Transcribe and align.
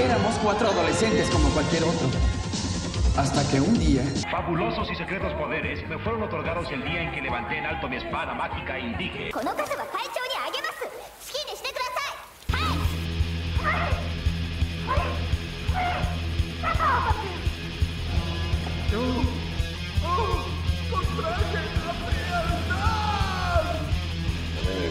Éramos 0.00 0.34
cuatro 0.42 0.68
adolescentes 0.68 1.28
como 1.28 1.50
cualquier 1.50 1.84
otro. 1.84 2.08
Hasta 3.18 3.46
que 3.50 3.60
un 3.60 3.78
día... 3.78 4.02
Fabulosos 4.30 4.90
y 4.90 4.94
secretos 4.94 5.34
poderes 5.34 5.86
me 5.90 5.98
fueron 5.98 6.22
otorgados 6.22 6.72
el 6.72 6.82
día 6.82 7.02
en 7.02 7.12
que 7.12 7.20
levanté 7.20 7.58
en 7.58 7.66
alto 7.66 7.86
mi 7.86 7.96
espada 7.96 8.32
mágica 8.32 8.78
y 8.78 8.94
dije... 8.94 9.30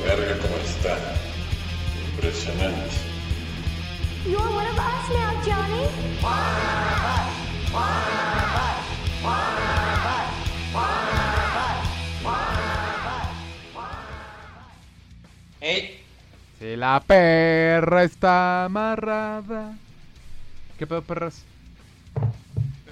verga 0.05 0.37
cómo 0.41 0.57
está. 0.57 0.97
Impresionante. 2.11 3.08
You're 4.29 4.59
Johnny. 5.43 5.89
Si 16.59 16.75
la 16.75 17.01
perra 17.05 18.03
está 18.03 18.65
amarrada. 18.65 19.75
¿Qué 20.77 20.85
pedo, 20.85 21.01
perras? 21.01 21.43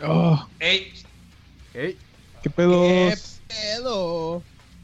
Oh. 0.04 0.44
Ey. 0.60 0.92
Ey. 1.74 1.98
¿Qué 2.42 2.50
pedos? 2.50 3.42
¿Qué 3.48 3.54
pedo? 3.54 4.42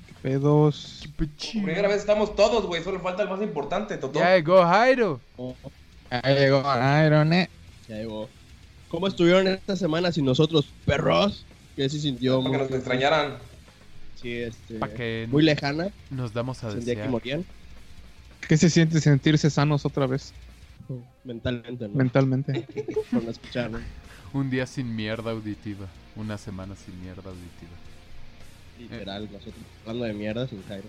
¿Qué 0.08 0.13
pedos? 0.22 1.10
Primera 1.49 1.88
vez 1.88 1.98
estamos 1.98 2.35
todos, 2.35 2.66
güey. 2.68 2.84
Solo 2.84 2.99
falta 2.99 3.24
el 3.24 3.30
más 3.30 3.41
importante, 3.41 3.98
Totó. 3.98 4.20
Ya 4.20 4.35
llegó 4.35 4.63
Jairo. 4.63 5.20
Oh. 5.38 5.55
Ahí 6.22 6.35
llegó 6.35 6.59
Iron 6.59 7.30
Man. 7.30 7.48
Ya 7.88 7.95
llegó. 7.98 8.30
¿Cómo 8.90 9.08
estuvieron 9.08 9.48
esta 9.48 9.76
semana 9.76 10.12
sin 10.12 10.26
nosotros, 10.26 10.68
perros? 10.85 11.46
Que 11.76 11.90
sí 11.90 11.99
sintió 11.99 12.43
Para 12.43 12.51
que 12.57 12.63
nos 12.63 12.71
extrañaran. 12.71 13.38
sí, 14.21 14.32
este, 14.34 14.79
que 14.96 15.27
muy 15.32 15.41
lejana. 15.43 15.90
Nos 16.12 16.34
damos 16.34 16.63
a 16.63 16.71
Sentía 16.71 16.93
que 16.93 17.01
desear. 17.01 17.10
morían 17.10 17.46
¿Qué 18.48 18.57
se 18.57 18.70
siente 18.70 19.01
sentirse 19.01 19.49
sanos 19.49 19.85
otra 19.85 20.05
vez? 20.05 20.34
mentalmente, 21.23 21.88
¿no? 21.88 21.96
Mentalmente. 21.96 22.68
Por 23.12 23.23
no 23.23 23.32
escuchar, 23.32 23.71
¿no? 23.71 23.79
Un 24.34 24.49
día 24.49 24.68
sin 24.68 24.95
mierda 24.95 25.32
auditiva. 25.32 25.88
Una 26.16 26.38
semana 26.38 26.76
sin 26.76 26.99
mierda 27.01 27.29
auditiva. 27.29 27.71
Literal, 28.77 29.29
nosotros 29.32 29.55
hablando 29.82 30.05
de 30.05 30.13
mierda 30.13 30.48
sin 30.48 30.62
Jairo. 30.63 30.88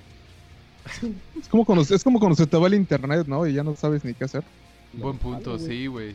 Es 1.40 1.48
como, 1.48 1.64
cuando, 1.64 1.82
es 1.82 2.04
como 2.04 2.18
cuando 2.18 2.36
se 2.36 2.46
te 2.46 2.56
va 2.58 2.66
el 2.66 2.74
internet, 2.74 3.26
¿no? 3.26 3.46
Y 3.46 3.54
ya 3.54 3.62
no 3.62 3.74
sabes 3.76 4.04
ni 4.04 4.12
qué 4.12 4.24
hacer. 4.24 4.42
Buen 4.98 5.18
punto, 5.18 5.58
sí, 5.58 5.86
güey. 5.86 6.14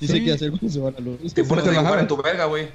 Sí, 0.00 0.06
sé 0.08 0.24
qué 0.24 0.32
hacer 0.32 0.50
cuando 0.50 0.68
se 0.68 0.80
va 0.80 0.90
la 0.90 1.00
luz. 1.00 1.32
Te 1.34 1.44
pones 1.44 1.66
a 1.66 1.70
dibujar 1.70 1.98
en 2.00 2.08
tu 2.08 2.16
verga, 2.20 2.46
güey. 2.46 2.68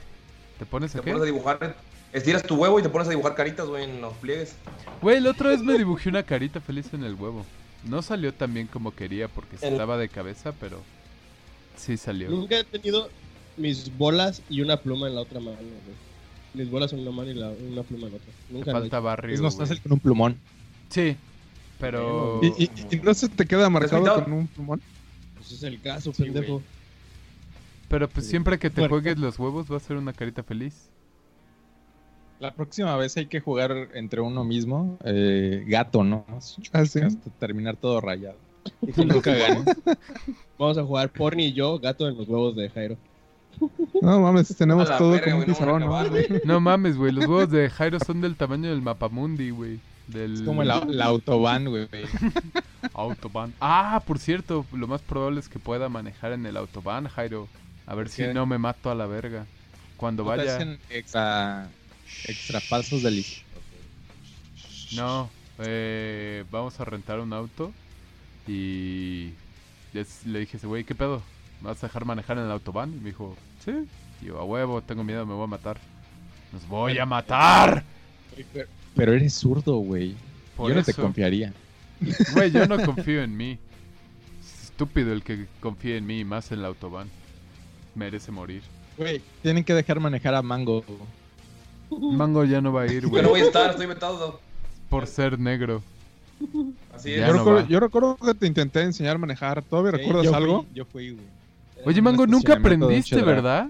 ¿Te 0.60 0.66
pones 0.66 0.92
Te 0.94 1.00
a 1.00 1.02
qué? 1.02 1.12
pones 1.12 1.24
a 1.24 1.26
dibujar. 1.26 1.76
Estiras 2.14 2.44
tu 2.44 2.56
huevo 2.56 2.80
y 2.80 2.84
te 2.84 2.90
pones 2.90 3.08
a 3.08 3.12
dibujar 3.12 3.36
caritas, 3.36 3.68
güey, 3.68 3.84
en 3.84 4.00
los 4.02 4.14
pliegues. 4.14 4.56
Güey, 5.02 5.20
la 5.20 5.32
otra 5.32 5.50
vez 5.50 5.62
me 5.62 5.78
dibujé 5.78 6.10
una 6.10 6.24
carita 6.24 6.62
feliz 6.62 6.94
en 6.94 7.04
el 7.04 7.16
huevo. 7.16 7.46
No 7.84 8.02
salió 8.02 8.34
tan 8.34 8.54
bien 8.54 8.68
como 8.68 8.96
quería 8.96 9.28
porque 9.28 9.58
El- 9.62 9.74
estaba 9.74 9.98
de 9.98 10.08
cabeza, 10.10 10.54
pero 10.60 10.82
sí 11.76 11.98
salió. 11.98 12.30
Nunca 12.30 12.58
he 12.60 12.64
tenido 12.64 13.10
mis 13.58 13.96
bolas 13.98 14.42
y 14.50 14.62
una 14.62 14.78
pluma 14.78 15.08
en 15.08 15.16
la 15.16 15.22
otra 15.22 15.40
mano, 15.40 15.58
güey. 15.58 15.98
Mis 16.54 16.72
bolas 16.72 16.94
en 16.94 17.00
una 17.00 17.12
mano 17.12 17.30
y 17.30 17.34
la- 17.34 17.50
una 17.50 17.84
pluma 17.84 18.08
en 18.08 18.12
la 18.14 18.18
otra. 18.18 18.32
Te 18.48 18.54
Nunca 18.54 18.72
lo 18.72 18.78
he 18.78 18.82
falta 18.82 19.00
barrio. 19.02 19.36
Es 19.36 19.42
más 19.42 19.56
güey. 19.56 19.68
fácil 19.68 19.84
con 19.84 19.92
un 19.92 20.00
plumón. 20.00 20.38
Sí, 20.90 21.16
pero... 21.80 22.40
¿Y, 22.42 22.64
y, 22.64 22.72
y 22.96 23.00
no 23.02 23.14
se 23.14 23.28
te 23.30 23.46
queda 23.46 23.70
marcado 23.70 23.98
pintado? 24.04 24.24
con 24.24 24.34
un 24.34 24.48
plumón? 24.48 24.82
Pues 25.48 25.52
es 25.52 25.64
el 25.64 25.82
caso, 25.82 26.14
Sí, 26.14 26.24
pendejo. 26.24 26.62
Pero 27.90 28.10
pues 28.10 28.28
siempre 28.28 28.60
que 28.60 28.70
te 28.70 28.82
Bueno. 28.82 28.96
juegues 28.96 29.18
los 29.18 29.40
huevos 29.40 29.72
va 29.72 29.78
a 29.78 29.80
ser 29.80 29.96
una 29.98 30.12
carita 30.14 30.44
feliz. 30.44 30.90
La 32.40 32.54
próxima 32.54 32.96
vez 32.98 33.16
hay 33.18 33.28
que 33.28 33.40
jugar 33.40 33.90
entre 33.94 34.22
uno 34.22 34.44
mismo, 34.44 34.98
eh, 35.06 35.64
gato, 35.68 36.04
¿no? 36.04 36.26
Ah, 36.74 36.86
sí. 36.86 37.00
Hasta 37.00 37.30
terminar 37.40 37.78
todo 37.78 38.02
rayado. 38.02 38.38
Y 38.98 39.06
nunca. 39.06 39.34
Vamos 40.60 40.78
a 40.78 40.84
jugar 40.84 41.10
Porni 41.10 41.46
y 41.46 41.54
yo, 41.54 41.80
gato 41.80 42.08
en 42.10 42.18
los 42.18 42.28
huevos 42.28 42.56
de 42.56 42.70
Jairo. 42.70 42.98
No 44.02 44.20
mames, 44.22 44.56
tenemos 44.56 44.88
todo 44.98 45.12
verga, 45.12 45.32
como 45.32 45.40
un 45.40 45.46
pizarrón, 45.46 45.80
¿no? 45.82 46.04
No 46.44 46.60
mames, 46.60 46.96
güey, 46.98 47.12
los 47.12 47.26
huevos 47.26 47.50
de 47.50 47.70
Jairo 47.70 47.98
son 48.06 48.22
del 48.22 48.36
tamaño 48.36 48.70
del 48.70 48.82
mapamundi, 48.84 49.50
güey. 49.50 49.80
Del 50.08 50.34
Es 50.36 50.42
como 50.42 50.64
la, 50.64 50.86
la 50.86 51.06
autobahn, 51.06 51.66
güey. 51.66 51.88
autobahn. 52.94 53.54
Ah, 53.60 54.02
por 54.06 54.20
cierto, 54.20 54.66
lo 54.72 54.88
más 54.88 55.02
probable 55.02 55.40
es 55.40 55.50
que 55.50 55.60
pueda 55.60 55.90
manejar 55.90 56.32
en 56.32 56.46
el 56.46 56.56
autobahn, 56.58 57.08
Jairo. 57.08 57.48
A 57.86 57.96
ver 57.96 58.06
¿Por 58.08 58.14
si 58.14 58.24
no 58.28 58.46
me 58.46 58.58
mato 58.58 58.90
a 58.90 58.96
la 58.96 59.06
verga. 59.06 59.46
Cuando 59.98 60.24
¿No 60.24 60.32
te 60.32 60.38
vaya... 60.38 60.56
hacen 60.56 60.80
extra, 60.90 61.68
extra 62.26 62.60
pasos 62.70 63.02
No, 64.96 65.30
eh, 65.60 66.46
vamos 66.52 66.80
a 66.80 66.86
rentar 66.86 67.20
un 67.20 67.34
auto 67.34 67.72
y 68.48 69.32
les- 69.94 70.26
le 70.26 70.40
dije, 70.40 70.58
ese 70.58 70.68
güey, 70.68 70.84
¿qué 70.84 70.96
pedo? 70.96 71.22
¿Me 71.62 71.70
vas 71.70 71.84
a 71.84 71.88
dejar 71.88 72.06
manejar 72.06 72.38
en 72.38 72.46
el 72.46 72.52
autobahn? 72.52 72.94
Y 72.94 73.00
me 73.00 73.10
dijo, 73.10 73.36
sí. 73.66 73.72
Y 74.22 74.26
yo, 74.28 74.40
a 74.40 74.44
huevo, 74.44 74.82
tengo 74.82 75.04
miedo, 75.04 75.26
me 75.26 75.34
voy 75.34 75.44
a 75.44 75.48
matar. 75.48 75.78
¡Nos 76.54 76.68
voy 76.68 76.98
a 76.98 77.06
matar! 77.06 77.84
Pero 78.54 78.68
eres 79.04 79.34
zurdo, 79.34 79.76
güey. 79.78 80.16
Yo 80.58 80.70
no 80.74 80.84
te 80.84 80.94
confiaría. 80.94 81.54
Güey, 82.34 82.52
yo 82.52 82.66
no 82.68 82.78
confío 82.84 83.24
en 83.24 83.36
mí. 83.38 83.58
Es 84.42 84.66
estúpido 84.66 85.14
el 85.14 85.24
que 85.24 85.46
confíe 85.60 85.98
en 85.98 86.06
mí, 86.06 86.20
y 86.20 86.26
más 86.26 86.52
en 86.52 86.60
el 86.60 86.66
autobahn. 86.66 87.10
Merece 87.96 88.32
morir. 88.32 88.62
Güey, 88.98 89.22
tienen 89.44 89.64
que 89.64 89.74
dejar 89.74 90.00
manejar 90.00 90.34
a 90.36 90.42
Mango. 90.42 90.84
Mango 91.90 92.44
ya 92.44 92.60
no 92.62 92.74
va 92.74 92.82
a 92.84 92.88
ir, 92.92 93.08
güey, 93.08 93.24
no 93.24 93.30
voy 93.30 93.42
a 93.42 93.44
estar, 93.46 93.70
estoy 93.72 93.86
vetado. 93.86 94.40
por 94.90 95.08
ser 95.08 95.40
negro. 95.40 95.82
Así 96.94 97.12
Ya 97.12 97.16
es. 97.16 97.22
Yo, 97.22 97.28
no 97.28 97.34
recuerdo, 97.40 97.62
va. 97.62 97.68
yo 97.68 97.80
recuerdo 97.80 98.18
que 98.18 98.34
te 98.34 98.46
intenté 98.48 98.82
enseñar 98.82 99.16
a 99.16 99.20
manejar. 99.20 99.62
¿Todavía 99.64 99.92
recuerdas 99.92 100.24
Yo 100.26 100.32
fui- 100.32 100.38
algo? 100.44 100.66
Yo 100.74 100.86
fui, 100.86 101.12
güey. 101.12 101.26
Oye, 101.86 102.02
Mango, 102.02 102.24
un 102.24 102.32
nunca 102.32 102.54
aprendiste. 102.54 103.22
¿verdad? 103.22 103.70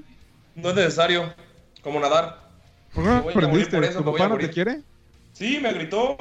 No 0.56 0.70
es 0.70 0.76
necesario. 0.76 1.34
Como 1.84 2.00
nadar. 2.00 2.50
¿Por 2.94 3.04
qué 3.04 3.10
no 3.10 3.16
aprendiste? 3.18 3.76
por 3.78 3.86
eso, 3.86 4.00
¿Tu 4.00 4.06
papá 4.12 4.28
no 4.28 4.38
te 4.38 4.50
quiere? 4.50 4.82
Sí, 5.38 5.60
me 5.62 5.72
gritó. 5.72 6.18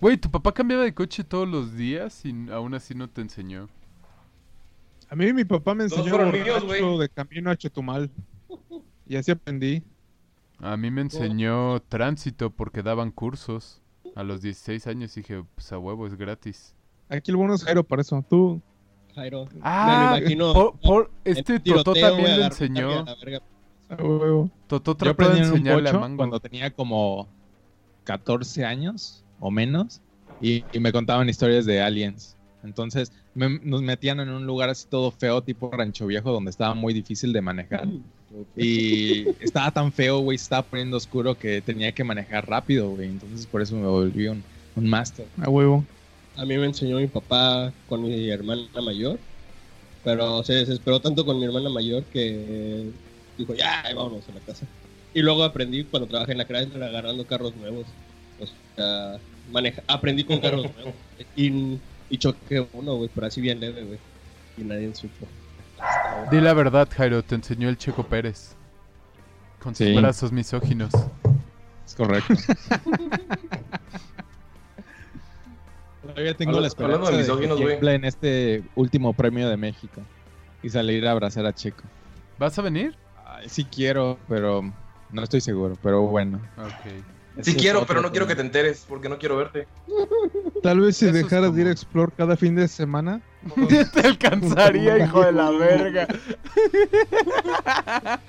Güey, 0.00 0.16
tu 0.16 0.30
papá 0.30 0.52
cambiaba 0.52 0.84
de 0.84 0.94
coche 0.94 1.24
todos 1.24 1.48
los 1.48 1.74
días 1.74 2.24
y 2.24 2.32
aún 2.52 2.74
así 2.74 2.94
no 2.94 3.08
te 3.10 3.20
enseñó. 3.20 3.68
A 5.08 5.16
mí 5.16 5.32
mi 5.32 5.44
papá 5.44 5.74
me 5.74 5.82
enseñó 5.84 6.16
míos, 6.30 6.60
borracho 6.62 6.66
güey. 6.66 6.98
de 6.98 7.08
camino 7.08 7.50
a 7.50 7.56
Chetumal. 7.56 8.08
Y 9.08 9.16
así 9.16 9.32
aprendí. 9.32 9.82
A 10.58 10.76
mí 10.76 10.92
me 10.92 11.00
enseñó 11.00 11.80
tránsito 11.88 12.50
porque 12.50 12.82
daban 12.84 13.10
cursos. 13.10 13.82
A 14.14 14.22
los 14.22 14.42
16 14.42 14.86
años 14.86 15.12
dije, 15.16 15.42
pues 15.56 15.72
a 15.72 15.78
huevo, 15.78 16.06
es 16.06 16.14
gratis. 16.14 16.74
Aquí 17.08 17.32
el 17.32 17.36
bueno 17.36 17.54
es 17.54 17.64
Jairo 17.64 17.82
para 17.82 18.02
eso. 18.02 18.24
Tú, 18.30 18.62
Jairo. 19.16 19.48
Ah, 19.60 20.12
me 20.14 20.20
lo 20.20 20.20
imagino. 20.20 20.78
por- 20.82 21.10
este 21.24 21.58
Totó 21.58 21.94
también 21.94 22.38
le 22.38 22.46
enseñó. 22.46 23.04
a 23.88 23.94
huevo. 24.02 24.50
Totó 24.68 24.94
trató 24.96 25.04
de 25.04 25.10
aprendí 25.10 25.38
en 25.40 25.44
un 25.46 25.50
enseñarle 25.58 25.90
a 25.90 25.92
Mango. 25.94 26.16
cuando 26.16 26.38
tenía 26.40 26.70
como 26.72 27.28
14 28.04 28.64
años 28.64 29.24
o 29.38 29.50
menos 29.50 30.02
y, 30.38 30.66
y 30.72 30.80
me 30.80 30.92
contaban 30.92 31.28
historias 31.28 31.66
de 31.66 31.80
aliens. 31.80 32.38
Entonces 32.62 33.12
me- 33.34 33.58
nos 33.60 33.82
metían 33.82 34.20
en 34.20 34.28
un 34.30 34.46
lugar 34.46 34.68
así 34.70 34.86
todo 34.88 35.10
feo, 35.10 35.42
tipo 35.42 35.70
rancho 35.70 36.06
viejo, 36.06 36.32
donde 36.32 36.50
estaba 36.50 36.74
muy 36.74 36.94
difícil 36.94 37.32
de 37.32 37.42
manejar. 37.42 37.88
Y 38.54 39.32
estaba 39.44 39.72
tan 39.72 39.92
feo, 39.92 40.20
güey, 40.20 40.38
se 40.38 40.44
estaba 40.44 40.68
poniendo 40.68 40.96
oscuro 40.96 41.38
que 41.38 41.62
tenía 41.62 41.92
que 41.94 42.04
manejar 42.04 42.48
rápido, 42.48 42.90
güey. 42.90 43.08
Entonces 43.08 43.46
por 43.46 43.62
eso 43.62 43.76
me 43.76 43.86
volví 43.86 44.28
un, 44.28 44.46
un 44.74 44.88
máster. 44.88 45.30
A 45.38 45.48
huevo. 45.50 45.86
A 46.34 46.44
mí 46.46 46.56
me 46.58 46.66
enseñó 46.66 46.96
mi 46.98 47.08
papá 47.08 47.74
con 47.86 48.02
mi 48.02 48.30
hermana 48.30 48.68
mayor. 48.84 49.24
Pero 50.02 50.42
se 50.44 50.54
desesperó 50.54 51.00
tanto 51.00 51.24
con 51.26 51.38
mi 51.38 51.44
hermana 51.46 51.70
mayor 51.70 52.08
que 52.08 52.94
dijo, 53.36 53.54
ya, 53.54 53.82
vámonos 53.94 54.28
a 54.28 54.32
la 54.32 54.40
casa. 54.42 54.68
Y 55.14 55.20
luego 55.22 55.44
aprendí 55.44 55.84
cuando 55.84 56.08
trabajé 56.08 56.32
en 56.32 56.38
la 56.38 56.46
Chrysler 56.46 56.82
agarrando 56.82 57.26
carros 57.26 57.54
nuevos. 57.56 57.86
O 58.40 58.46
sea, 58.76 59.18
maneja 59.50 59.82
aprendí 59.86 60.24
con 60.24 60.40
carros 60.40 60.66
nuevos. 60.74 60.94
Y, 61.36 61.78
y 62.10 62.18
choqué 62.18 62.66
uno, 62.72 62.96
güey, 62.96 63.10
pero 63.14 63.26
así 63.26 63.40
bien 63.40 63.60
leve, 63.60 63.84
güey. 63.84 63.98
Y 64.56 64.62
nadie 64.62 64.94
supo. 64.94 65.26
Di 66.30 66.40
la 66.40 66.54
verdad, 66.54 66.88
Jairo, 66.96 67.22
te 67.22 67.34
enseñó 67.34 67.68
el 67.68 67.76
Checo 67.76 68.04
Pérez. 68.04 68.54
Con 69.60 69.74
sus 69.74 69.86
Sí. 69.86 69.94
brazos 69.94 70.32
misóginos. 70.32 70.92
Es 71.86 71.94
correcto. 71.94 72.34
Todavía 76.02 76.34
tengo 76.36 76.50
Habla- 76.52 76.62
la 76.62 76.66
esperanza 76.68 77.10
de 77.10 77.16
de, 77.16 77.22
misóginos, 77.22 77.58
que 77.58 77.68
cumpla 77.70 77.94
en 77.94 78.04
este 78.04 78.62
último 78.74 79.12
premio 79.12 79.48
de 79.48 79.56
México 79.56 80.00
y 80.62 80.68
salir 80.70 81.06
a 81.06 81.12
abrazar 81.12 81.46
a 81.46 81.52
Checo. 81.54 81.82
¿Vas 82.38 82.58
a 82.58 82.62
venir? 82.62 82.96
Ay, 83.24 83.48
sí 83.48 83.64
quiero, 83.64 84.18
pero 84.28 84.72
no 85.12 85.22
estoy 85.22 85.40
seguro. 85.40 85.76
Pero 85.82 86.02
bueno. 86.02 86.40
Ok. 86.58 87.42
Sí 87.42 87.54
quiero, 87.54 87.86
pero 87.86 88.02
no 88.02 88.10
quiero 88.10 88.26
que 88.26 88.34
te 88.34 88.42
enteres 88.42 88.84
porque 88.86 89.08
no 89.08 89.18
quiero 89.18 89.36
verte. 89.36 89.66
Tal 90.62 90.80
vez 90.80 90.96
si 90.98 91.06
Eso 91.06 91.16
es 91.16 91.22
dejaras 91.22 91.54
de 91.54 91.62
ir 91.62 91.66
a 91.68 91.70
Explore 91.70 92.12
cada 92.16 92.36
fin 92.36 92.54
de 92.54 92.68
semana, 92.68 93.22
Te 93.92 94.00
alcanzaría, 94.00 94.98
hijo 94.98 95.24
de 95.24 95.32
la 95.32 95.50
verga. 95.50 96.06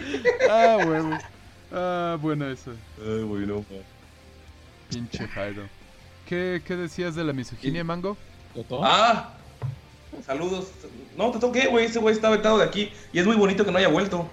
ah, 0.49 0.77
huevo. 0.85 1.17
Ah, 1.71 2.17
bueno 2.21 2.47
eso. 2.47 2.71
Ay, 2.99 3.23
güey, 3.23 3.45
no. 3.45 3.63
Pinche 4.89 5.27
Jairo. 5.27 5.63
¿Qué, 6.27 6.61
¿Qué 6.65 6.75
decías 6.75 7.15
de 7.15 7.23
la 7.23 7.33
misoginia, 7.33 7.83
Mango? 7.83 8.17
¿Totó? 8.55 8.83
Ah, 8.83 9.33
saludos. 10.25 10.71
No, 11.17 11.31
te 11.31 11.39
toqué, 11.39 11.67
güey. 11.67 11.85
Ese 11.85 11.99
güey 11.99 12.15
está 12.15 12.29
vetado 12.29 12.57
de 12.57 12.63
aquí. 12.63 12.91
Y 13.11 13.19
es 13.19 13.25
muy 13.25 13.35
bonito 13.35 13.65
que 13.65 13.71
no 13.71 13.77
haya 13.77 13.89
vuelto. 13.89 14.27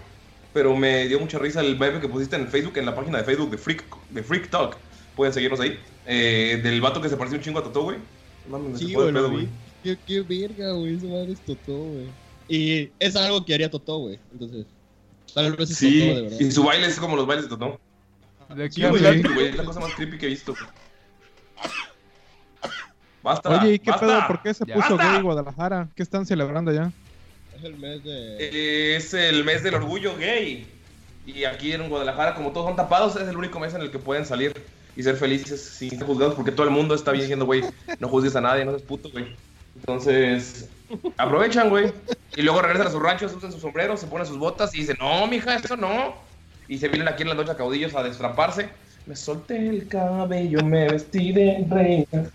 Pero 0.53 0.77
me 0.77 1.07
dio 1.07 1.21
mucha 1.21 1.39
risa 1.39 1.61
el 1.61 1.79
meme 1.79 2.01
que 2.01 2.09
pusiste 2.09 2.37
en 2.37 2.49
Facebook, 2.49 2.77
en 2.79 2.87
la 2.87 2.95
página 2.95 3.19
de 3.19 3.25
Facebook 3.25 3.51
de 3.51 3.59
Freak, 3.59 3.85
de 4.11 4.23
Freak 4.23 4.51
Talk. 4.51 4.77
Pueden 5.15 5.33
seguirnos 5.33 5.61
ahí. 5.61 5.79
Eh, 6.07 6.61
del 6.63 6.81
vato 6.81 7.01
que 7.01 7.09
se 7.09 7.17
pareció 7.17 7.39
un 7.39 7.45
chingo 7.45 7.61
a 7.61 7.63
Totó, 7.65 7.83
güey. 7.85 7.99
Sí, 8.77 8.93
güey, 8.95 9.13
vi. 9.13 9.49
Qué, 9.85 9.97
qué 10.07 10.21
verga, 10.23 10.73
güey. 10.73 10.97
Esa 10.97 11.07
madre 11.07 11.33
es 11.33 11.41
Totó, 11.41 11.77
güey. 11.77 12.07
Y 12.49 12.91
es 12.99 13.15
algo 13.15 13.45
que 13.45 13.55
haría 13.55 13.71
Totó, 13.71 13.99
güey. 13.99 14.19
Entonces, 14.33 14.67
tal 15.35 15.55
vez 15.55 15.71
es 15.71 15.77
Sí, 15.77 16.01
Totó, 16.01 16.15
de 16.17 16.23
verdad. 16.23 16.41
y 16.41 16.51
su 16.51 16.65
baile 16.65 16.87
es 16.89 16.99
como 16.99 17.15
los 17.17 17.27
bailes 17.27 17.45
de 17.49 17.51
Totó. 17.57 17.79
De 18.55 18.65
aquí 18.65 18.81
Sí, 18.83 18.89
güey, 18.89 19.47
es 19.47 19.57
la 19.57 19.65
cosa 19.65 19.79
más 19.79 19.95
creepy 19.95 20.19
que 20.19 20.27
he 20.27 20.31
visto. 20.31 20.55
Basta. 23.23 23.51
Oye, 23.51 23.75
¿y 23.75 23.79
qué 23.79 23.91
basta. 23.91 24.07
pedo? 24.07 24.27
¿Por 24.27 24.43
qué 24.43 24.55
se 24.55 24.65
Ya. 24.67 24.75
puso 24.75 24.97
¡Basta! 24.97 25.13
gay 25.13 25.23
Guadalajara? 25.23 25.89
¿Qué 25.95 26.03
están 26.03 26.25
celebrando 26.27 26.71
allá? 26.71 26.91
Es 27.61 27.65
el 27.67 27.77
mes 27.77 28.03
de... 28.03 28.97
Es 28.97 29.13
el 29.13 29.45
mes 29.45 29.63
del 29.63 29.75
orgullo 29.75 30.17
gay. 30.17 30.67
Y 31.27 31.45
aquí 31.45 31.73
en 31.73 31.89
Guadalajara, 31.91 32.35
como 32.35 32.53
todos 32.53 32.67
son 32.67 32.77
tapados, 32.77 33.17
es 33.17 33.29
el 33.29 33.37
único 33.37 33.61
mes 33.61 33.75
en 33.75 33.83
el 33.83 33.91
que 33.91 33.99
pueden 33.99 34.25
salir 34.25 34.55
y 34.97 35.03
ser 35.03 35.17
felices 35.17 35.61
sin 35.61 35.91
ser 35.91 36.05
juzgados, 36.05 36.35
porque 36.35 36.53
todo 36.53 36.65
el 36.65 36.73
mundo 36.73 36.95
está 36.95 37.13
bien 37.13 37.23
diciendo, 37.23 37.45
güey, 37.45 37.63
no 37.99 38.09
juzgues 38.09 38.35
a 38.35 38.41
nadie, 38.41 38.65
no 38.65 38.71
seas 38.71 38.83
puto, 38.83 39.11
güey. 39.11 39.27
Entonces, 39.77 40.71
aprovechan, 41.19 41.69
güey. 41.69 41.93
Y 42.35 42.43
luego 42.43 42.63
regresan 42.63 42.87
a 42.87 42.91
sus 42.91 43.03
ranchos, 43.03 43.35
usan 43.35 43.53
sus 43.53 43.61
sombreros, 43.61 44.01
se 44.01 44.07
ponen 44.07 44.27
sus 44.27 44.39
botas 44.39 44.75
y 44.75 44.79
dicen, 44.79 44.97
no, 44.99 45.27
mija, 45.27 45.57
eso 45.57 45.77
no. 45.77 46.15
Y 46.67 46.79
se 46.79 46.89
vienen 46.89 47.09
aquí 47.09 47.23
en 47.23 47.29
la 47.29 47.35
noche 47.35 47.51
a 47.51 47.57
caudillos 47.57 47.95
a 47.95 48.03
destraparse. 48.03 48.71
Me 49.05 49.17
solté 49.17 49.69
el 49.69 49.87
cabello, 49.87 50.65
me 50.65 50.89
vestí 50.89 51.33
de 51.33 51.67
reina. 51.69 52.31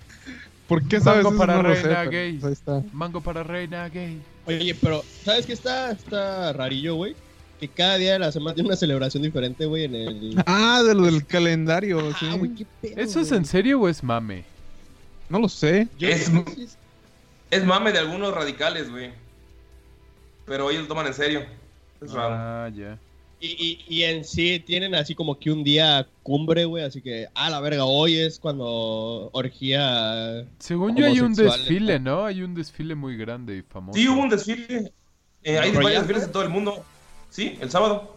¿Por 0.67 0.87
qué 0.87 0.99
sabes 0.99 1.23
Mango 1.23 1.29
eso? 1.29 1.37
para 1.39 1.55
No 1.55 1.69
lo 1.69 1.75
sé, 1.75 1.83
reina 1.83 2.03
gay. 2.05 2.39
ahí 2.43 2.53
está. 2.53 2.83
Mango 2.93 3.21
para 3.21 3.43
reina 3.43 3.89
gay. 3.89 4.21
Oye, 4.47 4.75
pero, 4.75 5.03
¿sabes 5.23 5.45
qué 5.45 5.53
está, 5.53 5.91
está 5.91 6.53
rarillo, 6.53 6.95
güey? 6.95 7.15
Que 7.59 7.67
cada 7.67 7.97
día 7.97 8.13
de 8.13 8.19
la 8.19 8.31
semana 8.31 8.53
tiene 8.53 8.67
una 8.67 8.75
celebración 8.75 9.23
diferente, 9.23 9.65
güey, 9.65 9.85
en 9.85 9.95
el... 9.95 10.43
Ah, 10.45 10.83
de 10.85 10.93
lo 10.93 11.03
del 11.03 11.25
calendario, 11.25 12.11
sí. 12.19 12.27
Ah, 12.29 12.35
güey, 12.35 12.53
qué 12.53 12.65
pedo, 12.81 12.93
¿Eso 13.01 13.19
es 13.21 13.31
en 13.31 13.45
serio 13.45 13.79
o 13.81 13.87
es 13.87 14.03
mame? 14.03 14.43
No 15.29 15.39
lo 15.39 15.49
sé. 15.49 15.87
Yo- 15.97 16.07
Es- 16.09 16.29
Es 17.51 17.63
mame 17.65 17.91
de 17.91 17.99
algunos 17.99 18.33
radicales, 18.33 18.89
güey. 18.91 19.11
Pero 20.45 20.69
ellos 20.69 20.83
lo 20.83 20.87
toman 20.89 21.07
en 21.07 21.13
serio. 21.13 21.41
Es 22.01 22.11
raro. 22.11 22.35
Ah, 22.37 22.69
ya. 22.75 22.97
Y, 23.39 23.47
y, 23.47 23.85
y 23.95 24.03
en 24.03 24.23
sí 24.23 24.61
tienen 24.65 24.95
así 24.95 25.13
como 25.13 25.37
que 25.37 25.51
un 25.51 25.63
día 25.63 26.07
cumbre, 26.23 26.65
güey, 26.65 26.83
así 26.83 27.01
que, 27.01 27.27
ah, 27.35 27.49
la 27.49 27.59
verga, 27.59 27.85
hoy 27.85 28.17
es 28.17 28.39
cuando 28.39 29.29
orgía... 29.33 30.45
Según 30.59 30.95
yo 30.95 31.05
hay 31.05 31.19
un 31.19 31.33
desfile, 31.33 31.99
¿no? 31.99 32.25
Hay 32.25 32.41
un 32.41 32.55
desfile 32.55 32.95
muy 32.95 33.17
grande 33.17 33.57
y 33.57 33.61
famoso. 33.61 33.99
Sí, 33.99 34.07
hubo 34.07 34.21
un 34.21 34.29
desfile. 34.29 34.91
Eh, 35.43 35.59
hay 35.59 35.71
¿Pero 35.71 35.83
varios 35.83 35.93
ya 35.93 35.99
desfiles 35.99 36.23
en 36.23 36.31
todo 36.31 36.43
el 36.43 36.49
mundo. 36.49 36.83
Sí, 37.29 37.57
el 37.61 37.69
sábado. 37.69 38.15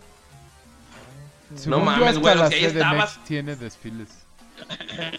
Según 1.54 1.80
No 1.80 1.84
mames, 1.84 2.18
güey, 2.18 2.36
la 2.36 2.48
si 2.48 2.54
ahí 2.54 2.64
estabas. 2.64 3.22
tiene 3.24 3.56
desfiles. 3.56 4.08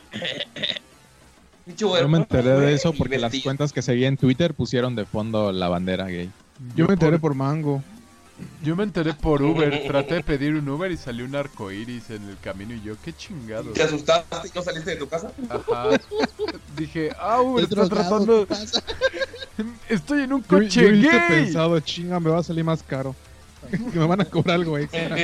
Yo 1.78 2.07
me 2.07 2.19
enteré 2.19 2.50
de 2.52 2.74
eso 2.74 2.94
porque 2.94 3.19
las 3.19 3.34
cuentas 3.44 3.74
que 3.74 3.81
seguía 3.81 4.07
en 4.07 4.18
Twitter 4.18 4.54
pusieron 4.54 4.95
de 4.95 5.06
fondo 5.06 5.52
la 5.52 5.69
bandera 5.69 6.07
gay. 6.07 6.30
Yo 6.75 6.88
me 6.88 6.94
enteré 6.94 7.19
por 7.19 7.36
Mango. 7.36 7.84
Yo 8.64 8.76
me 8.76 8.84
enteré 8.84 9.14
por 9.14 9.42
Uber. 9.44 9.84
Traté 9.88 10.16
de 10.16 10.24
pedir 10.24 10.54
un 10.56 10.68
Uber 10.70 10.92
y 10.92 10.98
salió 10.98 11.26
un 11.26 11.36
arco 11.36 11.72
iris 11.72 12.10
en 12.10 12.28
el 12.30 12.38
camino 12.40 12.74
y 12.74 12.82
yo, 12.82 12.96
qué 13.04 13.14
chingado. 13.14 13.72
¿Te 13.72 13.84
asustaste 13.84 14.48
y 14.48 14.52
no 14.56 14.62
saliste 14.62 14.92
de 14.92 14.96
tu 14.98 15.08
casa? 15.08 15.32
Ajá. 15.50 15.90
Dije, 16.78 17.12
ah, 17.20 17.42
Uber 17.42 17.64
"Es 17.64 17.70
está 17.72 17.86
drogado, 17.86 18.10
tratando. 18.26 18.40
¿qué 18.48 18.56
pasa?" 18.56 18.84
Estoy 19.90 20.22
en 20.24 20.34
un 20.34 20.42
Yo, 20.44 20.48
coche 20.48 20.82
yo 20.82 20.90
hubiese 20.90 21.10
gay. 21.10 21.28
pensado, 21.30 21.80
chinga, 21.82 22.20
me 22.20 22.30
va 22.30 22.40
a 22.40 22.44
salir 22.44 22.64
más 22.64 22.82
caro. 22.84 23.16
que 23.70 23.78
me 24.00 24.06
van 24.06 24.22
a 24.22 24.26
cobrar 24.26 24.56
algo 24.56 24.78
extra. 24.78 25.18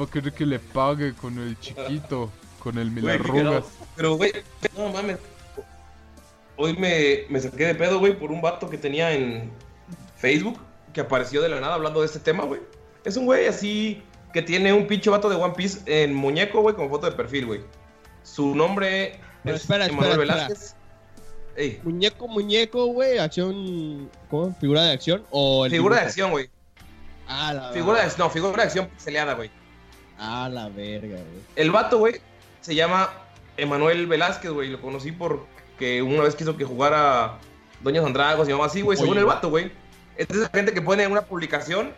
Va 0.00 0.04
a 0.04 0.10
querer 0.10 0.32
que 0.32 0.46
le 0.46 0.58
pague 0.58 1.12
con 1.14 1.38
el 1.38 1.58
chiquito, 1.60 2.30
con 2.58 2.78
el 2.78 2.90
mil 2.90 3.02
Güey, 3.04 3.18
qué 3.18 3.22
arrugas. 3.24 3.44
cagado. 3.44 3.66
Pero, 3.96 4.16
güey, 4.16 4.32
no 4.76 4.88
mames. 4.92 5.18
Hoy 6.56 6.76
me, 6.76 7.24
me 7.28 7.40
saqué 7.40 7.66
de 7.66 7.74
pedo, 7.74 7.98
güey, 7.98 8.18
por 8.18 8.30
un 8.32 8.40
vato 8.40 8.68
que 8.70 8.78
tenía 8.78 9.12
en 9.12 9.50
Facebook 10.16 10.58
que 10.92 11.00
apareció 11.00 11.42
de 11.42 11.48
la 11.48 11.60
nada 11.60 11.74
hablando 11.74 12.00
de 12.00 12.06
este 12.06 12.18
tema, 12.18 12.44
güey. 12.44 12.60
Es 13.04 13.16
un 13.16 13.26
güey 13.26 13.46
así 13.46 14.02
que 14.32 14.42
tiene 14.42 14.72
un 14.72 14.86
pinche 14.86 15.10
vato 15.10 15.28
de 15.28 15.36
One 15.36 15.54
Piece 15.54 15.80
en 15.86 16.14
muñeco, 16.14 16.60
güey, 16.60 16.74
con 16.74 16.88
foto 16.88 17.06
de 17.06 17.12
perfil, 17.12 17.46
güey. 17.46 17.60
Su 18.22 18.54
nombre 18.54 19.18
Pero 19.42 19.56
es 19.56 19.62
espera, 19.62 19.86
Emanuel 19.86 20.12
espera, 20.12 20.34
Velázquez. 20.34 20.76
Ey, 21.54 21.80
Muñeco, 21.82 22.28
muñeco, 22.28 22.86
güey, 22.86 23.18
acción... 23.18 24.10
¿Cómo? 24.30 24.54
¿Figura 24.58 24.84
de 24.84 24.92
acción? 24.92 25.22
O 25.30 25.66
el 25.66 25.70
figura 25.70 25.96
de 25.96 26.02
acción, 26.02 26.30
güey. 26.30 26.48
Ah, 27.28 27.52
la 27.52 27.72
Figura 27.72 27.98
de, 27.98 28.06
verga. 28.06 28.18
no, 28.18 28.30
figura 28.30 28.56
de 28.56 28.62
acción 28.62 28.86
pixeleada, 28.88 29.34
güey. 29.34 29.50
Ah, 30.18 30.48
la 30.50 30.68
verga, 30.68 31.16
güey. 31.16 31.42
El 31.56 31.70
vato, 31.70 31.98
güey, 31.98 32.20
se 32.62 32.74
llama 32.74 33.10
Emanuel 33.56 34.06
Velázquez, 34.06 34.50
güey. 34.50 34.70
Lo 34.70 34.80
conocí 34.80 35.12
porque 35.12 36.00
una 36.00 36.22
vez 36.22 36.34
quiso 36.34 36.56
que 36.56 36.64
jugara 36.64 37.38
Doña 37.82 38.00
Sandragos 38.00 38.48
y 38.48 38.52
mamá 38.52 38.66
así, 38.66 38.80
güey. 38.80 38.96
Según 38.96 39.18
el 39.18 39.24
vato, 39.24 39.50
güey. 39.50 39.72
Es 40.16 40.28
de 40.28 40.38
esa 40.42 40.50
gente 40.50 40.72
que 40.74 40.82
pone 40.82 41.06
una 41.06 41.22
publicación 41.22 41.92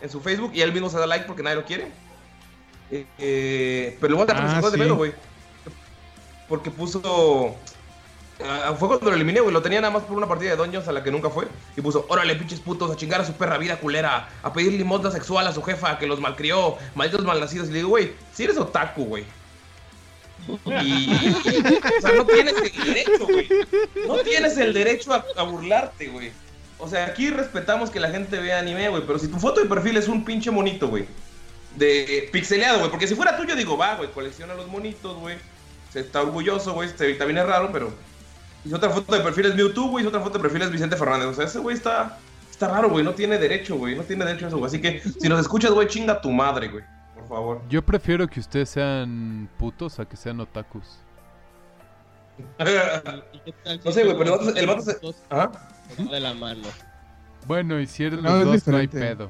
en 0.00 0.10
su 0.10 0.20
Facebook 0.20 0.50
y 0.54 0.60
él 0.62 0.72
mismo 0.72 0.90
se 0.90 0.98
da 0.98 1.06
like 1.06 1.26
porque 1.26 1.42
nadie 1.42 1.56
lo 1.56 1.64
quiere. 1.64 1.88
Eh, 2.90 3.06
eh, 3.18 3.96
pero 4.00 4.14
luego 4.16 4.30
Ah, 4.32 4.54
sacó 4.56 4.70
de 4.70 4.76
sí. 4.78 4.82
pedo, 4.82 4.96
güey. 4.96 5.12
Porque 6.48 6.70
puso. 6.70 7.56
ah, 8.44 8.74
fue 8.78 8.88
cuando 8.88 9.10
lo 9.10 9.16
eliminé, 9.16 9.40
güey. 9.40 9.52
Lo 9.52 9.62
tenía 9.62 9.80
nada 9.80 9.92
más 9.92 10.02
por 10.02 10.16
una 10.16 10.26
partida 10.28 10.50
de 10.50 10.56
Dungeons 10.56 10.86
a 10.88 10.92
la 10.92 11.02
que 11.02 11.10
nunca 11.10 11.30
fue. 11.30 11.46
Y 11.76 11.80
puso: 11.80 12.04
Órale, 12.08 12.34
pinches 12.36 12.60
putos, 12.60 12.90
a 12.90 12.96
chingar 12.96 13.20
a 13.20 13.24
su 13.24 13.32
perra 13.34 13.56
vida 13.58 13.78
culera. 13.78 14.28
A 14.42 14.52
pedir 14.52 14.72
limosna 14.74 15.10
sexual 15.10 15.46
a 15.46 15.52
su 15.52 15.62
jefa 15.62 15.98
que 15.98 16.06
los 16.06 16.20
malcrió. 16.20 16.76
Malditos 16.94 17.24
malnacidos. 17.24 17.68
Y 17.68 17.72
le 17.72 17.76
digo, 17.78 17.88
güey, 17.90 18.12
si 18.34 18.44
eres 18.44 18.58
otaku, 18.58 19.04
güey. 19.06 19.24
Y. 20.82 21.10
o 21.98 22.00
sea, 22.00 22.12
no 22.12 22.26
tienes 22.26 22.54
el 22.56 22.84
derecho, 22.84 23.24
güey. 23.26 23.48
No 24.08 24.16
tienes 24.18 24.58
el 24.58 24.72
derecho 24.74 25.12
a, 25.14 25.24
a 25.36 25.42
burlarte, 25.44 26.08
güey. 26.08 26.32
O 26.82 26.88
sea, 26.88 27.06
aquí 27.06 27.30
respetamos 27.30 27.90
que 27.90 28.00
la 28.00 28.10
gente 28.10 28.40
vea 28.40 28.58
anime, 28.58 28.88
güey. 28.88 29.04
Pero 29.06 29.16
si 29.16 29.28
tu 29.28 29.38
foto 29.38 29.60
de 29.60 29.68
perfil 29.68 29.96
es 29.96 30.08
un 30.08 30.24
pinche 30.24 30.50
monito, 30.50 30.88
güey. 30.88 31.06
De 31.76 32.28
pixeleado, 32.32 32.80
güey. 32.80 32.90
Porque 32.90 33.06
si 33.06 33.14
fuera 33.14 33.36
tuyo, 33.36 33.54
digo, 33.54 33.78
va, 33.78 33.94
güey, 33.94 34.10
colecciona 34.10 34.54
los 34.54 34.66
monitos, 34.66 35.16
güey. 35.18 35.36
Se 35.92 36.00
está 36.00 36.22
orgulloso, 36.22 36.72
güey. 36.74 36.88
Se, 36.88 37.14
también 37.14 37.38
es 37.38 37.46
raro, 37.46 37.70
pero. 37.72 37.92
Y 38.64 38.74
otra 38.74 38.90
foto 38.90 39.14
de 39.14 39.20
perfil 39.22 39.46
es 39.46 39.54
Mewtwo, 39.54 39.90
güey. 39.90 40.04
Y 40.04 40.08
otra 40.08 40.20
foto 40.20 40.38
de 40.38 40.42
perfil 40.42 40.62
es 40.62 40.72
Vicente 40.72 40.96
Fernández. 40.96 41.28
O 41.28 41.34
sea, 41.34 41.44
ese 41.44 41.60
güey 41.60 41.76
está. 41.76 42.18
Está 42.50 42.66
raro, 42.66 42.90
güey. 42.90 43.04
No 43.04 43.14
tiene 43.14 43.38
derecho, 43.38 43.76
güey. 43.76 43.94
No 43.94 44.02
tiene 44.02 44.24
derecho 44.24 44.46
a 44.46 44.48
eso, 44.48 44.58
güey. 44.58 44.66
Así 44.66 44.80
que 44.80 45.00
si 45.20 45.28
nos 45.28 45.38
escuchas, 45.38 45.70
güey, 45.70 45.86
chinga 45.86 46.20
tu 46.20 46.32
madre, 46.32 46.66
güey. 46.66 46.84
Por 47.14 47.28
favor. 47.28 47.62
Yo 47.68 47.80
prefiero 47.82 48.26
que 48.26 48.40
ustedes 48.40 48.68
sean 48.70 49.48
putos 49.56 50.00
a 50.00 50.04
que 50.04 50.16
sean 50.16 50.40
otakus. 50.40 50.98
¿Y 52.58 53.38
qué 53.38 53.52
tal 53.62 53.80
si 53.80 53.86
No 53.86 53.92
sé, 53.92 54.02
güey, 54.02 54.18
pero 54.18 54.34
el 54.34 54.46
vato, 54.46 54.58
el 54.58 54.66
vato 54.66 54.82
se. 54.82 54.98
dos 54.98 55.22
De 55.98 56.20
la 56.20 56.34
mano? 56.34 56.62
Bueno, 57.46 57.80
y 57.80 57.86
si 57.86 58.04
eres 58.04 58.20
No, 58.22 58.30
los 58.44 58.54
es 58.56 58.64
dos, 58.64 58.72
no 58.72 58.78
hay 58.78 58.88
pedo. 58.88 59.28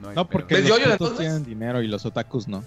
No, 0.00 0.08
hay 0.10 0.16
No, 0.16 0.28
porque 0.28 0.56
pedo. 0.56 0.74
¿Ves 0.76 0.82
los 0.84 0.92
entonces? 0.92 1.18
tienen 1.18 1.44
dinero 1.44 1.82
y 1.82 1.88
los 1.88 2.04
otakus 2.04 2.48
no. 2.48 2.64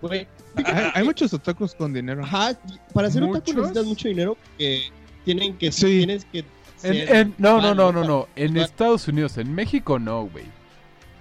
Güey, 0.00 0.26
Hay, 0.56 0.90
hay 0.94 1.04
muchos 1.04 1.32
otakus 1.32 1.74
con 1.74 1.92
dinero. 1.92 2.22
ajá, 2.22 2.56
para 2.92 3.10
ser 3.10 3.22
otaku 3.22 3.36
¿Muchos? 3.38 3.54
necesitas 3.56 3.84
mucho 3.86 4.08
dinero 4.08 4.36
que 4.58 4.82
tienen 5.24 5.56
que... 5.56 5.72
Sí. 5.72 5.98
Tienes 5.98 6.24
que 6.26 6.38
En- 6.40 6.46
ser 6.76 7.16
en- 7.16 7.34
no, 7.38 7.60
no, 7.60 7.74
no, 7.74 7.90
no, 7.92 8.04
no. 8.04 8.28
En 8.36 8.52
para- 8.54 8.64
Estados 8.66 9.08
Unidos, 9.08 9.38
en 9.38 9.54
México 9.54 9.98
no, 9.98 10.26
güey. 10.26 10.44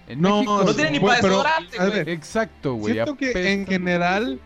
En 0.07 0.21
No, 0.21 0.35
México 0.39 0.63
No 0.65 0.73
tiene 0.75 0.91
ni 0.91 1.00
para 1.00 1.15
desodorante, 1.15 1.77
güey. 1.77 2.00
Exacto, 2.12 2.73
güey. 2.75 2.93
Siento 2.93 3.15
que 3.15 3.53
en 3.53 3.65
general 3.65 4.39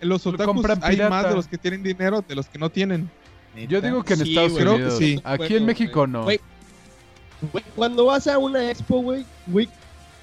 los 0.00 0.24
Lo 0.24 0.30
otakus 0.32 0.54
compran 0.54 0.80
hay 0.82 0.96
pirata. 0.96 1.10
más 1.10 1.28
de 1.28 1.34
los 1.34 1.46
que 1.46 1.58
tienen 1.58 1.82
dinero 1.82 2.24
de 2.26 2.34
los 2.34 2.46
que 2.48 2.58
no 2.58 2.70
tienen. 2.70 3.10
Yo 3.68 3.80
digo 3.80 4.02
que 4.02 4.14
en 4.14 4.20
Sí, 4.24 4.28
Estados 4.30 4.52
que 4.58 4.64
Unidos. 4.68 4.98
sí. 4.98 5.20
Aquí 5.24 5.38
Bueno, 5.38 5.56
en 5.56 5.66
México 5.66 6.06
no. 6.06 6.26
Cuando 7.76 8.06
vas 8.06 8.26
a 8.26 8.38
una 8.38 8.70
expo, 8.70 9.00
güey, 9.02 9.24
güey, 9.46 9.68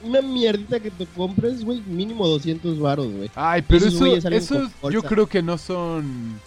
una 0.04 0.22
mierdita 0.22 0.80
que 0.80 0.90
te 0.92 1.06
compres, 1.06 1.64
güey, 1.64 1.82
mínimo 1.82 2.28
200 2.28 2.80
varos, 2.80 3.08
güey. 3.12 3.30
Ay, 3.36 3.62
pero 3.62 3.86
Esos 3.86 4.02
eso, 4.02 4.30
eso 4.30 4.72
yo 4.90 5.04
creo 5.04 5.28
que 5.28 5.42
no 5.44 5.58
son. 5.58 6.40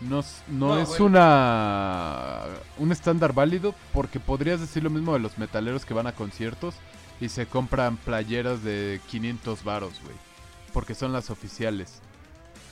No, 0.00 0.22
no 0.48 0.68
No, 0.74 0.78
es 0.80 0.88
güey. 0.88 1.02
una. 1.02 2.44
Un 2.78 2.92
estándar 2.92 3.32
válido, 3.32 3.74
porque 3.92 4.20
podrías 4.20 4.60
decir 4.60 4.82
lo 4.82 4.90
mismo 4.90 5.12
de 5.12 5.18
los 5.20 5.38
metaleros 5.38 5.84
que 5.84 5.94
van 5.94 6.06
a 6.06 6.12
conciertos 6.12 6.74
y 7.20 7.28
se 7.28 7.46
compran 7.46 7.96
playeras 7.96 8.62
de 8.62 9.00
500 9.10 9.64
varos, 9.64 9.92
güey. 10.04 10.14
Porque 10.72 10.94
son 10.94 11.12
las 11.12 11.30
oficiales. 11.30 12.00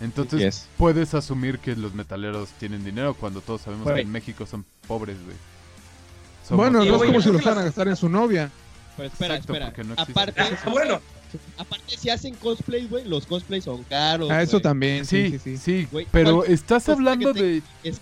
Entonces 0.01 0.41
Yes. 0.41 0.67
puedes 0.77 1.15
asumir 1.15 1.59
que 1.59 1.75
los 1.75 1.95
metaleros 1.95 2.51
tienen 2.59 2.85
dinero 2.85 3.15
cuando 3.15 3.41
todos 3.41 3.63
sabemos 3.63 3.87
que 3.87 3.93
Güey. 3.93 4.03
en 4.05 4.13
México 4.13 4.45
son 4.47 4.65
pobres, 4.87 5.17
güey. 5.25 5.37
somos 6.47 6.65
Bueno, 6.71 6.85
no 6.85 6.97
es 6.97 7.03
como 7.03 7.21
si 7.21 7.29
lo 7.29 7.37
que 7.39 7.43
fueran 7.43 7.61
a 7.61 7.65
gastar 7.65 7.89
en 7.89 7.97
su 7.97 8.09
novia. 8.09 8.51
Pero 8.97 9.09
espera, 9.09 9.35
Exacto, 9.37 9.55
espera. 9.55 9.85
no 9.85 9.95
aparte, 9.97 10.41
Ah, 10.41 10.71
bueno, 10.71 11.01
aparte, 11.59 11.97
si 11.99 12.09
hacen 12.09 12.35
cosplay, 12.37 12.87
güey, 12.87 13.05
los 13.07 13.27
cosplays 13.27 13.65
son 13.65 13.83
caros. 13.85 14.31
Ah, 14.31 14.43
eso 14.43 14.61
también, 14.61 15.05
sí, 15.05 15.39
Sí, 15.43 15.57
sí, 15.57 15.89
pero 16.13 16.37
¿cuál- 16.39 16.51
estás 16.53 16.89
hablando 16.89 17.33
que 17.35 17.41
te- 17.41 17.45
de... 17.47 17.63
Es- 17.83 18.01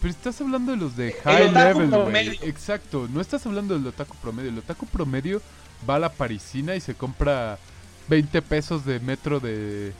Pero 0.00 0.10
estás 0.12 0.40
hablando 0.40 0.72
de 0.72 0.78
los 0.78 0.96
de 0.96 1.12
high 1.24 1.52
level, 1.52 1.90
güey. 1.90 2.38
Exacto, 2.42 3.06
no 3.12 3.20
estás 3.20 3.44
hablando 3.44 3.74
del 3.74 3.86
otaku 3.86 4.16
promedio. 4.16 4.48
El 4.50 4.58
otaku 4.58 4.86
promedio 4.86 5.42
va 5.88 5.96
a 5.96 5.98
la 5.98 6.10
parisina 6.12 6.74
y 6.74 6.80
se 6.80 6.94
compra 6.94 7.58
20 8.08 8.40
pesos 8.40 8.86
de 8.86 8.98
metro 9.00 9.40
de, 9.40 9.92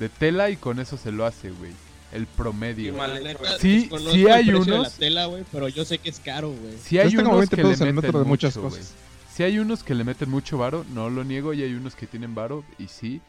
de 0.00 0.08
tela 0.08 0.50
y 0.50 0.56
con 0.56 0.80
eso 0.80 0.96
se 0.96 1.12
lo 1.12 1.24
hace, 1.24 1.50
güey. 1.52 1.70
El 2.12 2.26
promedio. 2.26 2.92
Qué 2.92 2.98
mal. 2.98 3.36
Sí, 3.60 3.88
sí 4.10 4.26
hay 4.26 4.50
unos- 4.50 4.66
la 4.66 4.90
tela, 4.90 5.26
güey, 5.26 5.44
pero 5.52 5.68
yo 5.68 5.84
sé 5.84 5.98
que 5.98 6.10
es 6.10 6.18
caro, 6.18 6.50
güey. 6.50 6.76
Si 6.78 6.98
hay 6.98 7.14
unos 7.16 7.36
20 7.36 7.54
que 7.54 7.62
le 7.62 7.68
meten 7.68 7.94
metro 7.94 8.18
de 8.18 8.24
muchas 8.24 8.56
mucho, 8.56 8.68
güey. 8.68 8.80
cosas. 8.80 8.94
Sí 9.32 9.44
hay 9.44 9.60
unos 9.60 9.84
que 9.84 9.94
le 9.94 10.02
meten 10.02 10.28
mucho 10.28 10.58
varo, 10.58 10.84
no 10.92 11.08
lo 11.08 11.22
niego, 11.22 11.54
y 11.54 11.62
hay 11.62 11.72
unos 11.74 11.94
que 11.94 12.08
tienen 12.08 12.34
varo, 12.34 12.64
y 12.78 12.88
sí. 12.88 13.20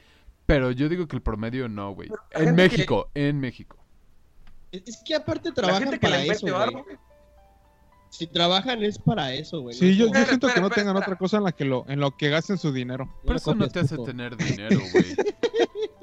Pero 0.48 0.72
yo 0.72 0.90
digo 0.90 1.08
que 1.08 1.16
el 1.16 1.22
promedio 1.22 1.70
no, 1.70 1.94
güey. 1.94 2.10
En 2.32 2.46
que- 2.46 2.52
México, 2.54 3.10
en 3.14 3.40
México. 3.40 3.78
Es, 4.72 4.98
que 5.06 5.14
aparte 5.14 5.50
la 5.50 5.56
trabajan 5.56 5.84
gente 5.84 6.00
que 6.00 6.08
para 6.08 6.18
le 6.24 6.32
eso, 6.32 6.48
varo, 6.52 6.84
güey. 6.84 6.98
Si 8.10 8.28
trabajan 8.28 8.84
es 8.84 8.98
para 8.98 9.34
eso, 9.34 9.62
güey. 9.62 9.76
Sí, 9.76 9.96
yo, 9.96 10.08
yo 10.12 10.26
siento 10.26 10.48
que 10.54 10.60
no 10.60 10.70
tengan 10.70 10.98
otra 10.98 11.16
cosa 11.18 11.38
en 11.38 11.44
la 11.44 11.52
que 11.52 11.66
lo, 11.66 11.86
en 11.88 12.00
lo 12.00 12.18
que 12.18 12.30
gasten 12.30 12.58
su 12.58 12.74
dinero. 12.74 13.14
Pero 13.24 13.36
eso 13.38 13.54
no 13.56 13.70
te 13.70 13.80
hace 13.82 13.98
tener 14.00 14.36
dinero, 14.36 14.80
güey. 14.92 15.06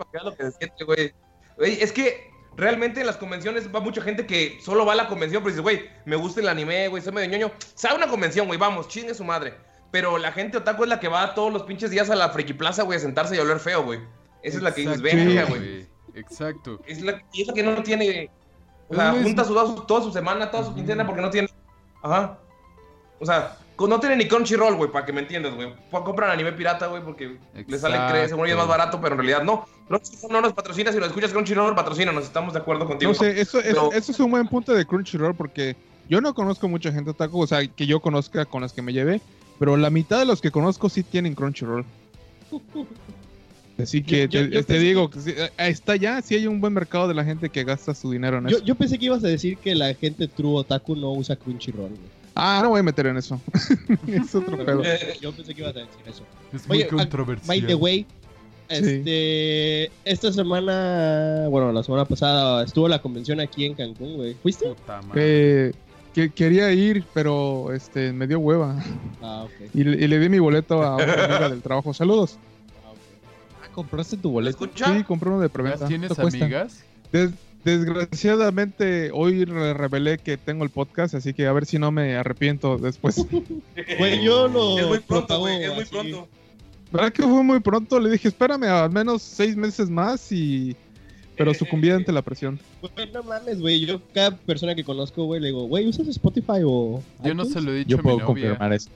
Pues, 0.00 0.08
güey, 0.08 0.08
para 0.08 0.10
que 0.10 0.12
veas 0.12 0.24
lo 0.24 0.36
que 0.36 0.44
se 0.44 0.58
siente, 0.58 0.84
güey. 0.84 1.14
Güey, 1.56 1.82
es 1.82 1.92
que 1.92 2.30
realmente 2.56 3.00
en 3.00 3.06
las 3.06 3.16
convenciones 3.16 3.72
va 3.74 3.80
mucha 3.80 4.02
gente 4.02 4.26
que 4.26 4.58
solo 4.62 4.84
va 4.84 4.92
a 4.92 4.96
la 4.96 5.08
convención, 5.08 5.42
pero 5.42 5.50
dice, 5.54 5.62
güey, 5.62 5.88
me 6.04 6.16
gusta 6.16 6.40
el 6.40 6.48
anime, 6.48 6.88
güey, 6.88 7.02
soy 7.02 7.12
medio 7.12 7.28
ñoño. 7.30 7.52
Sabe 7.74 7.96
una 7.96 8.08
convención, 8.08 8.46
güey, 8.46 8.58
vamos, 8.58 8.88
chingue 8.88 9.14
su 9.14 9.24
madre. 9.24 9.54
Pero 9.90 10.18
la 10.18 10.30
gente 10.32 10.56
otaku 10.58 10.84
es 10.84 10.88
la 10.88 11.00
que 11.00 11.08
va 11.08 11.34
todos 11.34 11.52
los 11.52 11.64
pinches 11.64 11.90
días 11.90 12.10
a 12.10 12.16
la 12.16 12.28
friki 12.30 12.52
plaza, 12.54 12.82
güey, 12.84 12.98
a 12.98 13.00
sentarse 13.00 13.34
y 13.34 13.38
a 13.38 13.42
oler 13.42 13.58
feo, 13.58 13.82
güey. 13.82 14.00
Esa 14.42 14.58
es 14.58 14.62
la 14.62 14.72
que 14.72 14.82
dices, 14.82 15.02
venga, 15.02 15.44
güey. 15.44 15.88
Exacto. 16.14 16.80
Es 16.86 17.00
la, 17.02 17.20
y 17.32 17.42
es 17.42 17.48
la 17.48 17.54
que 17.54 17.62
no 17.62 17.82
tiene. 17.82 18.30
O 18.88 18.94
sea, 18.94 19.14
Es- 19.16 19.22
junta 19.22 19.44
su, 19.44 19.54
toda 19.86 20.02
su 20.02 20.12
semana, 20.12 20.50
toda 20.50 20.64
su 20.64 20.74
quincena, 20.74 21.04
porque 21.06 21.22
no 21.22 21.30
tiene. 21.30 21.48
Ajá. 22.02 22.38
O 23.18 23.26
sea, 23.26 23.56
no 23.88 24.00
tiene 24.00 24.16
ni 24.16 24.26
Crunchyroll, 24.28 24.74
güey, 24.76 24.90
para 24.90 25.06
que 25.06 25.12
me 25.12 25.20
entiendas, 25.20 25.54
güey. 25.54 25.72
Compran 25.90 26.30
anime 26.30 26.52
pirata, 26.52 26.86
güey, 26.88 27.02
porque 27.02 27.36
le 27.66 27.78
sale, 27.78 27.96
cree, 28.10 28.28
según 28.28 28.46
ellos, 28.46 28.58
más 28.58 28.68
barato, 28.68 29.00
pero 29.00 29.14
en 29.14 29.18
realidad 29.20 29.42
no. 29.42 29.66
Crunchyroll 29.88 30.32
no 30.32 30.40
nos 30.40 30.52
patrocina, 30.52 30.92
si 30.92 30.98
lo 30.98 31.06
escuchas 31.06 31.32
Crunchyroll, 31.32 31.74
patrocina, 31.74 32.12
nos 32.12 32.24
estamos 32.24 32.52
de 32.52 32.58
acuerdo 32.60 32.86
contigo. 32.86 33.12
No 33.12 33.18
sé, 33.18 33.40
eso, 33.40 33.58
eso, 33.60 33.88
Pero- 33.88 33.92
eso 33.92 34.12
es 34.12 34.20
un 34.20 34.30
buen 34.30 34.46
punto 34.48 34.72
de 34.74 34.84
Crunchyroll 34.84 35.34
porque 35.34 35.76
yo 36.08 36.20
no 36.20 36.34
conozco 36.34 36.68
mucha 36.68 36.92
gente 36.92 37.10
otaku, 37.10 37.40
o 37.42 37.46
sea, 37.46 37.66
que 37.66 37.86
yo 37.86 38.00
conozca 38.00 38.44
con 38.44 38.62
las 38.62 38.72
que 38.72 38.82
me 38.82 38.92
llevé, 38.92 39.20
pero 39.58 39.76
la 39.76 39.90
mitad 39.90 40.18
de 40.18 40.24
los 40.26 40.40
que 40.40 40.50
conozco 40.50 40.88
sí 40.88 41.02
tienen 41.02 41.34
Crunchyroll. 41.34 41.84
Así 43.80 44.02
que 44.02 44.28
Yo- 44.28 44.40
yo- 44.40 44.48
te, 44.48 44.54
yo 44.56 44.64
te 44.64 44.74
pensé- 44.74 44.78
digo, 44.78 45.08
que 45.10 45.18
eh, 45.26 45.50
está 45.56 45.96
ya, 45.96 46.20
sí 46.20 46.34
hay 46.34 46.46
un 46.46 46.60
buen 46.60 46.72
mercado 46.74 47.08
de 47.08 47.14
la 47.14 47.24
gente 47.24 47.48
que 47.48 47.64
gasta 47.64 47.94
su 47.94 48.10
dinero 48.10 48.36
en 48.38 48.48
Yo, 48.48 48.56
eso. 48.58 48.64
yo 48.66 48.74
pensé 48.74 48.98
que 48.98 49.06
ibas 49.06 49.24
a 49.24 49.28
decir 49.28 49.56
que 49.56 49.74
la 49.74 49.94
gente 49.94 50.28
true 50.28 50.56
otaku 50.56 50.96
no 50.96 51.12
usa 51.12 51.36
Crunchyroll, 51.36 51.88
güey. 51.88 52.19
Ah, 52.34 52.60
no 52.62 52.70
voy 52.70 52.80
a 52.80 52.82
meter 52.82 53.06
en 53.06 53.16
eso. 53.16 53.40
es 54.06 54.34
otro 54.34 54.56
pedo. 54.64 54.82
Yo 55.20 55.32
pensé 55.32 55.54
que 55.54 55.60
ibas 55.62 55.76
a 55.76 55.80
decir 55.80 56.00
eso. 56.06 56.22
Es 56.52 56.66
muy 56.68 56.78
Oye, 56.78 56.86
controversial. 56.88 57.46
By 57.46 57.66
the 57.66 57.74
way, 57.74 58.06
este, 58.68 59.90
esta 60.04 60.32
semana, 60.32 61.46
bueno, 61.48 61.72
la 61.72 61.82
semana 61.82 62.04
pasada 62.04 62.64
estuvo 62.64 62.88
la 62.88 63.00
convención 63.02 63.40
aquí 63.40 63.64
en 63.64 63.74
Cancún, 63.74 64.16
güey. 64.16 64.34
¿Fuiste? 64.34 64.66
Puta 64.68 65.02
madre. 65.02 65.20
Eh, 65.68 65.72
que 66.14 66.30
quería 66.30 66.72
ir, 66.72 67.04
pero 67.14 67.72
este 67.72 68.12
me 68.12 68.26
dio 68.26 68.38
hueva. 68.40 68.82
Ah, 69.22 69.44
ok. 69.44 69.70
Y, 69.74 69.84
le- 69.84 70.04
y 70.04 70.08
le 70.08 70.18
di 70.18 70.28
mi 70.28 70.38
boleto 70.38 70.82
a 70.82 70.96
una 70.96 71.04
amiga 71.04 71.48
del 71.50 71.62
trabajo. 71.62 71.92
Saludos. 71.94 72.38
Ah, 72.84 72.90
ok. 72.90 72.98
Ah, 73.64 73.68
¿Compraste 73.74 74.16
tu 74.16 74.28
¿Me 74.28 74.34
boleto? 74.34 74.64
escucha? 74.64 74.86
Sí, 74.96 75.04
compré 75.04 75.28
uno 75.30 75.40
de 75.40 75.48
¿Ya 75.48 75.52
preventa. 75.52 75.86
tienes 75.86 76.18
amigas? 76.18 76.82
Des- 77.12 77.30
desgraciadamente 77.64 79.10
hoy 79.12 79.44
re- 79.44 79.74
revelé 79.74 80.18
que 80.18 80.36
tengo 80.36 80.64
el 80.64 80.70
podcast, 80.70 81.14
así 81.14 81.32
que 81.34 81.46
a 81.46 81.52
ver 81.52 81.66
si 81.66 81.78
no 81.78 81.90
me 81.90 82.16
arrepiento 82.16 82.78
después. 82.78 83.16
Güey, 83.98 84.22
yo 84.22 84.48
lo 84.48 84.78
es 84.78 84.86
muy 84.86 84.98
pronto, 85.00 85.38
güey, 85.38 85.62
es 85.64 85.72
muy 85.74 85.82
así. 85.82 85.90
pronto. 85.90 86.28
¿Verdad 86.92 87.12
que 87.12 87.22
fue 87.22 87.42
muy 87.42 87.60
pronto? 87.60 88.00
Le 88.00 88.10
dije, 88.10 88.28
espérame 88.28 88.64
al 88.64 88.90
menos 88.90 89.22
seis 89.22 89.56
meses 89.56 89.88
más 89.90 90.30
y... 90.32 90.74
Pero 91.36 91.54
sucumbí 91.54 91.88
ante 91.90 92.12
la 92.12 92.20
presión. 92.22 92.58
Güey, 92.82 93.10
no 93.12 93.22
mames, 93.22 93.60
güey. 93.60 93.80
Yo, 93.86 94.00
cada 94.12 94.36
persona 94.36 94.74
que 94.74 94.84
conozco, 94.84 95.24
güey, 95.24 95.40
le 95.40 95.48
digo, 95.48 95.64
güey, 95.64 95.86
¿usas 95.88 96.08
Spotify 96.08 96.62
o.? 96.64 97.02
Yo 97.24 97.34
no 97.34 97.44
iTunes?" 97.44 97.52
se 97.52 97.60
lo 97.62 97.72
he 97.72 97.76
dicho 97.78 97.88
Yo 97.90 97.96
a 97.96 97.98
mi 97.98 98.02
puedo 98.02 98.18
novia. 98.18 98.26
confirmar 98.26 98.72
eso. 98.74 98.90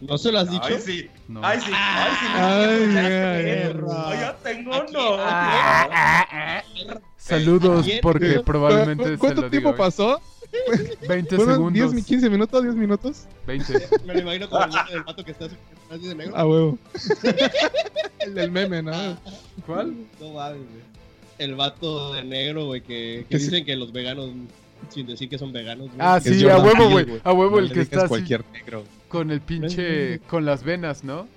¿No 0.00 0.18
se 0.18 0.30
lo 0.30 0.38
has 0.40 0.50
dicho? 0.50 0.64
Ay, 0.66 0.78
sí. 0.84 1.08
No. 1.28 1.40
Ay, 1.42 1.58
sí. 1.60 1.70
Ay, 1.74 2.12
sí. 2.20 2.26
Ay, 2.34 2.92
ya, 2.94 3.00
ay, 3.32 3.46
ay. 3.46 3.72
Ay, 3.96 4.18
ya 4.20 4.36
tengo 4.42 4.74
Aquí- 4.74 4.92
no. 4.92 5.16
Saludos 7.16 7.84
¿Quién? 7.86 8.00
porque 8.02 8.28
¿Quién? 8.28 8.44
probablemente 8.44 9.04
se 9.04 9.18
¿Cuánto 9.18 9.42
lo 9.42 9.50
tiempo 9.50 9.70
diga 9.72 9.82
hoy. 9.84 9.90
pasó? 9.90 10.20
20 11.08 11.36
¿Fueron 11.36 11.54
segundos. 11.54 11.92
10, 11.92 12.04
15 12.06 12.30
minutos? 12.30 12.64
¿10 12.64 12.74
minutos? 12.74 13.24
20. 13.46 13.88
Me 14.06 14.14
lo 14.14 14.20
imagino 14.20 14.48
como 14.48 14.64
el 14.64 14.70
meme 14.70 14.90
del 14.92 15.04
pato 15.04 15.24
que 15.24 15.30
está 15.32 15.46
así 15.90 16.06
de 16.08 16.14
negro. 16.14 16.36
A 16.36 16.46
huevo. 16.46 16.78
el 18.20 18.34
del 18.34 18.50
meme, 18.52 18.82
¿no? 18.82 18.92
¿Cuál? 19.66 19.94
No 20.20 20.30
mames, 20.34 20.58
güey. 20.60 20.96
El 21.38 21.54
vato 21.56 22.14
de 22.14 22.22
negro, 22.24 22.66
güey, 22.66 22.80
que, 22.80 23.24
que 23.24 23.26
Que 23.28 23.38
sí. 23.38 23.46
dicen 23.46 23.64
que 23.64 23.76
los 23.76 23.92
veganos, 23.92 24.30
sin 24.90 25.06
decir 25.06 25.28
que 25.28 25.36
son 25.38 25.52
veganos, 25.52 25.86
güey. 25.88 25.98
Ah, 25.98 26.20
sí, 26.20 26.48
a 26.48 26.58
huevo, 26.58 26.90
güey. 26.90 27.20
A 27.24 27.32
huevo 27.32 27.56
No 27.56 27.58
el 27.58 27.68
le 27.68 27.74
que 27.74 27.80
está 27.80 28.06
cualquier 28.08 28.44
negro. 28.52 28.84
Con 29.08 29.30
el 29.30 29.40
pinche... 29.40 30.20
con 30.20 30.44
las 30.44 30.62
venas, 30.62 31.04
¿no? 31.04 31.28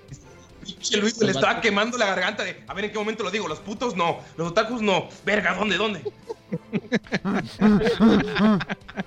Pinche 0.64 0.98
Luis 0.98 1.18
le 1.18 1.30
estaba 1.30 1.60
quemando 1.60 1.96
la 1.96 2.06
garganta 2.06 2.44
de, 2.44 2.62
a 2.66 2.74
ver 2.74 2.86
en 2.86 2.92
qué 2.92 2.98
momento 2.98 3.24
lo 3.24 3.30
digo, 3.30 3.48
los 3.48 3.60
putos 3.60 3.96
no, 3.96 4.18
los 4.36 4.50
otakus 4.50 4.82
no. 4.82 5.08
Verga, 5.24 5.54
¿dónde, 5.54 5.76
dónde? 5.76 6.02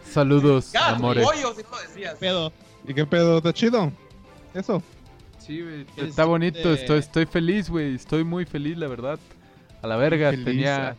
Saludos, 0.10 0.72
Ya, 0.72 0.90
amores. 0.90 1.24
pollo, 1.24 1.54
si 1.54 1.64
no 1.64 1.70
lo 1.70 1.82
decías. 1.82 2.16
Pedo. 2.16 2.54
¿Y 2.88 2.94
qué 2.94 3.06
pedo? 3.06 3.38
¿Está 3.38 3.54
chido? 3.54 3.92
Eso. 4.54 4.82
Sí, 5.40 5.62
güey. 5.62 5.86
¿Qué 5.96 6.06
Está 6.06 6.26
bonito, 6.26 6.60
siente? 6.60 6.82
estoy, 6.82 7.00
estoy 7.00 7.26
feliz, 7.26 7.70
güey. 7.70 7.96
Estoy 7.96 8.24
muy 8.24 8.46
feliz, 8.46 8.78
la 8.78 8.88
verdad. 8.88 9.20
A 9.82 9.88
la 9.88 9.98
verga, 9.98 10.32
Feliz, 10.32 10.46
tenía 10.46 10.90
ah. 10.90 10.96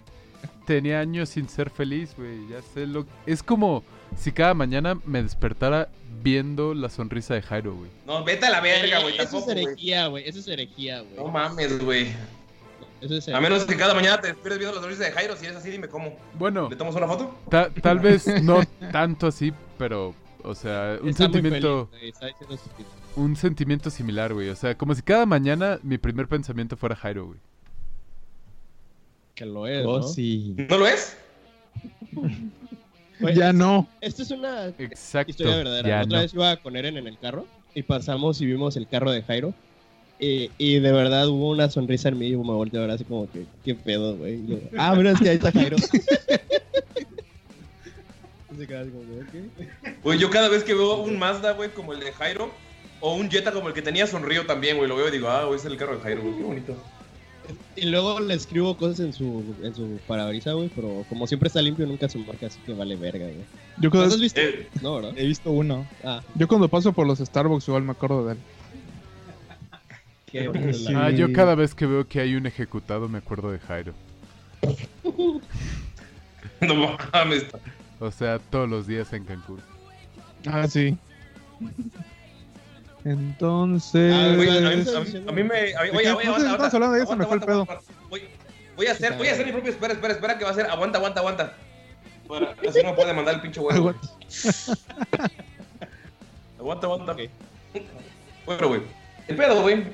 tenía 0.67 1.01
años 1.01 1.31
sin 1.31 1.49
ser 1.49 1.71
feliz, 1.71 2.15
güey. 2.17 2.49
Ya 2.49 2.61
sé 2.61 2.87
lo 2.87 3.07
es 3.27 3.43
como 3.43 3.83
si 4.17 4.33
cada 4.33 4.55
mañana 4.55 4.99
me 5.05 5.23
despertara 5.23 5.89
viendo 6.23 6.73
la 6.75 6.89
sonrisa 6.89 7.35
de 7.35 7.43
Jairo, 7.43 7.75
güey. 7.77 7.91
No, 8.07 8.25
vete 8.25 8.47
a 8.47 8.51
la 8.51 8.61
verga, 8.61 9.01
güey, 9.03 9.19
Eso 9.19 9.39
es 9.39 9.49
herejía, 9.49 10.07
güey. 10.07 10.29
Eso 10.29 10.39
es 10.39 10.49
herejía, 10.49 11.01
güey. 11.01 11.17
No 11.17 11.29
mames, 11.29 11.79
güey. 11.85 12.09
Eso 13.01 13.17
es 13.17 13.29
A 13.29 13.41
menos 13.41 13.65
que 13.65 13.77
cada 13.77 13.93
mañana 13.95 14.19
te 14.21 14.29
despiertes 14.29 14.59
viendo 14.59 14.75
la 14.77 14.81
sonrisa 14.81 15.05
de 15.05 15.13
Jairo, 15.13 15.37
si 15.37 15.45
es 15.47 15.55
así, 15.55 15.71
dime 15.71 15.89
cómo. 15.89 16.17
Bueno, 16.39 16.71
¿Le 16.71 16.77
tomas 16.77 16.95
una 16.95 17.07
foto? 17.07 17.35
ta- 17.51 17.69
tal 17.83 17.99
vez 17.99 18.27
no 18.43 18.61
tanto 18.93 19.27
así, 19.27 19.53
pero 19.77 20.15
o 20.43 20.55
sea, 20.55 20.99
un 21.03 21.09
Está 21.11 21.25
muy 21.29 21.35
sentimiento 21.35 21.89
feliz, 21.91 22.15
güey, 22.19 22.59
un 23.17 23.37
sentimiento 23.37 23.91
similar, 23.91 24.33
güey. 24.33 24.49
O 24.49 24.57
sea, 24.57 24.75
como 24.79 24.95
si 24.95 25.03
cada 25.03 25.27
mañana 25.27 25.79
mi 25.83 25.99
primer 25.99 26.27
pensamiento 26.29 26.77
fuera 26.79 26.97
Jairo, 26.97 27.27
güey. 27.27 27.39
Que 29.35 29.45
lo 29.45 29.67
es, 29.67 29.85
Oh, 29.85 29.99
¿no? 29.99 30.03
sí. 30.09 30.55
¿No 30.71 30.79
lo 30.79 30.87
es? 30.87 31.17
Güey, 33.21 33.35
ya 33.35 33.53
no. 33.53 33.89
Esto 34.01 34.23
es 34.23 34.31
una 34.31 34.69
Exacto. 34.79 35.31
historia 35.31 35.57
verdadera. 35.57 36.03
Otra 36.03 36.17
no. 36.17 36.23
vez 36.23 36.35
iba 36.35 36.57
con 36.57 36.77
Eren 36.77 36.97
en 36.97 37.07
el 37.07 37.19
carro 37.19 37.47
y 37.75 37.83
pasamos 37.83 38.41
y 38.41 38.47
vimos 38.47 38.77
el 38.77 38.89
carro 38.89 39.11
de 39.11 39.23
Jairo. 39.23 39.55
Y, 40.19 40.51
y 40.59 40.79
de 40.79 40.93
verdad 40.93 41.29
hubo 41.29 41.51
una 41.51 41.69
sonrisa 41.69 42.09
en 42.09 42.19
mí 42.19 42.29
y 42.29 42.37
me 42.37 42.43
volteé 42.45 42.79
a 42.79 42.83
ver 42.83 42.93
así 42.93 43.05
como 43.05 43.31
que, 43.31 43.47
¿qué 43.65 43.75
pedo, 43.75 44.17
güey? 44.17 44.41
Ah, 44.79 44.95
mira, 44.95 45.11
es 45.11 45.21
que 45.21 45.29
ahí 45.29 45.37
está 45.37 45.51
Jairo. 45.53 45.77
Güey, 50.03 50.19
yo 50.19 50.31
cada 50.31 50.49
vez 50.49 50.63
que 50.65 50.75
veo 50.75 51.03
un 51.03 51.19
Mazda, 51.19 51.53
güey, 51.53 51.71
como 51.71 51.93
el 51.93 52.01
de 52.01 52.13
Jairo, 52.13 52.51
o 53.01 53.15
un 53.15 53.31
Jetta 53.31 53.53
como 53.53 53.69
el 53.69 53.75
que 53.75 53.83
tenía, 53.83 54.07
sonrío 54.07 54.47
también, 54.47 54.77
güey. 54.77 54.89
Lo 54.89 54.97
veo 54.97 55.09
y 55.09 55.13
digo, 55.13 55.29
ah, 55.29 55.45
güey, 55.45 55.57
ese 55.57 55.67
es 55.67 55.73
el 55.73 55.79
carro 55.79 55.97
de 55.97 56.03
Jairo, 56.03 56.23
güey. 56.23 56.37
Qué 56.37 56.43
bonito. 56.43 56.77
Y 57.77 57.87
luego 57.87 58.21
le 58.21 58.35
escribo 58.35 58.77
cosas 58.77 59.01
en 59.01 59.13
su, 59.13 59.45
en 59.63 59.75
su 59.75 59.99
parabrisa, 60.07 60.53
güey, 60.53 60.71
pero 60.75 61.05
como 61.09 61.27
siempre 61.27 61.49
está 61.49 61.61
limpio, 61.61 61.87
nunca 61.87 62.09
se 62.09 62.19
marca, 62.19 62.47
así 62.47 62.59
que 62.65 62.73
vale 62.73 62.97
verga, 62.97 63.27
güey. 63.27 63.45
Yo 63.79 63.85
¿Los 63.85 63.91
cuando, 63.91 64.15
has 64.15 64.21
visto? 64.21 64.41
Eh, 64.41 64.69
No, 64.81 64.95
¿verdad? 64.97 65.13
He 65.17 65.27
visto 65.27 65.51
uno. 65.51 65.87
Ah, 66.05 66.23
yo 66.37 66.47
cuando 66.47 66.69
paso 66.69 66.93
por 66.93 67.07
los 67.07 67.19
Starbucks 67.19 67.67
igual 67.69 67.83
me 67.83 67.93
acuerdo 67.93 68.27
de 68.27 68.33
él. 68.35 68.39
qué 70.27 70.73
Sí. 70.73 70.95
Ah, 70.95 71.11
yo 71.11 71.33
cada 71.33 71.55
vez 71.55 71.75
que 71.75 71.87
veo 71.87 72.07
que 72.07 72.21
hay 72.21 72.37
un 72.37 72.47
ejecutado 72.47 73.09
me 73.09 73.19
acuerdo 73.19 73.51
de 73.51 73.59
Jairo. 73.59 73.93
no 76.61 76.75
mames. 77.13 77.47
O 78.01 78.11
sea, 78.11 78.39
todos 78.39 78.69
los 78.69 78.87
días 78.87 79.13
en 79.13 79.25
Cancún. 79.25 79.61
Ah, 80.47 80.69
sí. 80.69 80.97
Entonces... 83.05 84.15
Ah, 84.15 84.33
Güey, 84.37 84.49
a, 84.49 84.61
mí, 84.71 84.81
¿estás 84.81 84.95
a 84.95 84.99
mí- 85.01 85.05
diciendo? 85.05 85.31
a 85.31 85.35
mí 85.35 85.43
me. 85.45 85.55
a 85.55 85.83
mí- 85.83 85.91
¿De 85.91 85.97
Oye, 85.97 86.03
qué? 86.03 86.13
oye, 86.13 86.13
No 86.13 86.15
sé 86.15 86.23
si 86.23 86.27
aguanta, 86.27 86.37
estamos 86.39 86.45
aguanta, 86.47 86.77
hablando 86.77 86.97
de 86.97 87.03
eso, 87.03 87.17
me 87.17 87.25
fue 87.27 87.37
el 87.37 87.43
aguanta, 87.43 87.47
pedo. 87.47 87.63
aguanta, 87.63 87.73
aguanta. 87.75 88.09
Voy, 88.09 88.23
voy 88.77 88.87
a 88.87 88.93
hacer, 88.93 89.13
voy 89.19 89.29
a 89.29 89.33
hacer 89.33 89.47
mi 89.47 89.53
propio. 89.53 89.71
Espera, 89.73 89.93
espera, 89.93 90.15
espera, 90.15 90.39
que 90.39 90.45
va 90.45 90.51
a 90.51 90.55
ser. 90.55 90.67
Aguanta, 90.71 90.99
aguanta, 90.99 91.21
aguanta. 91.21 91.55
Para, 92.29 92.55
así 92.69 92.83
no 92.83 92.91
me 92.91 92.95
puede 92.97 93.13
mandar 93.13 93.35
el 93.35 93.41
pinche 93.43 93.61
huevo. 93.61 93.83
güey. 93.83 93.95
Aguanta, 96.59 96.87
aguanta. 96.87 97.17
Bueno, 98.47 98.69
güey. 98.69 98.81
El 99.29 99.37
pedo, 99.37 99.63
güey, 99.63 99.85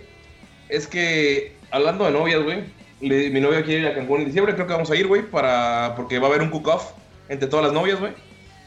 es 0.68 0.86
que 0.86 1.56
hablando 1.70 2.04
de 2.04 2.10
novias, 2.12 2.42
güey, 2.42 2.64
mi 3.00 3.40
novia 3.40 3.64
quiere 3.64 3.82
ir 3.82 3.86
a 3.88 3.94
Cancún 3.94 4.20
en 4.20 4.26
diciembre, 4.26 4.54
creo 4.54 4.66
que 4.66 4.72
vamos 4.72 4.90
a 4.90 4.96
ir, 4.96 5.06
güey, 5.06 5.22
para 5.22 5.94
porque 5.96 6.18
va 6.18 6.26
a 6.26 6.30
haber 6.30 6.42
un 6.42 6.50
cook-off 6.50 6.92
entre 7.28 7.48
todas 7.48 7.66
las 7.66 7.72
novias, 7.74 7.98
güey. 8.00 8.12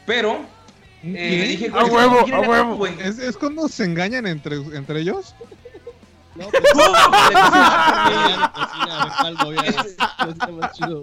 Pero 0.06 0.40
eh, 1.04 1.36
le 1.38 1.48
dije, 1.48 1.70
¡A 1.72 1.84
huevo, 1.84 2.20
a 2.20 2.40
huevo! 2.40 2.86
¿Es, 2.86 3.18
es 3.18 3.36
cuando 3.36 3.68
se 3.68 3.84
engañan 3.84 4.26
entre, 4.26 4.56
entre 4.56 5.00
ellos? 5.00 5.34
No, 6.34 6.48
pues, 6.48 6.62
más 10.52 10.72
chido. 10.72 11.02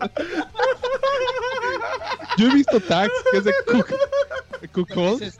Yo 2.37 2.47
he 2.47 2.53
visto 2.53 2.79
tags 2.81 3.13
que 3.31 3.37
es 3.37 3.43
de 3.45 3.53
cook, 3.65 3.93
cook 4.73 4.89
Hold. 4.95 5.33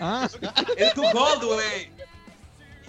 Ah, 0.00 0.28
Es 0.76 0.92
cook 0.94 1.06
hold, 1.14 1.44
güey. 1.44 1.90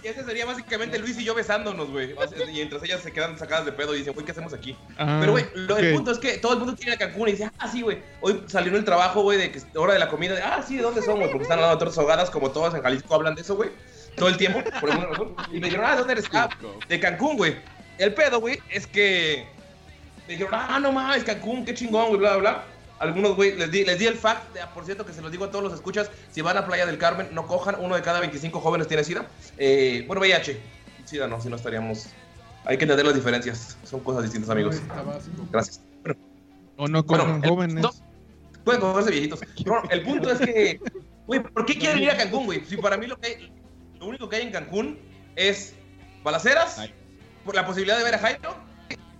Y 0.04 0.08
ese 0.08 0.24
sería 0.26 0.46
básicamente 0.46 1.00
Luis 1.00 1.18
y 1.18 1.24
yo 1.24 1.34
besándonos, 1.34 1.90
güey. 1.90 2.14
Y 2.52 2.60
entre 2.62 2.78
ellas 2.84 3.02
se 3.02 3.12
quedan 3.14 3.38
sacadas 3.40 3.66
de 3.66 3.72
pedo 3.72 3.96
y 3.96 4.00
dicen, 4.00 4.14
güey, 4.14 4.26
¿qué 4.26 4.32
hacemos 4.34 4.54
aquí? 4.54 4.76
ah, 4.98 5.18
Pero, 5.22 5.32
güey, 5.32 5.46
lo- 5.56 5.78
el 5.78 5.94
punto 5.96 6.12
es 6.12 6.20
que 6.20 6.38
todo 6.40 6.54
el 6.54 6.60
mundo 6.60 6.76
quiere 6.76 6.92
ir 6.92 6.96
a 6.96 7.00
Cancún 7.00 7.30
y 7.30 7.32
dice, 7.32 7.50
ah, 7.58 7.72
sí, 7.72 7.82
güey. 7.82 8.02
Hoy 8.20 8.44
salió 8.48 8.72
en 8.72 8.80
el 8.80 8.84
trabajo, 8.86 9.22
güey, 9.22 9.38
de 9.38 9.52
que 9.52 9.62
hora 9.78 9.94
de 9.94 10.00
la 10.00 10.10
comida. 10.10 10.38
Ah, 10.44 10.62
sí, 10.62 10.76
¿de 10.76 10.82
dónde 10.84 11.02
son, 11.02 11.16
güey? 11.16 11.30
Porque 11.30 11.44
están 11.44 11.60
hablando 11.60 11.76
de 11.78 11.80
tortas 11.80 11.98
ahogadas, 11.98 12.30
como 12.30 12.52
todos 12.52 12.74
en 12.76 12.82
Jalisco 12.82 13.16
hablan 13.16 13.36
de 13.36 13.42
eso, 13.42 13.56
güey. 13.56 13.70
Todo 14.18 14.28
el 14.30 14.36
tiempo, 14.38 14.62
por 14.82 14.92
alguna 14.92 15.08
razón. 15.10 15.36
Y 15.52 15.60
me 15.60 15.68
dijeron, 15.68 15.86
ah, 15.88 15.92
¿de 15.92 15.98
dónde 16.00 16.14
eres? 16.14 16.26
Ah, 16.34 16.50
de 16.90 17.00
Cancún, 17.00 17.38
güey. 17.38 17.56
El 17.98 18.14
pedo, 18.14 18.40
güey, 18.42 18.60
es 18.70 18.86
que 18.88 19.48
me 20.28 20.34
dijeron, 20.34 20.54
ah, 20.54 20.80
no 20.82 20.92
mames, 20.92 21.24
Cancún, 21.24 21.64
qué 21.64 21.74
chingón, 21.74 22.08
güey, 22.08 22.20
bla, 22.20 22.36
bla, 22.38 22.40
bla. 22.52 22.64
Algunos, 23.04 23.36
güey, 23.36 23.56
les 23.58 23.70
di, 23.70 23.84
les 23.84 24.00
di 24.00 24.06
el 24.06 24.16
fact, 24.16 24.54
de- 24.54 24.62
por 24.74 24.86
cierto, 24.86 25.06
que 25.06 25.12
se 25.14 25.22
los 25.22 25.30
digo 25.32 25.46
a 25.46 25.52
todos 25.52 25.64
los 25.64 25.74
escuchas, 25.74 26.10
si 26.32 26.42
van 26.42 26.58
a 26.58 26.66
Playa 26.66 26.86
del 26.86 26.98
Carmen, 26.98 27.28
no 27.34 27.46
cojan, 27.46 27.76
uno 27.80 27.96
de 27.96 28.02
cada 28.02 28.20
25 28.22 28.60
jóvenes 28.62 28.88
tiene 28.88 29.04
SIDA. 29.04 29.28
Eh, 29.58 30.06
bueno, 30.08 30.22
VIH, 30.22 30.58
SIDA 31.06 31.28
no, 31.28 31.42
si 31.42 31.50
no 31.50 31.58
estaríamos... 31.58 32.08
Hay 32.66 32.78
que 32.78 32.86
entender 32.86 33.06
las 33.06 33.14
diferencias, 33.16 33.78
son 33.84 34.00
cosas 34.00 34.24
distintas, 34.24 34.50
amigos. 34.50 34.82
Gracias. 35.52 35.82
O 36.78 36.88
no 36.88 37.04
Bueno, 37.04 37.24
cojan 37.26 37.44
el 37.44 37.50
jóvenes. 37.50 37.74
punto- 37.86 37.94
pueden 38.64 38.80
cogerse 38.82 39.12
viejitos. 39.12 39.40
Pero 39.58 39.72
bueno, 39.74 39.90
el 39.92 40.02
punto 40.04 40.32
es 40.32 40.40
que, 40.40 40.80
güey, 41.28 41.44
¿por 41.44 41.66
qué 41.66 41.78
quieren 41.78 42.02
ir 42.02 42.10
a 42.10 42.16
Cancún, 42.18 42.46
güey? 42.46 42.64
Si 42.66 42.78
para 42.78 42.96
mí 42.96 43.06
lo 43.08 43.20
que 43.20 43.28
hay, 43.28 43.52
lo 44.00 44.06
único 44.06 44.30
que 44.30 44.38
hay 44.38 44.44
en 44.44 44.52
Cancún 44.54 44.98
es 45.36 45.74
balaceras, 46.24 46.80
Ay. 46.80 46.94
por 47.44 47.54
la 47.54 47.66
posibilidad 47.66 47.98
de 47.98 48.04
ver 48.06 48.16
a 48.16 48.20
Jairo 48.20 48.56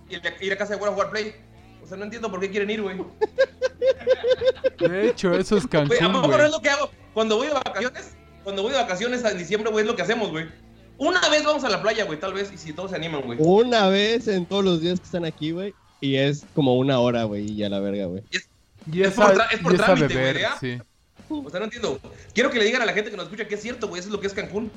y 0.08 0.14
el- 0.14 0.22
ir 0.40 0.52
a 0.54 0.56
casa 0.56 0.74
de 0.74 0.80
World 0.80 0.94
of 0.94 0.98
War 0.98 1.10
Play. 1.10 1.34
O 1.84 1.86
sea, 1.86 1.98
no 1.98 2.04
entiendo 2.04 2.30
por 2.30 2.40
qué 2.40 2.48
quieren 2.50 2.70
ir, 2.70 2.80
güey. 2.80 2.96
De 4.78 5.08
hecho, 5.10 5.34
eso 5.34 5.58
es 5.58 5.66
Güey, 5.66 5.82
¿a 6.00 6.08
no 6.08 6.22
güey. 6.22 6.40
es 6.46 6.50
lo 6.50 6.60
que 6.60 6.70
hago? 6.70 6.90
Cuando 7.12 7.36
voy 7.36 7.48
de 7.48 7.52
vacaciones, 7.52 8.16
cuando 8.42 8.62
voy 8.62 8.72
de 8.72 8.78
vacaciones 8.78 9.22
en 9.22 9.36
diciembre, 9.36 9.70
güey, 9.70 9.84
es 9.84 9.90
lo 9.90 9.94
que 9.94 10.00
hacemos, 10.00 10.30
güey. 10.30 10.46
Una 10.96 11.28
vez 11.28 11.44
vamos 11.44 11.62
a 11.62 11.68
la 11.68 11.82
playa, 11.82 12.04
güey, 12.06 12.18
tal 12.18 12.32
vez, 12.32 12.50
y 12.50 12.56
si 12.56 12.72
todos 12.72 12.92
se 12.92 12.96
animan, 12.96 13.20
güey. 13.20 13.38
Una 13.42 13.88
vez 13.88 14.28
en 14.28 14.46
todos 14.46 14.64
los 14.64 14.80
días 14.80 14.98
que 14.98 15.04
están 15.04 15.26
aquí, 15.26 15.50
güey. 15.50 15.74
Y 16.00 16.16
es 16.16 16.46
como 16.54 16.78
una 16.78 17.00
hora, 17.00 17.24
güey, 17.24 17.50
y 17.50 17.56
ya 17.56 17.68
la 17.68 17.80
verga, 17.80 18.06
güey. 18.06 18.22
Y 18.90 19.02
Es 19.02 19.08
es 19.08 19.14
por 19.14 19.30
es 19.52 19.60
por 19.60 19.74
y 19.74 19.76
trámite, 19.76 20.32
güey, 20.32 20.44
sí. 20.60 20.78
O 21.28 21.50
sea, 21.50 21.60
no 21.60 21.66
entiendo. 21.66 22.00
Quiero 22.32 22.50
que 22.50 22.58
le 22.58 22.64
digan 22.64 22.80
a 22.80 22.86
la 22.86 22.94
gente 22.94 23.10
que 23.10 23.16
nos 23.18 23.26
escucha 23.26 23.46
que 23.46 23.56
es 23.56 23.62
cierto, 23.62 23.88
güey, 23.88 24.00
eso 24.00 24.08
es 24.08 24.12
lo 24.12 24.20
que 24.20 24.26
es 24.28 24.32
Cancún. 24.32 24.70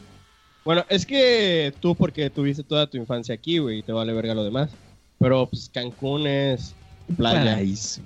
Bueno, 0.66 0.86
es 0.90 1.06
que 1.06 1.74
tú 1.80 1.96
porque 1.96 2.30
tuviste 2.30 2.64
toda 2.64 2.90
tu 2.90 2.98
infancia 2.98 3.34
aquí, 3.34 3.60
güey, 3.60 3.80
y 3.80 3.84
te 3.84 3.94
vale 3.94 4.12
verga 4.12 4.34
lo 4.34 4.44
demás. 4.44 4.72
Pero 5.20 5.48
pues 5.50 5.70
Cancún 5.74 6.28
es 6.28 6.74
playa. 7.16 7.40
Paraíso. 7.52 8.02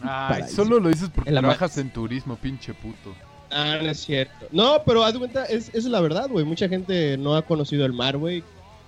Ay, 0.00 0.08
Paraíso. 0.40 0.56
solo 0.56 0.80
lo 0.80 0.88
dices 0.88 1.10
porque 1.14 1.30
En 1.30 1.34
la 1.36 1.42
ma- 1.42 1.48
trabajas 1.54 1.78
en 1.78 1.90
turismo, 1.90 2.36
pinche 2.36 2.74
puto. 2.74 3.14
Ah, 3.50 3.78
no 3.82 3.88
es 3.90 4.00
cierto. 4.00 4.46
No, 4.50 4.82
pero 4.84 5.04
haz 5.04 5.12
de 5.12 5.18
cuenta, 5.20 5.44
es, 5.44 5.72
la 5.84 6.00
verdad, 6.00 6.28
güey. 6.28 6.44
Mucha 6.44 6.68
gente 6.68 7.16
no 7.16 7.36
ha 7.36 7.42
conocido 7.42 7.86
el 7.86 7.92
mar, 7.92 8.16
güey, 8.16 8.42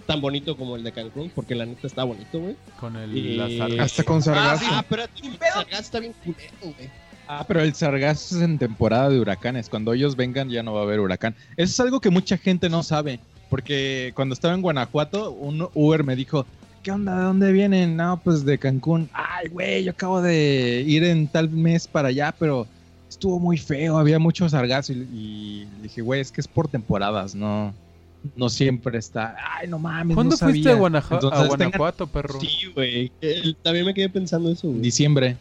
tan 0.06 0.20
bonito 0.20 0.56
como 0.56 0.74
el 0.76 0.82
de 0.82 0.90
Cancún, 0.92 1.30
porque 1.34 1.54
la 1.54 1.66
neta 1.66 1.86
está 1.86 2.02
bonito, 2.04 2.40
güey. 2.40 2.56
Con 2.80 2.96
el 2.96 3.16
Y- 3.16 3.36
la 3.36 3.48
sargazo. 3.48 3.82
Hasta 3.82 4.02
con 4.02 4.22
sargazo. 4.22 4.64
Ah, 4.68 4.84
Sin 5.14 5.32
el 5.32 5.38
sargazo 5.38 5.80
está 5.80 6.00
bien 6.00 6.14
culero, 6.24 6.52
güey. 6.62 6.90
Ah, 7.28 7.44
pero 7.46 7.60
el 7.60 7.74
sargazo 7.74 8.36
es 8.36 8.42
en 8.42 8.58
temporada 8.58 9.08
de 9.08 9.20
huracanes. 9.20 9.68
Cuando 9.68 9.92
ellos 9.92 10.14
vengan 10.16 10.48
ya 10.48 10.62
no 10.62 10.74
va 10.74 10.80
a 10.80 10.84
haber 10.84 11.00
huracán. 11.00 11.34
Eso 11.56 11.70
es 11.72 11.80
algo 11.80 12.00
que 12.00 12.10
mucha 12.10 12.36
gente 12.38 12.68
no 12.68 12.82
sabe. 12.82 13.20
Porque 13.50 14.12
cuando 14.16 14.32
estaba 14.32 14.54
en 14.54 14.62
Guanajuato, 14.62 15.30
un 15.30 15.68
Uber 15.74 16.02
me 16.02 16.16
dijo, 16.16 16.46
¿qué 16.86 16.92
onda? 16.92 17.16
¿De 17.18 17.22
dónde 17.24 17.50
vienen? 17.52 17.96
No, 17.96 18.20
pues 18.22 18.44
de 18.44 18.58
Cancún. 18.58 19.10
Ay, 19.12 19.48
güey, 19.48 19.82
yo 19.82 19.90
acabo 19.90 20.22
de 20.22 20.84
ir 20.86 21.02
en 21.02 21.26
tal 21.26 21.50
mes 21.50 21.88
para 21.88 22.08
allá, 22.08 22.32
pero 22.38 22.64
estuvo 23.08 23.40
muy 23.40 23.58
feo, 23.58 23.98
había 23.98 24.20
mucho 24.20 24.48
sargazo. 24.48 24.92
Y, 24.92 24.96
y 25.12 25.68
dije, 25.82 26.00
güey, 26.00 26.20
es 26.20 26.30
que 26.30 26.40
es 26.40 26.46
por 26.46 26.68
temporadas, 26.68 27.34
no, 27.34 27.74
no 28.36 28.48
siempre 28.48 28.98
está. 28.98 29.34
Ay, 29.58 29.66
no 29.66 29.80
mames. 29.80 30.14
¿Cuándo 30.14 30.36
no 30.36 30.38
fuiste 30.38 30.62
sabía". 30.62 30.76
a, 30.76 30.80
Guanaja- 30.80 31.14
a 31.14 31.18
Entonces, 31.18 31.48
Guanajuato, 31.48 32.06
perro? 32.06 32.38
Sí, 32.40 32.66
güey. 32.72 33.10
El- 33.20 33.56
También 33.56 33.84
me 33.84 33.92
quedé 33.92 34.08
pensando 34.08 34.52
eso, 34.52 34.68
güey. 34.68 34.80
Diciembre. 34.80 35.36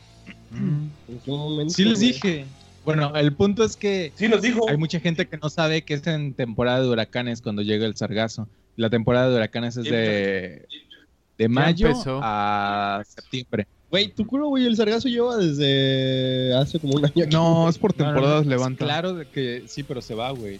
Mm. 0.49 0.87
¿En 1.09 1.19
qué 1.23 1.29
momento? 1.31 1.71
Sí 1.75 1.85
les 1.85 1.99
güey? 1.99 2.11
dije. 2.11 2.45
Bueno, 2.83 3.15
el 3.15 3.33
punto 3.33 3.63
es 3.63 3.75
que 3.77 4.11
Sí, 4.15 4.27
nos 4.27 4.41
dijo. 4.41 4.67
Hay 4.67 4.77
mucha 4.77 4.99
gente 4.99 5.27
que 5.27 5.37
no 5.37 5.49
sabe 5.51 5.83
que 5.83 5.93
es 5.93 6.07
en 6.07 6.33
temporada 6.33 6.81
de 6.81 6.87
huracanes 6.89 7.41
cuando 7.41 7.61
llega 7.61 7.85
el 7.85 7.95
sargazo. 7.95 8.47
La 8.77 8.89
temporada 8.89 9.29
de 9.29 9.35
huracanes 9.37 9.77
es 9.77 9.85
de, 9.85 10.65
de 11.37 11.47
mayo 11.49 11.87
empezó. 11.87 12.19
a 12.23 13.03
septiembre. 13.07 13.67
Güey, 13.91 14.09
tu 14.09 14.25
culo, 14.25 14.47
güey, 14.49 14.65
el 14.65 14.75
sargazo 14.75 15.07
lleva 15.07 15.37
desde 15.37 16.55
hace 16.55 16.79
como 16.79 16.95
un 16.95 17.05
año. 17.05 17.23
aquí, 17.23 17.33
No, 17.33 17.69
es 17.69 17.77
por 17.77 17.93
temporadas 17.93 18.43
no, 18.43 18.49
levanta. 18.49 18.83
Claro 18.83 19.13
de 19.13 19.27
que 19.27 19.63
sí, 19.67 19.83
pero 19.83 20.01
se 20.01 20.15
va, 20.15 20.31
güey. 20.31 20.59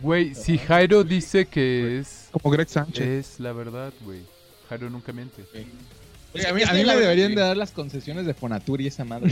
Güey, 0.00 0.34
si 0.34 0.58
Jairo 0.58 1.04
dice 1.04 1.46
que 1.46 1.98
es, 1.98 2.28
Como 2.30 2.50
Greg 2.50 2.68
Sánchez. 2.68 3.06
es 3.06 3.40
la 3.40 3.52
verdad, 3.52 3.92
güey. 4.04 4.20
Jairo 4.68 4.90
nunca 4.90 5.12
miente. 5.12 5.44
Oye, 6.34 6.46
a 6.46 6.52
mí, 6.52 6.62
a 6.62 6.72
mí 6.72 6.84
me 6.84 6.96
deberían 6.96 7.34
de 7.34 7.40
dar 7.40 7.56
las 7.56 7.70
concesiones 7.70 8.26
de 8.26 8.34
Fonatur 8.34 8.80
y 8.80 8.86
esa 8.88 9.04
madre. 9.04 9.30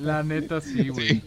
La 0.00 0.22
neta 0.22 0.60
sí, 0.60 0.88
güey. 0.88 1.22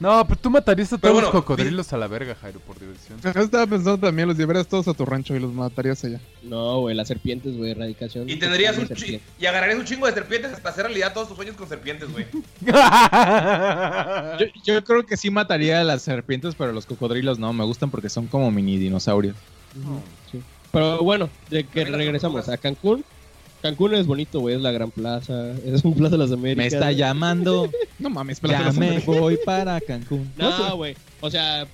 No, 0.00 0.26
pero 0.26 0.40
tú 0.40 0.50
matarías 0.50 0.92
a 0.92 0.98
todos 0.98 1.14
los 1.22 1.30
cocodrilos 1.30 1.92
a 1.92 1.96
la 1.96 2.08
verga, 2.08 2.34
Jairo, 2.34 2.58
por 2.58 2.76
diversión. 2.80 3.20
Yo 3.22 3.40
estaba 3.40 3.66
pensando 3.68 3.98
también, 3.98 4.26
los 4.26 4.36
llevarías 4.36 4.66
todos 4.66 4.88
a 4.88 4.94
tu 4.94 5.04
rancho 5.04 5.36
y 5.36 5.38
los 5.38 5.52
matarías 5.52 6.02
allá. 6.02 6.18
No, 6.42 6.80
güey, 6.80 6.96
las 6.96 7.06
serpientes, 7.06 7.56
güey, 7.56 7.70
erradicación. 7.70 8.28
Y 8.28 8.34
tendrías 8.36 8.76
un 8.78 8.88
chi- 8.88 9.20
y 9.38 9.46
agarrarías 9.46 9.78
un 9.78 9.84
chingo 9.84 10.06
de 10.08 10.12
serpientes 10.12 10.52
hasta 10.52 10.70
hacer 10.70 10.86
realidad 10.86 11.12
todos 11.14 11.28
tus 11.28 11.36
sueños 11.36 11.54
con 11.54 11.68
serpientes, 11.68 12.10
güey. 12.10 12.26
Yo, 14.40 14.46
yo 14.64 14.84
creo 14.84 15.04
que 15.06 15.16
sí 15.16 15.30
mataría 15.30 15.80
a 15.80 15.84
las 15.84 16.02
serpientes, 16.02 16.54
pero 16.56 16.72
los 16.72 16.86
cocodrilos 16.86 17.38
no. 17.38 17.52
Me 17.52 17.64
gustan 17.64 17.90
porque 17.90 18.08
son 18.08 18.26
como 18.26 18.50
mini 18.50 18.78
dinosaurios. 18.78 19.36
Pero 20.72 20.98
bueno, 21.02 21.28
de 21.50 21.64
que 21.64 21.84
regresamos 21.84 22.48
a 22.48 22.56
Cancún. 22.56 23.04
Cancún 23.62 23.94
es 23.94 24.06
bonito, 24.06 24.40
güey, 24.40 24.56
es 24.56 24.60
la 24.60 24.72
gran 24.72 24.90
plaza, 24.90 25.52
es 25.64 25.84
un 25.84 25.94
plaza 25.94 26.16
de 26.16 26.18
las 26.18 26.32
Américas. 26.32 26.56
Me 26.56 26.66
está 26.66 26.92
llamando. 26.92 27.70
No 27.98 28.10
mames, 28.10 28.38
ya 28.38 28.42
Plaza 28.42 28.58
de 28.58 28.64
las 28.64 28.76
me 28.76 28.86
Américas. 28.88 29.06
voy 29.20 29.38
para 29.44 29.80
Cancún. 29.80 30.32
No, 30.36 30.76
güey, 30.76 30.96
o 31.20 31.30
sea, 31.30 31.66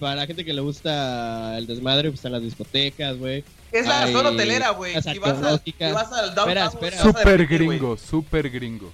para 0.00 0.14
la 0.16 0.26
gente 0.26 0.42
que 0.44 0.54
le 0.54 0.62
gusta 0.62 1.58
el 1.58 1.66
desmadre, 1.66 2.08
pues 2.08 2.20
están 2.20 2.32
las 2.32 2.42
discotecas, 2.42 3.18
güey. 3.18 3.44
Es 3.70 3.86
la 3.86 4.04
Ay, 4.04 4.12
zona 4.12 4.30
hotelera, 4.30 4.70
güey. 4.70 4.92
Si 5.02 5.18
vas, 5.18 5.42
al- 5.42 5.60
si 5.62 5.74
vas 5.78 6.12
al 6.12 6.34
downtown, 6.34 6.48
Espera, 6.48 6.68
güey, 6.68 6.84
espera. 6.84 6.96
vas 6.96 7.14
a 7.16 7.18
Super 7.18 7.46
gringo, 7.46 7.96
super 7.98 8.50
gringo. 8.50 8.92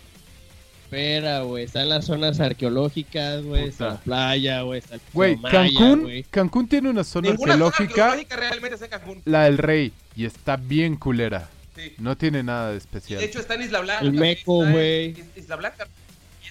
Espera, 0.85 1.43
güey, 1.43 1.65
están 1.65 1.89
las 1.89 2.05
zonas 2.07 2.41
arqueológicas, 2.41 3.45
güey, 3.45 3.69
está 3.69 3.87
la 3.91 3.97
playa, 4.01 4.63
güey, 4.63 4.81
está 4.81 4.97
el 4.97 5.01
Güey, 5.13 5.41
Cancún, 5.41 6.03
güey. 6.03 6.25
Cancún 6.25 6.67
tiene 6.67 6.91
una 6.91 7.05
zona 7.05 7.29
Ninguna 7.31 7.53
zona 7.55 7.67
arqueológica, 7.67 8.05
arqueológica 8.07 8.37
realmente 8.37 8.75
es 8.75 8.83
en 8.83 8.89
Cancún. 8.91 9.23
la 9.25 9.45
del 9.45 9.59
Rey, 9.59 9.93
y 10.17 10.25
está 10.25 10.57
bien 10.57 10.97
culera. 10.97 11.49
Sí. 11.77 11.95
No 11.99 12.17
tiene 12.17 12.43
nada 12.43 12.73
de 12.73 12.79
especial. 12.79 13.21
de 13.21 13.27
hecho 13.27 13.39
está 13.41 13.55
en 13.55 13.63
Isla 13.63 13.81
Blanca. 13.81 14.03
El 14.05 14.13
Meco, 14.13 14.67
güey. 14.67 15.11
Is- 15.11 15.25
Isla 15.37 15.57
Blanca. 15.57 15.87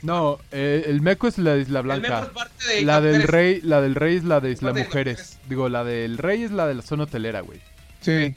No, 0.01 0.39
eh, 0.51 0.85
el 0.87 1.01
Meco 1.01 1.27
es 1.27 1.37
la 1.37 1.55
de 1.55 1.61
Isla 1.61 1.79
El 1.81 1.85
Meco 1.87 1.99
Blanca. 1.99 2.21
es 2.23 2.29
parte 2.29 2.67
de 2.67 2.81
La 2.83 3.01
del. 3.01 3.23
Rey, 3.23 3.59
la 3.61 3.81
del 3.81 3.95
Rey 3.95 4.15
es 4.15 4.23
la 4.23 4.39
de 4.39 4.51
Isla 4.51 4.69
parte 4.69 4.79
de 4.79 4.85
Isla 4.87 4.89
Mujeres. 4.99 5.39
Digo, 5.49 5.67
la 5.69 5.83
del 5.83 6.17
Rey 6.17 6.43
es 6.43 6.51
la 6.51 6.67
de 6.67 6.75
la 6.75 6.81
zona 6.81 7.03
hotelera, 7.03 7.41
güey. 7.41 7.59
Sí. 7.99 8.33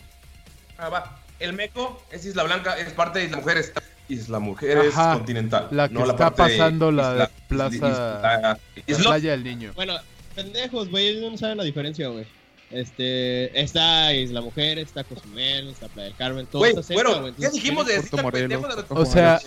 Ah, 0.79 0.89
va. 0.89 1.21
El 1.39 1.53
Meco 1.53 2.05
es 2.11 2.25
Isla 2.27 2.43
Blanca, 2.43 2.77
es 2.79 2.93
parte 2.93 3.21
de 3.21 3.27
Isla 3.27 3.37
Mujeres. 3.39 3.73
Isla 4.09 4.39
Mujeres 4.41 4.93
Ajá. 4.97 5.15
Continental. 5.15 5.69
La 5.71 5.89
que 5.89 5.95
no 5.95 6.01
está 6.11 6.17
parte 6.17 6.43
de 6.53 6.59
pasando 6.59 6.91
la 6.91 7.03
Isla- 7.13 7.25
de 7.27 7.31
Plaza- 7.49 7.75
Isla- 7.77 8.21
La 8.23 8.59
Isla- 8.87 9.11
playa 9.11 9.31
del 9.31 9.45
niño. 9.45 9.73
Bueno, 9.75 9.95
pendejos, 10.35 10.89
güey, 10.91 11.07
ellos 11.09 11.31
no 11.33 11.39
saben 11.39 11.59
la 11.59 11.65
diferencia, 11.65 12.09
güey. 12.09 12.27
Este, 12.73 13.61
está 13.61 14.15
Isla 14.15 14.41
Mujer, 14.41 14.79
está 14.79 15.05
Cozumel, 15.05 15.69
está 15.69 15.89
Playa 15.89 16.09
del 16.09 16.17
Carmen, 16.17 16.47
todo 16.47 16.61
Güey, 16.61 16.71
está 16.71 16.83
cerca, 16.83 17.03
bueno, 17.03 17.21
güey. 17.21 17.35
¿qué 17.35 17.51
dijimos 17.51 17.87
de 17.87 17.95
Puerto 18.01 18.17
Morelos, 18.23 18.77
de 18.77 18.85
O 18.89 19.05
sea, 19.05 19.41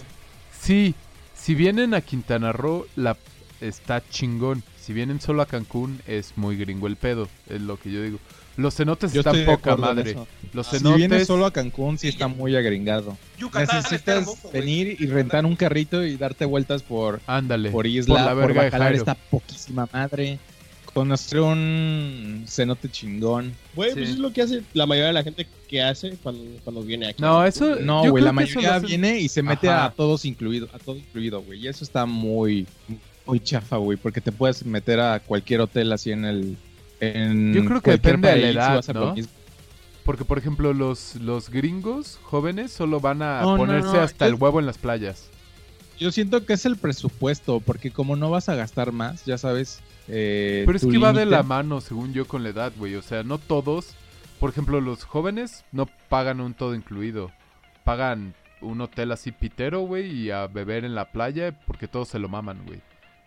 sí, 0.61 0.93
si 1.33 1.55
vienen 1.55 1.93
a 1.93 2.01
Quintana 2.01 2.51
Roo, 2.51 2.85
la 2.95 3.17
está 3.61 4.03
chingón. 4.09 4.63
Si 4.79 4.93
vienen 4.93 5.19
solo 5.19 5.41
a 5.41 5.47
Cancún, 5.47 5.99
es 6.05 6.33
muy 6.35 6.55
gringo 6.57 6.85
el 6.85 6.95
pedo, 6.95 7.27
es 7.49 7.61
lo 7.61 7.79
que 7.79 7.91
yo 7.91 8.03
digo. 8.03 8.19
Los 8.57 8.75
cenotes 8.75 9.11
Yo 9.11 9.19
están 9.21 9.43
poca 9.45 9.75
madre. 9.75 10.15
Los 10.53 10.67
Si 10.67 10.77
cenotes. 10.77 10.97
vienes 10.97 11.27
solo 11.27 11.45
a 11.45 11.51
Cancún, 11.51 11.97
sí 11.97 12.07
está 12.07 12.27
muy 12.27 12.55
agringado. 12.55 13.17
Yucatán 13.37 13.77
Necesitas 13.77 14.19
hermoso, 14.21 14.49
venir 14.51 14.95
y 14.99 15.07
rentar 15.07 15.45
un 15.45 15.55
carrito 15.55 16.05
y 16.05 16.15
darte 16.15 16.45
vueltas 16.45 16.83
por, 16.83 17.19
Ándale. 17.27 17.71
por 17.71 17.85
isla, 17.87 18.15
Por 18.15 18.25
la 18.25 18.33
verga 18.33 18.63
de 18.63 18.69
Bacalar, 18.69 18.93
está 18.93 19.15
poquísima 19.15 19.89
madre. 19.91 20.39
Conocer 20.95 21.41
un 21.41 22.45
cenote 22.47 22.89
chingón. 22.89 23.53
Güey, 23.75 23.91
Sí. 23.91 23.95
pues 23.99 24.09
es 24.11 24.17
lo 24.17 24.31
que 24.33 24.41
hace 24.41 24.63
la 24.73 24.85
mayoría 24.87 25.07
de 25.07 25.13
la 25.13 25.23
gente 25.23 25.45
que 25.67 25.83
hace 25.83 26.17
cuando, 26.23 26.43
cuando 26.63 26.81
viene 26.81 27.07
aquí. 27.07 27.21
No, 27.21 27.45
eso. 27.45 27.75
No, 27.75 28.09
güey, 28.09 28.23
la 28.23 28.31
mayoría 28.31 28.79
viene 28.79 29.19
y 29.19 29.27
se 29.27 29.43
mete 29.43 29.67
Ajá. 29.69 29.85
a 29.85 29.91
todos 29.91 30.25
incluido, 30.25 30.67
a 30.73 30.79
todo 30.79 30.95
incluido, 30.95 31.41
güey. 31.43 31.59
Y 31.59 31.67
eso 31.67 31.83
está 31.83 32.05
muy, 32.05 32.65
muy 33.25 33.39
chafa, 33.41 33.77
güey, 33.77 33.97
porque 33.97 34.21
te 34.21 34.31
puedes 34.31 34.65
meter 34.65 34.99
a 35.01 35.19
cualquier 35.19 35.61
hotel 35.61 35.91
así 35.91 36.11
en 36.11 36.25
el. 36.25 36.57
En 37.01 37.53
Yo 37.53 37.65
creo 37.65 37.81
que 37.81 37.91
cualquier 37.99 38.15
depende 38.17 38.47
de 38.47 38.53
la 38.53 38.73
edad, 38.75 38.85
¿no? 38.93 39.13
mismo. 39.13 39.31
Porque, 40.05 40.23
por 40.23 40.37
ejemplo, 40.37 40.73
los, 40.73 41.15
los 41.15 41.49
gringos 41.49 42.19
jóvenes 42.23 42.71
solo 42.71 42.99
van 43.01 43.21
a 43.21 43.41
No, 43.41 43.57
ponerse 43.57 43.91
no, 43.91 43.99
hasta 44.01 44.25
yo- 44.27 44.33
el 44.35 44.41
huevo 44.41 44.59
en 44.61 44.65
las 44.65 44.77
playas. 44.77 45.25
Yo 45.99 46.11
siento 46.11 46.45
que 46.45 46.53
es 46.53 46.65
el 46.65 46.77
presupuesto, 46.77 47.59
porque 47.59 47.89
como 47.91 48.15
no 48.15 48.29
vas 48.29 48.47
a 48.49 48.55
gastar 48.55 48.91
más, 48.91 49.25
ya 49.25 49.37
sabes. 49.37 49.79
Eh, 50.07 50.63
Pero 50.65 50.77
es 50.77 50.85
que 50.85 50.97
va 50.97 51.13
de 51.13 51.25
la 51.25 51.43
mano, 51.43 51.81
según 51.81 52.13
yo, 52.13 52.27
con 52.27 52.43
la 52.43 52.49
edad, 52.49 52.71
güey. 52.77 52.95
O 52.95 53.01
sea, 53.01 53.23
no 53.23 53.37
todos. 53.37 53.95
Por 54.39 54.49
ejemplo, 54.49 54.81
los 54.81 55.03
jóvenes 55.03 55.63
no 55.71 55.87
pagan 56.09 56.41
un 56.41 56.53
todo 56.53 56.75
incluido. 56.75 57.31
Pagan 57.83 58.33
un 58.61 58.81
hotel 58.81 59.11
así 59.11 59.31
pitero, 59.31 59.81
güey, 59.81 60.11
y 60.11 60.31
a 60.31 60.47
beber 60.47 60.85
en 60.85 60.95
la 60.95 61.05
playa 61.11 61.53
porque 61.65 61.87
todos 61.87 62.07
se 62.09 62.19
lo 62.19 62.29
maman, 62.29 62.61
güey. 62.65 62.81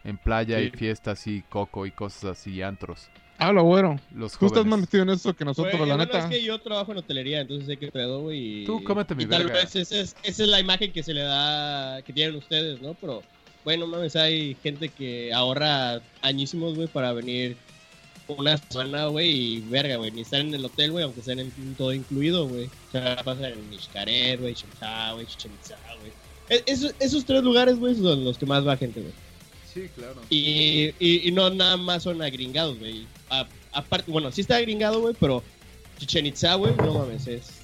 En 0.05 0.17
playa 0.19 0.61
y 0.61 0.71
Sí. 0.71 0.77
fiestas 0.77 1.27
y 1.27 1.43
coco 1.49 1.87
y 1.87 1.91
cosas 1.91 2.25
así, 2.39 2.53
y 2.55 2.63
antros. 2.63 3.09
Habla, 3.41 3.63
güero. 3.63 3.97
Los 4.15 4.37
Tú 4.37 4.47
estás 4.47 4.65
más 4.65 4.71
jóvenes. 4.73 4.89
metido 4.89 5.03
en 5.05 5.11
eso 5.11 5.35
que 5.35 5.45
nosotros, 5.45 5.77
Güey, 5.77 5.89
la 5.89 5.95
bueno, 5.97 6.13
neta. 6.13 6.25
es 6.25 6.31
que 6.39 6.43
yo 6.45 6.59
trabajo 6.61 6.91
en 6.93 6.99
hotelería, 6.99 7.41
entonces 7.41 7.67
sé 7.67 7.77
qué 7.77 7.91
pedo, 7.93 8.21
güey. 8.23 8.63
y- 8.63 8.65
Tú 8.65 8.83
cómete 8.83 9.15
mi 9.15 9.25
y 9.25 9.27
tal 9.27 9.47
vez 9.47 9.77
esa 9.77 9.97
es, 10.01 10.17
esa 10.25 10.43
es 10.43 10.49
la 10.49 10.59
imagen 10.61 10.93
que 10.93 11.03
se 11.05 11.15
le 11.15 11.23
da, 11.23 12.03
que 12.03 12.13
tienen 12.13 12.35
ustedes, 12.37 12.81
¿no? 12.83 12.95
Pero, 12.95 13.23
bueno, 13.65 13.87
mames, 13.87 14.17
hay 14.17 14.57
gente 14.63 14.89
que 14.89 15.33
ahorra 15.33 16.01
añísimos, 16.23 16.75
güey, 16.75 16.89
para 16.89 17.13
venir 17.13 17.57
una 18.29 18.59
semana, 18.59 19.07
güey, 19.07 19.31
y 19.31 19.61
verga, 19.61 19.97
güey, 19.97 20.11
ni 20.11 20.21
estar 20.21 20.41
en 20.41 20.55
el 20.55 20.65
hotel, 20.65 20.93
güey, 20.93 21.05
aunque 21.05 21.21
estén 21.21 21.39
en 21.41 21.75
todo 21.77 21.93
incluido, 21.93 22.47
güey. 22.47 22.67
O 22.67 22.93
sea, 22.93 23.17
pasan 23.25 23.47
en 23.53 23.79
Xcaret, 23.81 24.41
güey, 24.41 24.55
Shemsa, 24.55 25.13
güey, 25.13 25.27
Chichen 25.27 25.53
güey. 26.01 26.13
E- 26.51 26.65
esos, 26.67 26.95
esos 26.99 27.25
tres 27.25 27.43
lugares, 27.43 27.79
güey, 27.79 27.95
son 27.95 28.25
los 28.25 28.37
que 28.39 28.47
más 28.47 28.67
va 28.67 28.77
gente, 28.77 29.01
güey. 29.01 29.13
Sí, 29.73 29.89
claro. 29.95 30.21
Y, 30.31 30.95
y, 30.99 31.29
y 31.29 31.31
no 31.33 31.51
nada 31.51 31.77
más 31.77 32.03
son 32.03 32.21
agringados, 32.23 32.79
güey. 32.79 33.07
Aparte, 33.73 34.11
bueno, 34.11 34.33
sí 34.33 34.41
está 34.43 34.57
agringado, 34.57 35.01
güey, 35.01 35.15
pero 35.19 35.43
Chichen 35.99 36.27
Itza, 36.27 36.55
güey, 36.55 36.75
no 36.77 36.95
mames, 36.95 37.27
es 37.27 37.58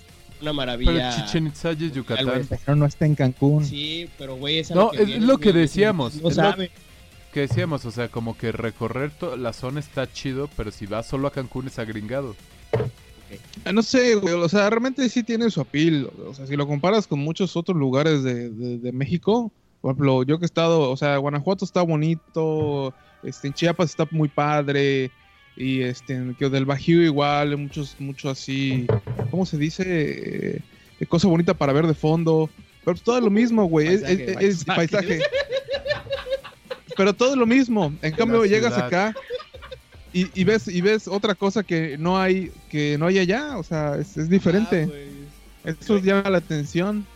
una 0.52 0.64
Pero 0.64 0.82
maravilla. 0.92 1.16
Chichen 1.16 1.46
Itza 1.48 1.72
y 1.72 1.90
Yucatán. 1.90 2.24
güey. 2.26 2.42
Pero 2.64 2.76
no 2.76 2.86
está 2.86 3.06
en 3.06 3.14
Cancún. 3.14 3.64
Sí, 3.64 4.08
pero 4.18 4.36
güey, 4.36 4.58
es 4.60 4.70
No, 4.70 4.90
que 4.90 5.02
es 5.02 5.06
vienes, 5.06 5.26
lo 5.28 5.38
que 5.38 5.52
decíamos, 5.52 6.14
No 6.22 6.28
es 6.28 6.36
lo- 6.36 6.42
sabe. 6.42 6.70
Que 7.32 7.40
decíamos, 7.40 7.84
o 7.84 7.90
sea, 7.90 8.08
como 8.08 8.36
que 8.38 8.52
recorrer 8.52 9.10
la 9.38 9.52
zona 9.52 9.80
está 9.80 10.10
chido, 10.12 10.48
pero 10.56 10.70
si 10.70 10.86
vas 10.86 11.06
solo 11.06 11.26
a 11.26 11.32
Cancún 11.32 11.66
es 11.66 11.78
agringado. 11.80 12.36
Ah, 13.64 13.72
No 13.72 13.82
sé, 13.82 14.14
güey, 14.14 14.34
o 14.34 14.48
sea, 14.48 14.70
realmente 14.70 15.08
sí 15.08 15.22
tiene 15.24 15.50
su 15.50 15.60
apil. 15.60 16.08
O 16.28 16.34
sea, 16.34 16.46
si 16.46 16.54
lo 16.56 16.66
comparas 16.66 17.06
con 17.08 17.18
muchos 17.18 17.56
otros 17.56 17.76
lugares 17.76 18.22
de, 18.22 18.50
de- 18.50 18.78
de 18.78 18.92
México, 18.92 19.50
por 19.80 19.90
ejemplo, 19.92 20.22
yo 20.22 20.38
que 20.38 20.44
he 20.44 20.46
estado, 20.46 20.90
o 20.90 20.96
sea, 20.96 21.16
Guanajuato 21.16 21.64
está 21.64 21.82
bonito, 21.82 22.94
este, 23.22 23.48
en 23.48 23.54
Chiapas 23.54 23.90
está 23.90 24.06
muy 24.12 24.28
padre, 24.28 25.10
y 25.56 25.82
este, 25.82 26.34
que 26.38 26.48
del 26.48 26.64
Bajío 26.64 27.02
igual, 27.02 27.56
muchos, 27.56 27.96
mucho 28.00 28.30
así, 28.30 28.86
¿cómo 29.30 29.46
se 29.46 29.56
dice? 29.58 29.84
Eh, 31.00 31.06
cosa 31.06 31.28
bonita 31.28 31.54
para 31.54 31.72
ver 31.72 31.86
de 31.86 31.94
fondo. 31.94 32.50
Pero 32.84 32.96
todo 32.98 33.18
es 33.18 33.24
lo 33.24 33.30
mismo, 33.30 33.64
güey, 33.64 33.88
es, 33.88 34.02
Paisaje, 34.02 34.32
es- 34.46 34.58
es 34.58 34.64
paisaje. 34.64 35.06
paisaje. 35.08 35.22
Pero 36.96 37.12
todo 37.12 37.34
lo 37.36 37.46
mismo. 37.46 37.92
En 38.02 38.12
cambio, 38.12 38.44
llegas 38.44 38.76
acá 38.78 39.14
y, 40.12 40.28
y 40.38 40.44
ves 40.44 40.68
y 40.68 40.80
ves 40.80 41.08
otra 41.08 41.34
cosa 41.34 41.62
que 41.64 41.96
no 41.98 42.20
hay 42.20 42.52
que 42.70 42.96
no 42.98 43.06
hay 43.06 43.18
allá, 43.18 43.56
o 43.58 43.62
sea, 43.64 43.96
es, 43.98 44.16
es 44.16 44.28
diferente. 44.28 44.88
Ah. 45.64 45.70
Eso 45.80 45.98
llama 45.98 46.30
la 46.30 46.38
atención. 46.38 47.06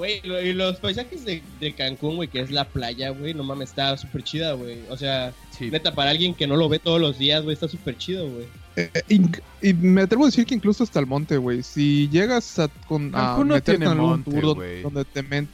Güey, 0.00 0.22
y 0.24 0.54
los 0.54 0.76
paisajes 0.78 1.26
de, 1.26 1.42
de 1.60 1.74
Cancún, 1.74 2.16
güey, 2.16 2.26
que 2.26 2.40
es 2.40 2.50
la 2.50 2.64
playa, 2.64 3.10
güey, 3.10 3.34
no 3.34 3.44
mames, 3.44 3.68
está 3.68 3.94
súper 3.98 4.24
chida, 4.24 4.54
güey. 4.54 4.78
O 4.88 4.96
sea, 4.96 5.34
Sí. 5.58 5.70
neta, 5.70 5.94
para 5.94 6.08
alguien 6.10 6.32
que 6.32 6.46
no 6.46 6.56
lo 6.56 6.70
ve 6.70 6.78
todos 6.78 6.98
los 6.98 7.18
días, 7.18 7.42
güey, 7.42 7.52
está 7.52 7.68
súper 7.68 7.98
chido, 7.98 8.26
güey. 8.26 8.46
Eh, 8.76 8.90
inc- 9.10 9.42
y 9.60 9.74
me 9.74 10.00
atrevo 10.00 10.22
a 10.24 10.28
decir 10.28 10.46
que 10.46 10.54
incluso 10.54 10.84
hasta 10.84 11.00
el 11.00 11.06
monte, 11.06 11.36
güey. 11.36 11.62
Si 11.62 12.08
llegas 12.08 12.58
a, 12.58 12.68
con, 12.88 13.14
a 13.14 13.18
Cancún 13.18 13.48
no 13.48 13.54
meterte 13.56 13.72
tiene 13.72 13.84
en 13.84 13.90
algún 13.92 14.08
monte, 14.10 14.30
tour 14.30 14.42
donde- 14.82 15.04
te 15.04 15.46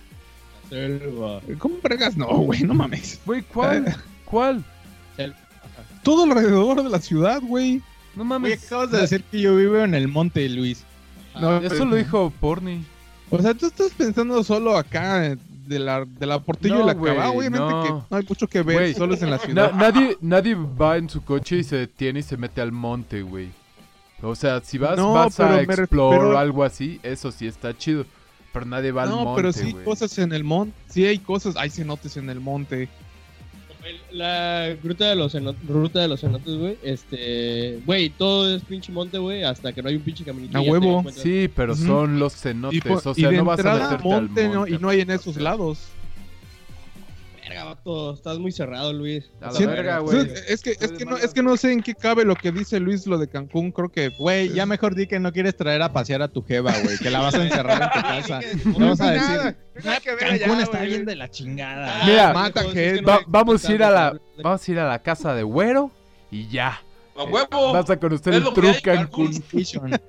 Selva. 0.68 1.40
¿Cómo 1.58 1.78
bregas? 1.82 2.16
No, 2.16 2.28
güey, 2.28 2.62
no 2.62 2.74
mames. 2.74 3.20
Güey, 3.26 3.42
¿cuál? 3.42 3.96
¿Cuál? 4.26 4.62
Todo 6.04 6.22
alrededor 6.22 6.84
de 6.84 6.88
la 6.88 7.00
ciudad, 7.00 7.40
güey. 7.42 7.82
No 8.14 8.24
mames. 8.24 8.64
acabas 8.64 8.92
de 8.92 9.00
decir 9.00 9.24
que 9.24 9.40
yo 9.40 9.56
vivo 9.56 9.78
en 9.80 9.94
el 9.94 10.06
monte, 10.06 10.48
Luis. 10.48 10.84
No, 11.40 11.58
Eso 11.58 11.68
pero- 11.70 11.84
lo 11.86 11.96
dijo 11.96 12.32
Porni. 12.38 12.84
O 13.30 13.40
sea, 13.42 13.54
tú 13.54 13.66
estás 13.66 13.92
pensando 13.92 14.42
solo 14.44 14.76
acá 14.76 15.36
de 15.66 15.78
la, 15.80 16.04
de 16.04 16.26
la 16.26 16.38
Portillo 16.38 16.76
No, 16.76 16.82
y 16.84 16.86
la 16.86 16.94
güey, 16.94 17.14
Cabá. 17.14 17.30
Obviamente 17.30 17.58
no. 17.68 17.82
que 17.82 17.88
no 17.90 18.06
hay 18.16 18.24
mucho 18.28 18.46
que 18.46 18.62
ver, 18.62 18.76
Güey. 18.76 18.94
solo 18.94 19.14
es 19.14 19.22
en 19.22 19.30
la 19.30 19.36
Na- 19.38 19.42
ciudad. 19.42 19.72
nadie, 19.72 20.16
nadie 20.20 20.54
va 20.54 20.96
en 20.96 21.08
su 21.10 21.22
coche 21.24 21.56
y 21.58 21.64
se 21.64 21.76
detiene 21.76 22.20
y 22.20 22.22
se 22.22 22.36
mete 22.36 22.60
al 22.60 22.70
monte, 22.72 23.22
güey. 23.22 23.48
O 24.22 24.34
sea, 24.34 24.60
si 24.62 24.78
vas, 24.78 24.96
No, 24.96 25.12
vas 25.12 25.34
pero 25.36 25.50
a 25.50 25.60
explorar 25.60 26.20
refiero- 26.20 26.36
o 26.36 26.38
algo 26.38 26.64
así, 26.64 27.00
eso 27.02 27.30
sí 27.32 27.46
está 27.46 27.76
chido. 27.76 28.06
Pero 28.52 28.64
nadie 28.64 28.90
va 28.92 29.02
al 29.02 29.10
no, 29.10 29.24
monte, 29.24 29.36
pero 29.42 29.52
sí 29.52 29.72
güey. 29.72 29.84
cosas 29.84 30.16
en 30.18 30.32
el 30.32 30.42
monte. 30.44 30.72
Sí 30.88 31.04
hay 31.04 31.18
cosas, 31.18 31.56
hay 31.56 31.68
cenotes 31.68 32.16
en 32.16 32.30
el 32.30 32.40
monte. 32.40 32.88
El- 33.86 34.18
La 34.18 34.74
gruta 34.82 35.08
de 35.08 35.14
los 35.16 35.32
cenotes, 35.32 35.66
ruta 35.68 36.00
de 36.00 36.08
los 36.08 36.20
cenotes, 36.20 36.56
güey, 36.58 36.76
este, 36.82 37.78
güey, 37.86 38.10
todo 38.10 38.54
es 38.54 38.62
pinche 38.64 38.90
monte, 38.90 39.18
güey, 39.18 39.42
hasta 39.44 39.72
que 39.72 39.82
no 39.82 39.88
hay 39.88 39.96
un 39.96 40.02
pinche 40.02 40.24
caminito. 40.24 40.56
A 40.58 40.62
y 40.62 40.68
huevo. 40.70 41.04
Sí, 41.14 41.48
pero 41.54 41.74
son 41.76 42.18
los 42.18 42.34
Y, 42.34 42.38
cenotes. 42.38 42.82
po- 42.82 43.00
o 43.10 43.12
y 43.12 43.20
sea, 43.20 43.30
de 43.30 43.36
no 43.36 43.44
vas 43.44 43.60
a 43.64 43.74
meterte 43.74 44.04
monte, 44.04 44.44
al 44.46 44.52
¿no? 44.52 44.58
monte. 44.60 44.74
y 44.74 44.78
no 44.78 44.88
hay 44.88 45.00
en 45.00 45.10
esos 45.10 45.36
lados. 45.36 45.78
Verga, 47.56 47.74
vato, 47.74 48.12
estás 48.12 48.38
muy 48.38 48.52
cerrado, 48.52 48.92
Luis. 48.92 49.30
A 49.40 49.46
la 49.46 49.52
Sí, 49.52 49.64
verga, 49.64 49.98
güey. 50.00 50.30
Es 50.46 50.60
que, 50.62 50.76
es, 50.78 50.92
que 50.92 51.04
no, 51.06 51.16
es 51.16 51.32
que 51.32 51.42
no 51.42 51.56
sé 51.56 51.72
en 51.72 51.82
qué 51.82 51.94
cabe 51.94 52.24
lo 52.24 52.34
que 52.36 52.52
dice 52.52 52.78
Luis 52.80 53.06
lo 53.06 53.16
de 53.16 53.28
Cancún. 53.28 53.72
Creo 53.72 53.88
que, 53.90 54.10
Güey, 54.10 54.52
ya 54.52 54.66
mejor 54.66 54.94
di 54.94 55.06
que 55.06 55.18
no 55.18 55.32
quieres 55.32 55.56
traer 55.56 55.80
a 55.80 55.90
pasear 55.92 56.20
a 56.20 56.28
tu 56.28 56.42
jeva, 56.42 56.72
güey. 56.82 56.98
Que 56.98 57.10
la 57.10 57.20
vas 57.20 57.34
a 57.34 57.42
encerrar 57.42 57.82
en 57.82 57.90
tu 58.02 58.08
casa. 58.08 58.40
No 58.78 58.88
vas 58.90 59.00
a 59.00 59.10
decir. 59.10 59.56
Cancún 60.18 60.60
está 60.60 60.80
bien 60.82 61.04
de 61.06 61.16
la 61.16 61.30
chingada. 61.30 62.04
Mira, 62.04 62.32
mata 62.34 62.60
pendejos, 62.60 62.74
gente. 62.74 62.94
es 62.96 63.00
que 63.00 63.06
Va- 63.06 63.20
vamos 63.26 63.64
a 63.64 63.72
ir 63.72 63.82
a 63.82 63.90
la, 63.90 64.20
vamos 64.42 64.68
a 64.68 64.70
ir 64.72 64.78
a 64.78 64.86
la 64.88 65.02
casa 65.02 65.34
de 65.34 65.42
Güero 65.42 65.90
y 66.30 66.48
ya. 66.48 66.82
¡A 67.16 67.24
huevo! 67.24 67.72
Vas 67.72 67.88
a 67.88 67.96
conocer 67.96 68.34
Es 68.34 68.44
el 68.46 68.52
True 68.52 68.68
hay, 68.70 68.82
Cancún. 68.82 69.32
Cancún. 69.32 69.90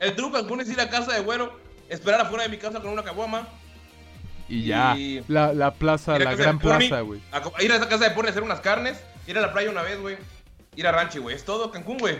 El 0.00 0.14
truco 0.14 0.36
Cancún 0.36 0.60
es 0.60 0.68
ir 0.68 0.78
a 0.80 0.90
casa 0.90 1.14
de 1.14 1.20
güero, 1.20 1.58
esperar 1.88 2.20
afuera 2.20 2.42
de 2.44 2.50
mi 2.50 2.58
casa 2.58 2.80
con 2.80 2.90
una 2.90 3.02
caguama, 3.02 3.48
Y 4.50 4.64
ya. 4.64 4.96
Y- 4.98 5.22
La, 5.28 5.52
la 5.54 5.70
plaza, 5.72 6.18
la 6.18 6.34
gran 6.34 6.58
Pony, 6.58 6.76
plaza, 6.88 7.00
güey. 7.00 7.20
ir 7.60 7.72
a 7.72 7.76
esa 7.76 7.88
casa 7.88 8.04
de 8.08 8.10
Pony 8.14 8.26
a 8.26 8.30
hacer 8.30 8.42
unas 8.42 8.60
carnes, 8.60 8.98
ir 9.26 9.38
a 9.38 9.40
la 9.40 9.52
playa 9.52 9.70
una 9.70 9.82
vez, 9.82 9.98
güey. 10.00 10.16
Ir 10.76 10.86
a 10.86 10.92
Ranchi, 10.92 11.18
güey. 11.18 11.34
Es 11.36 11.44
todo 11.44 11.70
Cancún, 11.70 11.98
güey. 11.98 12.18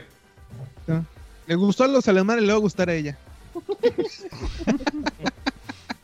le 1.47 1.55
gustó 1.57 1.85
a 1.85 1.89
los 1.89 2.07
alemanes, 2.09 2.43
le 2.45 2.53
va 2.53 2.59
a 2.59 2.61
gustar 2.61 2.89
a 2.89 2.95
ella. 2.95 3.19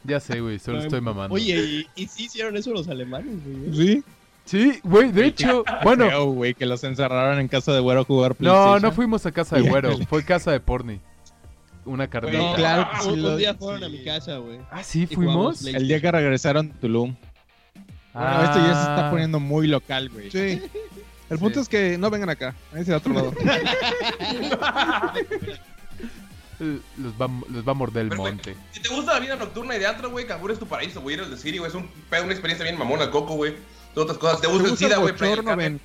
Ya 0.04 0.20
sé, 0.20 0.40
güey, 0.40 0.60
solo 0.60 0.78
estoy 0.80 1.00
mamando. 1.00 1.34
Oye, 1.34 1.56
¿y, 1.56 1.86
y 2.02 2.06
sí 2.06 2.26
hicieron 2.26 2.56
eso 2.56 2.70
los 2.70 2.86
alemanes, 2.86 3.34
güey. 3.44 3.74
Sí. 3.74 4.04
Sí, 4.44 4.78
güey, 4.84 5.10
de 5.10 5.26
hecho, 5.26 5.64
bueno, 5.82 6.26
güey, 6.26 6.54
que 6.54 6.64
los 6.66 6.84
encerraron 6.84 7.40
en 7.40 7.48
casa 7.48 7.72
de 7.72 7.80
güero 7.80 8.02
a 8.02 8.04
jugar 8.04 8.30
no, 8.30 8.36
PlayStation. 8.36 8.82
no 8.82 8.92
fuimos 8.92 9.26
a 9.26 9.32
casa 9.32 9.56
de 9.56 9.62
Güero, 9.62 9.98
fue 10.08 10.24
casa 10.24 10.52
de 10.52 10.60
Porni. 10.60 11.00
Una 11.86 12.08
carnita. 12.08 12.38
No, 12.38 12.54
claro 12.54 12.88
que 12.92 13.00
sí 13.02 13.08
un, 13.10 13.22
lo- 13.22 13.30
un 13.30 13.36
día 13.38 13.54
fueron 13.54 13.84
a 13.84 13.88
mi 13.88 14.04
casa, 14.04 14.36
güey. 14.38 14.58
Ah, 14.70 14.82
sí, 14.82 15.06
fuimos. 15.06 15.64
El 15.64 15.88
día 15.88 16.00
que 16.00 16.10
regresaron 16.12 16.70
Tulum. 16.72 17.14
Bueno, 18.12 18.42
esto 18.44 18.58
ya 18.58 18.74
se 18.74 18.80
está 18.90 19.10
poniendo 19.10 19.40
muy 19.40 19.66
local, 19.68 20.08
güey. 20.10 20.30
Sí. 20.30 20.60
El 21.30 21.38
punto 21.40 21.54
Sí. 21.56 21.60
es 21.62 21.68
que 21.68 21.98
no 21.98 22.08
vengan 22.08 22.30
acá. 22.30 22.54
Ahí 22.72 22.88
a 22.90 22.96
otro 22.98 23.12
lado. 23.12 23.32
Los 26.58 27.12
va, 27.20 27.28
los 27.50 27.66
va 27.68 27.72
a 27.72 27.74
morder 27.74 28.04
el 28.04 28.08
Perfecto. 28.08 28.30
monte. 28.50 28.56
Si 28.72 28.80
te 28.80 28.88
gusta 28.88 29.12
la 29.14 29.20
vida 29.20 29.36
nocturna 29.36 29.76
y 29.76 29.78
de 29.78 29.86
antro, 29.86 30.10
güey, 30.10 30.26
Cancún 30.26 30.52
es 30.52 30.58
tu 30.58 30.66
paraíso, 30.66 31.02
güey. 31.02 31.16
Ir 31.16 31.22
al 31.22 31.30
de 31.30 31.36
City, 31.36 31.58
güey. 31.58 31.68
Es 31.68 31.74
un 31.74 31.86
pedo, 32.08 32.22
una 32.24 32.32
experiencia 32.32 32.64
bien 32.64 32.78
mamona, 32.78 33.04
el 33.04 33.10
coco, 33.10 33.34
güey. 33.34 33.54
Todas 33.94 34.10
otras 34.10 34.18
cosas. 34.18 34.40
Te 34.40 34.46
¿Te 34.46 34.52
gusta 34.52 34.64
el 34.64 34.70
gusta 34.70 34.84
el 34.86 34.90
SIDA, 35.36 35.42
güey. 35.42 35.56
Ven? 35.56 35.80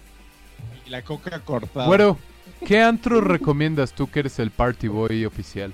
Y 0.85 0.89
la 0.89 1.01
coca 1.01 1.39
cortada. 1.41 1.87
Güero, 1.87 2.17
¿qué 2.65 2.79
antro 2.81 3.19
recomiendas 3.19 3.91
tú 3.91 4.09
que 4.09 4.19
eres 4.21 4.39
el 4.39 4.49
party 4.51 4.87
boy 4.87 5.25
oficial? 5.25 5.73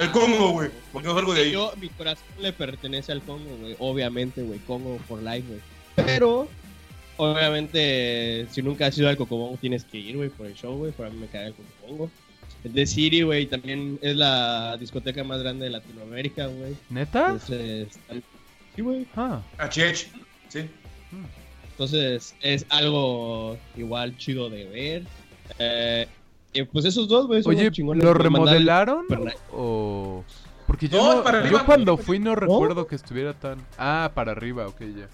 El 0.00 0.10
Congo, 0.12 0.52
güey. 0.52 0.70
Porque 0.92 1.08
no 1.08 1.14
salgo 1.14 1.34
de 1.34 1.42
ahí. 1.42 1.52
Yo, 1.52 1.74
mi 1.78 1.90
corazón 1.90 2.24
le 2.40 2.54
pertenece 2.54 3.12
al 3.12 3.20
Congo, 3.20 3.54
güey. 3.60 3.76
Obviamente, 3.78 4.42
güey. 4.42 4.58
Congo 4.60 4.98
for 5.06 5.22
life, 5.22 5.46
güey. 5.46 5.60
Pero, 5.94 6.48
obviamente, 7.18 8.46
si 8.50 8.62
nunca 8.62 8.86
has 8.86 8.96
ido 8.96 9.10
al 9.10 9.18
Cocobongo, 9.18 9.58
tienes 9.58 9.84
que 9.84 9.98
ir, 9.98 10.16
güey, 10.16 10.30
por 10.30 10.46
el 10.46 10.54
show, 10.54 10.74
güey. 10.74 10.92
Para 10.92 11.10
mí 11.10 11.18
me 11.18 11.26
cae 11.26 11.48
el 11.48 11.54
Cocobongo. 11.54 12.10
El 12.64 12.72
de 12.72 12.86
City, 12.86 13.22
güey, 13.22 13.44
también 13.44 13.98
es 14.00 14.16
la 14.16 14.78
discoteca 14.78 15.22
más 15.22 15.42
grande 15.42 15.66
de 15.66 15.70
Latinoamérica, 15.70 16.46
güey. 16.46 16.74
¿Neta? 16.88 17.32
Entonces, 17.32 17.88
sí, 18.74 18.80
güey. 18.80 19.06
Ah, 19.16 19.42
A 19.58 19.68
Chech. 19.68 20.08
Sí. 20.48 20.60
Entonces 21.72 22.34
es 22.40 22.64
algo 22.70 23.58
igual 23.76 24.16
chido 24.16 24.48
de 24.48 24.64
ver. 24.64 25.02
Eh, 25.58 26.06
y 26.52 26.62
pues 26.64 26.84
esos 26.84 27.08
dos, 27.08 27.26
güey, 27.26 27.42
Oye. 27.46 27.70
¿lo 27.70 27.84
mandaron- 27.84 28.14
remodelaron? 28.16 29.06
¿O...? 29.52 30.24
Porque 30.66 30.88
yo, 30.88 30.98
No, 31.02 31.16
no- 31.16 31.22
para 31.24 31.38
yo 31.40 31.44
arriba. 31.46 31.64
cuando 31.66 31.96
fui 31.96 32.18
no 32.18 32.34
recuerdo 32.36 32.86
que 32.86 32.94
estuviera 32.94 33.34
tan... 33.34 33.58
Ah, 33.76 34.10
para 34.14 34.32
arriba, 34.32 34.66
ok, 34.68 34.80
ya. 34.96 35.08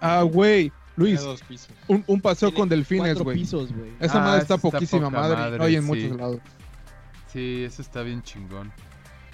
Ah, 0.00 0.22
güey. 0.22 0.72
Luis, 0.96 1.18
Tiene 1.20 1.32
dos 1.32 1.42
pisos. 1.42 1.68
un, 1.88 2.04
un 2.06 2.20
paseo 2.20 2.48
Tiene 2.50 2.60
con 2.60 2.68
delfines, 2.68 3.18
güey. 3.18 3.42
Esa 4.00 4.18
Ah, 4.18 4.24
madre 4.24 4.42
está 4.42 4.58
poquísima 4.58 5.08
madre. 5.10 5.36
madre, 5.36 5.58
no 5.58 5.64
hay 5.64 5.76
en 5.76 5.82
sí. 5.82 5.86
muchos 5.88 6.16
lados. 6.18 6.38
Sí, 7.32 7.64
eso 7.64 7.80
está 7.82 8.02
bien 8.02 8.22
chingón. 8.22 8.70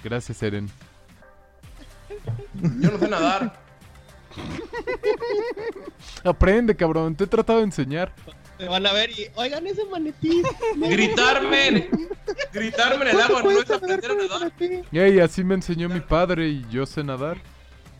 Gracias, 0.03 0.41
Eren. 0.43 0.69
Yo 2.79 2.91
no 2.91 2.97
sé 2.97 3.07
nadar. 3.09 3.53
Aprende, 6.23 6.75
cabrón. 6.75 7.15
Te 7.15 7.25
he 7.25 7.27
tratado 7.27 7.59
de 7.59 7.65
enseñar. 7.65 8.13
Te 8.59 8.67
van 8.67 8.85
a 8.85 8.91
ver 8.91 9.09
y, 9.11 9.25
oigan 9.35 9.65
ese 9.67 9.85
manetí. 9.85 10.43
Gritarme. 10.75 11.89
Gritarme 12.51 13.09
en 13.09 13.15
el 13.15 13.21
agua 13.21 13.41
no 13.41 13.51
es 13.51 13.71
aprender 13.71 14.11
a 14.11 14.15
nadar. 14.15 14.51
Ey, 14.91 15.19
así 15.21 15.45
me 15.45 15.55
enseñó 15.55 15.87
mi 15.87 16.01
padre 16.01 16.49
y 16.49 16.65
yo 16.69 16.85
sé 16.85 17.01
nadar. 17.01 17.37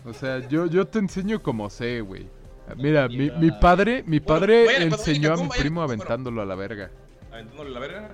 O 0.05 0.13
sea, 0.13 0.45
yo, 0.49 0.65
yo 0.65 0.85
te 0.85 0.99
enseño 0.99 1.41
como 1.41 1.69
sé, 1.69 2.01
güey. 2.01 2.27
Mira, 2.75 3.07
mi, 3.07 3.31
mi 3.31 3.51
padre, 3.51 4.03
mi 4.05 4.19
padre 4.19 4.65
cuando 4.65 4.97
enseñó 4.97 5.33
a 5.33 5.37
mi 5.37 5.47
primo 5.47 5.79
bueno. 5.79 5.93
aventándolo 5.93 6.41
a 6.41 6.45
la 6.45 6.55
verga. 6.55 6.91
Aventándole 7.31 7.69
la 7.69 7.79
verga. 7.79 8.09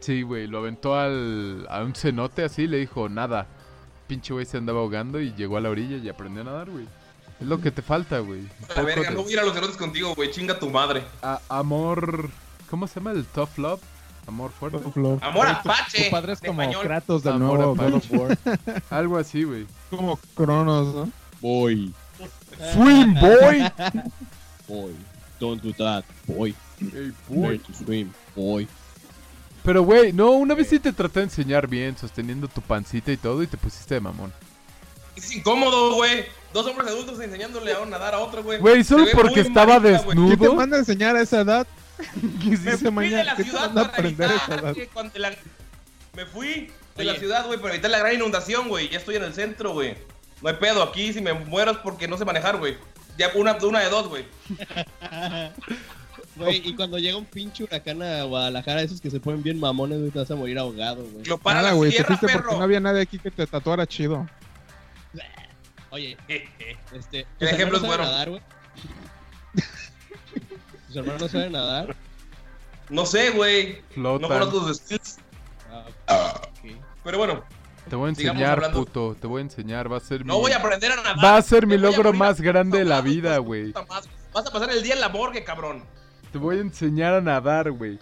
Sí, 0.00 0.22
güey, 0.22 0.46
lo 0.46 0.58
aventó 0.58 0.98
al, 0.98 1.66
a 1.68 1.82
un 1.84 1.94
cenote 1.94 2.42
así, 2.42 2.66
le 2.66 2.78
dijo 2.78 3.10
nada. 3.10 3.48
Pinche 4.06 4.32
güey 4.32 4.46
se 4.46 4.56
andaba 4.56 4.80
ahogando 4.80 5.20
y 5.20 5.34
llegó 5.34 5.58
a 5.58 5.60
la 5.60 5.68
orilla 5.68 5.98
y 5.98 6.08
aprendió 6.08 6.40
a 6.40 6.46
nadar, 6.46 6.70
güey. 6.70 6.86
Es 7.42 7.48
lo 7.48 7.60
que 7.60 7.70
te 7.70 7.82
falta, 7.82 8.18
güey. 8.20 8.42
La 8.74 8.82
verga, 8.82 9.10
de- 9.10 9.16
no 9.16 9.22
voy 9.22 9.30
a 9.32 9.34
ir 9.34 9.40
a 9.40 9.44
los 9.44 9.52
cerotes 9.54 9.76
contigo, 9.76 10.14
güey. 10.14 10.30
Chinga 10.30 10.58
tu 10.58 10.70
madre. 10.70 11.04
a- 11.22 11.40
amor. 11.48 12.30
¿Cómo 12.70 12.86
se 12.86 12.94
llama 13.00 13.12
el 13.12 13.24
tough 13.26 13.58
love? 13.58 13.80
Amor 14.26 14.52
fuerte. 14.52 14.78
Amor 15.20 15.46
apache. 15.48 16.04
Tu 16.04 16.10
padre 16.10 16.34
es 16.34 16.40
de 16.40 16.46
como 16.48 16.62
español. 16.62 16.84
Kratos 16.86 17.22
del 17.24 17.32
Amor 17.34 17.58
nuevo 17.58 17.74
God 17.74 17.80
Apache. 17.96 18.16
of 18.16 18.20
War. 18.20 18.38
Algo 18.90 19.18
así, 19.18 19.42
güey. 19.42 19.66
como 19.90 20.16
Cronos, 20.34 20.94
¿no? 20.94 21.10
Boy, 21.40 21.92
Swim, 22.72 23.14
boy. 23.14 23.72
Boy, 24.68 24.94
don't 25.40 25.60
do 25.62 25.72
that, 25.74 26.04
boy. 26.26 26.54
Ey, 26.80 27.12
boy. 27.28 27.48
Learn 27.48 27.58
to 27.58 27.72
swim, 27.74 28.12
boy. 28.36 28.68
Pero, 29.64 29.82
güey, 29.82 30.12
no, 30.12 30.30
una 30.30 30.54
vez 30.54 30.68
sí 30.68 30.78
te 30.78 30.92
traté 30.92 31.20
de 31.20 31.24
enseñar 31.24 31.66
bien, 31.68 31.96
sosteniendo 31.96 32.46
tu 32.48 32.60
pancita 32.60 33.10
y 33.12 33.16
todo, 33.16 33.42
y 33.42 33.46
te 33.48 33.56
pusiste 33.56 33.94
de 33.94 34.00
mamón. 34.00 34.32
Es 35.16 35.34
incómodo, 35.34 35.94
güey. 35.94 36.24
Dos 36.52 36.66
hombres 36.66 36.88
adultos 36.88 37.18
enseñándole 37.20 37.72
a 37.72 37.84
nadar 37.86 38.14
a 38.14 38.18
otro, 38.18 38.42
güey. 38.42 38.58
Güey, 38.58 38.84
solo 38.84 39.06
Se 39.06 39.12
porque 39.16 39.40
estaba 39.40 39.78
marica, 39.80 40.02
güey. 40.02 40.16
¿Quién 40.16 40.28
te 40.28 40.36
desnudo. 40.36 40.54
manda 40.54 40.76
a 40.76 40.80
enseñar 40.80 41.16
a 41.16 41.20
esa 41.22 41.40
edad? 41.40 41.66
¿Qué 42.42 42.50
Me 42.50 42.50
dice 42.56 42.70
fui 42.76 42.84
de 42.84 42.90
mañana? 42.90 43.24
la 43.24 43.36
¿Qué 43.36 43.44
te 43.44 43.50
ciudad 43.50 43.66
manda 43.66 43.80
a 43.82 43.84
para 43.86 43.98
aprender 43.98 44.30
a 44.30 44.34
esa 44.34 44.54
evitar 44.54 44.58
edad? 44.76 45.10
la- 45.14 45.32
Me 46.14 46.26
fui 46.26 46.70
de 46.96 47.04
la 47.04 47.14
ciudad, 47.16 47.46
güey, 47.46 47.58
para 47.58 47.74
evitar 47.74 47.90
la 47.90 47.98
gran 48.00 48.14
inundación, 48.14 48.68
güey. 48.68 48.88
Ya 48.90 48.98
estoy 48.98 49.16
en 49.16 49.24
el 49.24 49.32
centro, 49.34 49.72
güey. 49.72 49.96
No 50.42 50.48
hay 50.48 50.56
pedo. 50.56 50.82
Aquí 50.82 51.12
si 51.12 51.20
me 51.20 51.32
muero 51.32 51.70
es 51.72 51.78
porque 51.78 52.06
no 52.08 52.18
sé 52.18 52.24
manejar, 52.24 52.58
güey. 52.58 52.76
Ya 53.16 53.30
una, 53.34 53.56
una 53.62 53.80
de 53.80 53.88
dos, 53.90 54.08
güey. 54.08 54.24
Güey, 56.36 56.62
y 56.66 56.74
cuando 56.74 56.98
llega 56.98 57.18
un 57.18 57.26
pinche 57.26 57.62
huracán 57.62 58.00
a 58.02 58.22
Guadalajara, 58.24 58.80
esos 58.82 59.02
que 59.02 59.10
se 59.10 59.20
ponen 59.20 59.42
bien 59.42 59.60
mamones, 59.60 59.98
güey, 59.98 60.10
te 60.10 60.18
vas 60.18 60.30
a 60.30 60.34
morir 60.34 60.58
ahogado, 60.58 61.04
güey. 61.04 61.24
Lo 61.26 61.36
para 61.36 61.56
Nada, 61.58 61.68
la 61.70 61.74
güey, 61.74 61.94
te 61.94 62.04
fuiste 62.04 62.26
perro. 62.26 62.42
porque 62.42 62.56
no 62.56 62.62
había 62.64 62.80
nadie 62.80 63.02
aquí 63.02 63.18
que 63.18 63.30
te 63.30 63.46
tatuara 63.46 63.86
chido. 63.86 64.26
Oye, 65.92 66.16
este. 66.92 67.20
El 67.20 67.26
¿tus 67.38 67.48
ejemplo 67.48 67.78
hermanos 67.78 67.82
es 67.82 67.86
bueno. 67.86 68.04
saben 68.04 68.10
nadar, 68.10 68.30
güey? 68.30 68.42
¿Tus 70.88 70.96
hermanos 70.96 71.30
saben 71.30 71.52
nadar? 71.52 71.96
No 72.88 73.06
sé, 73.06 73.30
güey. 73.30 73.80
No 73.96 74.20
conozco 74.20 74.66
sus 74.66 74.78
skills. 74.78 75.18
Ah, 76.08 76.34
ok. 76.42 76.70
Pero 77.04 77.18
bueno, 77.18 77.44
Te 77.88 77.96
voy 77.96 78.06
a 78.06 78.08
enseñar, 78.10 78.72
puto. 78.72 79.16
Te 79.20 79.26
voy 79.26 79.40
a 79.40 79.42
enseñar. 79.44 79.90
Va 79.90 79.96
a 79.96 80.00
ser 80.00 80.24
no 80.26 80.34
mi. 80.34 80.40
voy 80.40 80.52
a 80.52 80.56
aprender 80.58 80.92
a 80.92 80.96
nadar. 80.96 81.24
Va 81.24 81.36
a 81.36 81.42
ser 81.42 81.66
mi 81.66 81.78
logro 81.78 82.12
más 82.12 82.40
grande 82.40 82.78
de 82.78 82.84
la 82.84 83.00
vida, 83.00 83.32
de 83.32 83.38
güey. 83.38 83.72
Vas 83.72 84.46
a 84.46 84.50
pasar 84.50 84.70
el 84.70 84.82
día 84.82 84.94
en 84.94 85.00
la 85.00 85.08
morgue, 85.08 85.44
cabrón. 85.44 85.84
Te 86.32 86.38
voy 86.38 86.56
a 86.58 86.60
enseñar 86.60 87.14
a 87.14 87.20
nadar, 87.20 87.70
güey. 87.70 87.98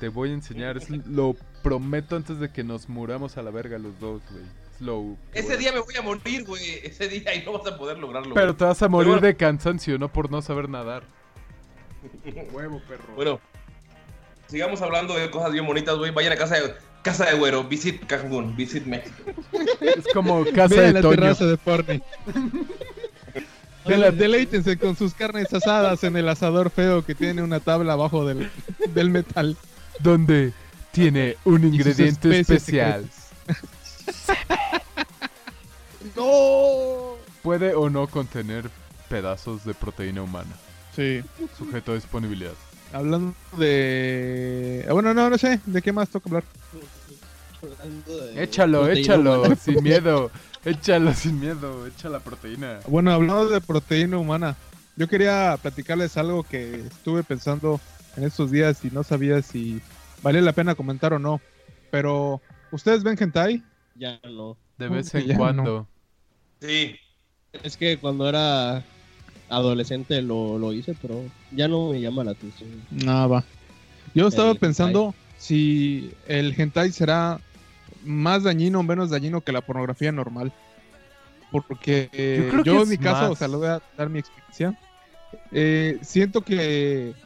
Te 0.00 0.08
voy 0.08 0.30
a 0.30 0.34
enseñar. 0.34 0.76
Es- 0.76 0.90
lo 0.90 1.36
prometo 1.62 2.16
antes 2.16 2.38
de 2.40 2.50
que 2.50 2.64
nos 2.64 2.88
muramos 2.88 3.36
a 3.36 3.42
la 3.42 3.50
verga 3.50 3.78
los 3.78 3.98
dos, 4.00 4.20
güey. 4.30 4.44
Ese 5.32 5.56
día 5.56 5.72
me 5.72 5.80
voy 5.80 5.94
a 5.96 6.02
morir, 6.02 6.44
güey. 6.44 6.62
Ese 6.82 7.08
día 7.08 7.34
y 7.34 7.44
no 7.44 7.52
vas 7.58 7.66
a 7.72 7.76
poder 7.78 7.98
lograrlo. 7.98 8.34
Pero 8.34 8.54
te 8.54 8.64
vas 8.64 8.82
a 8.82 8.88
morir 8.88 9.12
bueno. 9.12 9.26
de 9.26 9.36
cansancio, 9.36 9.98
no 9.98 10.08
por 10.12 10.30
no 10.30 10.42
saber 10.42 10.68
nadar. 10.68 11.04
Huevo, 12.52 12.80
perro. 12.88 13.14
Bueno, 13.16 13.40
sigamos 14.48 14.82
hablando 14.82 15.14
de 15.14 15.30
cosas 15.30 15.52
bien 15.52 15.66
bonitas, 15.66 15.96
güey. 15.96 16.10
Vayan 16.12 16.32
a 16.32 16.36
casa 16.36 16.56
de, 16.56 16.74
casa 17.02 17.24
de 17.26 17.34
güero. 17.38 17.64
Visit 17.64 18.04
Cancún. 18.06 18.54
Visit 18.56 18.84
México. 18.84 19.14
Es 19.80 20.06
como 20.12 20.44
casa 20.54 20.74
Vean 20.76 20.86
de 20.88 20.92
la 20.94 21.00
Toño. 21.02 21.14
terraza 21.16 21.46
de 21.46 21.56
Fortnite. 21.56 22.04
Dele- 23.86 24.12
Deleítense 24.12 24.78
con 24.78 24.96
sus 24.96 25.12
carnes 25.12 25.52
asadas 25.52 26.04
en 26.04 26.16
el 26.16 26.26
asador 26.28 26.70
feo 26.70 27.04
que 27.04 27.14
tiene 27.14 27.42
una 27.42 27.60
tabla 27.60 27.92
abajo 27.92 28.24
del, 28.26 28.50
del 28.94 29.10
metal. 29.10 29.56
Donde 30.00 30.52
tiene 30.92 31.36
un 31.44 31.64
ingrediente 31.64 32.40
especial. 32.40 33.08
¡No! 36.16 37.14
Puede 37.42 37.74
o 37.74 37.90
no 37.90 38.06
contener 38.06 38.70
pedazos 39.08 39.64
de 39.64 39.74
proteína 39.74 40.22
humana. 40.22 40.54
Sí. 40.94 41.22
Sujeto 41.58 41.92
a 41.92 41.94
disponibilidad. 41.96 42.52
Hablando 42.92 43.34
de. 43.56 44.86
ah, 44.88 44.92
Bueno, 44.92 45.12
no, 45.14 45.28
no 45.28 45.38
sé. 45.38 45.60
¿De 45.66 45.82
qué 45.82 45.92
más 45.92 46.08
toca 46.08 46.28
hablar? 46.28 46.44
Échalo, 48.36 48.88
échalo, 48.88 49.40
humana. 49.40 49.56
sin 49.60 49.82
miedo. 49.82 50.30
Échalo 50.64 51.12
sin 51.12 51.40
miedo, 51.40 51.86
echa 51.86 52.08
la 52.08 52.20
proteína. 52.20 52.80
Bueno, 52.86 53.12
hablando 53.12 53.48
de 53.48 53.60
proteína 53.60 54.16
humana, 54.16 54.56
yo 54.96 55.08
quería 55.08 55.58
platicarles 55.60 56.16
algo 56.16 56.42
que 56.42 56.86
estuve 56.86 57.22
pensando 57.22 57.80
en 58.16 58.24
estos 58.24 58.50
días 58.50 58.82
y 58.84 58.90
no 58.90 59.02
sabía 59.02 59.42
si 59.42 59.82
vale 60.22 60.40
la 60.40 60.52
pena 60.52 60.74
comentar 60.74 61.12
o 61.12 61.18
no. 61.18 61.40
Pero, 61.90 62.40
¿ustedes 62.70 63.02
ven 63.02 63.16
hentai? 63.20 63.62
Ya 63.94 64.20
no. 64.24 64.58
De 64.78 64.88
¿Cómo 64.88 64.96
vez 64.96 65.14
en 65.14 65.26
ya 65.26 65.38
no? 65.38 65.38
cuando. 65.38 65.88
Sí. 66.60 66.96
Es 67.52 67.76
que 67.76 67.98
cuando 67.98 68.28
era 68.28 68.84
adolescente 69.48 70.22
lo, 70.22 70.58
lo 70.58 70.72
hice, 70.72 70.94
pero 71.00 71.32
ya 71.50 71.68
no 71.68 71.90
me 71.90 72.00
llama 72.00 72.24
la 72.24 72.32
atención. 72.32 72.88
No, 72.90 73.28
va. 73.28 73.44
Yo 74.14 74.28
estaba 74.28 74.52
El 74.52 74.58
pensando 74.58 75.14
si 75.36 76.18
el 76.26 76.54
hentai 76.60 76.92
será 76.92 77.40
más 78.02 78.44
dañino 78.44 78.80
o 78.80 78.82
menos 78.82 79.10
dañino 79.10 79.42
que 79.42 79.52
la 79.52 79.62
pornografía 79.62 80.12
normal. 80.12 80.52
Porque 81.50 82.10
eh, 82.12 82.60
Yo 82.64 82.82
en 82.82 82.88
mi 82.88 82.98
caso, 82.98 83.24
más. 83.24 83.30
o 83.30 83.36
sea, 83.36 83.48
le 83.48 83.56
voy 83.56 83.68
a 83.68 83.82
dar 83.96 84.08
mi 84.10 84.18
experiencia. 84.18 84.76
eh, 85.50 85.98
siento 86.02 86.42
que 86.42 87.16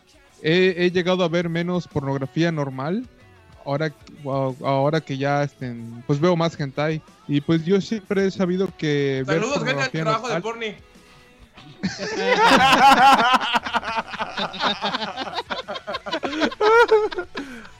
he, 0.42 0.74
he 0.86 0.90
llegado 0.90 1.24
a 1.24 1.28
ver 1.28 1.48
menos 1.48 1.88
pornografía 1.88 2.52
normal. 2.52 3.08
Ahora, 3.68 3.92
ahora 4.64 4.98
que 5.02 5.18
ya 5.18 5.42
estén, 5.42 6.02
pues 6.06 6.18
veo 6.18 6.34
más 6.34 6.58
hentai. 6.58 7.02
Y 7.28 7.42
pues 7.42 7.66
yo 7.66 7.78
siempre 7.82 8.24
he 8.26 8.30
sabido 8.30 8.72
que 8.78 9.22
Saludos, 9.26 9.58
al 9.58 9.64
pornografía 9.64 10.02
trabajo 10.04 10.28
de 10.30 10.40
Porni. 10.40 10.74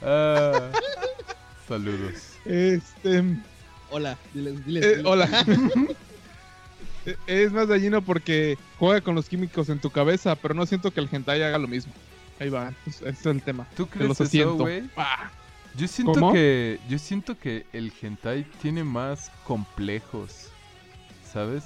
Ah, 0.03 0.71
saludos. 1.67 2.15
Este, 2.45 3.25
Hola, 3.91 4.17
diles, 4.35 4.65
diles. 4.67 4.85
Eh, 4.85 4.89
diles. 4.97 5.07
hola. 5.07 5.29
Eh, 7.07 7.17
es 7.27 7.53
más 7.53 7.69
dañino 7.69 8.03
porque 8.03 8.59
juega 8.79 9.01
con 9.01 9.15
los 9.15 9.29
químicos 9.31 9.71
en 9.71 9.79
tu 9.79 9.89
cabeza, 9.89 10.35
pero 10.35 10.53
no 10.53 10.67
siento 10.67 10.91
que 10.91 11.01
el 11.01 11.09
hentai 11.11 11.41
haga 11.43 11.57
lo 11.57 11.69
mismo. 11.69 11.91
Ahí 12.39 12.51
va, 12.51 12.73
es- 12.87 12.97
ese 13.01 13.09
es 13.09 13.25
el 13.27 13.41
tema. 13.41 13.67
¿Tú 13.77 13.87
crees 13.87 14.09
los 14.09 14.21
eso, 14.21 14.55
güey? 14.57 14.91
Ah, 14.95 15.31
Yo 15.79 15.87
siento 15.87 16.13
¿Cómo? 16.15 16.33
que 16.33 16.81
yo 16.89 16.99
siento 16.99 17.39
que 17.39 17.65
el 17.73 17.93
hentai 18.03 18.43
tiene 18.61 18.83
más 18.83 19.31
complejos, 19.45 20.49
¿sabes? 21.25 21.65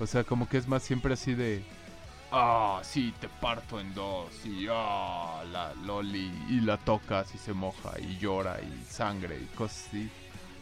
O 0.00 0.06
sea, 0.06 0.24
como 0.24 0.48
que 0.48 0.56
es 0.56 0.66
más 0.66 0.82
siempre 0.82 1.12
así 1.12 1.34
de 1.34 1.62
ah, 2.32 2.80
sí, 2.82 3.12
te 3.20 3.28
parto 3.28 3.78
en 3.78 3.92
dos 3.92 4.30
y 4.46 4.66
ah, 4.70 5.42
la 5.52 5.74
loli 5.84 6.32
y 6.48 6.60
la 6.60 6.78
tocas 6.78 7.34
y 7.34 7.38
se 7.38 7.52
moja 7.52 7.92
y 8.00 8.16
llora 8.18 8.58
y 8.62 8.90
sangre 8.90 9.36
y 9.38 9.44
cosas 9.54 9.84
así. 9.88 10.08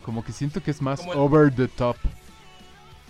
Como 0.05 0.24
que 0.24 0.33
siento 0.33 0.61
que 0.61 0.72
es 0.72 0.83
más 0.83 1.07
el- 1.07 1.12
over 1.14 1.55
the 1.55 1.68
top. 1.68 1.96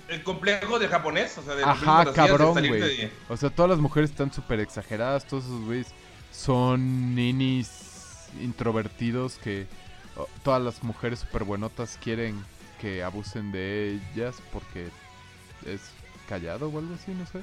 El 0.08 0.22
complejo 0.24 0.78
del 0.78 0.90
japonés, 0.90 1.38
o 1.38 1.42
sea, 1.42 1.54
de 1.54 1.64
Ajá, 1.64 2.12
cabrón, 2.12 2.52
güey. 2.52 2.80
de- 2.80 3.12
O 3.30 3.36
sea, 3.36 3.48
todas 3.48 3.70
las 3.70 3.78
mujeres 3.78 4.10
están 4.10 4.30
súper 4.30 4.60
exageradas, 4.60 5.24
todos 5.24 5.44
esos 5.44 5.64
güeyes 5.64 5.86
son 6.32 7.14
ninis 7.14 7.89
introvertidos 8.40 9.36
que 9.38 9.66
oh, 10.16 10.28
todas 10.42 10.62
las 10.62 10.82
mujeres 10.82 11.20
súper 11.20 11.44
buenotas 11.44 11.98
quieren 12.02 12.42
que 12.80 13.02
abusen 13.02 13.52
de 13.52 14.00
ellas 14.14 14.36
porque 14.52 14.88
es 15.66 15.80
callado 16.28 16.68
o 16.68 16.78
algo 16.78 16.94
así, 16.94 17.12
no 17.12 17.26
sé. 17.26 17.40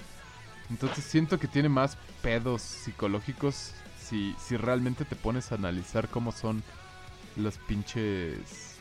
Entonces 0.69 1.03
siento 1.05 1.39
que 1.39 1.47
tiene 1.47 1.69
más 1.69 1.97
pedos 2.21 2.61
psicológicos 2.61 3.71
si, 4.03 4.35
si 4.45 4.57
realmente 4.57 5.05
te 5.05 5.15
pones 5.15 5.51
a 5.51 5.55
analizar 5.55 6.07
cómo 6.09 6.31
son 6.31 6.63
los 7.35 7.57
pinches... 7.57 8.75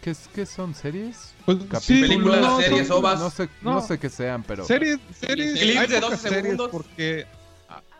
¿Qué, 0.00 0.10
es- 0.10 0.28
qué 0.32 0.46
son? 0.46 0.74
¿Series? 0.74 1.34
Pues, 1.44 1.58
sí, 1.82 2.00
Películas, 2.00 2.40
no, 2.40 2.60
series, 2.60 2.86
son- 2.88 2.98
ovas. 2.98 3.18
No 3.20 3.30
sé, 3.30 3.48
no. 3.62 3.74
No. 3.74 3.80
sé 3.86 3.98
qué 3.98 4.08
sean, 4.08 4.42
pero... 4.44 4.64
Series, 4.64 4.98
series, 5.20 5.58
Clips 5.60 5.88
de 5.90 6.00
pocas 6.00 6.00
12 6.10 6.16
series 6.28 6.42
segundos. 6.42 6.68
porque 6.70 7.26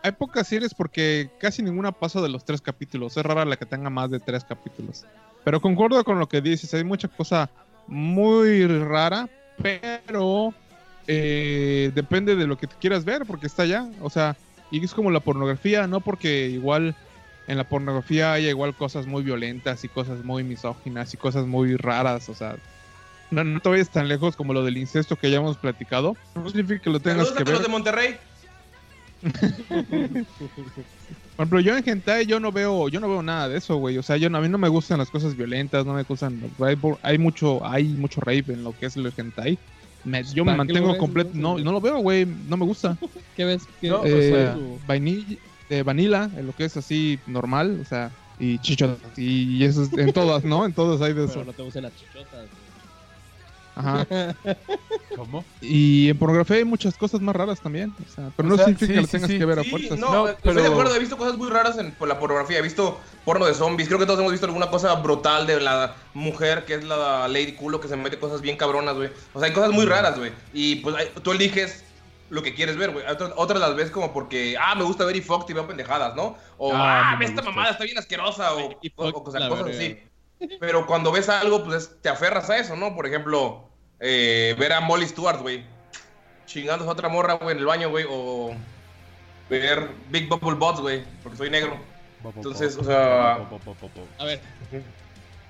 hay 0.03 0.11
pocas 0.13 0.47
series 0.47 0.73
porque 0.73 1.29
casi 1.39 1.61
ninguna 1.61 1.91
pasa 1.91 2.21
de 2.21 2.29
los 2.29 2.45
tres 2.45 2.61
capítulos. 2.61 3.17
Es 3.17 3.23
rara 3.23 3.45
la 3.45 3.57
que 3.57 3.65
tenga 3.65 3.89
más 3.89 4.09
de 4.09 4.19
tres 4.19 4.43
capítulos. 4.43 5.05
Pero 5.43 5.61
concuerdo 5.61 6.03
con 6.03 6.19
lo 6.19 6.27
que 6.27 6.41
dices, 6.41 6.73
hay 6.73 6.83
mucha 6.83 7.07
cosa 7.07 7.49
muy 7.87 8.65
rara, 8.67 9.29
pero 9.61 10.53
eh, 11.07 11.91
depende 11.95 12.35
de 12.35 12.47
lo 12.47 12.57
que 12.57 12.67
quieras 12.67 13.05
ver 13.05 13.25
porque 13.25 13.47
está 13.47 13.63
allá. 13.63 13.87
O 14.01 14.09
sea, 14.09 14.35
y 14.71 14.83
es 14.83 14.93
como 14.93 15.11
la 15.11 15.19
pornografía, 15.19 15.87
no 15.87 16.01
porque 16.01 16.47
igual 16.47 16.95
en 17.47 17.57
la 17.57 17.63
pornografía 17.63 18.33
haya 18.33 18.49
igual 18.49 18.75
cosas 18.75 19.07
muy 19.07 19.23
violentas 19.23 19.83
y 19.83 19.89
cosas 19.89 20.23
muy 20.23 20.43
misóginas 20.43 21.13
y 21.13 21.17
cosas 21.17 21.47
muy 21.47 21.75
raras, 21.75 22.29
o 22.29 22.35
sea, 22.35 22.57
no, 23.31 23.43
no 23.43 23.59
te 23.59 23.69
vayas 23.69 23.89
tan 23.89 24.07
lejos 24.07 24.35
como 24.35 24.53
lo 24.53 24.63
del 24.63 24.77
incesto 24.77 25.15
que 25.15 25.31
ya 25.31 25.37
hemos 25.37 25.57
platicado. 25.57 26.15
No 26.35 26.47
significa 26.47 26.81
que 26.83 26.89
lo 26.89 26.99
tengas 26.99 27.27
Saludos 27.27 27.37
que 27.37 27.43
a 27.43 27.45
los 27.45 27.59
ver. 27.59 27.67
de 27.67 27.71
Monterrey. 27.71 28.17
Por 31.35 31.45
ejemplo, 31.45 31.59
yo 31.61 31.77
en 31.77 31.87
hentai 31.87 32.25
yo 32.25 32.39
no 32.39 32.51
veo, 32.51 32.89
yo 32.89 32.99
no 32.99 33.07
veo 33.07 33.21
nada 33.23 33.47
de 33.49 33.57
eso, 33.57 33.77
güey. 33.77 33.97
O 33.97 34.03
sea, 34.03 34.17
yo 34.17 34.29
no- 34.29 34.37
a 34.37 34.41
mí 34.41 34.49
no 34.49 34.57
me 34.57 34.67
gustan 34.67 34.97
las 34.97 35.09
cosas 35.09 35.35
violentas, 35.35 35.85
no 35.85 35.93
me 35.93 36.03
gustan. 36.03 36.39
Hay, 36.59 36.75
hay 37.01 37.17
mucho, 37.17 37.65
hay 37.65 37.85
mucho 37.85 38.19
rape 38.21 38.45
en 38.53 38.63
lo 38.63 38.73
que 38.77 38.87
es 38.87 38.95
el 38.97 39.11
hentai. 39.15 39.57
Me- 40.03 40.23
yo 40.23 40.43
me 40.45 40.51
¿Para 40.55 40.65
qué 40.65 40.73
lo 40.73 40.81
mantengo 40.81 40.97
completo. 40.97 41.31
No, 41.33 41.51
güey? 41.53 41.63
no 41.63 41.71
lo 41.71 41.81
veo, 41.81 41.99
güey. 41.99 42.25
No 42.25 42.57
me 42.57 42.65
gusta. 42.65 42.97
¿Qué 43.35 43.45
ves? 43.45 43.63
¿Qué 43.81 43.89
No, 43.89 44.01
o 44.01 44.05
Eh, 44.05 44.31
sea- 44.31 44.57
vainilla, 44.87 45.37
eh, 45.69 45.83
vanilla, 45.83 46.29
en 46.37 46.47
lo 46.47 46.53
que 46.53 46.65
es 46.65 46.75
así 46.77 47.19
normal, 47.27 47.79
o 47.81 47.85
sea, 47.85 48.11
y 48.39 48.57
chichotas. 48.59 49.17
Y, 49.17 49.63
eso 49.63 49.83
es 49.83 49.93
en 49.97 50.11
todas, 50.13 50.43
¿no? 50.45 50.65
En 50.65 50.73
todas 50.73 51.01
hay 51.01 51.09
de 51.13 51.21
Pero 51.21 51.31
eso. 51.31 51.43
no 51.45 51.53
te 51.53 51.61
gustan 51.63 51.83
las 51.83 51.93
chichotas. 51.95 52.47
Ajá. 53.79 54.05
¿Cómo? 55.15 55.43
Y 55.61 56.09
en 56.09 56.17
pornografía 56.17 56.57
hay 56.57 56.65
muchas 56.65 56.95
cosas 56.97 57.21
más 57.21 57.35
raras 57.35 57.59
también. 57.61 57.93
O 58.07 58.13
sea, 58.13 58.31
pero 58.35 58.47
O 58.47 58.51
no 58.51 58.55
sea, 58.57 58.65
significa 58.65 58.87
sí, 58.87 58.93
que 58.93 59.01
lo 59.01 59.05
sí, 59.07 59.11
tengas 59.11 59.29
sí. 59.31 59.37
que 59.39 59.45
ver 59.45 59.59
a 59.59 59.63
Sí, 59.63 59.69
fuerzas. 59.69 59.99
no, 59.99 60.11
No, 60.13 60.27
estoy 60.27 60.55
de 60.55 60.67
acuerdo, 60.67 60.95
he 60.95 60.99
visto 60.99 61.17
cosas 61.17 61.37
muy 61.37 61.49
raras 61.49 61.77
en, 61.77 61.91
por 61.93 62.07
la 62.07 62.19
pornografía. 62.19 62.59
He 62.59 62.61
visto 62.61 62.99
porno 63.25 63.45
de 63.45 63.53
zombies. 63.53 63.87
Creo 63.87 63.99
que 63.99 64.05
todos 64.05 64.19
hemos 64.19 64.31
visto 64.31 64.45
alguna 64.47 64.69
cosa 64.69 64.93
brutal 64.95 65.47
de 65.47 65.59
la 65.61 65.95
mujer 66.13 66.65
que 66.65 66.75
es 66.75 66.83
la 66.83 67.27
Lady 67.27 67.53
Culo 67.53 67.79
que 67.79 67.87
se 67.87 67.95
mete 67.95 68.19
cosas 68.19 68.41
bien 68.41 68.57
cabronas, 68.57 68.95
güey. 68.95 69.09
O 69.33 69.39
sea, 69.39 69.47
hay 69.47 69.53
cosas 69.53 69.71
muy 69.71 69.85
raras, 69.85 70.17
güey. 70.17 70.31
Y 70.53 70.77
pues 70.77 70.95
hay- 70.95 71.09
tú 71.23 71.31
eliges 71.31 71.83
lo 72.29 72.43
que 72.43 72.53
quieres 72.53 72.77
ver, 72.77 72.91
güey. 72.91 73.03
Otras, 73.07 73.31
otras 73.37 73.59
las 73.59 73.75
ves 73.75 73.89
como 73.89 74.13
porque, 74.13 74.55
ah, 74.59 74.75
me 74.75 74.83
gusta 74.83 75.03
ver 75.05 75.15
y 75.15 75.21
Fox 75.21 75.49
y 75.49 75.53
veo 75.53 75.65
pendejadas, 75.67 76.15
¿no? 76.15 76.37
O, 76.57 76.71
Ah, 76.73 77.11
ah, 77.11 77.17
esta 77.23 77.25
gusta 77.41 77.41
mamada 77.49 77.71
está 77.71 77.83
bien 77.85 77.97
asquerosa. 77.97 78.53
O, 78.53 78.77
Y 78.83 78.91
o- 78.95 79.07
o 79.07 79.23
cosas, 79.23 79.49
cosas 79.49 79.65
verga. 79.65 79.77
así. 79.79 79.97
Pero 80.59 80.85
cuando 80.85 81.11
ves 81.11 81.27
algo, 81.29 81.63
pues 81.63 81.83
es- 81.83 82.01
te 82.01 82.09
aferras 82.09 82.49
a 82.49 82.57
eso, 82.57 82.75
¿no? 82.75 82.95
Por 82.95 83.05
ejemplo, 83.05 83.69
eh, 83.99 84.55
ver 84.57 84.73
a 84.73 84.79
Molly 84.79 85.07
Stewart, 85.07 85.41
güey. 85.41 85.65
Chingándose 86.45 86.89
a 86.89 86.93
otra 86.93 87.09
morra, 87.09 87.33
güey, 87.33 87.51
en 87.53 87.59
el 87.59 87.65
baño, 87.65 87.89
güey. 87.89 88.05
O 88.09 88.53
ver 89.49 89.89
Big 90.09 90.27
Bubble 90.29 90.55
Bots, 90.55 90.79
güey. 90.79 91.03
Porque 91.23 91.37
soy 91.37 91.49
negro. 91.49 91.77
Entonces, 92.35 92.75
o 92.77 92.83
sea- 92.83 93.35
A 94.17 94.25
ver. 94.25 94.41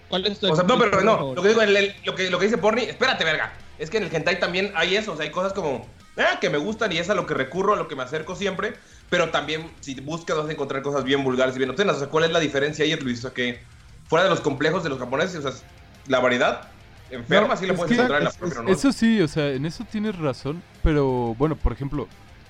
¿Cuál 0.09 0.25
es 0.25 0.39
tu 0.39 0.51
O 0.51 0.55
sea, 0.55 0.63
no, 0.65 0.77
pero 0.79 1.01
no. 1.01 1.33
Lo 1.35 1.41
que 1.41 1.49
digo, 1.49 1.61
el- 1.61 1.77
el- 1.77 1.95
lo, 2.03 2.15
que, 2.15 2.29
lo 2.29 2.39
que 2.39 2.45
dice 2.45 2.57
Porni, 2.57 2.83
espérate, 2.83 3.23
verga. 3.23 3.53
Es 3.77 3.89
que 3.89 3.97
en 3.97 4.03
el 4.03 4.15
hentai 4.15 4.39
también 4.39 4.71
hay 4.75 4.95
eso. 4.95 5.13
O 5.13 5.15
sea, 5.15 5.25
hay 5.25 5.31
cosas 5.31 5.53
como, 5.53 5.85
ah, 6.17 6.39
que 6.41 6.49
me 6.49 6.57
gustan 6.57 6.91
y 6.91 6.97
es 6.97 7.09
a 7.09 7.15
lo 7.15 7.25
que 7.27 7.35
recurro, 7.35 7.73
a 7.73 7.77
lo 7.77 7.87
que 7.87 7.95
me 7.95 8.03
acerco 8.03 8.35
siempre. 8.35 8.73
Pero 9.09 9.29
también, 9.29 9.71
si 9.81 9.93
buscas, 10.01 10.37
vas 10.37 10.49
a 10.49 10.51
encontrar 10.51 10.81
cosas 10.81 11.03
bien 11.03 11.23
vulgares 11.23 11.55
y 11.55 11.59
bien 11.59 11.69
obscenas. 11.69 11.97
O 11.97 11.99
sea, 11.99 12.07
¿cuál 12.09 12.23
es 12.25 12.31
la 12.31 12.39
diferencia 12.39 12.83
ahí, 12.83 12.95
Luis? 12.95 13.19
O 13.19 13.21
sea, 13.23 13.31
que 13.31 13.61
fuera 14.09 14.23
de 14.25 14.29
los 14.31 14.41
complejos 14.41 14.83
de 14.83 14.89
los 14.89 14.99
japoneses, 14.99 15.45
o 15.45 15.51
sea, 15.51 15.61
la 16.07 16.19
variedad 16.19 16.67
enferma 17.11 17.49
No, 17.49 17.57
sí 17.57 17.65
la 17.67 17.73
es 17.73 17.79
puedes 17.79 17.89
que 17.89 17.95
encontrar 17.95 18.19
en 18.19 18.23
la 18.25 18.29
es- 18.31 18.37
propia 18.37 18.51
es- 18.51 18.55
normal. 18.57 18.73
Eso 18.75 18.91
sí, 18.91 19.21
o 19.21 19.27
sea, 19.27 19.47
en 19.53 19.65
eso 19.65 19.85
tienes 19.89 20.17
razón, 20.19 20.61
pero 20.83 21.33
bueno, 21.35 21.55
por 21.55 21.71
ejemplo, 21.71 22.07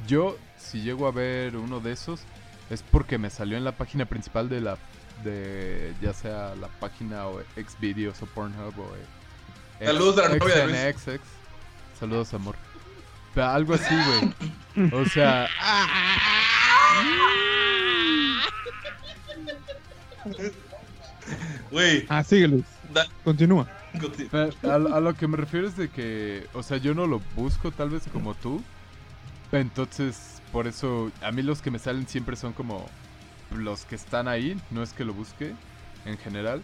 yo 0.08 0.38
si 0.58 0.82
llego 0.82 1.08
a 1.08 1.12
ver 1.12 1.56
uno 1.58 1.80
de 1.80 1.92
esos 1.92 2.22
es 2.70 2.82
porque 2.84 3.18
me 3.18 3.30
salió 3.30 3.58
en 3.58 3.64
la 3.64 3.74
página 3.74 4.06
principal 4.06 4.50
de 4.50 4.62
la 4.62 4.78
de 5.24 5.94
ya 6.02 6.14
sea 6.14 6.56
la 6.56 6.70
página 6.70 7.28
o 7.28 7.42
Xvideos 7.58 8.22
o 8.22 8.26
Pornhub 8.26 8.80
o 8.80 8.96
eh, 9.82 9.86
Saludos 9.86 10.18
a 10.18 10.30
la 10.30 10.36
novia 10.38 10.56
de 10.56 10.68
Luis. 10.68 11.20
Saludos, 12.00 12.34
amor. 12.34 12.56
Pero 13.36 13.48
algo 13.48 13.74
así, 13.74 13.94
güey. 14.76 14.94
O 14.94 15.06
sea, 15.06 15.50
Güey, 21.72 22.06
Ah, 22.10 22.24
sigue, 22.24 22.48
Luis. 22.48 22.66
da- 22.94 23.08
Continúa. 23.24 23.68
A, 24.64 24.74
a 24.76 25.00
lo 25.00 25.14
que 25.16 25.28
me 25.28 25.38
refiero 25.38 25.68
es 25.68 25.76
de 25.78 25.90
que, 25.90 26.48
o 26.54 26.62
sea, 26.64 26.78
yo 26.78 26.94
no 26.94 27.08
lo 27.08 27.20
busco 27.36 27.72
tal 27.72 27.90
vez 27.90 28.04
como 28.12 28.34
tú. 28.36 28.62
Entonces, 29.52 30.42
por 30.52 30.68
eso, 30.68 31.12
a 31.22 31.32
mí 31.32 31.42
los 31.42 31.62
que 31.62 31.72
me 31.72 31.80
salen 31.80 32.08
siempre 32.08 32.36
son 32.36 32.54
como 32.54 32.86
los 33.56 33.86
que 33.86 33.96
están 33.96 34.28
ahí. 34.28 34.60
No 34.72 34.84
es 34.84 34.94
que 34.94 35.06
lo 35.06 35.14
busque 35.14 35.54
en 36.06 36.18
general. 36.18 36.62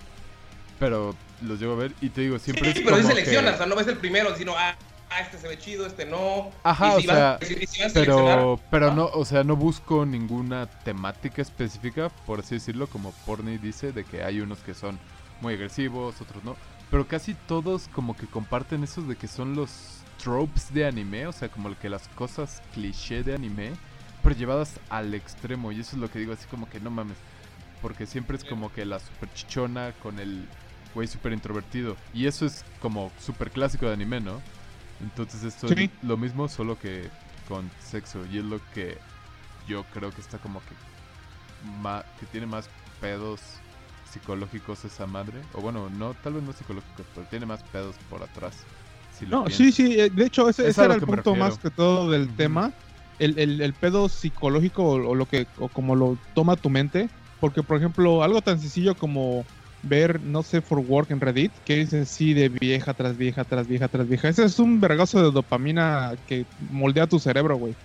Pero 0.80 1.16
los 1.42 1.60
llego 1.60 1.74
a 1.74 1.78
ver 1.78 1.94
y 2.02 2.10
te 2.10 2.22
digo, 2.22 2.38
siempre 2.38 2.74
Sí, 2.74 2.80
es 2.80 2.86
pero 2.86 2.98
sí 2.98 3.02
como 3.04 3.14
seleccionas, 3.16 3.50
o 3.50 3.54
que... 3.54 3.58
sea, 3.60 3.66
no 3.68 3.76
ves 3.76 3.88
el 3.88 3.98
primero, 3.98 4.36
sino, 4.36 4.54
ah, 4.58 4.76
ah, 5.16 5.22
este 5.22 5.38
se 5.38 5.48
ve 5.48 5.58
chido, 5.58 5.86
este 5.86 6.06
no. 6.06 6.52
Ajá, 6.64 6.88
Y 6.98 7.02
si 7.02 7.08
o 7.08 7.12
sea, 7.12 7.40
si- 7.42 7.56
si 7.68 7.82
a 7.82 7.90
seleccionar, 7.90 7.94
Pero, 7.94 8.60
pero 8.70 8.92
no, 8.92 9.06
o 9.14 9.26
sea, 9.26 9.44
no 9.44 9.56
busco 9.56 10.06
ninguna 10.06 10.68
temática 10.84 11.42
específica, 11.42 12.10
por 12.26 12.40
así 12.40 12.56
decirlo, 12.56 12.88
como 12.88 13.12
Porni 13.26 13.58
dice, 13.58 13.92
de 13.92 14.04
que 14.04 14.24
hay 14.24 14.42
unos 14.42 14.60
que 14.60 14.74
son 14.74 15.00
muy 15.42 15.54
agresivos, 15.54 16.20
otros 16.22 16.44
no. 16.44 16.56
Pero 16.92 17.08
casi 17.08 17.34
todos 17.34 17.88
como 17.90 18.16
que 18.16 18.28
comparten 18.28 18.84
esos 18.84 19.08
de 19.08 19.16
que 19.16 19.28
son 19.28 19.56
los 19.56 19.70
tropes 20.24 20.74
de 20.74 20.86
anime, 20.86 21.28
o 21.28 21.32
sea, 21.32 21.50
como 21.50 21.78
que 21.78 21.90
las 21.90 22.08
cosas 22.10 22.62
cliché 22.74 23.24
de 23.24 23.36
anime, 23.36 23.72
pero 24.24 24.36
llevadas 24.36 24.80
al 24.90 25.14
extremo. 25.14 25.72
Y 25.72 25.80
eso 25.82 25.96
es 25.96 26.02
lo 26.02 26.10
que 26.10 26.20
digo, 26.20 26.34
así 26.34 26.46
como 26.48 26.70
que 26.70 26.80
no 26.80 26.90
mames. 26.92 27.18
Porque 27.82 28.06
siempre 28.06 28.38
es 28.38 28.44
como 28.44 28.72
que 28.72 28.86
la 28.86 29.00
super 29.00 29.32
chichona 29.34 29.94
con 30.02 30.20
el 30.20 30.48
güey 30.94 31.08
super 31.08 31.34
introvertido. 31.34 31.98
Y 32.14 32.28
eso 32.28 32.46
es 32.46 32.64
como 32.80 33.12
super 33.20 33.52
clásico 33.52 33.86
de 33.88 33.94
anime, 33.94 34.22
¿no? 34.22 34.42
Entonces 35.02 35.44
esto 35.44 35.68
Sí. 35.68 35.74
es 35.78 35.90
lo 36.02 36.18
mismo, 36.18 36.48
solo 36.48 36.78
que 36.78 37.10
con 37.48 37.70
sexo. 37.80 38.26
Y 38.32 38.38
es 38.40 38.44
lo 38.46 38.60
que 38.74 38.98
yo 39.68 39.84
creo 39.94 40.12
que 40.12 40.22
está 40.22 40.38
como 40.40 40.62
que... 40.62 40.76
ma- 41.82 42.06
que 42.20 42.26
tiene 42.28 42.48
más 42.48 42.70
pedos 43.00 43.42
psicológicos 44.12 44.86
esa 44.86 45.06
madre. 45.06 45.42
O 45.54 45.62
bueno, 45.62 45.90
no, 45.90 46.14
tal 46.14 46.34
vez 46.34 46.44
no 46.44 46.54
psicológicos, 46.54 47.06
pero 47.14 47.28
tiene 47.28 47.46
más 47.46 47.64
pedos 47.64 47.96
por 48.10 48.24
atrás. 48.24 48.66
Si 49.18 49.26
No, 49.26 49.46
sí, 49.50 49.72
piensas. 49.72 49.76
sí, 49.76 50.00
eh, 50.00 50.10
de 50.10 50.26
hecho 50.26 50.50
ese, 50.50 50.70
era 50.70 50.94
el 50.96 51.02
punto 51.02 51.32
refiero. 51.32 51.46
más 51.46 51.58
que 51.58 51.70
todo 51.72 52.10
del 52.12 52.36
tema, 52.36 52.72
el, 53.20 53.38
el, 53.40 53.62
el 53.62 53.74
pedo 53.74 54.10
psicológico 54.10 54.84
o, 54.84 55.10
o 55.10 55.16
lo 55.16 55.26
que, 55.26 55.48
o 55.58 55.70
como 55.70 55.96
lo 55.96 56.18
toma 56.34 56.56
tu 56.56 56.70
mente, 56.70 57.10
porque 57.40 57.64
por 57.64 57.78
ejemplo, 57.78 58.24
algo 58.24 58.42
tan 58.42 58.60
sencillo 58.60 58.96
como 58.96 59.46
ver, 59.88 60.22
no 60.22 60.44
sé, 60.44 60.62
for 60.62 60.80
work 60.80 61.12
en 61.12 61.22
Reddit, 61.22 61.58
que 61.64 61.76
dice 61.78 62.00
así 62.02 62.34
de 62.34 62.50
vieja 62.50 62.94
tras 62.94 63.18
vieja 63.18 63.46
tras 63.46 63.68
vieja 63.68 63.90
tras 63.90 64.08
vieja, 64.08 64.30
ese 64.30 64.46
es 64.46 64.60
un 64.60 64.80
vergazo 64.82 65.22
de 65.24 65.32
dopamina 65.32 66.16
que 66.26 66.48
moldea 66.58 67.08
tu 67.08 67.20
cerebro, 67.20 67.58
güey. 67.58 67.78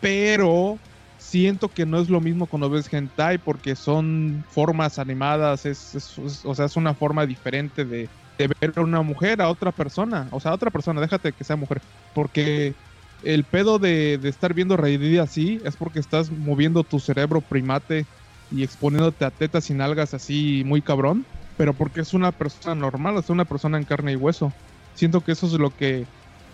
Pero 0.00 0.82
siento 1.16 1.72
que 1.72 1.86
no 1.86 2.00
es 2.00 2.08
lo 2.10 2.20
mismo 2.20 2.48
cuando 2.48 2.70
ves 2.70 2.92
hentai 2.92 3.38
porque 3.38 3.76
son 3.76 4.44
formas 4.48 4.98
animadas, 4.98 5.64
es, 5.66 5.94
es- 5.94 6.18
es- 6.18 6.44
o 6.44 6.54
sea, 6.54 6.66
es 6.66 6.76
una 6.76 6.94
forma 6.94 7.26
diferente 7.26 7.84
de, 7.84 8.10
de 8.38 8.48
ver 8.60 8.72
a 8.76 8.82
una 8.82 9.02
mujer 9.02 9.40
a 9.42 9.48
otra 9.50 9.72
persona, 9.72 10.28
o 10.32 10.40
sea, 10.40 10.50
a 10.52 10.54
otra 10.54 10.70
persona, 10.70 11.00
déjate 11.00 11.32
que 11.34 11.44
sea 11.44 11.56
mujer, 11.56 11.82
porque 12.12 12.76
el 13.20 13.46
pedo 13.46 13.78
de, 13.78 14.18
de 14.18 14.28
estar 14.28 14.54
viendo 14.54 14.76
Reddit 14.76 15.18
así 15.20 15.60
es 15.64 15.76
porque 15.76 15.98
estás 16.00 16.30
moviendo 16.30 16.84
tu 16.84 17.00
cerebro 17.00 17.42
primate 17.42 18.08
y 18.54 18.62
exponiéndote 18.62 19.24
a 19.24 19.30
tetas 19.32 19.68
y 19.68 19.74
nalgas 19.74 20.14
así 20.14 20.62
muy 20.64 20.80
cabrón, 20.80 21.26
pero 21.56 21.74
porque 21.74 22.00
es 22.00 22.14
una 22.14 22.30
persona 22.30 22.74
normal, 22.76 23.16
es 23.18 23.28
una 23.28 23.44
persona 23.44 23.78
en 23.78 23.84
carne 23.84 24.12
y 24.12 24.16
hueso. 24.16 24.52
Siento 24.92 25.22
que 25.22 25.32
eso 25.32 25.46
es 25.46 25.54
lo 25.54 25.70
que 25.70 26.06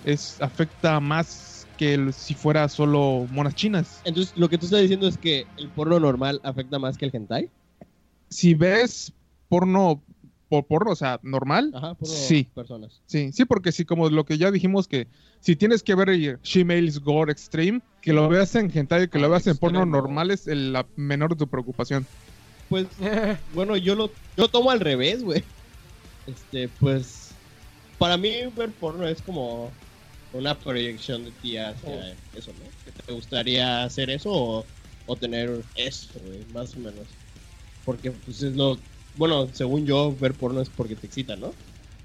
es 0.05 0.41
afecta 0.41 0.99
más 0.99 1.69
que 1.77 1.95
el- 1.95 2.15
si 2.15 2.35
fuera 2.35 2.69
solo 2.71 3.27
monas 3.31 3.55
chinas. 3.55 4.01
Entonces, 4.05 4.35
lo 4.37 4.49
que 4.49 4.57
tú 4.57 4.65
estás 4.65 4.81
diciendo 4.81 5.07
es 5.09 5.19
que 5.19 5.47
el 5.59 5.69
porno 5.71 6.01
normal 6.01 6.41
afecta 6.43 6.79
más 6.79 6.97
que 6.97 7.05
el 7.05 7.11
hentai. 7.15 7.51
Si 8.31 8.55
ves 8.55 9.13
porno 9.49 10.03
por 10.51 10.67
porno, 10.67 10.91
o 10.91 10.97
sea, 10.97 11.21
normal, 11.23 11.71
Ajá, 11.73 11.97
Sí. 12.03 12.51
personas. 12.55 13.03
Sí, 13.07 13.33
sí, 13.33 13.45
porque 13.45 13.71
si 13.73 13.85
como 13.85 14.11
lo 14.11 14.25
que 14.25 14.37
ya 14.37 14.51
dijimos 14.51 14.89
que 14.89 15.09
si 15.41 15.55
tienes 15.57 15.83
que 15.83 15.95
ver 15.95 16.11
el 16.11 16.39
Shemales 16.43 16.99
Gore 17.01 17.31
Extreme, 17.33 17.81
que 18.03 18.13
lo 18.13 18.29
veas 18.29 18.55
en 18.57 18.71
hentai, 18.77 19.09
que 19.09 19.19
lo 19.19 19.27
Ah, 19.27 19.31
veas 19.31 19.47
en 19.47 19.57
porno 19.57 19.87
normal 19.87 20.31
es 20.33 20.49
el- 20.49 20.73
la 20.73 20.87
menor 20.97 21.31
de 21.31 21.37
tu 21.37 21.49
preocupación. 21.49 22.07
Pues, 22.69 22.87
bueno, 23.55 23.77
yo 23.77 23.95
lo, 23.95 24.13
yo 24.37 24.49
tomo 24.49 24.71
al 24.71 24.81
revés, 24.81 25.23
güey. 25.23 25.45
Este, 26.27 26.69
pues, 26.69 27.39
para 27.97 28.17
mí 28.17 28.31
ver 28.55 28.75
porno 28.75 29.07
es 29.07 29.23
como, 29.23 29.73
una 30.33 30.59
proyección 30.59 31.25
de 31.25 31.33
ti 31.33 31.57
hacia 31.57 32.17
eso, 32.33 32.53
¿no? 32.53 32.67
¿Que 32.85 32.93
¿Te 32.93 33.13
gustaría 33.13 33.85
hacer 33.85 34.11
eso 34.11 34.31
o, 34.33 34.67
o 35.07 35.17
tener 35.17 35.65
eso, 35.75 36.19
güey? 36.21 36.45
Más 36.47 36.77
o 36.77 36.81
menos. 36.81 37.17
Porque, 37.85 38.11
pues 38.11 38.43
es 38.43 38.55
lo. 38.57 38.79
Bueno, 39.17 39.49
según 39.53 39.87
yo, 39.87 40.15
ver 40.19 40.35
porno 40.35 40.61
es 40.61 40.69
porque 40.69 40.97
te 40.97 41.07
excita, 41.07 41.37
¿no? 41.37 41.53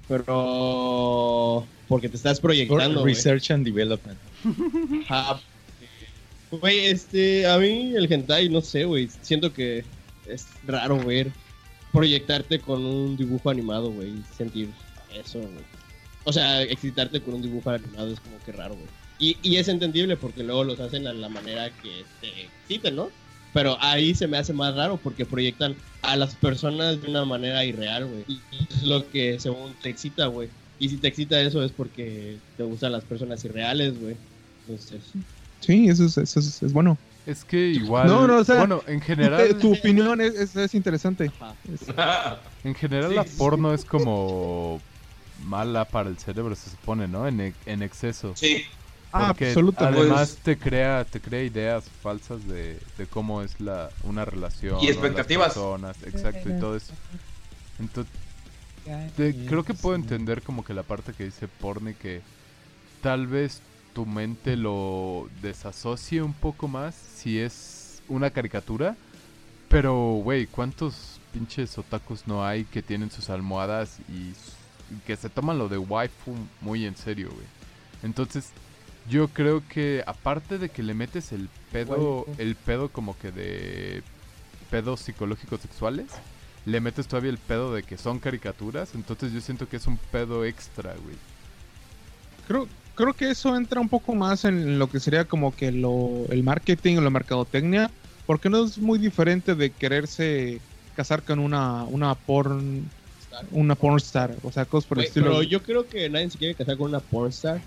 Pero. 0.08 1.66
Porque 1.88 2.08
te 2.08 2.16
estás 2.16 2.40
proyectando. 2.40 3.04
Research 3.04 3.50
and 3.50 3.64
Development. 3.64 4.18
Ajá. 5.08 5.40
Güey, 6.48 6.86
este, 6.86 7.44
a 7.44 7.58
mí 7.58 7.94
el 7.96 8.10
hentai, 8.10 8.48
no 8.48 8.60
sé, 8.60 8.84
güey, 8.84 9.08
siento 9.20 9.52
que 9.52 9.84
es 10.28 10.46
raro 10.64 11.04
ver 11.04 11.32
proyectarte 11.92 12.60
con 12.60 12.84
un 12.84 13.16
dibujo 13.16 13.50
animado, 13.50 13.90
güey, 13.90 14.12
sentir 14.36 14.68
eso, 15.12 15.40
güey. 15.40 15.64
O 16.24 16.32
sea, 16.32 16.62
excitarte 16.62 17.20
con 17.20 17.34
un 17.34 17.42
dibujo 17.42 17.70
animado 17.70 18.12
es 18.12 18.20
como 18.20 18.38
que 18.44 18.52
raro, 18.52 18.74
güey. 18.74 18.86
Y, 19.18 19.36
y 19.42 19.56
es 19.56 19.66
entendible 19.68 20.16
porque 20.16 20.44
luego 20.44 20.62
los 20.62 20.78
hacen 20.78 21.06
a 21.06 21.12
la 21.12 21.28
manera 21.28 21.70
que 21.70 22.04
te 22.20 22.44
exciten, 22.44 22.94
¿no? 22.96 23.10
Pero 23.52 23.76
ahí 23.80 24.14
se 24.14 24.26
me 24.26 24.36
hace 24.36 24.52
más 24.52 24.74
raro 24.74 24.98
porque 24.98 25.24
proyectan 25.24 25.74
a 26.02 26.16
las 26.16 26.34
personas 26.34 27.00
de 27.00 27.08
una 27.08 27.24
manera 27.24 27.64
irreal, 27.64 28.06
güey. 28.06 28.24
Y 28.28 28.40
es 28.74 28.82
lo 28.82 29.08
que 29.10 29.38
según 29.40 29.72
te 29.82 29.88
excita, 29.88 30.26
güey. 30.26 30.48
Y 30.78 30.88
si 30.90 30.96
te 30.98 31.08
excita 31.08 31.40
eso 31.40 31.62
es 31.62 31.72
porque 31.72 32.36
te 32.56 32.62
gustan 32.64 32.92
las 32.92 33.04
personas 33.04 33.42
irreales, 33.44 33.98
güey. 34.00 34.16
Entonces, 34.68 35.00
Sí, 35.60 35.88
eso 35.88 36.04
es, 36.04 36.18
eso 36.18 36.38
es, 36.38 36.62
es 36.62 36.72
bueno. 36.72 36.98
Es 37.24 37.44
que 37.44 37.70
igual. 37.70 38.06
No, 38.06 38.26
no, 38.26 38.36
o 38.38 38.44
sea, 38.44 38.56
bueno, 38.58 38.82
en 38.86 39.00
general. 39.00 39.56
Tu 39.60 39.72
opinión 39.72 40.20
es, 40.20 40.34
es, 40.34 40.54
es 40.54 40.74
interesante. 40.74 41.30
En 42.64 42.74
general, 42.74 43.10
Sí, 43.10 43.16
la 43.16 43.24
sí. 43.24 43.30
porno 43.38 43.72
es 43.72 43.84
como 43.84 44.80
mala 45.44 45.84
para 45.86 46.08
el 46.10 46.18
cerebro, 46.18 46.54
se 46.54 46.70
supone, 46.70 47.08
¿no? 47.08 47.26
En, 47.26 47.40
e- 47.40 47.54
en 47.64 47.82
exceso. 47.82 48.34
Sí. 48.36 48.64
Ah, 49.12 49.28
Porque 49.28 49.48
absolutamente. 49.48 50.00
Además 50.00 50.38
te 50.42 50.58
crea, 50.58 51.04
te 51.04 51.20
crea 51.20 51.42
ideas 51.42 51.84
falsas 52.02 52.46
de, 52.46 52.78
de 52.98 53.06
cómo 53.06 53.42
es 53.42 53.58
la 53.60 53.90
una 54.04 54.24
relación. 54.24 54.80
Y 54.80 54.88
expectativas. 54.88 55.48
personas, 55.54 55.96
exacto, 56.04 56.48
y 56.50 56.52
todo 56.60 56.76
eso. 56.76 56.92
Entonces, 57.78 58.12
te- 59.16 59.34
creo 59.46 59.64
que 59.64 59.74
puedo 59.74 59.96
entender 59.96 60.42
como 60.42 60.64
que 60.64 60.74
la 60.74 60.82
parte 60.82 61.12
que 61.12 61.24
dice 61.24 61.48
Porni 61.48 61.94
que 61.94 62.20
tal 63.02 63.26
vez 63.26 63.60
tu 63.94 64.04
mente 64.06 64.56
lo 64.56 65.28
desasocie 65.42 66.22
un 66.22 66.34
poco 66.34 66.68
más 66.68 66.94
si 66.94 67.38
es 67.38 68.02
una 68.08 68.30
caricatura. 68.30 68.96
Pero, 69.68 70.20
güey, 70.22 70.46
¿cuántos 70.46 71.18
pinches 71.32 71.76
otakus 71.78 72.26
no 72.26 72.44
hay 72.44 72.64
que 72.64 72.82
tienen 72.82 73.10
sus 73.10 73.30
almohadas 73.30 73.98
y, 74.08 74.32
y 74.94 74.98
que 75.06 75.16
se 75.16 75.28
toman 75.28 75.58
lo 75.58 75.68
de 75.68 75.78
waifu 75.78 76.34
muy 76.60 76.84
en 76.86 76.96
serio, 76.96 77.30
güey? 77.32 77.46
Entonces, 78.02 78.50
yo 79.08 79.28
creo 79.28 79.62
que 79.68 80.02
aparte 80.06 80.58
de 80.58 80.68
que 80.68 80.82
le 80.82 80.94
metes 80.94 81.32
el 81.32 81.48
pedo, 81.72 82.26
el 82.38 82.54
pedo 82.56 82.88
como 82.88 83.16
que 83.18 83.30
de 83.30 84.02
pedos 84.70 85.00
psicológicos 85.00 85.60
sexuales, 85.60 86.06
le 86.64 86.80
metes 86.80 87.06
todavía 87.06 87.30
el 87.30 87.38
pedo 87.38 87.72
de 87.72 87.82
que 87.82 87.96
son 87.96 88.18
caricaturas, 88.18 88.94
entonces 88.94 89.32
yo 89.32 89.40
siento 89.40 89.68
que 89.68 89.76
es 89.76 89.86
un 89.86 89.98
pedo 90.10 90.44
extra, 90.44 90.94
güey. 90.94 91.16
Creo, 92.48 92.68
creo 92.94 93.12
que 93.12 93.30
eso 93.30 93.56
entra 93.56 93.80
un 93.80 93.88
poco 93.88 94.14
más 94.14 94.44
en 94.44 94.78
lo 94.78 94.88
que 94.88 94.98
sería 94.98 95.24
como 95.24 95.54
que 95.54 95.70
lo, 95.70 96.26
el 96.30 96.42
marketing 96.42 96.96
o 96.96 97.00
la 97.00 97.10
mercadotecnia, 97.10 97.90
porque 98.26 98.50
no 98.50 98.64
es 98.64 98.78
muy 98.78 98.98
diferente 98.98 99.54
de 99.54 99.70
quererse 99.70 100.60
casar 100.96 101.22
con 101.22 101.38
una, 101.38 101.84
una 101.84 102.14
porn, 102.16 102.88
una 103.52 103.76
porn 103.76 103.98
star, 103.98 104.34
o 104.42 104.50
sea, 104.50 104.64
cosas 104.64 104.88
por 104.88 104.98
el 104.98 105.04
estilo. 105.04 105.26
pero 105.26 105.42
yo 105.44 105.62
creo 105.62 105.86
que 105.86 106.08
nadie 106.08 106.30
se 106.30 106.38
quiere 106.38 106.54
casar 106.54 106.76
con 106.76 106.88
una 106.88 107.00
pornstar. 107.00 107.60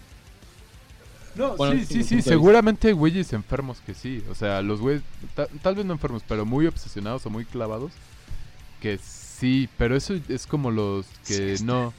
No, 1.40 1.56
Bueno, 1.56 1.74
sí, 1.74 1.86
sí, 1.86 2.04
sí, 2.04 2.22
seguramente 2.22 2.90
hay 2.90 2.94
güeyes 2.94 3.32
enfermos 3.34 3.80
que 3.86 3.94
sí. 3.94 4.22
O 4.30 4.36
sea, 4.36 4.62
los 4.62 4.82
güeyes, 4.82 5.02
ta- 5.36 5.48
tal 5.62 5.76
vez 5.76 5.86
no 5.86 5.94
enfermos, 5.94 6.22
pero 6.28 6.46
muy 6.46 6.68
obsesionados 6.68 7.26
o 7.26 7.30
muy 7.30 7.46
clavados. 7.46 7.92
Que 8.82 8.98
sí, 8.98 9.70
pero 9.78 9.96
eso 9.96 10.16
es 10.28 10.46
como 10.46 10.70
los 10.70 11.06
que 11.28 11.58
no, 11.64 11.94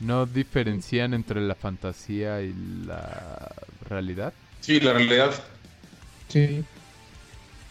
no 0.00 0.26
diferencian 0.26 1.14
entre 1.14 1.40
la 1.40 1.54
fantasía 1.54 2.42
y 2.42 2.52
la 2.84 3.52
realidad. 3.88 4.32
Sí, 4.60 4.80
la 4.80 4.92
realidad. 4.92 5.32
Sí, 6.28 6.64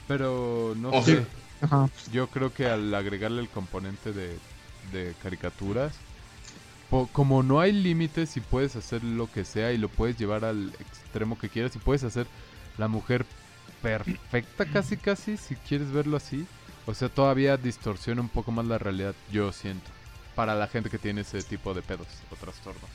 Pero 0.07 0.73
no 0.77 0.89
O 0.89 1.03
sé. 1.03 1.25
Yo 2.11 2.27
creo 2.27 2.53
que 2.53 2.67
al 2.67 2.93
agregarle 2.95 3.41
el 3.41 3.49
componente 3.49 4.13
de, 4.13 4.37
de 4.91 5.13
caricaturas, 5.21 5.93
como 7.11 7.41
no 7.41 7.61
hay 7.61 7.71
límites 7.71 8.35
y 8.35 8.41
puedes 8.41 8.75
hacer 8.75 9.03
lo 9.03 9.31
que 9.31 9.45
sea 9.45 9.71
y 9.71 9.77
lo 9.77 9.87
puedes 9.87 10.17
llevar 10.17 10.43
al 10.43 10.73
extremo 10.79 11.39
que 11.39 11.49
quieras 11.49 11.75
y 11.75 11.79
puedes 11.79 12.03
hacer 12.03 12.27
la 12.77 12.87
mujer 12.87 13.25
perfecta 13.81 14.65
casi 14.65 14.97
casi 14.97 15.37
si 15.37 15.55
quieres 15.55 15.91
verlo 15.91 16.17
así. 16.17 16.45
O 16.85 16.93
sea, 16.93 17.09
todavía 17.09 17.57
distorsiona 17.57 18.21
un 18.21 18.29
poco 18.29 18.51
más 18.51 18.65
la 18.65 18.77
realidad, 18.77 19.15
yo 19.31 19.51
siento. 19.51 19.89
Para 20.35 20.55
la 20.55 20.67
gente 20.67 20.89
que 20.89 20.97
tiene 20.97 21.21
ese 21.21 21.41
tipo 21.43 21.73
de 21.73 21.81
pedos 21.81 22.07
o 22.31 22.35
trastornos. 22.35 22.89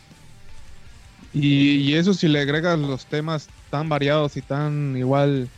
Y, 1.32 1.94
eso 1.94 2.14
si 2.14 2.28
le 2.28 2.40
agregas 2.40 2.78
los 2.78 3.06
temas 3.06 3.48
tan 3.70 3.88
variados 3.88 4.36
y 4.36 4.42
tan 4.42 4.96
igual 4.96 5.48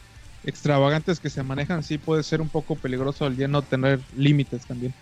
extravagantes 0.44 1.20
que 1.20 1.30
se 1.30 1.42
manejan, 1.42 1.82
sí 1.82 1.98
puede 1.98 2.22
ser 2.22 2.40
un 2.40 2.48
poco 2.48 2.74
peligroso 2.74 3.26
el 3.26 3.36
día 3.36 3.48
no 3.48 3.62
tener 3.62 4.00
límites 4.16 4.66
también. 4.66 4.94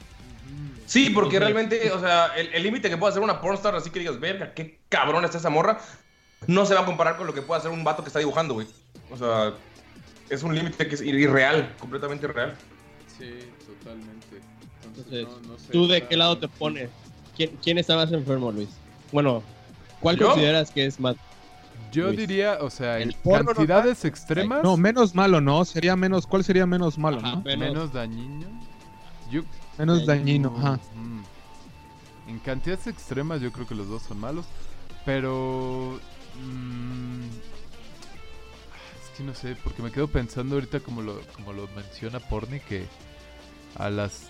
Sí, 0.87 1.11
porque 1.11 1.39
realmente, 1.41 1.91
o 1.91 2.01
sea, 2.01 2.29
el 2.37 2.63
límite 2.63 2.89
que 2.89 2.97
puede 2.97 3.11
hacer 3.11 3.23
una 3.23 3.41
pornstar, 3.41 3.75
así 3.75 3.91
que 3.91 3.99
digas, 3.99 4.19
verga, 4.21 4.55
qué 4.55 4.79
cabrón 4.89 5.25
está 5.25 5.39
esa 5.39 5.51
morra, 5.51 5.79
no 6.47 6.65
se 6.65 6.75
va 6.75 6.81
a 6.83 6.85
comparar 6.87 7.17
con 7.17 7.27
lo 7.27 7.35
que 7.35 7.43
puede 7.43 7.59
hacer 7.59 7.71
un 7.73 7.83
vato 7.85 8.03
que 8.03 8.09
está 8.09 8.19
dibujando, 8.21 8.55
güey. 8.55 8.67
O 9.11 9.17
sea, 9.17 9.53
es 10.31 10.43
un 10.43 10.55
límite 10.55 10.87
que 10.89 10.95
es 10.95 11.03
irreal, 11.03 11.75
completamente 11.81 12.27
irreal. 12.27 12.55
Sí, 13.19 13.31
totalmente. 13.67 14.41
Entonces, 14.85 15.27
¿tú 15.73 15.89
de 15.89 16.03
qué 16.07 16.17
lado 16.17 16.39
te 16.39 16.49
pones? 16.49 16.89
¿Quién, 17.37 17.51
quién 17.63 17.79
está 17.79 17.97
más 17.97 18.13
enfermo, 18.13 18.53
Luis? 18.53 18.69
Bueno, 19.13 19.43
¿cuál 20.01 20.17
¿Yo? 20.17 20.29
consideras 20.29 20.71
que 20.71 20.87
es 20.87 21.01
más? 21.01 21.17
Yo 21.93 22.07
Luis. 22.07 22.19
diría, 22.19 22.59
o 22.61 22.71
sea, 22.71 22.97
en 22.99 23.09
¿El 23.09 23.15
porno 23.15 23.53
cantidades 23.55 24.05
extremas, 24.05 24.63
No, 24.63 24.77
menos 24.77 25.15
malo, 25.15 25.41
¿no? 25.41 25.65
Sería 25.65 25.97
menos, 25.97 26.27
¿cuál 26.27 26.45
sería 26.45 26.67
menos 26.67 26.97
malo, 26.99 27.19
Ajá, 27.19 27.37
no? 27.37 27.43
menos- 27.43 27.69
menos 27.69 27.93
dañino. 27.93 28.47
Yo 29.31 29.43
Menos 29.79 30.07
dañino, 30.07 30.55
ajá. 30.57 30.81
Mm. 30.95 32.31
En 32.31 32.39
cantidades 32.41 32.87
extremas 32.87 33.41
yo 33.41 33.53
creo 33.53 33.67
que 33.67 33.75
los 33.75 33.89
dos 33.89 34.03
son 34.03 34.19
malos, 34.19 34.47
pero 35.05 36.01
mm, 36.41 37.23
es 39.03 39.17
que 39.17 39.23
no 39.23 39.35
sé, 39.35 39.57
porque 39.63 39.83
me 39.83 39.93
quedo 39.93 40.09
pensando 40.09 40.57
ahorita 40.57 40.81
como 40.81 41.03
lo 41.03 41.21
como 41.35 41.53
lo 41.53 41.69
menciona 41.69 42.19
Porni 42.19 42.59
que 42.61 42.87
a 43.77 43.91
las 43.91 44.29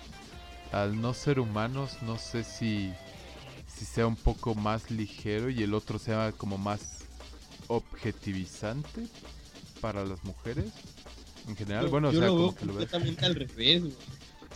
al 0.72 1.00
no 1.00 1.14
ser 1.14 1.38
humanos 1.40 1.98
no 2.02 2.18
sé 2.18 2.44
si 2.44 2.92
si 3.68 3.84
sea 3.84 4.06
un 4.06 4.16
poco 4.16 4.54
más 4.54 4.90
ligero 4.90 5.48
y 5.48 5.62
el 5.62 5.72
otro 5.74 5.98
sea 5.98 6.32
como 6.32 6.58
más 6.58 7.04
objetivizante 7.68 9.06
para 9.80 10.04
las 10.04 10.22
mujeres 10.24 10.66
en 11.48 11.56
general, 11.56 11.84
Yo- 11.84 11.90
bueno, 11.90 12.08
o 12.08 12.12
sea, 12.12 12.20
lo 12.22 12.26
como 12.28 12.42
veo 12.42 12.54
que 12.54 12.64
lo 12.66 12.72
completamente 12.72 13.24
al 13.26 13.34
revés, 13.36 13.82
güey. 13.82 13.94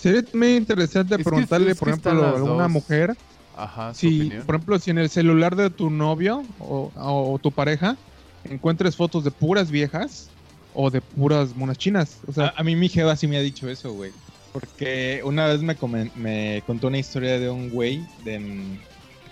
Sería 0.01 0.23
muy 0.33 0.57
interesante 0.57 1.17
Es 1.17 1.25
preguntarle, 1.25 1.75
por 1.75 1.89
ejemplo, 1.89 2.11
a 2.13 2.39
dos. 2.39 2.71
mujer 2.73 3.15
Ajá, 3.55 3.93
su 3.93 4.09
si, 4.09 4.21
opinión. 4.23 4.47
por 4.47 4.55
ejemplo, 4.55 4.79
si 4.79 4.91
en 4.91 4.99
el 4.99 5.11
celular 5.11 5.55
de 5.57 5.69
tu 5.71 5.91
novio 5.91 6.47
o, 6.59 6.91
o 6.97 7.39
tu 7.39 7.53
pareja 7.53 7.99
encuentres 8.45 8.97
fotos 8.97 9.25
de 9.25 9.31
puras 9.31 9.71
viejas 9.71 10.31
o 10.73 10.91
de 10.91 11.03
puras 11.03 11.55
monas 11.55 11.77
chinas. 11.77 12.21
O 12.27 12.33
sea, 12.33 12.47
A, 12.47 12.61
a 12.61 12.65
mí 12.65 12.77
mi 12.77 12.89
jeva 12.89 13.15
sí 13.17 13.27
me 13.27 13.37
ha 13.37 13.41
dicho 13.43 13.69
eso, 13.69 13.93
güey. 13.93 14.13
Porque 14.53 15.21
una 15.25 15.47
vez 15.47 15.61
me, 15.63 15.77
comen- 15.77 16.13
me 16.15 16.63
contó 16.67 16.89
una 16.89 16.99
historia 16.99 17.39
de 17.39 17.51
un 17.51 17.69
güey, 17.71 18.01
de, 18.25 18.35
en- 18.37 18.81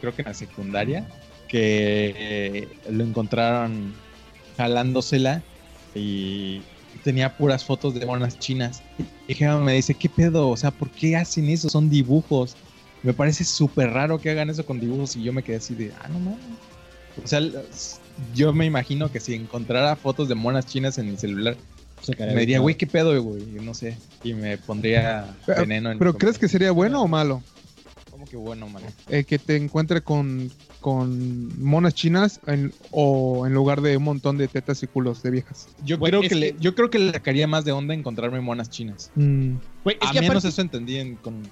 creo 0.01 0.15
que 0.15 0.23
en 0.23 0.29
la 0.29 0.35
secundaria, 0.35 1.07
que 1.49 2.13
eh, 2.17 2.69
lo 2.91 3.05
encontraron 3.05 3.95
jalándosela 4.59 5.43
y 5.95 6.61
tenía 7.09 7.35
puras 7.39 7.65
fotos 7.65 7.95
de 7.95 8.05
monas 8.05 8.39
chinas. 8.39 8.83
Y 9.27 9.33
jeva 9.33 9.59
me 9.59 9.73
dice, 9.73 9.95
¿qué 9.95 10.11
pedo? 10.11 10.51
O 10.51 10.59
sea, 10.59 10.71
¿por 10.71 10.91
qué 10.91 11.17
hacen 11.17 11.49
eso? 11.49 11.71
Son 11.71 11.89
dibujos. 11.89 12.55
Me 13.03 13.15
parece 13.15 13.45
súper 13.45 13.89
raro 13.95 14.21
que 14.21 14.29
hagan 14.29 14.51
eso 14.51 14.67
con 14.67 14.79
dibujos 14.79 15.17
y 15.17 15.23
yo 15.23 15.33
me 15.33 15.43
quedé 15.43 15.57
así 15.57 15.75
de, 15.75 15.91
ah, 16.03 16.09
no 16.09 16.19
mames. 16.19 16.39
O 17.25 17.27
sea, 17.27 17.41
yo 18.35 18.53
me 18.53 18.67
imagino 18.67 19.11
que 19.11 19.21
si 19.21 19.33
encontrara 19.33 19.97
fotos 19.97 20.29
de 20.29 20.35
monas 20.35 20.67
chinas 20.67 20.99
en 20.99 21.11
mi 21.11 21.17
celular, 21.17 21.57
me 22.19 22.41
diría, 22.41 22.59
güey, 22.59 22.75
¿qué 22.75 22.87
pedo, 22.87 23.23
güey? 23.23 23.43
Y 23.43 23.61
No 23.63 23.73
sé. 23.73 23.97
Y 24.23 24.35
me 24.35 24.59
pondría 24.59 25.35
Pero- 25.47 25.63
veneno 25.63 25.91
en 25.91 25.99
¿Pero 25.99 26.15
crees 26.15 26.37
que 26.39 26.47
sería 26.47 26.73
bueno 26.73 27.01
o 27.01 27.09
malo? 27.09 27.43
¿Cómo 28.31 28.45
que 28.45 28.49
bueno, 28.49 28.69
man? 28.69 28.83
Eh, 29.09 29.25
que 29.25 29.39
te 29.39 29.57
encuentre 29.57 30.01
con, 30.03 30.51
con 30.81 31.63
monas 31.63 31.95
chinas 31.95 32.41
en- 32.47 32.73
o 32.91 33.47
en 33.47 33.55
lugar 33.55 33.81
de 33.81 33.97
un 33.97 34.05
montón 34.05 34.39
de 34.39 34.49
tetas 34.49 34.83
y 34.83 34.87
culos 34.87 35.23
de 35.23 35.31
viejas. 35.31 35.69
Yo 35.85 35.99
Güey, 35.99 36.11
creo 36.11 36.23
es 36.23 36.29
que, 36.29 36.35
le, 36.35 36.53
que- 36.53 36.61
yo 36.61 36.75
creo 36.75 36.91
que 36.91 36.99
le 36.99 37.13
sacaría 37.13 37.47
más 37.47 37.65
de 37.65 37.73
onda 37.73 37.95
encontrarme 37.95 38.41
monas 38.41 38.71
chinas. 38.71 39.11
Mm, 39.15 39.57
Güey, 39.85 39.97
es 40.01 40.09
A 40.09 40.13
que 40.13 40.21
menos 40.21 40.31
aparte, 40.37 40.49
eso 40.49 40.61
entendí 40.63 40.97
en- 40.97 41.17
con... 41.17 41.43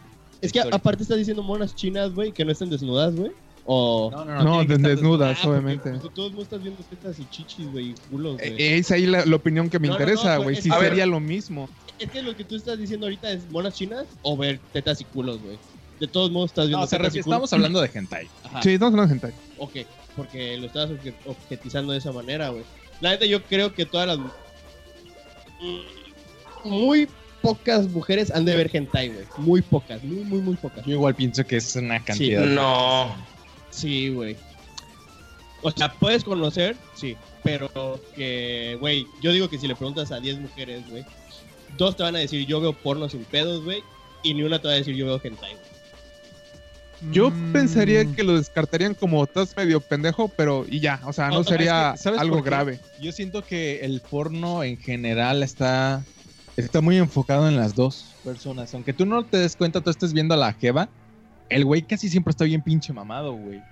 es 0.40 0.52
que 0.52 0.58
historia. 0.58 0.76
aparte 0.76 1.02
estás 1.02 1.18
diciendo 1.18 1.42
monas 1.42 1.74
chinas, 1.74 2.12
güey, 2.14 2.32
que 2.32 2.44
no 2.44 2.52
estén 2.52 2.70
desnudas, 2.70 3.14
güey. 3.14 3.32
O... 3.68 4.10
No, 4.12 4.24
No, 4.24 4.64
que 4.66 4.74
estar 4.74 4.90
desnudas, 4.90 5.38
Ah, 5.38 5.42
porque, 5.42 5.58
obviamente. 5.58 5.90
pues, 5.98 6.14
todos 6.14 6.32
no 6.34 6.42
estás 6.42 6.62
viendo 6.62 6.82
tetas 6.84 7.18
y 7.18 7.26
chichis, 7.30 7.66
güey, 7.72 7.90
y 7.90 7.94
culos, 8.10 8.36
güey. 8.36 8.52
Eh, 8.62 8.78
Es 8.78 8.92
ahí 8.92 9.06
la, 9.06 9.26
la 9.26 9.34
opinión 9.36 9.68
que 9.68 9.80
me 9.80 9.88
No, 9.88 9.94
no, 9.94 9.98
interesa, 10.00 10.36
no, 10.36 10.44
güey. 10.44 10.54
Si 10.54 10.70
ver. 10.70 10.78
sería 10.80 11.04
lo 11.06 11.18
mismo. 11.18 11.68
Es 11.98 12.08
que 12.10 12.22
lo 12.22 12.36
que 12.36 12.44
tú 12.44 12.54
estás 12.54 12.78
diciendo 12.78 13.06
ahorita 13.06 13.28
es 13.32 13.50
monas 13.50 13.74
chinas 13.74 14.04
o 14.22 14.36
ver 14.36 14.60
tetas 14.72 15.00
y 15.00 15.04
culos, 15.04 15.40
güey. 15.42 15.58
De 16.00 16.06
todos 16.06 16.30
modos 16.30 16.50
estás 16.50 16.66
viendo 16.66 16.80
No, 16.80 16.86
se 16.86 16.96
tetas 16.96 17.14
y 17.14 17.18
refiere- 17.18 17.24
culos. 17.24 17.36
estamos 17.36 17.52
hablando 17.54 17.80
de 17.80 17.90
hentai. 17.94 18.28
Ajá. 18.44 18.62
Sí, 18.62 18.76
no, 18.78 18.90
no, 18.90 19.08
gente. 19.08 19.32
Ok, 19.58 19.72
porque 20.14 20.56
lo 20.58 20.66
estabas 20.66 20.90
obje- 20.90 21.14
objetizando 21.24 21.92
de 21.92 21.98
esa 21.98 22.12
manera, 22.12 22.50
güey. 22.50 22.64
La 23.00 23.10
neta, 23.10 23.24
yo 23.26 23.42
creo 23.42 23.74
que 23.74 23.86
todas 23.86 24.06
las. 24.08 24.18
Muy 26.64 27.08
pocas 27.42 27.88
mujeres 27.88 28.30
han 28.30 28.44
de 28.44 28.56
ver 28.56 28.70
hentai, 28.72 29.08
güey. 29.08 29.24
Muy 29.38 29.62
pocas, 29.62 30.02
muy, 30.02 30.24
muy, 30.24 30.40
muy 30.40 30.56
pocas. 30.56 30.84
Yo 30.84 30.92
igual 30.92 31.14
pienso 31.14 31.44
que 31.46 31.56
es 31.56 31.76
una 31.76 32.02
cantidad. 32.04 32.44
No. 32.44 33.14
Sí, 33.70 34.10
güey. 34.10 34.36
O 35.62 35.70
sea, 35.70 35.92
puedes 35.94 36.24
conocer, 36.24 36.76
sí. 36.94 37.16
Pero 37.42 38.00
que, 38.16 38.76
güey, 38.80 39.06
yo 39.22 39.32
digo 39.32 39.48
que 39.48 39.58
si 39.58 39.68
le 39.68 39.76
preguntas 39.76 40.10
a 40.12 40.18
10 40.20 40.38
mujeres, 40.40 40.88
güey, 40.90 41.04
dos 41.78 41.96
te 41.96 42.02
van 42.02 42.16
a 42.16 42.18
decir 42.18 42.44
yo 42.46 42.60
veo 42.60 42.72
porno 42.72 43.08
sin 43.08 43.24
pedos, 43.24 43.64
güey. 43.64 43.82
Y 44.22 44.34
ni 44.34 44.42
una 44.42 44.58
te 44.60 44.66
va 44.68 44.74
a 44.74 44.76
decir 44.78 44.96
yo 44.96 45.06
veo 45.06 45.20
hentai, 45.22 45.52
güey. 45.52 45.64
Yo 47.00 47.30
Mm, 47.30 47.52
pensaría 47.52 48.10
que 48.12 48.22
lo 48.22 48.36
descartarían 48.36 48.94
como 48.94 49.22
estás 49.22 49.56
medio 49.56 49.80
pendejo, 49.80 50.28
pero 50.28 50.64
y 50.68 50.80
ya, 50.80 51.00
o 51.06 51.12
sea, 51.12 51.28
no 51.28 51.36
No, 51.36 51.44
sería 51.44 51.92
es 51.92 52.00
que, 52.00 52.02
¿sabes 52.04 52.20
algo 52.20 52.42
grave. 52.42 52.80
Yo 53.00 53.12
siento 53.12 53.42
que 53.42 53.80
el 53.80 54.00
porno 54.00 54.62
en 54.64 54.78
general 54.78 55.42
está, 55.42 56.04
está 56.56 56.80
muy 56.80 56.96
enfocado 56.96 57.48
en 57.48 57.56
las 57.56 57.74
dos 57.74 58.16
personas. 58.24 58.72
Aunque 58.74 58.92
tú 58.92 59.06
no 59.06 59.24
te 59.26 59.38
des 59.38 59.56
cuenta, 59.56 59.80
tú 59.80 59.90
estés 59.90 60.12
viendo 60.12 60.34
a 60.34 60.38
la 60.38 60.52
jeva, 60.54 60.88
el 61.48 61.64
güey 61.64 61.82
casi 61.82 62.08
siempre 62.08 62.30
está 62.30 62.44
bien 62.44 62.62
pinche 62.62 62.92
mamado, 62.92 63.34
güey. 63.34 63.62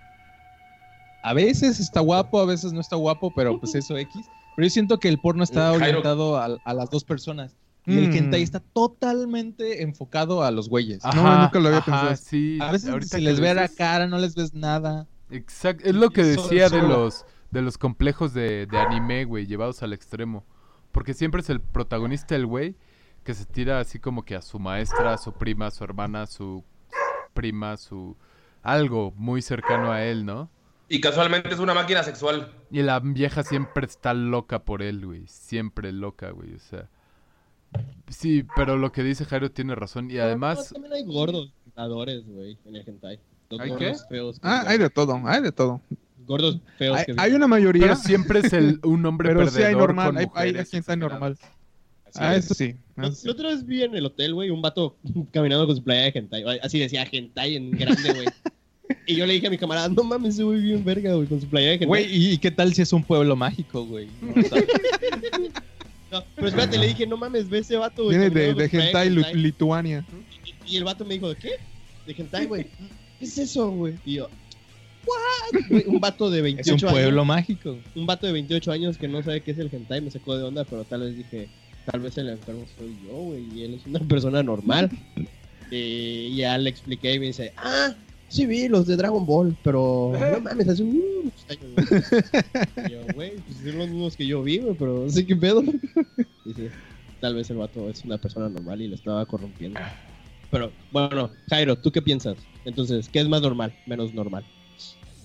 A 1.23 1.33
veces 1.33 1.81
está 1.81 2.01
guapo, 2.01 2.39
a 2.41 2.45
veces 2.45 2.73
no 2.73 2.81
está 2.81 2.97
guapo, 2.97 3.31
pero 3.31 3.59
pues 3.59 3.75
eso 3.75 3.97
X. 3.97 4.31
Pero 4.55 4.67
yo 4.67 4.71
siento 4.71 5.01
que 5.01 5.09
el 5.09 5.19
porno 5.19 5.43
está 5.43 5.73
orientado 5.73 6.37
a, 6.37 6.61
a 6.63 6.75
las 6.75 6.91
dos 6.91 7.03
personas. 7.03 7.57
Y 7.87 7.99
el 7.99 8.09
Mm. 8.09 8.15
hentai 8.15 8.43
está 8.43 8.61
totalmente 8.61 9.83
enfocado 9.83 10.43
a 10.43 10.51
los 10.51 10.69
güeyes. 10.69 11.03
No, 11.15 11.43
nunca 11.43 11.59
lo 11.59 11.69
había 11.69 11.81
pensado. 11.83 12.17
Sí, 12.17 12.59
A 12.61 12.73
veces 12.73 12.89
ahorita 12.89 13.19
si 13.19 13.23
les 13.23 13.37
lo 13.39 13.43
ve 13.43 13.55
la 13.55 13.69
cara, 13.69 14.07
no 14.07 14.19
les 14.19 14.35
ves 14.35 14.55
nada. 14.55 15.07
Exacto, 15.31 15.85
es 15.89 15.95
lo 15.95 16.11
que 16.11 16.35
Solo- 16.35 16.43
decía 16.49 16.65
de 16.69 16.81
solo- 16.81 16.89
los 16.89 17.27
de 17.51 17.63
los 17.63 17.79
complejos 17.79 18.35
de, 18.35 18.67
de 18.67 18.79
anime, 18.79 19.25
güey, 19.25 19.47
llevados 19.47 19.83
al 19.85 19.93
extremo. 19.93 20.45
Porque 20.91 21.15
siempre 21.15 21.41
es 21.41 21.51
el 21.51 21.61
protagonista 21.61 22.35
el 22.35 22.47
güey 22.47 22.75
que 23.23 23.33
se 23.33 23.45
tira 23.45 23.79
así 23.81 23.99
como 24.01 24.25
que 24.25 24.35
a 24.35 24.43
su 24.43 24.59
maestra, 24.59 25.13
a 25.15 25.19
su 25.19 25.33
prima, 25.33 25.67
a 25.69 25.71
su 25.71 25.85
hermana, 25.85 26.23
a 26.23 26.27
su 26.27 26.65
prima, 27.33 27.77
su 27.77 28.17
algo 28.63 29.13
muy 29.17 29.41
cercano 29.43 29.93
a 29.93 30.03
él, 30.05 30.25
¿no? 30.27 30.51
Y 30.89 31.01
casualmente 31.01 31.49
es 31.53 31.61
una 31.61 31.75
máquina 31.75 32.03
sexual. 32.03 32.53
Y 32.71 32.83
la 32.83 32.99
vieja 33.01 33.43
siempre 33.43 33.87
está 33.87 34.15
loca 34.15 34.65
por 34.65 34.83
él, 34.83 35.05
güey, 35.07 35.25
siempre 35.29 35.93
loca, 35.93 36.31
güey, 36.31 36.55
o 36.55 36.59
sea. 36.59 36.89
Sí, 38.09 38.45
pero 38.57 38.77
lo 38.77 38.93
que 38.93 39.03
dice 39.03 39.25
Jairo 39.25 39.51
tiene 39.51 39.75
razón 39.75 40.11
y 40.11 40.15
No, 40.15 40.23
además 40.23 40.71
también 40.73 40.93
hay 40.95 41.05
gordos 41.05 41.53
tentadores, 41.65 42.25
güey, 42.27 42.57
en 42.65 42.77
el 42.77 42.89
hentai. 42.89 43.19
Los 43.51 43.61
¿Hay 43.61 43.71
qué? 43.77 43.95
feos. 44.09 44.37
que- 44.41 44.47
Ah, 44.49 44.65
hay 44.67 44.79
de 44.79 44.91
todo, 44.91 45.21
hay 45.27 45.43
de 45.43 45.53
todo. 45.53 45.81
Gordos 46.27 46.59
feos 46.79 46.99
Hay, 46.99 47.05
que... 47.07 47.15
hay 47.19 47.33
una 47.33 47.47
mayoría, 47.47 47.83
pero 47.83 47.97
siempre 47.97 48.39
es 48.41 48.53
el 48.53 48.81
un 48.83 49.05
hombre 49.05 49.29
pero 49.29 49.41
perdedor 49.41 49.61
sí 49.61 49.67
hay 49.67 49.75
normal, 49.75 50.07
con 50.09 50.19
hay, 50.19 50.27
hay 50.35 50.51
exageradas. 50.61 50.99
normal. 50.99 51.39
Así 52.07 52.19
Ah, 52.21 52.37
es. 52.37 52.45
eso 52.47 52.55
sí. 52.55 52.73
Sí. 53.13 53.27
la 53.27 53.33
otra 53.33 53.49
vez 53.49 53.67
vi 53.67 53.83
en 53.83 53.95
el 53.97 54.07
hotel, 54.07 54.33
güey, 54.35 54.49
un 54.51 54.63
vato 54.63 54.97
caminando 55.33 55.67
con 55.67 55.77
su 55.77 55.83
playa 55.83 56.03
de 56.11 56.13
hentai. 56.19 56.45
Así 56.63 56.79
decía 56.79 57.07
hentai 57.11 57.57
en 57.57 57.71
grande, 57.73 58.13
güey. 58.15 58.27
y 59.07 59.17
yo 59.17 59.27
le 59.27 59.35
dije 59.35 59.49
a 59.49 59.51
mi 59.51 59.59
camarada, 59.59 59.89
no 59.89 60.03
mames, 60.05 60.35
ese 60.35 60.45
güey 60.45 60.61
bien 60.63 60.85
verga, 60.85 61.13
güey, 61.15 61.27
con 61.27 61.41
su 61.41 61.49
playa 61.49 61.67
de 61.69 61.73
hentai. 61.75 61.89
Güey, 61.89 62.05
¿y 62.17 62.33
y 62.33 62.39
qué 62.39 62.51
tal 62.51 62.73
si 62.73 62.83
es 62.83 62.93
un 62.93 63.03
pueblo 63.05 63.35
mágico, 63.37 63.85
güey? 63.85 64.09
No, 64.23 64.33
pero 66.35 66.49
espérate, 66.49 66.79
le 66.79 66.89
dije, 66.89 67.07
no 67.07 67.17
mames, 67.17 67.49
ve 67.49 67.59
ese 67.59 67.77
vato, 67.77 68.05
güey. 68.05 68.19
Viene 68.19 68.31
de, 68.35 68.47
de 68.49 68.55
con 68.55 68.65
su 68.65 68.71
playa 68.71 68.87
Hentai, 68.87 69.11
Lu- 69.11 69.21
hentai". 69.23 69.35
Lituania. 69.35 70.05
Y, 70.67 70.75
y 70.75 70.77
el 70.77 70.85
vato 70.85 71.05
me 71.05 71.15
dijo, 71.15 71.29
¿de 71.29 71.37
qué? 71.37 71.51
De 72.07 72.15
hentai, 72.17 72.47
güey. 72.47 72.67
¿Qué 73.19 73.25
es 73.25 73.39
eso, 73.39 73.71
güey? 73.71 73.95
Y 74.05 74.15
yo, 74.15 74.29
¿what? 75.07 75.61
Güey, 75.71 75.85
un 75.87 76.01
vato 76.01 76.31
de 76.31 76.39
Es 76.39 76.45
28 76.45 76.87
un 76.87 76.93
pueblo 76.93 77.21
años. 77.23 77.27
mágico. 77.27 77.79
Un 77.95 78.07
vato 78.07 78.27
de 78.27 78.33
28 78.33 78.73
años 78.73 78.99
que 78.99 79.09
no 79.09 79.23
sabe 79.23 79.41
qué 79.43 79.53
es 79.53 79.59
el 79.59 79.71
hentai 79.73 80.01
me 80.01 80.11
sacó 80.11 80.37
de 80.37 80.43
onda, 80.45 80.65
pero 80.65 80.85
tal 80.85 81.01
vez 81.03 81.17
dije, 81.17 81.49
tal 81.91 82.01
vez 82.01 82.17
el 82.19 82.29
enfermo 82.29 82.65
soy 82.79 82.97
yo, 83.07 83.13
güey, 83.15 83.45
y 83.55 83.63
él 83.65 83.75
es 83.75 83.87
una 83.87 84.01
persona 84.01 84.43
normal. 84.43 84.91
y 85.71 86.35
ya 86.37 86.59
le 86.59 86.71
expliqué 86.71 87.15
y 87.15 87.19
me 87.21 87.27
dice, 87.27 87.53
ah, 87.57 87.95
sí 88.35 88.47
vi 88.47 88.69
los 88.69 88.87
de 88.87 88.97
Dragon 88.97 89.25
Ball, 89.25 89.57
pero 89.63 90.13
no 90.13 90.41
mames, 90.43 90.69
hace 90.69 90.83
un 90.83 91.01
muchos 91.25 91.47
años, 91.49 91.73
güey". 91.75 92.89
Y 92.89 92.91
yo, 92.93 93.01
güey, 93.15 93.37
pues 93.37 93.59
son 93.59 93.79
los 93.79 93.89
mismos 93.89 94.17
que 94.17 94.27
yo 94.27 94.43
vi, 94.43 94.59
güey, 94.59 94.75
pero 94.75 95.09
sí 95.09 95.25
que 95.25 95.37
pedo. 95.37 95.63
Y 96.47 96.53
sí, 96.53 96.69
tal 97.21 97.35
vez 97.35 97.49
el 97.49 97.57
vato 97.57 97.89
es 97.89 98.05
una 98.05 98.19
persona 98.19 98.51
normal 98.51 98.83
y 98.83 98.89
lo 98.89 98.95
estaba 98.95 99.25
corrompiendo. 99.25 99.81
Pero, 100.51 100.71
bueno, 100.93 101.31
Jairo, 101.49 101.75
¿tú 101.75 101.91
qué 101.91 102.03
piensas? 102.03 102.37
Entonces, 102.67 103.09
¿qué 103.09 103.21
es 103.21 103.29
más 103.29 103.41
normal, 103.41 103.73
menos 103.87 104.13
normal? 104.13 104.45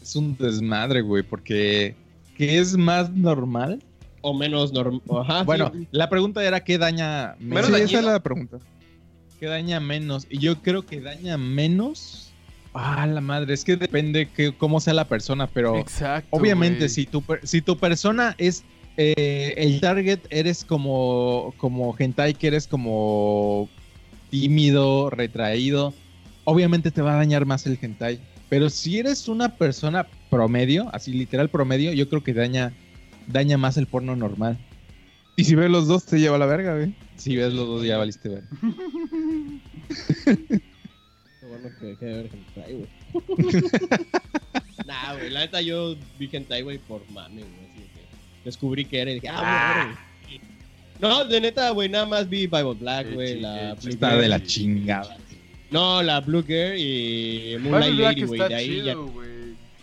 Es 0.01 0.15
un 0.15 0.37
desmadre, 0.37 1.01
güey, 1.01 1.23
porque 1.23 1.97
¿qué 2.37 2.57
es 2.57 2.77
más 2.77 3.11
normal? 3.11 3.83
O 4.21 4.33
menos 4.33 4.71
normal. 4.71 5.01
Ajá, 5.11 5.43
bueno, 5.43 5.71
sí. 5.73 5.87
la 5.91 6.09
pregunta 6.09 6.41
era 6.41 6.61
¿qué 6.63 6.77
daña 6.77 7.35
menos? 7.37 7.67
Sí, 7.67 7.81
esa 7.81 7.99
es 7.99 8.05
la 8.05 8.23
pregunta. 8.23 8.59
¿Qué 9.39 9.47
daña 9.47 9.79
menos? 9.79 10.25
Y 10.29 10.39
yo 10.39 10.61
creo 10.61 10.85
que 10.85 11.01
daña 11.01 11.37
menos. 11.37 12.28
Ah, 12.73 13.07
la 13.07 13.21
madre, 13.21 13.53
es 13.53 13.63
que 13.63 13.75
depende 13.75 14.29
que, 14.29 14.53
cómo 14.53 14.79
sea 14.79 14.93
la 14.93 15.07
persona, 15.07 15.47
pero 15.47 15.77
Exacto. 15.77 16.29
obviamente 16.31 16.87
si 16.87 17.05
tu, 17.05 17.23
si 17.43 17.61
tu 17.61 17.77
persona 17.77 18.35
es 18.37 18.63
eh, 18.97 19.55
el 19.57 19.79
target, 19.79 20.19
eres 20.29 20.63
como, 20.63 21.53
como 21.57 21.95
hentai, 21.97 22.35
que 22.35 22.47
eres 22.47 22.67
como 22.67 23.69
tímido, 24.29 25.09
retraído, 25.09 25.93
obviamente 26.43 26.91
te 26.91 27.01
va 27.01 27.13
a 27.13 27.17
dañar 27.17 27.45
más 27.45 27.65
el 27.65 27.79
hentai. 27.81 28.19
Pero 28.49 28.69
si 28.69 28.99
eres 28.99 29.27
una 29.27 29.55
persona 29.55 30.07
promedio, 30.29 30.89
así 30.93 31.13
literal 31.13 31.49
promedio, 31.49 31.93
yo 31.93 32.09
creo 32.09 32.23
que 32.23 32.33
daña, 32.33 32.73
daña 33.27 33.57
más 33.57 33.77
el 33.77 33.87
porno 33.87 34.15
normal. 34.15 34.57
Y 35.35 35.45
si 35.45 35.55
ves 35.55 35.71
los 35.71 35.87
dos, 35.87 36.05
te 36.05 36.19
lleva 36.19 36.35
a 36.35 36.39
la 36.39 36.45
verga, 36.45 36.75
güey. 36.75 36.93
Si 37.15 37.35
ves 37.35 37.53
los 37.53 37.67
dos 37.67 37.85
ya 37.85 37.97
valiste 37.97 38.29
ver. 38.29 38.43
Bueno 41.61 41.75
que 41.79 41.85
dejé 41.87 42.05
de 42.05 42.13
ver 42.23 42.29
hentai, 42.33 42.73
güey. 42.73 42.89
nah, 44.85 45.13
güey, 45.15 45.29
la 45.29 45.39
neta 45.41 45.61
yo 45.61 45.95
vi 46.17 46.29
hentai, 46.31 46.61
güey, 46.61 46.77
por 46.79 47.01
mame, 47.11 47.41
güey. 47.41 47.53
así 47.71 47.81
que 47.93 48.45
Descubrí 48.45 48.85
que 48.85 48.99
era 48.99 49.11
y 49.11 49.15
dije, 49.15 49.29
ah, 49.29 49.95
güey. 50.25 50.41
No, 50.99 51.25
de 51.25 51.41
neta, 51.41 51.69
güey, 51.71 51.89
nada 51.89 52.05
más 52.05 52.27
vi 52.29 52.47
Bible 52.47 52.73
Black, 52.79 53.13
güey, 53.13 53.39
la 53.39 53.71
Está 53.73 54.09
Girl. 54.11 54.21
de 54.21 54.27
la 54.27 54.43
chingada. 54.43 55.17
No, 55.71 56.01
la 56.01 56.19
Blue 56.19 56.43
Girl 56.43 56.77
y 56.77 57.57
Moonlight 57.59 57.93
Lady, 57.99 58.23
güey, 58.23 58.39
de 58.49 58.55
ahí 58.55 58.81
ya. 58.83 58.93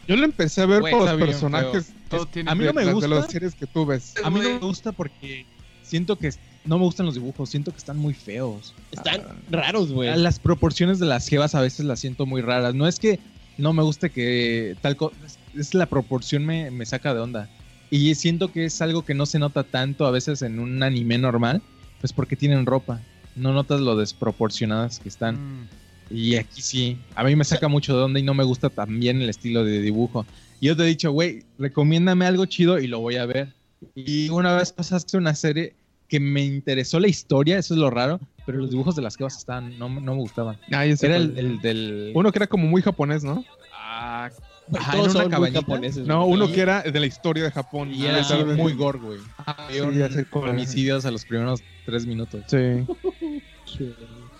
Yo 0.08 0.14
lo 0.14 0.24
empecé 0.24 0.60
a 0.62 0.66
ver 0.66 0.80
Güey, 0.80 0.92
por 0.92 1.04
los 1.10 1.18
personajes 1.20 1.92
Todo 2.08 2.22
es- 2.24 2.30
tiene 2.30 2.48
a 2.50 2.54
mí 2.54 2.64
no 2.64 2.72
me 2.72 2.84
gusta. 2.92 3.08
de 3.08 3.14
las 3.16 3.30
series 3.30 3.54
que 3.56 3.66
tú 3.66 3.84
ves. 3.86 4.14
A 4.22 4.30
mí 4.30 4.38
no 4.40 4.50
me 4.50 4.58
gusta 4.58 4.92
porque 4.92 5.44
siento 5.86 6.16
que 6.16 6.30
no 6.64 6.78
me 6.78 6.84
gustan 6.84 7.06
los 7.06 7.14
dibujos, 7.14 7.48
siento 7.48 7.70
que 7.70 7.78
están 7.78 7.96
muy 7.96 8.12
feos. 8.14 8.74
Están 8.90 9.20
Ah. 9.20 9.34
raros, 9.50 9.92
güey. 9.92 10.16
Las 10.18 10.38
proporciones 10.38 10.98
de 10.98 11.06
las 11.06 11.28
jevas 11.28 11.54
a 11.54 11.60
veces 11.60 11.86
las 11.86 12.00
siento 12.00 12.26
muy 12.26 12.42
raras. 12.42 12.74
No 12.74 12.86
es 12.88 12.98
que 12.98 13.20
no 13.56 13.72
me 13.72 13.82
guste 13.82 14.10
que 14.10 14.76
tal 14.82 14.96
cosa, 14.96 15.16
es 15.56 15.74
la 15.74 15.86
proporción 15.86 16.44
me, 16.44 16.70
me 16.70 16.84
saca 16.84 17.14
de 17.14 17.20
onda. 17.20 17.48
Y 17.90 18.14
siento 18.16 18.50
que 18.52 18.64
es 18.64 18.82
algo 18.82 19.04
que 19.04 19.14
no 19.14 19.26
se 19.26 19.38
nota 19.38 19.62
tanto 19.62 20.06
a 20.06 20.10
veces 20.10 20.42
en 20.42 20.58
un 20.58 20.82
anime 20.82 21.18
normal, 21.18 21.62
pues 22.00 22.12
porque 22.12 22.34
tienen 22.36 22.66
ropa. 22.66 23.00
No 23.36 23.52
notas 23.52 23.80
lo 23.80 23.96
desproporcionadas 23.96 24.98
que 24.98 25.08
están. 25.08 25.36
Mm. 25.36 25.68
Y 26.10 26.36
aquí 26.36 26.62
sí, 26.62 26.98
a 27.14 27.24
mí 27.24 27.34
me 27.36 27.44
saca 27.44 27.68
mucho 27.68 27.96
de 27.96 28.02
onda 28.02 28.18
y 28.20 28.22
no 28.22 28.34
me 28.34 28.44
gusta 28.44 28.70
también 28.70 29.20
el 29.22 29.28
estilo 29.28 29.64
de 29.64 29.80
dibujo. 29.80 30.26
Y 30.60 30.66
yo 30.66 30.76
te 30.76 30.82
he 30.84 30.86
dicho, 30.86 31.10
güey, 31.12 31.44
recomiéndame 31.58 32.26
algo 32.26 32.46
chido 32.46 32.78
y 32.78 32.86
lo 32.86 33.00
voy 33.00 33.16
a 33.16 33.26
ver. 33.26 33.52
Y 33.94 34.28
una 34.30 34.56
vez 34.56 34.72
pasaste 34.72 35.16
una 35.16 35.34
serie 35.34 35.74
que 36.08 36.20
me 36.20 36.42
interesó 36.44 37.00
la 37.00 37.08
historia, 37.08 37.58
eso 37.58 37.74
es 37.74 37.80
lo 37.80 37.90
raro, 37.90 38.20
pero 38.44 38.58
los 38.58 38.70
dibujos 38.70 38.94
de 38.96 39.02
las 39.02 39.16
que 39.16 39.24
estaban, 39.26 39.76
no, 39.78 39.88
no 39.88 40.14
me 40.14 40.20
gustaban. 40.20 40.56
Ah, 40.72 40.86
ese 40.86 41.06
Era 41.06 41.16
el, 41.16 41.36
el 41.38 41.60
del... 41.60 42.12
Uno 42.14 42.30
que 42.30 42.38
era 42.38 42.46
como 42.46 42.66
muy 42.66 42.80
japonés, 42.82 43.24
¿no? 43.24 43.44
Ah, 43.72 44.30
ajá, 44.76 44.92
todos 44.92 45.14
era 45.14 45.26
una 45.26 45.36
son 45.36 45.40
muy 45.42 45.50
japoneses. 45.52 46.06
No, 46.06 46.26
uno 46.26 46.46
que 46.52 46.60
era 46.60 46.82
de 46.82 47.00
la 47.00 47.06
historia 47.06 47.42
de 47.44 47.50
Japón. 47.50 47.90
Y 47.92 48.04
era 48.06 48.18
Ah, 48.18 48.20
así 48.20 48.34
muy 48.56 48.74
gore, 48.74 48.98
güey. 49.00 49.18
Ah, 49.38 49.66
Había 49.68 50.08
sí, 50.10 50.24
homicidios 50.32 51.04
a 51.06 51.10
los 51.10 51.24
primeros 51.24 51.60
tres 51.84 52.06
minutos. 52.06 52.44
Sí. 52.46 52.86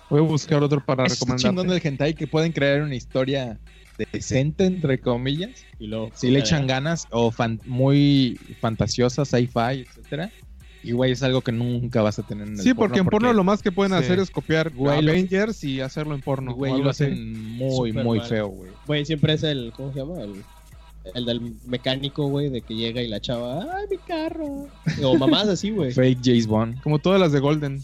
Voy 0.09 0.21
a 0.21 0.23
buscar 0.23 0.63
otro 0.63 0.85
para 0.85 1.05
Es 1.07 1.19
chingón 1.19 1.37
recomendar. 1.39 1.67
del 1.67 1.87
hentai 1.87 2.15
que 2.15 2.27
pueden 2.29 2.53
crear 2.53 2.83
una 2.83 2.95
historia 2.95 3.59
decente, 4.13 4.65
entre 4.65 4.99
comillas. 5.01 5.65
Y 5.79 5.87
luego, 5.87 6.11
si 6.15 6.31
le 6.31 6.41
echan 6.41 6.67
ganas 6.67 7.07
o 7.11 7.31
fan- 7.31 7.61
muy 7.67 8.39
fantasiosas, 8.61 9.29
sci-fi, 9.29 9.81
etcétera. 9.87 10.31
Y 10.83 10.93
güey, 10.93 11.11
es 11.13 11.23
algo 11.25 11.41
que 11.41 11.51
nunca 11.51 12.01
vas 12.03 12.19
a 12.19 12.23
tener 12.23 12.47
en 12.47 12.55
el 12.55 12.61
Sí, 12.61 12.73
porque 12.73 13.01
en 13.01 13.07
porno 13.07 13.33
lo 13.33 13.43
más 13.43 13.61
que 13.63 13.73
pueden 13.73 13.93
Sí. 13.99 14.05
hacer 14.05 14.19
es 14.21 14.31
copiar 14.31 14.71
Güey, 14.73 14.99
Avengers 14.99 15.65
y 15.65 15.81
hacerlo 15.81 16.15
en 16.15 16.21
porno. 16.21 16.55
güey, 16.55 16.81
lo 16.81 16.91
hacen 16.91 17.57
muy, 17.57 17.93
muy 17.93 18.19
mal. 18.19 18.29
feo, 18.29 18.49
güey. 18.49 18.71
Güey, 18.87 19.05
siempre 19.05 19.33
es 19.33 19.43
el, 19.43 19.73
¿cómo 19.77 19.93
se 19.93 19.99
llama? 19.99 20.21
El, 20.23 20.45
el 21.15 21.25
del 21.25 21.41
mecánico, 21.67 22.29
güey, 22.29 22.51
de 22.51 22.61
que 22.63 22.75
llega 22.77 23.03
y 23.03 23.09
la 23.09 23.21
chava, 23.21 23.63
¡ay, 23.77 23.87
mi 23.91 23.97
carro! 23.99 24.69
O 25.03 25.17
mamás 25.19 25.49
así, 25.49 25.71
güey. 25.71 25.93
Fake 25.93 26.21
James 26.23 26.47
Bond. 26.47 26.81
Como 26.83 26.99
todas 27.01 27.19
las 27.21 27.33
de 27.33 27.41
Golden. 27.41 27.83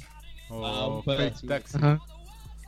O 0.48 0.64
Ah, 0.64 1.02
Fake. 1.04 1.46
Taxi. 1.48 1.76
Ajá. 1.78 1.98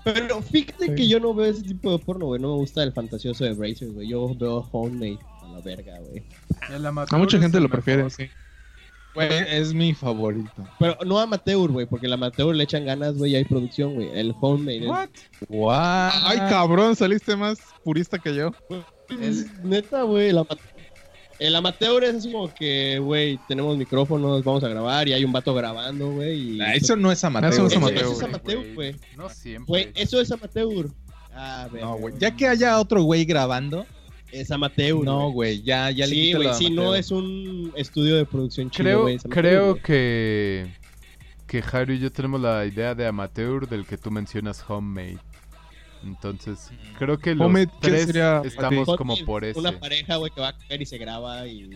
Pero 0.04 0.42
fíjate 0.42 0.86
Sí. 0.86 0.94
que 0.94 1.08
yo 1.08 1.18
no 1.18 1.34
veo 1.34 1.46
ese 1.50 1.62
tipo 1.62 1.90
de 1.90 1.98
porno, 1.98 2.26
güey. 2.26 2.40
No 2.40 2.48
me 2.48 2.54
gusta 2.56 2.82
el 2.82 2.92
fantasioso 2.92 3.44
de 3.44 3.54
Brazers, 3.54 3.92
güey. 3.92 4.08
Yo 4.08 4.34
veo 4.34 4.68
Homemade 4.70 5.18
a 5.42 5.48
la 5.48 5.60
verga, 5.60 5.98
güey. 6.00 6.22
El 6.70 6.84
A 6.84 6.88
amateur 6.90 7.18
mucha 7.18 7.36
es 7.38 7.42
gente 7.42 7.56
el 7.58 7.64
lo 7.64 7.70
prefiere, 7.70 8.08
sí. 8.10 8.28
Güey, 9.14 9.28
es 9.48 9.72
mi 9.72 9.94
favorito. 9.94 10.50
Pero 10.80 10.98
no 11.06 11.20
amateur, 11.20 11.70
güey, 11.70 11.86
porque 11.86 12.06
el 12.06 12.12
amateur 12.14 12.52
le 12.54 12.64
echan 12.64 12.84
ganas, 12.84 13.14
güey, 13.16 13.32
y 13.32 13.36
hay 13.36 13.44
producción, 13.44 13.94
güey. 13.94 14.08
El 14.12 14.34
Homemade. 14.40 14.76
el- 14.78 14.88
What? 14.88 15.08
What? 15.48 16.10
Ay, 16.24 16.38
cabrón, 16.50 16.96
saliste 16.96 17.36
más 17.36 17.58
purista 17.84 18.18
que 18.18 18.34
yo. 18.34 18.50
El- 19.08 19.46
Neta, 19.62 20.02
güey, 20.02 20.30
el, 20.30 20.38
ama- 20.38 20.48
el 21.38 21.54
amateur 21.56 22.04
es 22.04 22.14
así 22.16 22.30
como 22.32 22.52
que, 22.54 22.98
güey, 22.98 23.38
tenemos 23.48 23.76
micrófonos, 23.76 24.42
vamos 24.44 24.62
a 24.64 24.68
grabar 24.68 25.08
y 25.08 25.12
hay 25.12 25.24
un 25.24 25.32
vato 25.32 25.54
grabando, 25.54 26.12
güey. 26.12 26.56
y- 26.56 26.60
Ah, 26.60 26.74
Eso 26.74 26.96
no 26.96 27.10
es 27.12 27.22
amateur. 27.24 27.52
Eso 27.52 27.62
no 27.62 27.68
es 27.68 27.76
amateur, 27.76 27.98
eso 28.02 28.12
es 28.12 28.18
güey. 28.20 28.28
amateur, 28.30 28.74
güey. 28.74 28.96
No 29.16 29.28
siempre. 29.28 29.66
Güey, 29.66 29.88
eso 29.94 30.20
es 30.20 30.30
amateur. 30.32 30.86
Ah, 31.32 31.68
No, 31.80 31.96
güey. 31.96 32.14
Ya 32.18 32.34
que 32.36 32.46
haya 32.46 32.78
otro 32.78 33.02
güey 33.02 33.24
grabando, 33.24 33.84
Es 34.30 34.50
amateur. 34.50 35.04
no, 35.04 35.30
güey. 35.32 35.62
Ya, 35.62 35.90
ya 35.90 36.06
le 36.06 36.14
sí, 36.14 36.32
güey, 36.34 36.54
si 36.54 36.70
no 36.70 36.94
es 36.94 37.10
un 37.10 37.72
estudio 37.76 38.16
de 38.16 38.24
producción 38.24 38.70
chido, 38.70 38.84
Creo, 38.84 39.00
amateur, 39.02 39.30
creo 39.32 39.74
que 39.82 40.66
que 41.46 41.62
Jairo 41.62 41.92
y 41.94 41.98
yo 42.00 42.10
tenemos 42.10 42.40
la 42.40 42.64
idea 42.66 42.94
de 42.96 43.06
amateur 43.06 43.68
del 43.68 43.84
que 43.86 43.96
tú 43.96 44.10
mencionas 44.10 44.64
homemade. 44.68 45.18
Entonces, 46.04 46.70
creo 46.98 47.18
que 47.18 47.34
los 47.34 47.46
Homemade, 47.46 47.66
¿qué 47.80 47.88
tres 47.88 48.06
sería 48.06 48.42
estamos 48.44 48.86
Hot 48.86 48.98
como 48.98 49.16
por 49.24 49.44
ese. 49.44 49.58
Una 49.58 49.78
pareja, 49.78 50.16
güey, 50.16 50.30
que 50.32 50.40
va 50.40 50.48
a 50.48 50.52
coger 50.56 50.82
y 50.82 50.86
se 50.86 50.98
graba 50.98 51.46
y, 51.46 51.70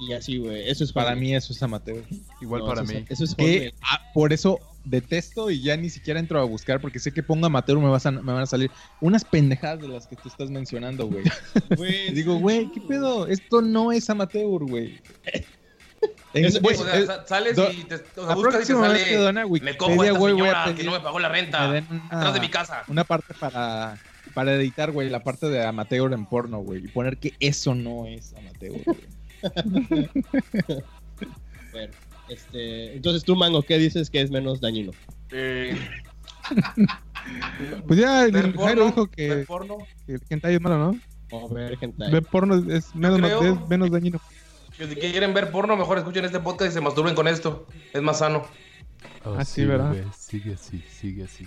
y 0.00 0.12
así, 0.12 0.38
güey. 0.38 0.68
Eso 0.68 0.84
es 0.84 0.92
Para 0.92 1.14
mí 1.14 1.34
eso 1.34 1.52
es 1.52 1.62
amateur. 1.62 2.04
Igual 2.40 2.60
No, 2.62 2.66
para 2.66 2.82
eso 2.82 2.92
es- 2.92 2.98
mí. 3.00 3.06
Eso 3.08 3.24
es 3.24 3.34
Que 3.34 3.72
ah, 3.82 4.00
por 4.12 4.32
eso 4.32 4.58
detesto 4.84 5.50
y 5.50 5.62
ya 5.62 5.76
ni 5.78 5.88
siquiera 5.88 6.20
entro 6.20 6.38
a 6.38 6.44
buscar 6.44 6.78
porque 6.78 6.98
sé 6.98 7.10
que 7.10 7.22
pongo 7.22 7.46
amateur 7.46 7.78
me, 7.78 7.88
vas 7.88 8.04
a- 8.04 8.10
me 8.10 8.32
van 8.32 8.42
a 8.42 8.46
salir 8.46 8.70
unas 9.00 9.24
pendejadas 9.24 9.80
de 9.80 9.88
las 9.88 10.06
que 10.06 10.16
tú 10.16 10.28
estás 10.28 10.50
mencionando, 10.50 11.06
güey. 11.06 11.24
Digo, 12.14 12.36
güey, 12.38 12.70
¿qué 12.70 12.80
pedo? 12.82 13.26
Esto 13.26 13.62
no 13.62 13.92
es 13.92 14.10
amateur, 14.10 14.62
güey. 14.64 15.00
En- 16.34 16.44
Eso- 16.46 16.60
güey, 16.60 16.76
O 16.76 16.84
sea, 16.84 17.06
sa- 17.06 17.26
sales 17.26 17.56
do- 17.56 17.70
y 17.70 17.84
te 17.84 17.94
o 17.94 18.26
sea, 18.26 18.34
buscas 18.34 18.64
y 18.64 18.66
te 18.66 18.72
sale. 18.74 19.16
dona 19.16 19.46
Me 19.46 19.76
cojo 19.76 20.02
a 20.02 20.06
esta 20.06 20.18
güey, 20.18 20.32
a 20.32 20.36
señora 20.36 20.64
que 20.64 20.70
pedir 20.72 20.86
no 20.86 20.92
me 20.92 21.00
pagó 21.00 21.18
la 21.20 21.28
renta. 21.28 21.68
una- 21.68 22.06
Atrás 22.10 22.34
de 22.34 22.40
mi 22.40 22.48
casa. 22.48 22.82
una 22.88 23.04
parte 23.04 23.34
para, 23.34 23.98
para 24.34 24.54
editar, 24.54 24.90
güey, 24.90 25.08
la 25.10 25.22
parte 25.22 25.48
de 25.48 25.64
amateur 25.64 26.12
en 26.12 26.26
porno, 26.26 26.58
güey. 26.58 26.84
Y 26.84 26.88
poner 26.88 27.18
que 27.18 27.34
eso 27.40 27.74
no 27.74 28.06
es 28.06 28.34
amateur, 28.34 28.72
güey. 28.84 28.98
Bueno, 31.72 31.92
este, 32.28 32.94
entonces 32.94 33.24
tú, 33.24 33.34
Mango, 33.36 33.62
¿qué 33.62 33.78
dices 33.78 34.08
que 34.10 34.20
es 34.20 34.30
menos 34.30 34.60
dañino? 34.60 34.92
Eh, 35.32 35.76
Pues 37.86 37.98
ya 37.98 38.24
el 38.26 38.32
Jairo 38.32 38.52
porno, 38.54 38.84
dijo 38.86 39.06
ver 39.06 39.10
que, 39.38 39.44
porno. 39.46 39.78
que 40.06 40.12
el 40.14 40.22
hentai 40.28 40.54
es 40.56 40.60
malo, 40.60 40.76
¿no? 40.78 41.00
O 41.30 41.48
ver, 41.48 41.76
gente. 41.78 42.10
Ver 42.10 42.22
porno 42.22 42.56
es 42.70 42.94
menos, 42.94 43.18
creo- 43.18 43.54
es 43.54 43.68
menos 43.68 43.90
dañino. 43.90 44.20
Que 44.76 44.88
si 44.88 44.94
quieren 44.96 45.32
ver 45.34 45.50
porno, 45.50 45.76
mejor 45.76 45.98
escuchen 45.98 46.24
este 46.24 46.40
podcast 46.40 46.70
y 46.70 46.74
se 46.74 46.80
masturben 46.80 47.14
con 47.14 47.28
esto. 47.28 47.66
Es 47.92 48.02
más 48.02 48.18
sano. 48.18 48.44
Oh, 49.24 49.36
Ah, 49.38 49.44
sí, 49.44 49.64
¿verdad? 49.64 49.94
Sigue 50.16 50.54
así, 50.54 50.82
sigue 50.88 51.24
así. 51.24 51.46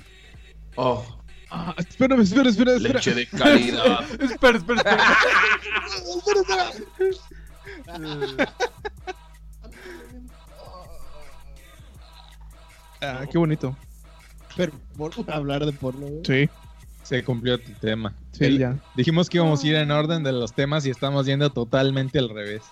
Oh, 0.76 1.04
Ah, 1.50 1.74
espérame, 1.78 2.22
espera, 2.22 2.50
espera, 2.50 2.74
espera. 2.76 2.94
leche 2.96 3.14
de 3.14 3.26
calidad. 3.28 4.02
espera, 4.22 4.58
espera, 4.58 4.82
espera. 4.82 5.18
Ah, 13.02 13.26
qué 13.32 13.38
bonito. 13.38 13.76
Pero 14.56 14.74
por 14.98 15.14
hablar 15.32 15.66
de 15.66 15.72
porno, 15.74 16.08
güey. 16.08 16.22
Sí, 16.26 16.50
Se 17.04 17.24
cumplió 17.24 17.58
tu 17.60 17.72
tema. 17.74 18.14
sí, 18.32 18.46
El- 18.46 18.58
ya. 18.58 18.76
Dijimos 18.96 19.30
que 19.30 19.38
íbamos 19.38 19.64
a 19.64 19.68
ir 19.68 19.76
en 19.76 19.92
orden 19.92 20.24
de 20.24 20.32
los 20.32 20.54
temas 20.54 20.86
y 20.86 20.90
estamos 20.90 21.26
yendo 21.26 21.50
totalmente 21.52 22.20
al 22.20 22.30
revés. 22.30 22.64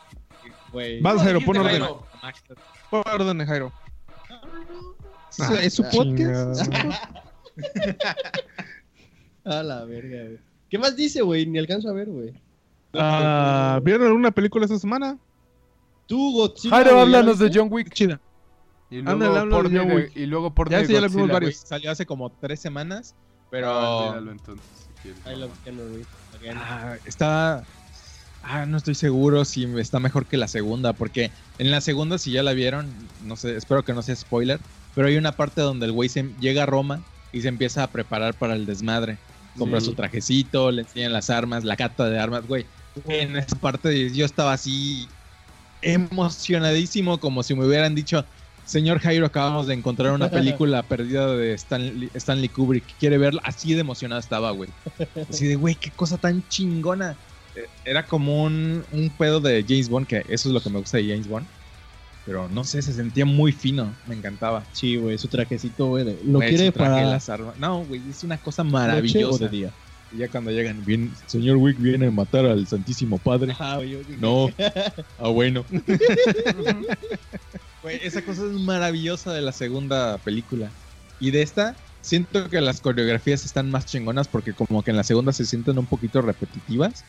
Güey. 0.75 0.99
Vas, 1.01 1.21
Jairo, 1.21 1.39
pon 1.39 1.55
orden. 1.57 1.83
Pon 2.89 3.03
orden, 3.13 3.45
Jairo. 3.45 3.71
¿Es, 5.31 5.49
es 5.51 5.73
su 5.73 5.83
Ah, 5.83 5.89
podcast? 5.91 6.69
A 9.45 9.63
la 9.63 9.85
verga, 9.85 10.23
güey. 10.23 10.39
¿Qué 10.69 10.77
más 10.77 10.95
dice, 10.97 11.21
güey? 11.21 11.45
Ni 11.45 11.59
alcanzo 11.59 11.89
a 11.89 11.93
ver, 11.93 12.07
güey. 12.09 12.33
Ah, 12.93 13.79
¿Vieron 13.83 14.07
alguna 14.07 14.31
película 14.31 14.65
esta 14.65 14.77
semana? 14.79 15.17
Tú, 16.07 16.33
Godzilla. 16.33 16.75
Jairo, 16.75 16.91
güey, 16.95 17.11
¿ya 17.11 17.17
háblanos 17.19 17.39
de? 17.39 17.51
John 17.53 17.67
Wick. 17.71 17.93
Chida. 17.93 18.19
Y 18.89 18.99
Ándale, 18.99 19.17
luego 19.17 19.37
habla 19.55 19.69
de 19.69 19.77
John 19.79 19.87
de- 19.87 19.95
Wick. 19.95 20.11
y 20.17 20.25
luego 20.25 20.53
porno 20.53 20.71
Ya 20.71 20.79
de 20.79 20.87
sé, 20.87 20.93
ya 20.93 21.01
la 21.01 21.07
vimos 21.07 21.29
varios. 21.29 21.55
Salió 21.55 21.91
hace 21.91 22.05
como 22.05 22.29
tres 22.31 22.59
semanas, 22.59 23.15
Ah, 23.17 23.47
pero 23.49 23.99
olvídalo 24.09 24.31
entonces, 24.31 24.65
si 24.95 25.01
quieres. 25.01 25.21
I 25.25 25.39
love 25.39 25.51
Keanu 25.63 25.83
again. 26.39 26.57
ah, 26.57 26.95
está... 27.05 27.63
Ah, 28.47 28.65
no 28.65 28.77
estoy 28.77 28.93
seguro 28.95 29.43
si 29.43 29.63
está 29.79 29.99
mejor 29.99 30.25
que 30.27 30.37
la 30.37 30.47
segunda, 30.47 30.93
porque 30.93 31.31
en 31.57 31.71
la 31.71 31.81
segunda, 31.81 32.17
si 32.19 32.31
ya 32.31 32.43
la 32.43 32.53
vieron, 32.53 32.87
no 33.23 33.35
sé, 33.35 33.55
espero 33.55 33.83
que 33.83 33.93
no 33.93 34.01
sea 34.03 34.15
spoiler, 34.15 34.59
pero 34.93 35.07
hay 35.07 35.17
una 35.17 35.31
parte 35.31 35.61
donde 35.61 35.87
el 35.87 35.91
güey 35.91 36.09
se 36.09 36.23
llega 36.39 36.63
a 36.63 36.65
Roma 36.67 37.01
y 37.33 37.41
se 37.41 37.47
empieza 37.47 37.83
a 37.83 37.87
preparar 37.87 38.35
para 38.35 38.53
el 38.53 38.65
desmadre. 38.65 39.17
Compra 39.57 39.79
Sí. 39.79 39.87
su 39.87 39.93
trajecito, 39.93 40.69
le 40.69 40.83
enseñan 40.83 41.13
las 41.13 41.29
armas, 41.29 41.63
la 41.63 41.75
cata 41.75 42.09
de 42.09 42.19
armas, 42.19 42.45
güey. 42.45 42.65
En 43.07 43.35
esa 43.35 43.55
parte 43.57 44.11
yo 44.11 44.25
estaba 44.25 44.53
así 44.53 45.07
emocionadísimo, 45.81 47.19
como 47.19 47.43
si 47.43 47.55
me 47.55 47.65
hubieran 47.65 47.95
dicho, 47.95 48.25
señor 48.65 48.99
Jairo, 48.99 49.25
acabamos 49.25 49.67
de 49.67 49.73
encontrar 49.73 50.11
una 50.13 50.29
película 50.31 50.83
perdida 50.83 51.35
de 51.35 51.53
Stanley, 51.53 52.09
Stanley 52.13 52.49
Kubrick, 52.49 52.83
¿quiere 52.99 53.17
verla? 53.17 53.41
Así 53.43 53.73
de 53.73 53.81
emocionado 53.81 54.19
estaba, 54.19 54.51
güey. 54.51 54.69
Así 55.29 55.47
de, 55.47 55.55
güey, 55.55 55.75
qué 55.75 55.91
cosa 55.91 56.17
tan 56.17 56.47
chingona. 56.49 57.15
Era 57.85 58.05
como 58.05 58.43
un, 58.43 58.83
un 58.91 59.09
pedo 59.11 59.39
de 59.39 59.63
James 59.67 59.89
Bond, 59.89 60.07
que 60.07 60.17
eso 60.29 60.49
es 60.49 60.53
lo 60.53 60.61
que 60.61 60.69
me 60.69 60.79
gusta 60.79 60.97
de 60.97 61.07
James 61.09 61.27
Bond. 61.27 61.45
Pero 62.25 62.49
no 62.49 62.63
sé, 62.63 62.81
se 62.81 62.91
sentía 62.91 63.23
muy 63.25 63.51
fino, 63.51 63.93
me 64.07 64.15
encantaba. 64.15 64.63
Sí, 64.73 64.95
güey, 64.95 65.17
su 65.17 65.27
trajecito, 65.27 65.85
güey. 65.87 66.03
de- 66.05 66.19
Lo 66.25 66.39
quiere 66.39 66.71
para 66.71 67.03
las 67.05 67.29
armas. 67.29 67.57
No, 67.59 67.85
güey, 67.85 68.01
es 68.09 68.23
una 68.23 68.37
cosa 68.37 68.63
maravillosa. 68.63 69.45
de 69.45 69.49
día. 69.49 69.71
Y 70.11 70.17
ya 70.17 70.27
cuando 70.29 70.49
llegan, 70.51 70.83
bien, 70.85 71.11
señor 71.27 71.57
Wick 71.57 71.77
viene 71.79 72.07
a 72.07 72.11
matar 72.11 72.45
al 72.45 72.65
Santísimo 72.67 73.17
Padre. 73.19 73.51
Ajá, 73.51 73.75
güey, 73.77 73.91
yo- 73.91 73.99
No. 74.19 74.49
Ah, 75.19 75.29
bueno. 75.29 75.63
Güey, 77.81 77.99
esa 78.03 78.23
cosa 78.23 78.45
es 78.45 78.51
maravillosa 78.53 79.31
de 79.33 79.41
la 79.41 79.51
segunda 79.51 80.17
película. 80.19 80.71
Y 81.19 81.31
de 81.31 81.41
esta, 81.43 81.75
siento 82.01 82.49
que 82.49 82.59
las 82.61 82.81
coreografías 82.81 83.45
están 83.45 83.69
más 83.69 83.85
chingonas 83.85 84.27
porque 84.27 84.53
como 84.53 84.81
que 84.83 84.89
en 84.91 84.97
la 84.97 85.03
segunda 85.03 85.31
se 85.33 85.45
sienten 85.45 85.77
un 85.77 85.85
poquito 85.85 86.21
repetitivas. 86.21 87.05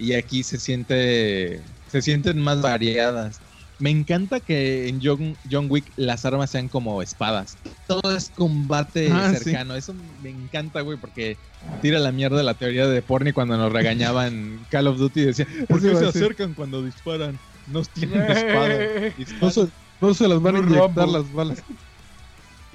Y 0.00 0.14
aquí 0.14 0.42
se 0.42 0.58
siente. 0.58 1.60
Se 1.88 2.00
sienten 2.00 2.40
más 2.40 2.62
variadas. 2.62 3.40
Me 3.78 3.90
encanta 3.90 4.40
que 4.40 4.88
en 4.88 5.00
John, 5.02 5.36
John 5.50 5.66
Wick 5.70 5.84
las 5.96 6.24
armas 6.24 6.50
sean 6.50 6.68
como 6.68 7.02
espadas. 7.02 7.56
Todo 7.86 8.16
es 8.16 8.30
combate 8.30 9.10
Ah, 9.12 9.32
sí. 9.36 9.44
cercano. 9.44 9.74
Eso 9.74 9.94
me 10.22 10.30
encanta, 10.30 10.80
güey, 10.82 10.98
porque 10.98 11.36
tira 11.82 11.98
la 11.98 12.12
mierda 12.12 12.42
la 12.42 12.54
teoría 12.54 12.86
de 12.86 13.02
Porni 13.02 13.32
cuando 13.32 13.56
nos 13.56 13.72
regañaban 13.72 14.66
Call 14.70 14.86
of 14.86 14.98
Duty 14.98 15.20
y 15.20 15.24
decía, 15.26 15.46
¿por 15.68 15.80
qué 15.82 15.94
se 15.96 16.06
acercan 16.06 16.54
cuando 16.54 16.82
disparan? 16.84 17.38
No 17.66 17.82
tienen 17.84 18.22
espada. 18.22 18.78
No 19.40 19.50
se, 19.50 19.68
no 20.00 20.14
se 20.14 20.28
las 20.28 20.40
van 20.40 20.56
a 20.56 20.58
inyectar 20.60 21.08
las 21.08 21.32
balas. 21.32 21.62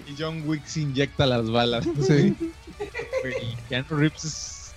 Y 0.08 0.16
John 0.20 0.44
Wick 0.46 0.66
se 0.66 0.82
inyecta 0.82 1.26
las 1.26 1.50
balas. 1.50 1.86
Sí. 2.06 2.36
Güey, 3.24 3.56
Keanu 3.70 3.88
Reeves 3.90 4.26
es, 4.26 4.76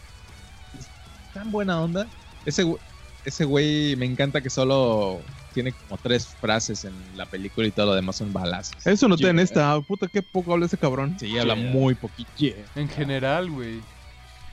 es 0.79 0.87
tan 1.35 1.51
buena 1.51 1.81
onda. 1.83 2.07
Ese, 2.47 2.65
güey- 2.65 2.79
ese 3.25 3.45
güey 3.45 3.97
me 3.97 4.07
encanta 4.07 4.41
que 4.41 4.51
solo 4.51 5.21
tiene 5.55 5.73
como 5.73 5.99
tres 6.01 6.27
frases 6.41 6.85
en 6.85 6.93
la 7.17 7.27
película 7.27 7.67
y 7.67 7.71
todo 7.71 7.87
lo 7.87 7.95
demás 7.95 8.17
son 8.17 8.33
balazos. 8.33 8.75
Eso 8.87 9.07
en 9.07 9.17
Yeah. 9.17 9.43
esta. 9.43 9.81
Puta, 9.81 10.07
qué 10.07 10.23
poco 10.23 10.53
habla 10.53 10.67
ese 10.67 10.77
cabrón. 10.79 11.17
Sí, 11.19 11.37
habla 11.39 11.55
Yeah. 11.57 11.71
muy 11.73 11.95
poquito. 11.95 12.31
En 12.75 12.89
general, 12.89 13.51
güey. 13.51 13.81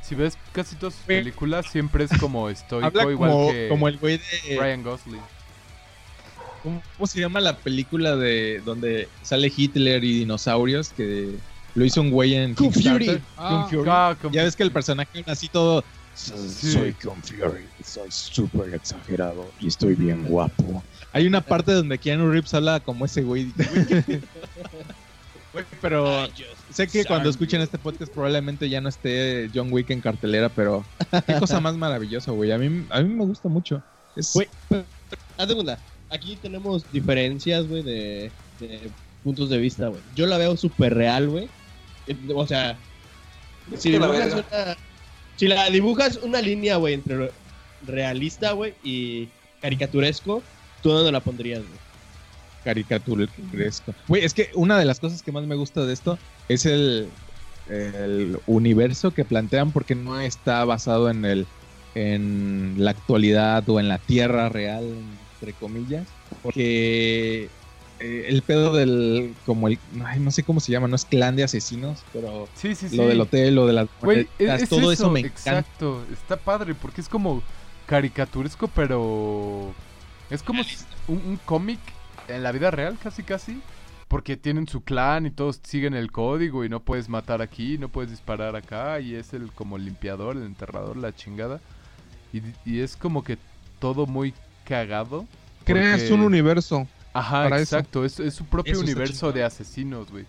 Si 0.02 0.14
ves 0.16 0.38
casi 0.52 0.76
todas 0.76 0.94
sus 0.96 1.04
películas, 1.04 1.66
siempre 1.72 2.04
es 2.04 2.12
como 2.20 2.50
estoico, 2.50 2.86
Habla 2.86 3.12
igual 3.12 3.30
como, 3.32 3.52
que 3.52 3.68
como 3.70 3.88
el 3.88 3.98
güey 3.98 4.18
de... 4.48 4.58
Ryan 4.60 4.84
Gosling. 4.84 5.22
¿cómo, 6.64 6.82
cómo 6.98 7.08
se 7.08 7.20
llama 7.20 7.40
la 7.42 7.56
película 7.58 8.16
de 8.16 8.62
donde 8.66 9.08
sale 9.22 9.52
Hitler 9.56 10.04
y 10.04 10.20
dinosaurios? 10.20 10.90
Que 10.90 11.36
lo 11.76 11.86
hizo 11.86 12.02
un 12.02 12.10
güey 12.12 12.36
en 12.36 12.56
Kung 12.56 12.72
Kickstarter? 12.72 13.22
Fury. 13.36 13.48
Kung 13.50 13.70
Fury. 13.70 13.90
Ah, 13.90 14.16
Ya 14.32 14.44
ves 14.44 14.56
que 14.56 14.64
el 14.64 14.72
personaje 14.72 15.24
así 15.28 15.48
todo... 15.48 15.84
Sí. 16.16 16.96
Kung 17.04 17.22
Fury, 17.22 17.66
soy 17.84 18.10
súper 18.10 18.74
exagerado 18.74 19.52
y 19.60 19.68
estoy 19.68 19.96
bien 19.96 20.26
guapo. 20.26 20.82
Hay 21.12 21.28
una 21.28 21.42
parte 21.42 21.74
donde 21.74 21.98
Keanu 21.98 22.32
Reeves 22.32 22.54
habla 22.54 22.80
como 22.80 23.06
ese 23.06 23.22
güey. 23.22 23.52
Güey, 25.54 25.66
pero 25.82 26.28
sé 26.70 26.86
que 26.88 27.06
cuando 27.06 27.30
escuchen 27.30 27.62
este 27.62 27.78
podcast 27.78 28.12
probablemente 28.12 28.68
ya 28.68 28.82
no 28.82 28.90
esté 28.90 29.50
John 29.54 29.72
Wick 29.72 29.90
en 29.90 30.02
cartelera, 30.02 30.50
pero 30.50 30.84
qué 31.26 31.40
cosa 31.40 31.62
más 31.62 31.76
maravillosa, 31.78 32.32
güey. 32.32 32.52
A 32.52 32.58
mí, 32.58 32.86
a 32.90 33.02
mí 33.02 33.14
me 33.14 33.24
gusta 33.24 33.48
mucho. 33.48 33.82
Es, 34.18 34.34
Güey, 34.34 34.50
pero, 34.68 34.84
haz 35.38 35.48
de 35.48 35.54
cuenta, 35.56 35.80
aquí 36.10 36.36
tenemos 36.42 36.92
diferencias, 36.92 37.68
güey, 37.70 37.84
de, 37.84 38.32
de 38.60 38.90
puntos 39.24 39.50
de 39.50 39.58
vista, 39.58 39.88
güey. 39.88 40.02
Yo 40.14 40.26
la 40.28 40.38
veo 40.38 40.58
súper 40.58 40.94
real, 40.94 41.30
güey. 41.30 41.48
Eh, 42.08 42.18
O 42.36 42.46
sea, 42.46 42.78
si 43.78 43.92
verga. 43.92 44.08
una, 44.10 44.78
si 45.36 45.48
la 45.48 45.70
dibujas 45.70 46.18
una 46.24 46.42
línea, 46.42 46.78
güey, 46.78 46.94
entre 46.96 47.18
re- 47.18 47.32
realista, 47.86 48.52
güey, 48.54 48.74
y 48.84 49.28
caricaturesco, 49.62 50.44
¿tú 50.82 50.90
dónde 50.90 51.12
la 51.12 51.20
pondrías, 51.20 51.60
güey? 51.60 51.86
caricaturesco. 52.64 53.94
Güey, 54.08 54.26
es 54.26 54.34
que 54.34 54.50
una 54.56 54.80
de 54.80 54.86
las 54.86 55.00
cosas 55.00 55.22
que 55.22 55.32
más 55.32 55.46
me 55.46 55.56
gusta 55.56 55.86
de 55.86 55.94
esto 55.94 56.18
es 56.50 56.66
el, 56.66 57.08
el 57.70 58.38
universo 58.48 59.12
que 59.12 59.24
plantean 59.24 59.72
porque 59.72 59.94
no 59.96 60.20
está 60.20 60.66
basado 60.66 61.10
en 61.10 61.26
el 61.26 61.46
en 61.94 62.74
la 62.78 62.92
actualidad 62.92 63.70
o 63.70 63.80
en 63.80 63.88
la 63.88 64.00
tierra 64.00 64.50
real, 64.50 64.84
entre 65.36 65.54
comillas, 65.54 66.08
porque 66.44 67.48
eh, 68.00 68.26
el 68.28 68.42
pedo 68.42 68.74
del 68.74 69.34
como 69.46 69.68
el 69.68 69.80
ay, 70.06 70.20
no 70.20 70.32
sé 70.32 70.44
cómo 70.44 70.60
se 70.60 70.72
llama, 70.72 70.88
no 70.88 70.96
es 70.96 71.06
clan 71.06 71.36
de 71.36 71.44
asesinos, 71.44 72.04
pero 72.14 72.48
Sí, 72.56 72.76
sí, 72.76 72.90
sí. 72.90 72.98
lo 72.98 73.08
del 73.08 73.22
hotel, 73.22 73.56
lo 73.56 73.68
de 73.68 73.74
las 73.74 73.88
Güey, 74.02 74.28
monedas, 74.40 74.58
es, 74.58 74.64
es 74.64 74.70
todo 74.70 74.92
eso, 74.92 75.10
me 75.10 75.22
encanta. 75.22 75.40
Exacto, 75.60 76.04
está 76.12 76.38
padre 76.38 76.76
porque 76.76 77.02
es 77.02 77.10
como 77.10 77.42
caricaturesco, 77.86 78.68
pero 78.70 79.74
es 80.30 80.42
como 80.44 80.64
un, 81.08 81.18
un 81.26 81.40
cómic 81.46 81.80
en 82.28 82.44
la 82.44 82.52
vida 82.52 82.72
real, 82.72 82.98
casi 83.02 83.24
casi. 83.24 83.62
Porque 84.08 84.38
tienen 84.38 84.68
su 84.68 84.82
clan 84.82 85.26
y 85.26 85.32
todos 85.32 85.60
siguen 85.64 85.96
el 85.96 86.12
código 86.12 86.64
y 86.64 86.70
no 86.70 86.80
puedes 86.80 87.10
matar 87.10 87.42
aquí, 87.42 87.80
no 87.80 87.90
puedes 87.90 88.12
disparar 88.12 88.56
acá 88.56 89.00
y 89.00 89.16
es 89.16 89.34
el 89.34 89.52
como 89.52 89.80
limpiador, 89.80 90.38
el 90.38 90.44
enterrador, 90.44 90.96
la 90.96 91.14
chingada. 91.16 91.60
Y, 92.32 92.42
y 92.66 92.82
es 92.82 92.96
como 92.98 93.24
que 93.24 93.38
todo 93.80 94.06
muy 94.06 94.34
cagado. 94.64 95.26
Creas 95.66 96.02
porque- 96.02 96.14
un 96.14 96.22
universo. 96.22 96.88
Ajá, 97.20 97.44
para 97.44 97.60
eso. 97.62 97.76
exacto. 97.78 98.06
Es, 98.06 98.20
es 98.20 98.34
su 98.34 98.46
propio 98.46 98.74
Eso 98.74 98.82
universo 98.82 99.32
de 99.32 99.44
asesinos, 99.44 100.12
güey. 100.12 100.26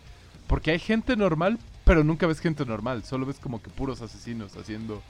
Porque 0.47 0.71
hay 0.71 0.79
gente 0.79 1.17
normal, 1.17 1.59
pero 1.85 2.05
nunca 2.05 2.27
ves 2.27 2.41
gente 2.41 2.65
normal. 2.65 3.05
Solo 3.05 3.27
ves 3.27 3.39
como 3.39 3.61
que 3.63 3.69
puros 3.71 4.01
asesinos 4.03 4.57
haciendo 4.57 5.03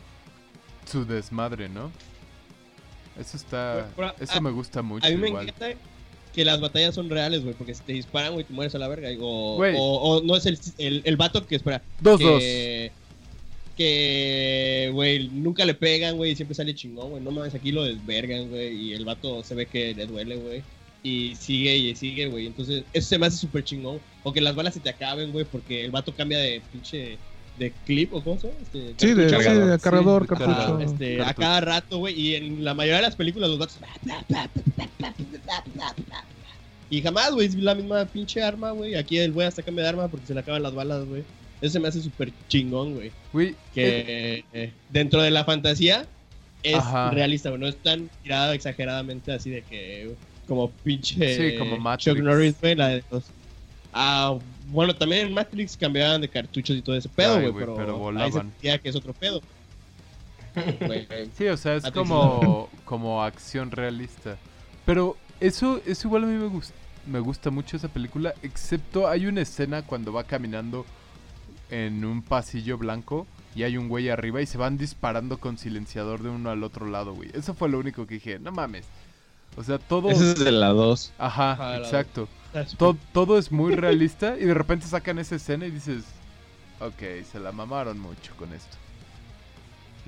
su 0.91 1.05
desmadre, 1.05 1.68
¿no? 1.68 1.91
Eso 3.18 3.37
está... 3.37 3.89
Pero, 3.97 4.14
Eso 4.20 4.39
a- 4.39 4.41
me 4.41 4.51
gusta 4.51 4.83
mucho 4.83 5.07
A 5.07 5.11
mí 5.11 5.16
me 5.16 5.29
igual. 5.29 5.49
encanta 5.49 5.68
que 6.35 6.45
las 6.45 6.61
batallas 6.61 6.95
son 6.95 7.09
reales, 7.09 7.43
güey, 7.43 7.55
porque 7.55 7.74
si 7.74 7.83
te 7.83 7.93
disparan, 7.95 8.35
güey, 8.35 8.45
te 8.45 8.53
mueres 8.53 8.74
a 8.74 8.79
la 8.79 8.89
verga. 8.89 9.09
O, 9.20 9.57
Güey. 9.57 9.74
o, 9.79 9.81
o 9.83 10.22
no 10.22 10.37
es 10.37 10.45
el, 10.47 10.59
el, 10.79 11.01
el 11.05 11.16
vato 11.16 11.47
que 11.47 11.57
espera. 11.57 11.83
Dos, 12.01 12.20
dos. 12.20 12.39
que, 12.41 12.93
que, 13.77 14.91
güey, 14.93 15.29
nunca 15.29 15.64
le 15.64 15.74
pegan, 15.74 16.16
güey, 16.16 16.33
y 16.33 16.37
siempre 16.37 16.55
sale 16.55 16.74
chingón, 16.74 17.11
güey. 17.11 17.22
No 17.22 17.31
mames, 17.31 17.55
aquí 17.55 17.72
lo 17.72 17.85
desvergan, 17.85 18.49
güey, 18.51 18.74
y 18.74 18.93
el 18.95 19.05
vato 19.05 19.43
se 19.45 19.55
ve 19.55 19.66
que 19.66 19.95
le 19.95 20.07
duele, 20.07 20.37
güey. 20.37 20.62
Y 21.07 21.37
sigue 21.37 21.77
y 21.77 21.95
sigue, 21.95 22.27
güey. 22.27 22.47
Entonces, 22.47 22.83
eso 22.93 23.09
se 23.09 23.19
me 23.19 23.27
hace 23.27 23.37
súper 23.37 23.63
chingón. 23.63 24.01
O 24.25 24.33
que 24.33 24.41
las 24.41 24.57
balas 24.57 24.75
se 24.75 24.81
te 24.81 24.91
acaben, 24.91 25.31
güey, 25.31 25.45
porque 25.45 25.85
el 25.85 25.91
vato 25.93 26.13
cambia 26.13 26.39
de 26.39 26.61
pinche. 26.73 27.17
de 27.59 27.73
clip, 27.87 28.13
¿o 28.13 28.23
cómo 28.23 28.39
se 28.41 28.49
llama? 28.49 28.61
Este, 28.61 28.79
Sí, 28.99 29.15
de, 29.15 29.29
sí, 29.31 29.35
de 29.35 29.77
Sí, 29.77 29.81
cargador, 29.83 30.27
cartucho. 30.27 30.51
cargador. 30.51 30.83
Este, 30.83 31.23
a 31.23 31.33
cada 31.33 31.61
rato, 31.61 31.99
güey. 31.99 32.19
Y 32.21 32.35
en 32.35 32.65
la 32.65 32.75
mayoría 32.75 32.97
de 32.97 33.03
las 33.03 33.17
películas 33.17 33.49
los 33.49 33.59
vatos. 33.59 33.79
Y 36.89 37.03
jamás, 37.03 37.33
güey, 37.33 37.47
es 37.49 37.55
la 37.57 37.75
misma 37.75 38.05
pinche 38.07 38.43
arma, 38.43 38.71
güey. 38.73 38.95
Aquí 38.95 39.19
el 39.19 39.33
güey 39.33 39.47
hasta 39.47 39.63
cambia 39.63 39.85
de 39.85 39.89
arma 39.91 40.09
porque 40.09 40.27
se 40.27 40.35
le 40.35 40.41
acaban 40.41 40.63
las 40.63 40.75
balas, 40.75 41.05
güey. 41.07 41.23
Eso 41.61 41.73
se 41.73 41.81
me 41.81 41.89
hace 41.89 42.03
súper 42.03 42.31
chingón, 42.49 42.95
güey. 42.95 43.11
Güey, 43.33 43.49
eh, 43.49 43.55
Que 43.75 44.45
eh, 44.53 44.73
dentro 44.91 45.23
de 45.23 45.31
la 45.31 45.45
fantasía 45.45 46.07
es 46.63 46.75
Ajá. 46.77 47.11
realista, 47.11 47.49
güey. 47.49 47.61
No 47.61 47.67
es 47.67 47.77
tan 47.77 48.09
tirado 48.23 48.53
exageradamente 48.53 49.33
así 49.33 49.51
de 49.51 49.63
que. 49.63 50.15
Como 50.47 50.71
pinche. 50.71 51.53
Sí, 51.53 51.59
como 51.59 51.77
Matrix. 51.79 52.15
Chuck 52.17 52.25
Norris, 52.25 52.55
güey. 52.61 52.75
La 52.75 52.89
de 52.89 53.05
los. 53.11 53.25
Ah, 53.93 54.37
bueno, 54.69 54.95
también 54.95 55.29
en 55.29 55.35
Matrix 55.35 55.77
cambiaban 55.77 56.21
de 56.21 56.29
cartuchos 56.29 56.77
y 56.77 56.83
todo 56.83 56.97
ese 56.97 57.09
pedo, 57.09 57.41
güey. 57.41 57.53
Pero, 57.53 57.75
pero 57.77 57.93
ahí 57.95 57.99
volaban. 57.99 58.33
sentía 58.33 58.79
que 58.79 58.89
es 58.91 58.97
otro 58.97 59.13
pedo. 59.13 59.41
Sí, 61.37 61.47
o 61.49 61.57
sea, 61.57 61.75
es 61.75 61.83
Matrix. 61.85 61.93
como, 62.09 62.69
como 62.85 63.23
acción 63.23 63.71
realista. 63.71 64.37
Pero 64.87 65.17
eso, 65.41 65.81
eso 65.87 66.09
igual 66.09 66.25
a 66.25 66.27
mí 66.27 66.35
me, 66.35 66.47
gus- 66.47 66.73
me 67.07 67.21
gusta 67.21 67.51
mucho 67.51 67.77
esa 67.77 67.89
película, 67.89 68.35
excepto 68.43 69.09
hay 69.09 69.27
una 69.27 69.43
escena 69.43 69.83
cuando 69.83 70.13
va 70.13 70.25
caminando 70.25 70.87
en 71.71 72.05
un 72.05 72.23
pasillo 72.23 72.79
blanco 72.79 73.27
y 73.55 73.65
hay 73.65 73.77
un 73.77 73.89
güey 73.89 74.09
arriba 74.09 74.41
y 74.41 74.47
se 74.47 74.57
van 74.59 74.79
disparando 74.79 75.39
con 75.39 75.59
silenciador 75.59 76.23
de 76.23 76.31
uno 76.31 76.51
al 76.51 76.63
otro 76.63 76.87
lado, 76.87 77.15
güey. 77.15 77.31
Eso 77.35 77.55
fue 77.55 77.69
lo 77.69 77.79
único 77.79 78.07
que 78.07 78.15
dije, 78.15 78.39
no 78.39 78.53
mames. 78.53 78.87
O 79.57 79.63
sea, 79.65 79.79
todo... 79.79 80.11
Ese 80.11 80.33
es 80.33 80.39
de 80.39 80.53
la 80.53 80.69
2. 80.69 81.13
Ajá, 81.19 81.53
Ajá, 81.53 81.71
la- 81.71 81.77
exacto. 81.79 82.29
está 82.47 82.65
súper 82.67 82.79
To- 82.79 82.99
todo 83.13 83.39
es 83.39 83.51
muy 83.51 83.75
realista 83.77 84.37
y 84.39 84.45
de 84.45 84.55
repente 84.55 84.87
sacan 84.87 85.19
esa 85.19 85.37
escena 85.37 85.67
y 85.67 85.71
dices, 85.71 86.05
ok, 86.81 87.25
se 87.31 87.41
la 87.41 87.53
mamaron 87.53 87.99
mucho 87.99 88.35
con 88.37 88.53
esto. 88.53 88.77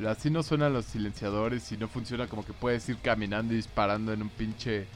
Así 0.06 0.30
no 0.30 0.42
suenan 0.44 0.72
los 0.72 0.84
silenciadores 0.84 1.72
y 1.72 1.76
no 1.76 1.88
funciona 1.88 2.28
como 2.28 2.44
que 2.44 2.52
puedes 2.52 2.88
ir 2.88 2.98
caminando 2.98 3.52
y 3.52 3.56
disparando 3.56 4.12
en 4.12 4.22
un 4.22 4.28
pinche 4.28 4.86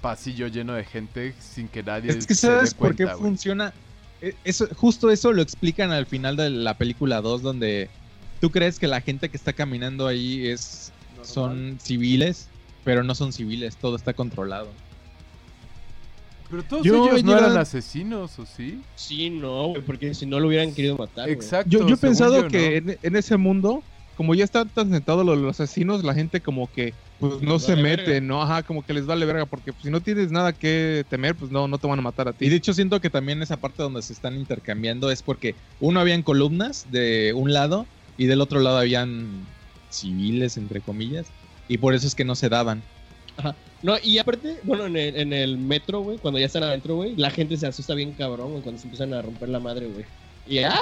pasillo 0.00 0.46
lleno 0.46 0.72
de 0.72 0.84
gente 0.84 1.34
sin 1.40 1.68
que 1.68 1.82
nadie 1.82 2.12
Es 2.12 2.26
que 2.26 2.34
se 2.34 2.46
sabes 2.46 2.72
por 2.72 2.94
qué 2.96 3.08
funciona. 3.08 3.74
E- 4.22 4.34
Eso, 4.44 4.66
justo 4.74 5.10
eso 5.10 5.32
lo 5.32 5.42
explican 5.42 5.90
al 5.90 6.06
final 6.06 6.36
de 6.36 6.48
la 6.50 6.74
película 6.78 7.20
2, 7.20 7.42
donde 7.42 7.90
tú 8.40 8.50
crees 8.50 8.78
que 8.78 8.86
la 8.86 9.00
gente 9.02 9.28
que 9.28 9.36
está 9.36 9.52
caminando 9.52 10.06
ahí 10.06 10.46
es 10.46 10.92
son 11.22 11.78
civiles, 11.82 12.48
pero 12.88 13.04
no 13.04 13.14
son 13.14 13.34
civiles, 13.34 13.76
todo 13.76 13.96
está 13.96 14.14
controlado. 14.14 14.68
Pero 16.48 16.62
todos 16.62 16.82
Yo 16.86 17.04
ellos 17.04 17.22
no 17.22 17.36
eran 17.36 17.58
asesinos, 17.58 18.38
¿o 18.38 18.46
sí? 18.46 18.80
Sí, 18.96 19.28
no, 19.28 19.74
porque 19.84 20.14
si 20.14 20.24
no 20.24 20.40
lo 20.40 20.48
hubieran 20.48 20.72
querido 20.72 20.96
matar. 20.96 21.28
Exacto. 21.28 21.68
Yo, 21.68 21.86
yo 21.86 21.96
he 21.96 21.98
pensado 21.98 22.40
yo, 22.44 22.48
que 22.48 22.80
¿no? 22.80 22.92
en, 22.92 22.98
en 23.02 23.16
ese 23.16 23.36
mundo, 23.36 23.82
como 24.16 24.34
ya 24.34 24.42
están 24.42 24.70
tan 24.70 24.90
sentados 24.90 25.26
los, 25.26 25.36
los 25.36 25.60
asesinos, 25.60 26.02
la 26.02 26.14
gente 26.14 26.40
como 26.40 26.72
que 26.72 26.94
pues 27.20 27.42
no 27.42 27.58
se 27.58 27.72
vale 27.72 27.82
mete, 27.82 28.10
verga. 28.12 28.26
¿no? 28.26 28.42
Ajá, 28.42 28.62
como 28.62 28.82
que 28.82 28.94
les 28.94 29.04
vale 29.04 29.26
verga, 29.26 29.44
porque 29.44 29.74
pues, 29.74 29.84
si 29.84 29.90
no 29.90 30.00
tienes 30.00 30.30
nada 30.30 30.54
que 30.54 31.04
temer, 31.10 31.34
pues 31.34 31.50
no, 31.50 31.68
no 31.68 31.76
te 31.76 31.86
van 31.86 31.98
a 31.98 32.02
matar 32.02 32.28
a 32.28 32.30
Y 32.30 32.34
ti. 32.36 32.48
de 32.48 32.56
hecho 32.56 32.72
siento 32.72 33.02
que 33.02 33.10
también 33.10 33.42
esa 33.42 33.58
parte 33.58 33.82
donde 33.82 34.00
se 34.00 34.14
están 34.14 34.34
intercambiando 34.34 35.10
es 35.10 35.22
porque 35.22 35.54
uno 35.78 36.00
habían 36.00 36.22
columnas 36.22 36.86
de 36.90 37.34
un 37.34 37.52
lado 37.52 37.84
y 38.16 38.24
del 38.24 38.40
otro 38.40 38.60
lado 38.60 38.78
habían 38.78 39.46
civiles, 39.90 40.56
entre 40.56 40.80
comillas, 40.80 41.26
y 41.68 41.78
por 41.78 41.94
eso 41.94 42.06
es 42.06 42.14
que 42.14 42.24
no 42.24 42.34
se 42.34 42.48
daban. 42.48 42.82
No, 43.82 43.96
y 44.02 44.18
aparte, 44.18 44.58
bueno, 44.64 44.86
en 44.86 44.96
el, 44.96 45.16
en 45.16 45.32
el 45.32 45.56
metro, 45.56 46.00
güey, 46.00 46.18
cuando 46.18 46.40
ya 46.40 46.46
están 46.46 46.64
adentro, 46.64 46.96
güey, 46.96 47.14
la 47.14 47.30
gente 47.30 47.56
se 47.56 47.66
asusta 47.66 47.94
bien 47.94 48.12
cabrón, 48.12 48.50
güey, 48.50 48.62
cuando 48.62 48.80
se 48.80 48.86
empiezan 48.86 49.14
a 49.14 49.22
romper 49.22 49.48
la 49.48 49.60
madre, 49.60 49.86
güey. 49.86 50.04
Y 50.48 50.58
¡ah! 50.64 50.80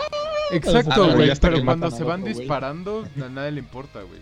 Exacto, 0.50 1.14
güey. 1.14 1.30
Pero 1.38 1.56
que 1.56 1.64
cuando 1.64 1.90
se 1.90 2.04
van 2.04 2.22
otro, 2.22 2.34
disparando, 2.34 3.06
a 3.22 3.28
nadie 3.28 3.52
le 3.52 3.60
importa, 3.60 4.00
güey. 4.02 4.20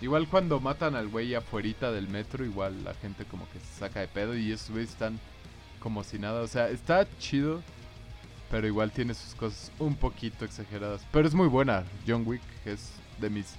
Igual 0.00 0.28
cuando 0.28 0.60
matan 0.60 0.94
al 0.94 1.08
güey 1.08 1.34
afuerita 1.34 1.92
del 1.92 2.08
metro, 2.08 2.44
igual 2.44 2.84
la 2.84 2.94
gente 2.94 3.24
como 3.24 3.48
que 3.50 3.60
se 3.60 3.78
saca 3.78 4.00
de 4.00 4.08
pedo 4.08 4.36
y 4.36 4.52
esos 4.52 4.70
güeyes 4.70 4.90
están 4.90 5.18
como 5.78 6.04
si 6.04 6.18
nada. 6.18 6.42
O 6.42 6.48
sea, 6.48 6.68
está 6.68 7.06
chido, 7.18 7.62
pero 8.50 8.66
igual 8.66 8.90
tiene 8.90 9.14
sus 9.14 9.34
cosas 9.34 9.72
un 9.78 9.94
poquito 9.94 10.44
exageradas. 10.44 11.02
Pero 11.12 11.26
es 11.26 11.34
muy 11.34 11.48
buena. 11.48 11.84
John 12.06 12.24
Wick 12.26 12.42
es 12.64 12.90
de 13.20 13.30
mis... 13.30 13.54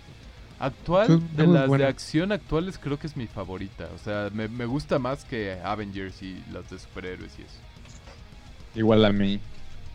Actual, 0.60 1.08
Sí, 1.08 1.24
de 1.36 1.48
las 1.48 1.70
de 1.72 1.86
acción 1.86 2.32
actuales, 2.32 2.80
creo 2.80 2.98
que 2.98 3.08
es 3.08 3.16
mi 3.16 3.28
favorita. 3.28 3.88
O 3.96 3.98
sea, 4.04 4.30
me, 4.34 4.48
me 4.48 4.66
gusta 4.66 4.98
más 5.00 5.24
que 5.24 5.54
Avengers 5.64 6.22
y 6.24 6.44
las 6.52 6.70
de 6.70 6.80
superhéroes 6.80 7.32
y 7.38 7.44
eso. 7.44 7.60
Igual 8.76 9.06
a 9.06 9.12
mí. 9.12 9.40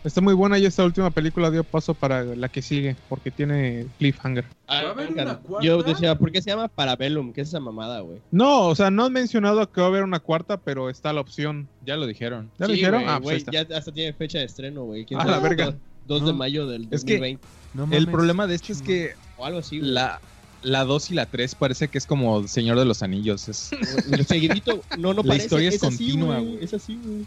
Está 0.04 0.20
muy 0.20 0.34
buena 0.34 0.58
y 0.58 0.66
esta 0.66 0.82
última 0.84 1.10
película 1.10 1.48
dio 1.50 1.62
paso 1.62 1.94
para 1.94 2.24
la 2.24 2.48
que 2.48 2.60
sigue, 2.60 2.96
porque 3.08 3.30
tiene 3.30 3.86
cliffhanger. 3.98 4.44
Ah, 4.66 4.82
¿Va 4.82 4.88
a 4.88 4.92
haber 4.92 5.08
venga. 5.08 5.22
una 5.22 5.36
cuarta? 5.36 5.64
Yo 5.64 5.80
decía, 5.84 6.16
¿por 6.18 6.32
qué 6.32 6.42
se 6.42 6.50
llama 6.50 6.66
Parabellum? 6.66 7.32
¿Qué 7.32 7.42
es 7.42 7.48
esa 7.48 7.60
mamada, 7.60 8.00
güey? 8.00 8.18
No, 8.32 8.62
o 8.66 8.74
sea, 8.74 8.90
no 8.90 9.04
han 9.04 9.12
mencionado 9.12 9.70
que 9.70 9.80
va 9.80 9.86
a 9.86 9.90
haber 9.90 10.02
una 10.02 10.18
cuarta, 10.18 10.56
pero 10.56 10.90
está 10.90 11.12
la 11.12 11.20
opción. 11.20 11.68
Ya 11.86 11.96
lo 11.96 12.06
dijeron. 12.08 12.50
¿Ya 12.58 12.66
lo 12.66 12.72
Sí, 12.72 12.78
dijeron? 12.80 13.02
güey, 13.02 13.14
ah, 13.14 13.20
pues 13.22 13.44
ya 13.46 13.60
hasta 13.76 13.92
tiene 13.92 14.12
fecha 14.12 14.38
de 14.38 14.44
estreno, 14.46 14.82
güey. 14.84 15.04
¿Quién 15.04 15.20
Ah, 15.20 15.24
la 15.24 15.38
verga. 15.38 15.66
2, 15.66 15.74
2 16.08 16.26
de 16.26 16.32
mayo 16.32 16.66
del 16.66 16.88
Es 16.90 17.04
que- 17.04 17.18
2020. 17.18 17.96
El 17.96 18.08
problema 18.08 18.48
de 18.48 18.56
esto 18.56 18.72
es 18.72 18.82
que 18.82 19.12
O 19.36 19.46
algo 19.46 19.60
así, 19.60 19.80
la, 19.80 20.20
la 20.62 20.84
2 20.84 21.10
y 21.10 21.14
la 21.14 21.26
3 21.26 21.54
parece 21.56 21.88
que 21.88 21.98
es 21.98 22.06
como 22.06 22.46
Señor 22.48 22.78
de 22.78 22.84
los 22.84 23.02
Anillos. 23.02 23.48
Es, 23.48 23.70
El 24.10 24.26
seguidito, 24.26 24.82
no, 24.98 25.12
no 25.14 25.22
La 25.22 25.28
parece. 25.28 25.44
historia 25.46 25.68
es 25.70 25.78
continua, 25.80 26.38
güey. 26.38 26.58
Es 26.62 26.72
así, 26.74 26.98
güey. 27.04 27.26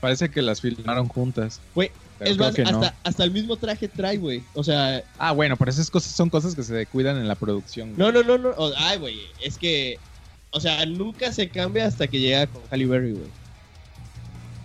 parece 0.00 0.28
que 0.30 0.42
las 0.42 0.60
filmaron 0.60 1.08
juntas. 1.08 1.60
Güey, 1.74 1.90
Es 2.20 2.36
más, 2.38 2.56
no. 2.58 2.82
hasta, 3.04 3.24
el 3.24 3.30
mismo 3.30 3.56
traje 3.56 3.88
trae, 3.88 4.16
güey. 4.18 4.42
O 4.54 4.62
sea, 4.64 5.02
Ah, 5.18 5.32
bueno, 5.32 5.56
pero 5.56 5.70
esas 5.70 5.90
cosas 5.90 6.12
son 6.12 6.30
cosas 6.30 6.54
que 6.54 6.62
se 6.62 6.86
cuidan 6.86 7.16
en 7.16 7.28
la 7.28 7.34
producción. 7.34 7.94
güey. 7.94 7.98
no, 7.98 8.22
no, 8.22 8.22
no, 8.22 8.38
no. 8.38 8.54
ay, 8.78 8.98
güey, 8.98 9.18
es 9.42 9.56
que. 9.58 9.98
O 10.50 10.60
sea, 10.60 10.86
nunca 10.86 11.32
se 11.32 11.48
cambia 11.48 11.86
hasta 11.86 12.06
que 12.06 12.20
llega 12.20 12.46
con 12.46 12.62
Halle 12.70 12.86
Berry, 12.86 13.12
güey. 13.12 13.26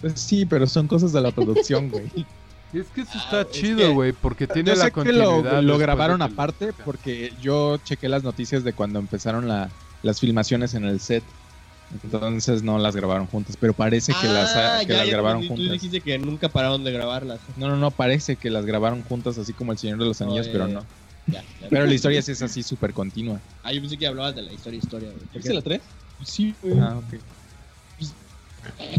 Pues 0.01 0.13
sí, 0.21 0.45
pero 0.45 0.67
son 0.67 0.87
cosas 0.87 1.11
de 1.13 1.19
la 1.21 1.31
producción, 1.31 1.89
güey. 1.89 2.09
Y 2.71 2.79
es 2.79 2.87
que 2.87 3.01
eso 3.01 3.11
Ah, 3.15 3.21
está 3.23 3.41
es 3.41 3.49
chido, 3.51 3.77
que- 3.79 3.87
güey, 3.89 4.11
porque 4.13 4.47
tiene 4.47 4.71
Yo 4.71 4.75
la 4.77 4.85
sé 4.85 4.91
que 4.91 4.93
continuidad. 4.93 5.63
lo, 5.63 5.77
grabaron 5.77 6.21
aparte 6.21 6.71
porque 6.73 7.33
yo 7.41 7.77
chequé 7.77 8.07
las 8.09 8.23
noticias 8.23 8.63
de 8.63 8.73
cuando 8.73 8.99
empezaron 8.99 9.47
la- 9.47 9.69
las 10.03 10.19
filmaciones 10.19 10.73
en 10.75 10.85
el 10.85 10.99
set. 10.99 11.23
Entonces 12.03 12.61
no 12.61 12.77
las 12.77 12.95
grabaron 12.95 13.25
juntas, 13.25 13.57
pero 13.59 13.73
parece 13.73 14.13
que 14.21 14.27
las, 14.27 14.55
Ah, 14.55 14.79
que 14.85 14.93
ya, 14.93 14.97
las 14.99 15.07
ya 15.07 15.11
grabaron 15.13 15.41
entendí. 15.41 15.63
Tú 15.63 15.69
juntas. 15.69 15.81
dijiste 15.81 16.01
que 16.01 16.19
nunca 16.19 16.47
pararon 16.49 16.83
de 16.83 16.91
grabarlas. 16.91 17.39
No, 17.57 17.67
no, 17.67 17.77
no, 17.77 17.89
parece 17.89 18.35
que 18.35 18.51
las 18.51 18.65
grabaron 18.65 19.01
juntas 19.03 19.39
así 19.39 19.53
como 19.53 19.71
El 19.71 19.79
Señor 19.79 19.97
de 19.97 20.05
los 20.05 20.21
Anillos, 20.21 20.45
No, 20.47 20.51
pero 20.53 20.67
eh, 20.67 20.73
no. 20.73 20.85
Ya, 21.27 21.41
ya. 21.61 21.67
Pero 21.69 21.85
la 21.87 21.93
historia 21.93 22.21
sí 22.21 22.31
es 22.31 22.41
así 22.43 22.61
súper 22.61 22.93
continua. 22.93 23.39
Ah, 23.63 23.73
yo 23.73 23.81
pensé 23.81 23.97
que 23.97 24.05
hablabas 24.05 24.35
de 24.35 24.43
la 24.43 24.53
historia, 24.53 24.77
historia, 24.77 25.09
güey. 25.09 25.23
¿Viste 25.33 25.53
la 25.53 25.61
3? 25.63 25.81
Sí, 26.23 26.55
güey. 26.61 26.79
Ah, 26.79 26.97
ok. 26.97 27.19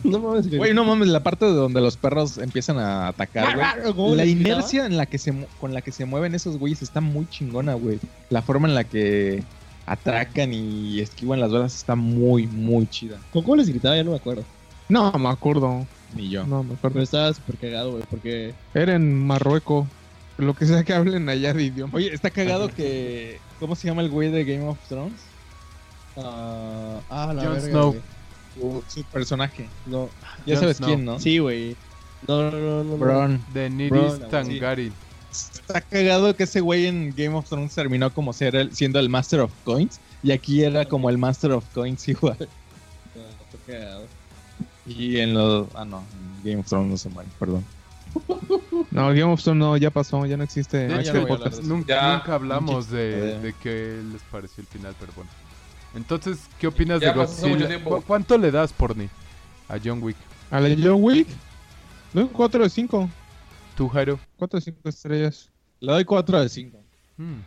No 0.05 0.19
mames, 0.19 0.47
güey. 0.49 0.59
Güey, 0.59 0.75
no 0.75 0.85
mames, 0.85 1.09
la 1.09 1.23
parte 1.23 1.45
de 1.45 1.53
donde 1.53 1.81
los 1.81 1.97
perros 1.97 2.39
empiezan 2.39 2.79
a 2.79 3.09
atacar, 3.09 3.55
güey. 3.55 3.95
¿Cómo 3.95 4.15
La 4.15 4.25
inercia 4.25 4.87
en 4.87 4.97
la 4.97 5.07
que 5.07 5.19
se 5.19 5.35
con 5.61 5.75
la 5.75 5.83
que 5.83 5.93
se 5.93 6.05
mueven 6.05 6.35
esos 6.35 6.59
güeyes 6.59 6.83
está 6.83 7.01
muy 7.01 7.29
chingona, 7.29 7.75
güey. 7.75 7.99
La 8.31 8.43
forma 8.43 8.69
en 8.69 8.75
la 8.75 8.85
que 8.85 9.43
atracan 9.87 10.55
y 10.55 11.01
esquivan 11.01 11.41
las 11.41 11.51
balas 11.51 11.75
está 11.75 11.97
muy, 11.97 12.47
muy 12.47 12.87
chida. 12.89 13.19
¿Con 13.33 13.43
¿Cómo 13.43 13.57
les 13.57 13.69
gritaba? 13.69 13.97
Ya 13.97 14.05
no 14.05 14.13
me 14.13 14.17
acuerdo. 14.17 14.45
No, 14.89 15.13
me 15.13 15.29
acuerdo. 15.29 15.87
Ni 16.15 16.29
yo. 16.29 16.47
No, 16.47 16.63
me 16.63 16.75
acuerdo. 16.75 16.95
Pero 16.95 17.03
estaba 17.03 17.33
súper 17.33 17.57
cagado, 17.57 17.93
güey, 17.93 18.05
porque... 18.11 18.55
Era 18.75 18.95
en 18.95 19.27
Marruecos. 19.27 19.87
Lo 20.39 20.55
que 20.55 20.67
sea 20.67 20.85
que 20.85 20.95
hablen 20.95 21.29
allá 21.29 21.53
de 21.53 21.65
idioma. 21.65 21.93
Oye, 21.95 22.15
está 22.15 22.31
cagado 22.31 22.69
que. 22.69 23.39
¿Cómo 23.59 23.77
se 23.77 23.87
llama 23.87 24.01
el 24.01 24.09
güey 24.09 24.31
de 24.31 24.45
Game 24.45 24.67
of 24.67 24.79
Thrones? 24.89 25.21
ah, 26.17 27.01
ah, 27.11 27.33
la 27.35 27.43
Jon 27.45 27.53
verga, 27.53 27.69
Snow. 27.69 27.89
güey. 27.89 28.03
Su, 28.59 28.83
su 28.89 29.05
personaje. 29.05 29.69
No. 29.87 30.09
Ya 30.47 30.55
Jon 30.55 30.61
sabes 30.63 30.77
Snow. 30.79 30.89
quién, 30.89 31.05
¿no? 31.05 31.19
Sí, 31.21 31.39
güey. 31.39 31.77
No, 32.29 32.51
no, 32.51 32.85
no. 32.85 32.97
Bron. 32.97 33.43
De 33.55 33.71
Niris 33.71 34.21
Tangari. 34.31 34.93
Está 35.31 35.81
cagado 35.81 36.35
que 36.35 36.43
ese 36.43 36.61
güey 36.61 36.87
en 36.87 37.15
Game 37.17 37.35
of 37.37 37.49
Thrones 37.49 37.75
terminó 37.75 38.13
como 38.13 38.33
ser 38.33 38.57
el, 38.57 38.75
siendo 38.75 38.99
el 38.99 39.09
Master 39.09 39.41
of 39.41 39.53
Coins. 39.65 40.01
Y 40.23 40.33
aquí 40.33 40.63
era 40.65 40.85
como 40.85 41.09
el 41.09 41.19
Master 41.19 41.53
of 41.53 41.65
Coins 41.73 42.07
igual. 42.09 42.37
No, 43.15 43.23
está 43.23 43.59
cagado. 43.73 44.07
Y 44.87 45.19
en 45.19 45.35
los. 45.35 45.69
Ah, 45.75 45.85
no. 45.85 45.99
En 46.43 46.45
Game 46.51 46.61
of 46.61 46.67
Thrones 46.67 46.91
no 46.91 46.97
se 46.97 47.09
muere, 47.11 47.29
perdón. 47.39 47.65
No, 48.91 49.07
Game 49.11 49.23
of 49.23 49.41
Thrones 49.41 49.61
no, 49.61 49.77
ya 49.77 49.91
pasó, 49.91 50.27
ya 50.27 50.37
no 50.37 50.43
existe. 50.43 50.89
Ah, 50.93 51.01
ya 51.01 51.13
no 51.13 51.21
nunca, 51.29 51.51
Ya. 51.87 52.17
nunca 52.17 52.35
hablamos 52.35 52.91
de, 52.91 53.39
de 53.39 53.53
qué 53.63 54.01
les 54.13 54.21
pareció 54.23 54.63
el 54.63 54.67
final, 54.67 54.97
pero 54.99 55.13
bueno. 55.15 55.31
Entonces, 55.95 56.39
¿qué 56.59 56.67
opinas 56.69 57.01
Ya 57.01 57.09
de 57.13 57.19
Godzilla? 57.19 57.83
¿Cu- 57.85 58.03
¿Cuánto 58.07 58.39
le 58.39 58.51
das, 58.51 58.73
Porni, 58.73 59.09
a 59.69 59.77
John 59.83 60.03
Wick? 60.03 60.17
A 60.51 60.61
la 60.61 60.69
John 60.81 61.03
Wick, 61.03 61.27
doy 62.13 62.29
4 62.33 62.63
de 62.65 62.71
5. 62.71 63.09
¿Tú, 63.77 63.89
Jairo? 63.89 64.19
4 64.37 64.59
de 64.59 64.65
5 64.65 64.89
estrellas. 64.89 65.51
Le 65.81 65.93
doy 65.93 66.05
4 66.05 66.41
de 66.43 66.49
5. 66.49 66.79
Hmm, 67.17 67.41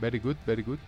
Very 0.00 0.18
good, 0.18 0.36
very 0.46 0.62
good. 0.62 0.78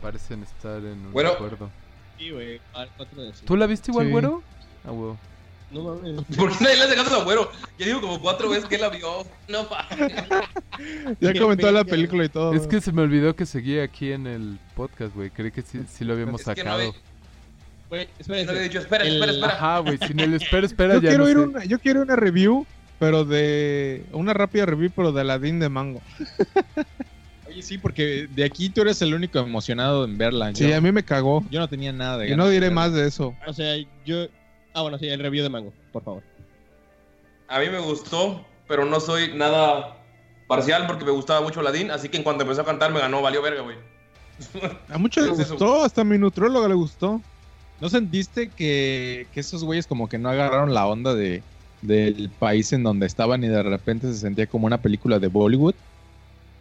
Parecen 0.00 0.42
estar 0.42 0.78
en 0.78 1.06
un 1.06 1.12
Bueno. 1.12 1.30
acuerdo. 1.30 1.70
Sí, 2.18 2.30
güey. 2.30 2.60
Al 2.74 2.88
4 2.96 3.22
de 3.22 3.32
5. 3.32 3.46
¿Tú 3.46 3.56
la 3.56 3.66
viste 3.66 3.90
igual, 3.90 4.06
Sí. 4.06 4.12
güero? 4.12 4.42
Ah, 4.84 4.92
huevo. 4.92 5.18
No 5.72 5.82
mames. 5.82 6.22
¿Por 6.36 6.50
qué 6.56 6.64
nadie 6.64 6.76
le 6.76 6.82
hace 6.84 6.94
caso 6.96 7.20
a 7.20 7.24
güero? 7.24 7.50
Yo 7.78 7.86
digo 7.86 8.00
como 8.00 8.20
cuatro 8.20 8.48
veces 8.50 8.66
que 8.66 8.74
él 8.76 8.80
la 8.82 8.88
vio. 8.90 9.24
No, 9.48 9.68
pa. 9.68 9.88
Ya 11.20 11.32
comentó 11.38 11.70
la 11.72 11.84
película 11.84 12.24
y 12.24 12.28
todo. 12.28 12.54
Es 12.54 12.66
que 12.66 12.80
se 12.80 12.92
me 12.92 13.02
olvidó 13.02 13.34
que 13.34 13.46
seguía 13.46 13.82
aquí 13.84 14.12
en 14.12 14.26
el 14.26 14.58
podcast, 14.76 15.14
güey. 15.14 15.30
Creí 15.30 15.50
que 15.50 15.62
sí, 15.62 15.80
sí 15.88 16.04
lo 16.04 16.12
habíamos 16.14 16.40
Es 16.40 16.46
que 16.54 16.64
no 16.64 16.70
sacado. 16.72 16.80
hay- 16.80 16.92
Güey, 17.88 18.08
No 18.26 18.34
he 18.34 18.62
dicho, 18.62 18.78
espera, 18.78 19.04
El- 19.04 19.14
espera, 19.14 19.32
espera. 19.32 19.52
Ajá, 19.54 19.78
güey. 19.80 19.98
Sin 19.98 20.18
el 20.20 20.34
espera, 20.34 20.66
espera, 20.66 20.94
yo 20.94 21.00
ya 21.00 21.08
quiero 21.10 21.24
no 21.24 21.30
ir 21.30 21.36
sé. 21.36 21.42
una, 21.42 21.64
yo 21.64 21.78
quiero 21.78 22.02
una 22.02 22.16
review, 22.16 22.66
pero 22.98 23.24
de 23.26 24.04
una 24.12 24.32
rápida 24.32 24.64
review, 24.64 24.90
pero 24.96 25.12
de 25.12 25.20
Aladdin 25.20 25.60
de 25.60 25.68
Mango. 25.68 26.00
Oye, 27.48 27.60
sí, 27.62 27.76
porque 27.76 28.28
de 28.34 28.44
aquí 28.44 28.70
tú 28.70 28.80
eres 28.80 29.02
el 29.02 29.12
único 29.12 29.38
emocionado 29.38 30.06
en 30.06 30.16
verla. 30.16 30.54
Sí, 30.54 30.66
yo, 30.68 30.74
a 30.76 30.80
mí 30.80 30.90
me 30.90 31.02
cagó. 31.02 31.44
yo 31.50 31.60
no 31.60 31.68
tenía 31.68 31.92
nada 31.92 32.16
de 32.18 32.26
Y 32.26 32.30
ganas 32.30 32.46
no 32.46 32.50
diré 32.50 32.70
más 32.70 32.92
de 32.94 33.06
eso. 33.06 33.34
O 33.46 33.52
sea, 33.52 33.74
yo... 34.06 34.26
Ah, 34.74 34.82
bueno, 34.82 34.98
sí, 34.98 35.08
el 35.08 35.20
review 35.20 35.42
de 35.42 35.50
Mango, 35.50 35.72
por 35.92 36.02
favor. 36.02 36.22
A 37.48 37.58
mí 37.58 37.68
me 37.68 37.78
gustó, 37.80 38.44
pero 38.66 38.84
no 38.84 39.00
soy 39.00 39.34
nada 39.34 39.98
parcial 40.48 40.86
porque 40.86 41.04
me 41.04 41.10
gustaba 41.10 41.40
mucho 41.40 41.62
Ladín, 41.62 41.90
así 41.90 42.08
que 42.08 42.16
en 42.16 42.22
cuanto 42.22 42.42
empezó 42.42 42.62
a 42.62 42.64
cantar 42.64 42.92
me 42.92 43.00
ganó, 43.00 43.22
valió 43.22 43.42
verga, 43.42 43.62
güey. 43.62 43.76
A 44.88 44.98
muchos 44.98 45.26
les 45.26 45.48
gustó, 45.50 45.84
hasta 45.84 46.00
a 46.00 46.04
mi 46.04 46.18
nutrióloga 46.18 46.68
le 46.68 46.74
gustó. 46.74 47.20
¿No 47.80 47.88
sentiste 47.88 48.48
que, 48.48 49.26
que 49.34 49.40
esos 49.40 49.64
güeyes 49.64 49.86
como 49.86 50.08
que 50.08 50.18
no 50.18 50.28
agarraron 50.30 50.72
la 50.72 50.86
onda 50.86 51.14
de, 51.14 51.42
del 51.82 52.30
país 52.30 52.72
en 52.72 52.82
donde 52.82 53.06
estaban 53.06 53.42
y 53.44 53.48
de 53.48 53.62
repente 53.62 54.06
se 54.12 54.18
sentía 54.18 54.46
como 54.46 54.66
una 54.66 54.80
película 54.80 55.18
de 55.18 55.26
Bollywood? 55.26 55.74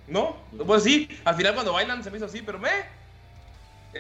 ¿No? 0.08 0.36
Pues 0.66 0.84
sí, 0.84 1.08
al 1.24 1.36
final 1.36 1.54
cuando 1.54 1.74
bailan 1.74 2.04
se 2.04 2.12
me 2.12 2.18
hizo 2.18 2.26
así, 2.26 2.42
pero 2.42 2.60
me... 2.60 2.70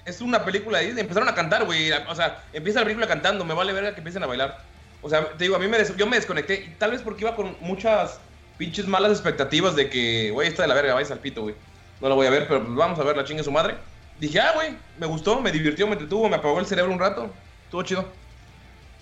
Es 0.05 0.21
una 0.21 0.43
película 0.45 0.77
de 0.79 0.85
Disney, 0.85 1.01
empezaron 1.01 1.27
a 1.27 1.35
cantar, 1.35 1.65
güey. 1.65 1.91
O 1.91 2.15
sea, 2.15 2.43
empieza 2.53 2.79
la 2.79 2.85
película 2.85 3.07
cantando, 3.07 3.43
me 3.43 3.53
vale 3.53 3.73
verga 3.73 3.91
que 3.93 3.99
empiecen 3.99 4.23
a 4.23 4.27
bailar. 4.27 4.61
O 5.01 5.09
sea, 5.09 5.25
te 5.29 5.43
digo, 5.43 5.55
a 5.55 5.59
mí 5.59 5.67
me 5.67 5.77
des- 5.77 5.95
yo 5.97 6.07
me 6.07 6.15
desconecté, 6.15 6.65
y 6.65 6.75
tal 6.77 6.91
vez 6.91 7.01
porque 7.01 7.23
iba 7.23 7.35
con 7.35 7.57
muchas 7.59 8.19
pinches 8.57 8.87
malas 8.87 9.11
expectativas 9.11 9.75
de 9.75 9.89
que, 9.89 10.29
güey, 10.31 10.47
está 10.47 10.61
de 10.61 10.67
la 10.69 10.75
verga, 10.75 10.93
vais 10.93 11.09
al 11.11 11.19
pito, 11.19 11.41
güey. 11.41 11.55
No 11.99 12.07
la 12.09 12.15
voy 12.15 12.27
a 12.27 12.29
ver, 12.29 12.47
pero 12.47 12.63
pues 12.63 12.75
vamos 12.75 12.99
a 12.99 13.03
ver 13.03 13.17
la 13.17 13.23
chingue 13.25 13.43
su 13.43 13.51
madre. 13.51 13.75
Dije, 14.19 14.39
ah, 14.39 14.51
güey, 14.53 14.75
me 14.99 15.07
gustó, 15.07 15.39
me 15.41 15.51
divirtió, 15.51 15.87
me 15.87 15.93
entretuvo, 15.93 16.29
me 16.29 16.35
apagó 16.35 16.59
el 16.59 16.65
cerebro 16.67 16.91
un 16.93 16.99
rato. 16.99 17.31
Estuvo 17.65 17.83
chido. 17.83 18.05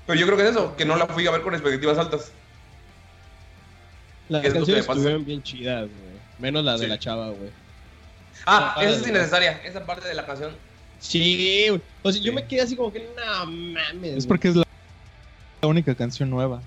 Pero 0.08 0.20
yo 0.20 0.26
creo 0.26 0.38
que 0.38 0.44
es 0.46 0.50
eso, 0.52 0.76
que 0.76 0.86
no 0.86 0.96
la 0.96 1.06
fui 1.08 1.28
a 1.28 1.32
ver 1.32 1.42
con 1.42 1.54
expectativas 1.54 1.98
altas. 1.98 2.32
Las 4.30 4.42
canciones 4.44 4.88
estuvieron 4.88 5.26
bien 5.26 5.44
chidas, 5.44 5.82
güey. 5.82 6.20
Menos 6.40 6.64
la 6.64 6.74
de 6.74 6.80
Sí. 6.80 6.88
la 6.88 7.00
chava, 7.00 7.30
güey. 7.30 7.52
Ah, 8.46 8.76
esa 8.82 8.96
es 8.96 9.08
innecesaria, 9.08 9.60
esa 9.66 9.86
parte 9.86 10.08
de 10.08 10.14
la 10.14 10.26
canción. 10.26 10.56
Sí, 11.00 11.68
güey. 11.70 11.82
O 12.04 12.12
sea, 12.12 12.22
yo 12.22 12.34
me 12.34 12.46
quedé 12.46 12.62
así 12.62 12.76
como 12.76 12.92
que, 12.92 13.00
no 13.16 13.46
mames. 13.46 14.18
Es 14.18 14.28
porque 14.28 14.50
es 14.50 14.56
la, 14.56 14.64
la 15.62 15.68
única 15.68 15.96
canción 15.96 16.30
nueva. 16.30 16.62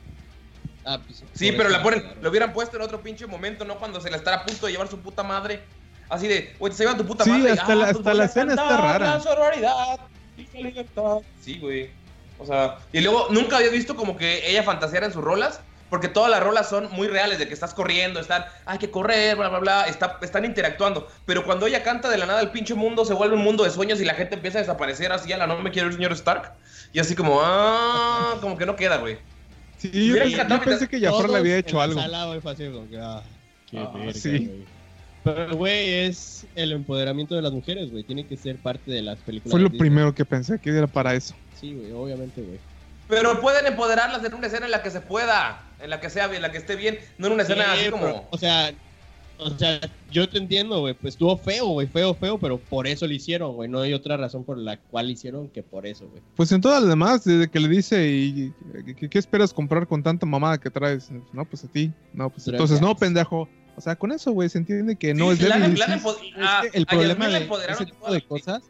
Ah, 0.84 1.00
pues, 1.04 1.22
Sí, 1.32 1.52
pero 1.52 1.68
la 1.68 1.82
ponen, 1.82 2.00
claro. 2.00 2.16
lo 2.22 2.30
hubieran 2.30 2.52
puesto 2.52 2.76
en 2.76 2.82
otro 2.82 3.00
pinche 3.02 3.26
momento, 3.26 3.64
no 3.64 3.78
cuando 3.78 4.00
se 4.00 4.10
la 4.10 4.16
estará 4.16 4.38
a 4.38 4.44
punto 4.46 4.66
de 4.66 4.72
llevar 4.72 4.88
su 4.88 4.98
puta 4.98 5.22
madre. 5.22 5.60
Así 6.08 6.26
de, 6.28 6.54
güey, 6.58 6.72
se 6.72 6.84
lleva 6.84 6.96
tu 6.96 7.06
puta 7.06 7.24
Sí, 7.24 7.30
madre. 7.30 7.52
hasta 7.52 7.74
la- 7.74 7.84
pues 7.86 7.96
hasta 7.98 8.14
la 8.14 8.22
a 8.22 8.26
escena 8.26 8.52
está 8.54 8.76
rara. 8.76 9.06
La 9.14 9.20
sororidad 9.20 10.00
y 10.36 10.46
la 10.54 10.68
libertad. 10.68 11.18
Sí, 11.40 11.58
güey. 11.58 11.90
O 12.38 12.44
sea, 12.46 12.78
y 12.92 13.00
luego 13.00 13.28
nunca 13.30 13.58
había 13.58 13.70
visto 13.70 13.94
como 13.94 14.16
que 14.16 14.50
ella 14.50 14.62
fantaseara 14.62 15.06
en 15.06 15.12
sus 15.12 15.22
rolas, 15.22 15.60
porque 15.92 16.08
todas 16.08 16.30
las 16.30 16.42
rolas 16.42 16.70
son 16.70 16.88
muy 16.92 17.06
reales, 17.06 17.38
de 17.38 17.46
que 17.46 17.52
estás 17.52 17.74
corriendo, 17.74 18.18
están, 18.18 18.46
hay 18.64 18.78
que 18.78 18.90
correr, 18.90 19.36
bla, 19.36 19.50
bla, 19.50 19.58
bla, 19.58 19.82
está- 19.88 20.18
están 20.22 20.46
interactuando. 20.46 21.06
Pero 21.26 21.44
cuando 21.44 21.66
ella 21.66 21.82
canta 21.82 22.08
de 22.08 22.16
la 22.16 22.24
nada, 22.24 22.40
el 22.40 22.48
pinche 22.48 22.72
mundo 22.72 23.04
se 23.04 23.12
vuelve 23.12 23.34
un 23.36 23.42
mundo 23.42 23.62
de 23.62 23.68
sueños 23.70 24.00
y 24.00 24.06
la 24.06 24.14
gente 24.14 24.36
empieza 24.36 24.56
a 24.56 24.62
desaparecer 24.62 25.12
así, 25.12 25.30
a 25.34 25.36
la 25.36 25.46
no 25.46 25.58
me 25.60 25.70
quiero 25.70 25.88
ir, 25.88 25.94
señor 25.94 26.12
Stark. 26.12 26.50
Y 26.94 26.98
así 26.98 27.14
como, 27.14 27.40
ah, 27.42 28.38
como 28.40 28.56
que 28.56 28.64
no 28.64 28.74
queda, 28.74 28.96
güey. 28.96 29.18
Sí, 29.76 29.90
yo, 29.92 30.14
Hubiera 30.14 30.48
yo 30.48 30.60
pensé 30.62 30.88
que 30.88 30.98
Jafar 30.98 31.28
le 31.28 31.36
había 31.36 31.58
hecho 31.58 31.78
algo. 31.78 32.00
sala, 32.00 32.40
que, 32.88 32.98
ah, 32.98 33.22
qué 33.70 33.78
Ah, 33.78 33.90
verga, 33.94 34.12
sí. 34.14 34.46
güey. 34.46 34.64
Pero, 35.24 35.56
güey, 35.56 35.88
es 36.06 36.46
el 36.54 36.72
empoderamiento 36.72 37.34
de 37.34 37.42
las 37.42 37.52
mujeres, 37.52 37.90
güey. 37.90 38.02
Tiene 38.02 38.26
que 38.26 38.38
ser 38.38 38.56
parte 38.56 38.90
de 38.90 39.02
las 39.02 39.18
películas. 39.18 39.50
Fue 39.52 39.60
lo 39.60 39.68
Disney. 39.68 39.78
primero 39.78 40.14
que 40.14 40.24
pensé 40.24 40.58
que 40.58 40.70
era 40.70 40.86
para 40.86 41.12
eso. 41.14 41.34
Sí, 41.60 41.74
güey, 41.74 41.92
obviamente, 41.92 42.40
güey. 42.40 42.58
Pero 43.08 43.40
pueden 43.42 43.66
empoderarlas 43.66 44.24
en 44.24 44.32
una 44.32 44.46
escena 44.46 44.64
en 44.64 44.72
la 44.72 44.82
que 44.82 44.90
se 44.90 45.00
pueda, 45.02 45.60
en 45.82 45.90
la 45.90 46.00
que 46.00 46.10
sea 46.10 46.26
bien, 46.26 46.36
en 46.36 46.42
la 46.42 46.52
que 46.52 46.58
esté 46.58 46.76
bien, 46.76 46.98
no 47.18 47.26
en 47.28 47.32
una 47.34 47.42
escena 47.42 47.64
Sí, 47.74 47.80
así 47.80 47.90
como. 47.90 48.02
pero, 48.04 48.24
o 48.30 48.38
sea, 48.38 48.72
o 49.38 49.50
sea, 49.50 49.80
yo 50.10 50.28
te 50.28 50.38
entiendo, 50.38 50.80
güey. 50.80 50.94
Pues 50.94 51.14
estuvo 51.14 51.36
feo, 51.36 51.66
güey, 51.68 51.88
feo, 51.88 52.14
feo, 52.14 52.38
pero 52.38 52.58
por 52.58 52.86
eso 52.86 53.06
lo 53.06 53.12
hicieron, 53.12 53.54
güey. 53.54 53.68
No 53.68 53.80
hay 53.80 53.92
otra 53.92 54.16
razón 54.16 54.44
por 54.44 54.56
la 54.56 54.76
cual 54.76 55.06
lo 55.06 55.12
hicieron 55.12 55.48
que 55.48 55.62
por 55.64 55.84
eso, 55.86 56.06
güey. 56.08 56.22
Pues 56.36 56.52
en 56.52 56.60
todas 56.60 56.80
las 56.82 56.90
demás, 56.90 57.24
desde 57.24 57.48
que 57.50 57.58
le 57.58 57.68
dice, 57.68 58.06
¿y 58.08 58.52
qué, 58.96 59.08
qué 59.08 59.18
esperas 59.18 59.52
comprar 59.52 59.86
con 59.88 60.02
tanta 60.02 60.26
mamada 60.26 60.58
que 60.58 60.70
traes? 60.70 61.10
No, 61.32 61.44
pues 61.44 61.64
a 61.64 61.68
ti. 61.68 61.90
No, 62.12 62.30
pues 62.30 62.44
Pero 62.44 62.56
entonces, 62.58 62.80
no, 62.80 62.94
pendejo. 62.94 63.48
O 63.74 63.80
sea, 63.80 63.96
con 63.96 64.12
eso, 64.12 64.30
güey, 64.32 64.48
se 64.50 64.58
entiende 64.58 64.94
que 64.96 65.14
no 65.14 65.34
Sí, 65.34 65.42
es 65.42 65.48
la- 65.48 65.58
débil. 65.58 65.78
la- 65.78 65.86
sí. 65.86 65.92
empo- 65.92 66.16
Es 66.20 66.32
a- 66.46 66.60
que 66.70 66.78
el 66.78 66.86
problema 66.86 67.26
la 67.28 67.38
de 67.40 67.44
ese 67.46 67.84
de 67.84 67.90
tipo 67.90 68.06
de 68.12 68.18
la- 68.20 68.26
cosas 68.26 68.62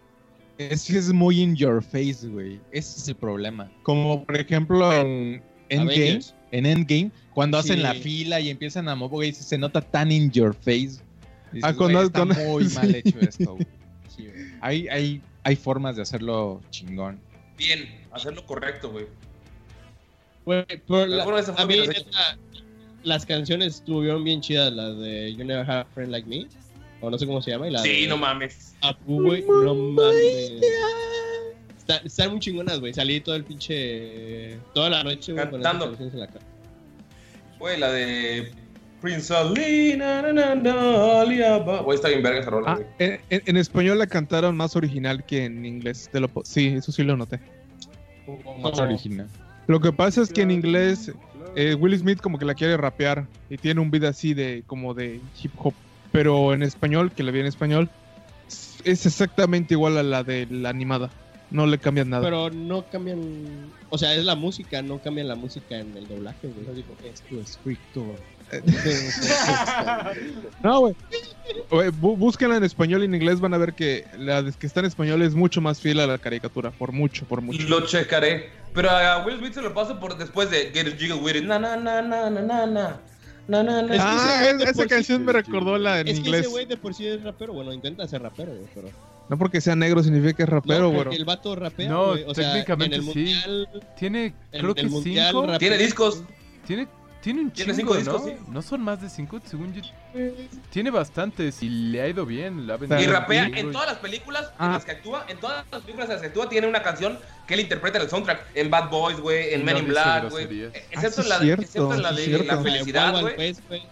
es 0.59 0.87
que 0.87 0.97
es 0.97 1.13
muy 1.13 1.41
in 1.41 1.57
your 1.57 1.83
face, 1.83 2.29
güey. 2.29 2.61
Ese 2.71 2.99
es 3.01 3.09
el 3.09 3.17
problema. 3.17 3.71
Como 3.83 4.25
por 4.25 4.37
ejemplo 4.37 4.91
en 4.93 5.43
Endgame, 5.71 5.93
Avengers. 5.93 6.35
En 6.53 6.67
Endgame, 6.67 7.11
cuando 7.35 7.61
Sí. 7.63 7.71
hacen 7.71 7.83
la 7.83 7.95
fila 7.95 8.39
y 8.41 8.49
empiezan 8.51 8.89
a 8.89 8.95
mover, 8.95 9.11
güey, 9.11 9.33
se 9.33 9.59
nota 9.59 9.81
tan 9.81 10.13
in 10.13 10.31
your 10.31 10.55
face. 10.55 11.01
Dices, 11.53 11.65
Ah, 11.65 11.75
cuando- 11.75 11.99
güey, 11.99 12.07
está 12.07 12.19
cuando- 12.25 12.35
muy 12.37 12.65
sí. 12.69 12.77
mal 12.77 12.95
hecho 12.95 13.19
esto. 13.21 13.53
güey. 13.55 13.67
Sí, 14.17 14.27
güey. 14.27 14.47
Hay, 14.61 14.89
hay, 14.89 15.23
hay 15.43 15.57
formas 15.57 15.97
de 15.97 16.03
hacerlo 16.03 16.61
chingón. 16.71 17.19
Bien, 17.59 17.89
hacerlo 18.13 18.45
correcto, 18.47 18.91
güey. 18.93 19.07
La- 20.47 21.25
a 21.57 21.67
mí, 21.67 21.77
las 23.05 23.27
canciones 23.27 23.77
estuvieron 23.77 24.25
bien 24.25 24.41
chidas, 24.41 24.73
las 24.73 24.99
de 24.99 25.33
You 25.35 25.45
Never 25.45 25.69
Had 25.69 25.81
a 25.81 25.85
Friend 25.87 26.11
Like 26.11 26.29
Me, 26.29 26.47
o 27.01 27.11
no 27.11 27.19
sé 27.19 27.27
cómo 27.27 27.41
se 27.43 27.51
llama, 27.53 27.69
y 27.69 27.71
la 27.71 27.83
Sí, 27.83 28.03
de 28.03 28.07
no 28.09 28.17
mames. 28.17 28.75
Apu, 28.81 29.23
güey, 29.23 29.45
no 29.47 29.75
mames. 29.75 30.53
Está- 31.95 32.07
están 32.07 32.31
muy 32.31 32.41
chingonas, 32.41 32.81
güey. 32.81 32.93
Salí 32.95 33.21
todo 33.21 33.35
el 33.35 33.45
pinche. 33.45 34.59
Toda 34.75 34.91
la 34.91 35.03
noche, 35.05 35.33
güey, 35.33 35.51
con 35.51 35.61
esas 35.61 35.73
Cantando. 35.73 35.87
canciones 35.97 36.15
en 36.15 36.21
la 36.21 36.27
cara. 36.29 36.45
Güey, 37.59 37.79
la 37.79 37.93
de. 37.93 38.53
Prince 39.01 39.35
Ali, 39.35 39.97
na, 39.97 40.23
na, 40.23 40.33
na, 40.33 40.55
na, 40.55 41.21
Aliaba. 41.23 41.81
Güey, 41.83 41.97
está 41.97 42.09
bien 42.09 42.23
verga 42.23 42.39
esa 42.39 42.51
rola, 42.51 42.71
Ah, 42.71 42.75
güey. 42.77 42.87
en, 43.01 43.21
en- 43.31 43.43
en 43.47 43.57
español 43.57 43.99
la 43.99 44.07
cantaron 44.07 44.57
más 44.57 44.77
original 44.77 45.25
que 45.25 45.45
en 45.45 45.67
inglés. 45.67 46.09
Te 46.13 46.21
lo 46.21 46.31
sí, 46.45 46.69
eso 46.69 46.93
sí 46.93 47.03
lo 47.03 47.17
noté. 47.17 47.41
Más 48.63 48.79
original. 48.79 49.27
Lo 49.67 49.81
que 49.81 49.93
pasa 49.93 50.23
es 50.23 50.33
que 50.33 50.43
en 50.43 50.53
inglés 50.53 51.11
eh, 51.57 51.75
Will 51.75 51.99
Smith 51.99 52.21
como 52.21 52.39
que 52.39 52.45
la 52.45 52.55
quiere 52.55 52.77
rapear 52.77 53.27
y 53.51 53.59
tiene 53.59 53.81
un 53.81 53.91
beat 53.91 54.05
así 54.05 54.35
de 54.35 54.63
como 54.69 54.95
de 54.95 55.21
hip 55.43 55.51
hop, 55.59 55.75
pero 56.13 56.55
en 56.55 56.63
español, 56.63 57.11
que 57.11 57.25
la 57.25 57.33
vi 57.33 57.41
en 57.41 57.47
español, 57.47 57.91
es 58.85 59.05
exactamente 59.07 59.75
igual 59.75 59.99
a 59.99 60.05
la 60.05 60.23
de 60.23 60.47
la 60.49 60.69
animada. 60.69 61.11
No 61.53 61.67
le 61.67 61.79
cambian 61.79 62.11
nada. 62.11 62.25
Pero 62.25 62.51
no 62.51 62.85
cambian. 62.91 63.71
O 63.91 63.99
sea, 63.99 64.15
es 64.15 64.25
la 64.25 64.35
música, 64.35 64.83
no 64.83 64.99
cambian 65.01 65.29
la 65.29 65.37
música 65.37 65.79
en 65.79 65.97
el 65.97 66.09
doblaje, 66.09 66.49
güey. 66.49 66.67
No 66.67 66.73
digo, 66.73 66.97
esto 67.05 67.41
es 67.41 67.59
Victor. 67.65 68.17
No, 70.63 70.81
güey. 70.81 70.95
Güey, 71.71 71.91
bú- 71.91 72.17
Búsquenla 72.17 72.57
en 72.57 72.65
español 72.65 73.03
y 73.03 73.07
en 73.07 73.15
inglés 73.15 73.41
van 73.41 73.55
a 73.55 73.59
ver 73.59 73.75
que 73.75 74.05
la 74.19 74.43
que 74.59 74.67
está 74.67 74.81
en 74.81 74.87
español 74.87 75.23
es 75.23 75.35
mucho 75.35 75.61
más 75.61 75.81
fiel 75.81 76.01
a 76.01 76.07
la 76.07 76.19
caricatura, 76.19 76.71
por 76.71 76.93
mucho, 76.93 77.25
por 77.27 77.41
mucho. 77.41 77.67
Lo 77.69 77.87
checaré. 77.87 78.51
Pero 78.75 78.91
a 78.91 79.25
Will 79.25 79.39
Smith 79.39 79.55
se 79.55 79.63
lo 79.63 79.75
paso 79.75 79.99
por 80.01 80.17
después 80.17 80.51
de 80.51 80.71
Get 80.73 80.89
It 80.89 80.99
Jiggle 80.99 81.17
With 81.21 81.37
It. 81.37 81.45
Na, 81.45 81.59
na, 81.59 81.77
na, 81.77 82.01
na, 82.03 82.31
na, 82.31 82.41
na, 82.43 82.67
na. 82.67 83.01
Na, 83.49 83.63
na, 83.63 83.83
na. 83.83 83.95
Es 83.95 84.01
que 84.01 84.09
Ah, 84.09 84.51
esa 84.51 84.73
por 84.73 84.85
sí- 84.85 84.89
canción 84.89 85.25
me 85.25 85.33
recordó 85.33 85.77
la 85.77 86.01
en 86.01 86.09
Es 86.09 86.15
que 86.15 86.21
inglés. 86.21 86.41
ese 86.43 86.51
güey 86.51 86.65
de 86.67 86.77
por 86.77 86.95
sí 86.95 87.07
es 87.07 87.23
rapero. 87.23 87.53
Bueno, 87.53 87.73
intenta 87.73 88.07
ser 88.07 88.23
rapero, 88.23 88.53
güey, 88.53 88.69
pero. 88.75 88.89
No 89.33 89.39
porque 89.39 89.63
sea 89.63 89.75
negro 89.75 90.03
significa 90.03 90.35
que 90.35 90.43
es 90.43 90.49
rapero, 90.51 90.81
no, 90.81 90.89
güey. 90.91 91.03
porque 91.05 91.17
el 91.17 91.25
vato 91.25 91.57
rapea, 91.57 91.89
No, 91.89 92.09
güey. 92.09 92.25
O 92.25 92.35
sea, 92.35 92.53
técnicamente 92.53 92.97
en 92.97 93.01
el 93.03 93.09
sí. 93.13 93.19
mundial, 93.19 93.69
Tiene, 93.99 94.25
en 94.53 94.61
creo 94.61 94.75
que 94.75 94.83
mundial 94.85 95.27
cinco. 95.29 95.43
rapea. 95.47 95.59
Tiene 95.59 95.79
discos. 95.79 96.23
Tiene, 96.67 96.87
tiene 97.23 97.41
un 97.41 97.51
Tiene 97.51 97.73
chingo, 97.75 97.95
cinco 97.95 97.97
discos, 97.97 98.27
¿no? 98.27 98.29
sí. 98.29 98.37
No 98.51 98.61
son 98.61 98.83
más 98.83 99.01
de 99.01 99.09
cinco, 99.09 99.41
según 99.43 99.73
yo. 99.73 99.81
Tiene 100.69 100.91
bastantes 100.91 101.63
y 101.63 101.71
le 101.71 102.03
ha 102.03 102.09
ido 102.09 102.27
bien. 102.27 102.69
Y 103.01 103.07
rapea 103.07 103.47
en 103.55 103.73
todas 103.73 103.87
las 103.89 103.97
películas 104.01 104.43
en 104.51 104.67
Ah. 104.67 104.73
las 104.75 104.85
que 104.85 104.91
actúa, 104.93 105.25
en 105.27 105.39
todas 105.39 105.65
las 105.73 105.81
películas 105.81 106.09
en 106.11 106.13
las 106.17 106.21
que 106.21 106.27
actúa 106.29 106.49
tiene 106.51 106.67
una 106.67 106.83
canción 106.83 107.19
que 107.47 107.55
él 107.55 107.61
interpreta 107.61 107.97
en 107.97 108.05
el 108.05 108.11
soundtrack. 108.11 108.49
En 108.55 108.69
Bad 108.71 108.91
Boys, 108.91 109.19
güey, 109.19 109.55
en 109.55 109.61
No 109.61 109.65
Men 109.65 109.79
in 109.79 109.87
Black, 109.87 110.29
güey. 110.31 110.45
Eh, 110.61 110.71
Ah, 110.75 110.79
Excepto 110.91 111.23
sí 111.23 111.23
en 111.23 111.29
la 111.31 111.35
es 111.37 111.41
de, 111.41 111.47
cierto, 111.47 111.63
excepto 111.63 111.95
en 111.95 112.03
la 112.03 112.11
sí 112.11 112.17
de 112.17 112.25
cierto. 112.27 112.45
la 112.45 112.55
Wild 112.59 112.65
felicidad, 112.71 113.15
Wild 113.15 113.23
güey. 113.23 113.37
West, 113.49 113.61
güey. 113.69 113.83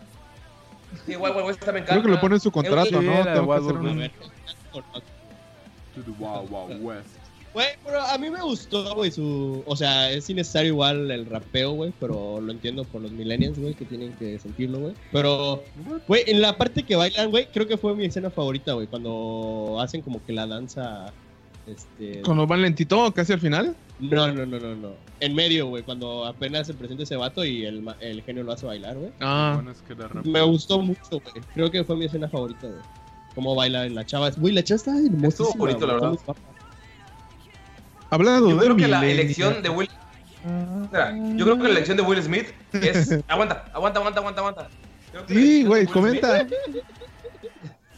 Sí, 1.07 1.13
esta 1.15 1.73
me 1.73 1.79
encanta. 1.79 1.87
Creo 1.95 2.03
que 2.03 2.09
lo 2.11 2.21
pone 2.21 2.35
en 2.35 2.41
su 2.43 2.49
Es- 2.49 2.53
contrato, 2.53 2.89
Sí, 3.01 3.07
¿no? 3.07 3.23
Tengo 3.23 3.25
que 3.25 3.41
Wild 3.41 3.63
hacer 3.65 3.77
Wild 3.79 3.87
un-. 3.87 4.11
To 6.05 6.13
the 6.13 6.23
Wild 6.23 6.51
Wild 6.51 6.83
West. 6.83 7.09
Güey, 7.53 7.67
pero 7.85 8.01
a 8.01 8.17
mí 8.17 8.31
me 8.31 8.41
gustó, 8.43 8.95
güey, 8.95 9.11
su... 9.11 9.65
O 9.67 9.75
sea, 9.75 10.13
es 10.13 10.31
innecesario 10.31 10.69
igual 10.69 11.11
el 11.11 11.27
rapeo, 11.27 11.73
güey, 11.73 11.93
pero 11.99 12.41
lo 12.41 12.53
entiendo 12.53 12.85
por 12.85 13.01
los 13.03 13.11
millennials, 13.11 13.59
güey, 13.59 13.75
que 13.75 13.85
tienen 13.85 14.13
que 14.13 14.39
sentirlo, 14.39 14.79
güey. 14.79 14.95
Pero, 15.11 15.61
güey, 16.07 16.23
en 16.29 16.41
la 16.43 16.57
parte 16.57 16.85
que 16.85 16.95
bailan, 16.95 17.31
güey, 17.31 17.47
creo 17.53 17.67
que 17.67 17.77
fue 17.77 17.97
mi 17.97 18.05
escena 18.05 18.31
favorita, 18.31 18.75
güey, 18.75 18.87
cuando 18.87 19.79
hacen 19.81 20.01
como 20.03 20.25
que 20.25 20.33
la 20.33 20.47
danza, 20.47 21.13
este... 21.67 22.23
Cuando 22.23 22.47
van 22.47 22.63
lentito, 22.63 23.13
casi 23.13 23.33
al 23.33 23.41
final. 23.41 23.75
No, 23.99 24.33
no, 24.33 24.47
no, 24.47 24.61
no, 24.61 24.77
no. 24.77 24.93
En 25.19 25.35
medio, 25.35 25.67
güey, 25.67 25.83
cuando 25.83 26.25
apenas 26.27 26.69
se 26.69 26.75
presenta 26.75 27.03
ese 27.03 27.17
vato 27.17 27.45
y 27.45 27.65
el, 27.65 27.83
ma- 27.83 27.97
el 28.01 28.23
genio 28.23 28.45
lo 28.45 28.53
hace 28.53 28.65
bailar, 28.65 28.97
güey. 28.97 29.11
Ah, 29.19 29.55
Bueno, 29.57 29.73
es 29.73 29.83
que 29.83 29.97
la 29.97 30.07
rap- 30.07 30.25
Me 30.25 30.41
gustó 30.43 30.81
mucho, 30.81 31.01
güey. 31.11 31.45
Creo 31.53 31.69
que 31.69 31.83
fue 31.83 31.97
mi 31.97 32.05
escena 32.05 32.29
favorita, 32.29 32.69
güey. 32.69 32.81
Cómo 33.35 33.55
baila 33.55 33.89
la 33.89 34.05
chava. 34.05 34.31
Güey, 34.31 34.55
la 34.55 34.63
chava 34.65 34.77
está. 34.77 34.93
Estuvo 35.27 35.53
bonito, 35.55 35.87
la 35.87 35.95
verdad. 35.95 36.19
hablando 38.11 38.51
Yo 38.51 38.57
de 38.57 38.65
creo 38.65 38.77
que 38.77 38.89
la 38.89 39.07
elección 39.07 39.63
de 39.63 39.69
Will. 39.69 39.91
Yo 41.37 41.45
creo 41.45 41.57
que 41.57 41.63
la 41.65 41.69
elección 41.71 41.97
de 41.97 42.03
Will 42.03 42.23
Smith 42.23 42.49
es. 42.73 43.11
Aguanta, 43.29 43.65
aguanta, 43.73 44.01
aguanta, 44.01 44.21
aguanta, 44.21 44.41
aguanta. 44.41 44.69
Sí, 45.29 45.61
elección 45.61 45.63
de 45.63 45.65
güey, 45.65 45.81
Will 45.81 45.89
Smith- 45.89 45.93
comenta. 45.93 46.47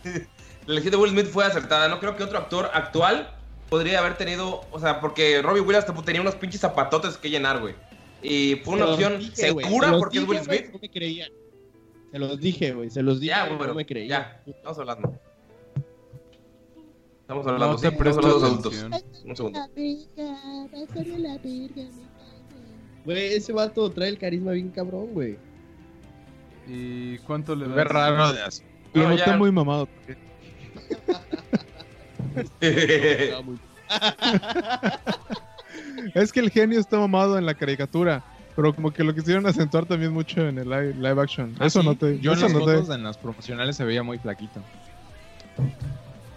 La 0.66 0.72
elección 0.74 0.92
de 0.92 0.96
Will 0.96 1.10
Smith 1.10 1.26
fue 1.26 1.44
acertada. 1.44 1.88
No 1.88 1.98
creo 1.98 2.16
que 2.16 2.22
otro 2.22 2.38
actor 2.38 2.70
actual 2.72 3.32
podría 3.68 3.98
haber 3.98 4.16
tenido. 4.16 4.64
O 4.70 4.78
sea, 4.78 5.00
porque 5.00 5.42
Robbie 5.42 5.60
Williams 5.60 5.86
tenía 6.04 6.20
unos 6.20 6.36
pinches 6.36 6.60
zapatotes 6.60 7.16
que 7.16 7.30
llenar, 7.30 7.60
güey. 7.60 7.74
Y 8.22 8.56
fue 8.64 8.74
una 8.74 8.86
opción 8.86 9.18
dije, 9.18 9.34
segura 9.34 9.98
porque 9.98 10.18
es 10.18 10.28
Will 10.28 10.38
Smith. 10.40 10.66
No 10.72 10.78
me 10.80 10.88
creían. 10.88 11.30
Se 12.12 12.18
los 12.18 12.38
dije, 12.38 12.72
güey. 12.72 12.90
Se 12.90 13.02
los 13.02 13.18
dije. 13.20 13.32
Ya, 13.32 13.46
güey, 13.46 13.56
güey, 13.56 13.68
no 13.68 13.74
me 13.74 13.86
creían. 13.86 14.08
ya. 14.08 14.42
Estamos 14.46 14.78
hablando. 14.78 15.18
Estamos 17.22 17.46
hablando, 17.46 17.72
No 17.72 17.78
sí. 17.78 17.88
te 17.88 18.04
de 18.04 18.10
adultos. 18.10 18.86
Un 19.24 19.36
segundo. 19.36 19.60
Güey, 23.04 23.34
ese 23.34 23.52
vato 23.52 23.90
trae 23.90 24.08
el 24.10 24.18
carisma 24.18 24.52
bien 24.52 24.68
cabrón, 24.70 25.06
güey. 25.12 25.38
¿Y 26.68 27.18
cuánto 27.18 27.56
le 27.56 27.66
Ve 27.66 27.74
das? 27.76 27.86
raro 27.88 28.32
de 28.32 28.42
as- 28.42 28.62
Lo 28.92 29.02
No, 29.04 29.08
noté 29.10 29.22
ya. 29.26 29.36
muy 29.36 29.50
mamado. 29.50 29.88
Es 36.14 36.32
que 36.32 36.40
el 36.40 36.50
genio 36.50 36.78
está 36.80 36.98
mamado 36.98 37.38
en 37.38 37.46
la 37.46 37.54
caricatura. 37.54 38.24
Pero 38.54 38.74
como 38.74 38.90
que 38.92 39.02
lo 39.02 39.14
quisieron 39.14 39.46
acentuar 39.46 39.86
también 39.86 40.12
mucho 40.12 40.46
en 40.46 40.58
el 40.58 40.68
live, 40.68 40.94
live 40.94 41.20
action. 41.22 41.54
¿Ah, 41.58 41.66
eso 41.66 41.80
sí? 41.80 41.86
noté. 41.86 42.18
Yo 42.20 42.32
en 42.34 42.40
las 42.40 42.52
noté. 42.52 42.74
fotos, 42.78 42.94
en 42.94 43.02
las 43.02 43.16
promocionales 43.16 43.76
se 43.76 43.84
veía 43.84 44.02
muy 44.02 44.18
flaquito. 44.18 44.60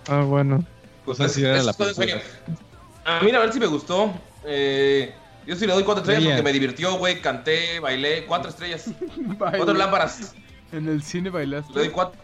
Ah, 0.08 0.22
bueno. 0.22 0.64
Pues 1.04 1.20
Así 1.20 1.44
era 1.44 1.56
eso 1.58 1.66
la 1.66 1.72
es 1.72 1.78
todo 1.78 1.90
en 1.90 1.96
película. 1.96 2.22
serio. 2.24 2.58
A 3.06 3.20
mí 3.22 3.32
la 3.32 3.40
verdad 3.40 3.54
sí 3.54 3.60
me 3.60 3.68
gustó. 3.68 4.14
Eh, 4.46 5.14
yo 5.46 5.56
sí 5.56 5.68
le 5.68 5.74
doy 5.74 5.84
cuatro 5.84 6.02
estrellas 6.02 6.24
Bien. 6.24 6.36
porque 6.38 6.44
me 6.44 6.54
divirtió, 6.54 6.98
güey. 6.98 7.22
Canté, 7.22 7.80
bailé. 7.80 8.26
Cuatro 8.26 8.50
estrellas. 8.50 8.90
Cuatro 9.38 9.74
lámparas. 9.74 10.34
En 10.72 10.88
el 10.88 11.04
cine 11.04 11.26
Le 11.26 11.30
doy 11.32 11.40
bailaste. 11.48 11.92
cuatro. 11.92 12.20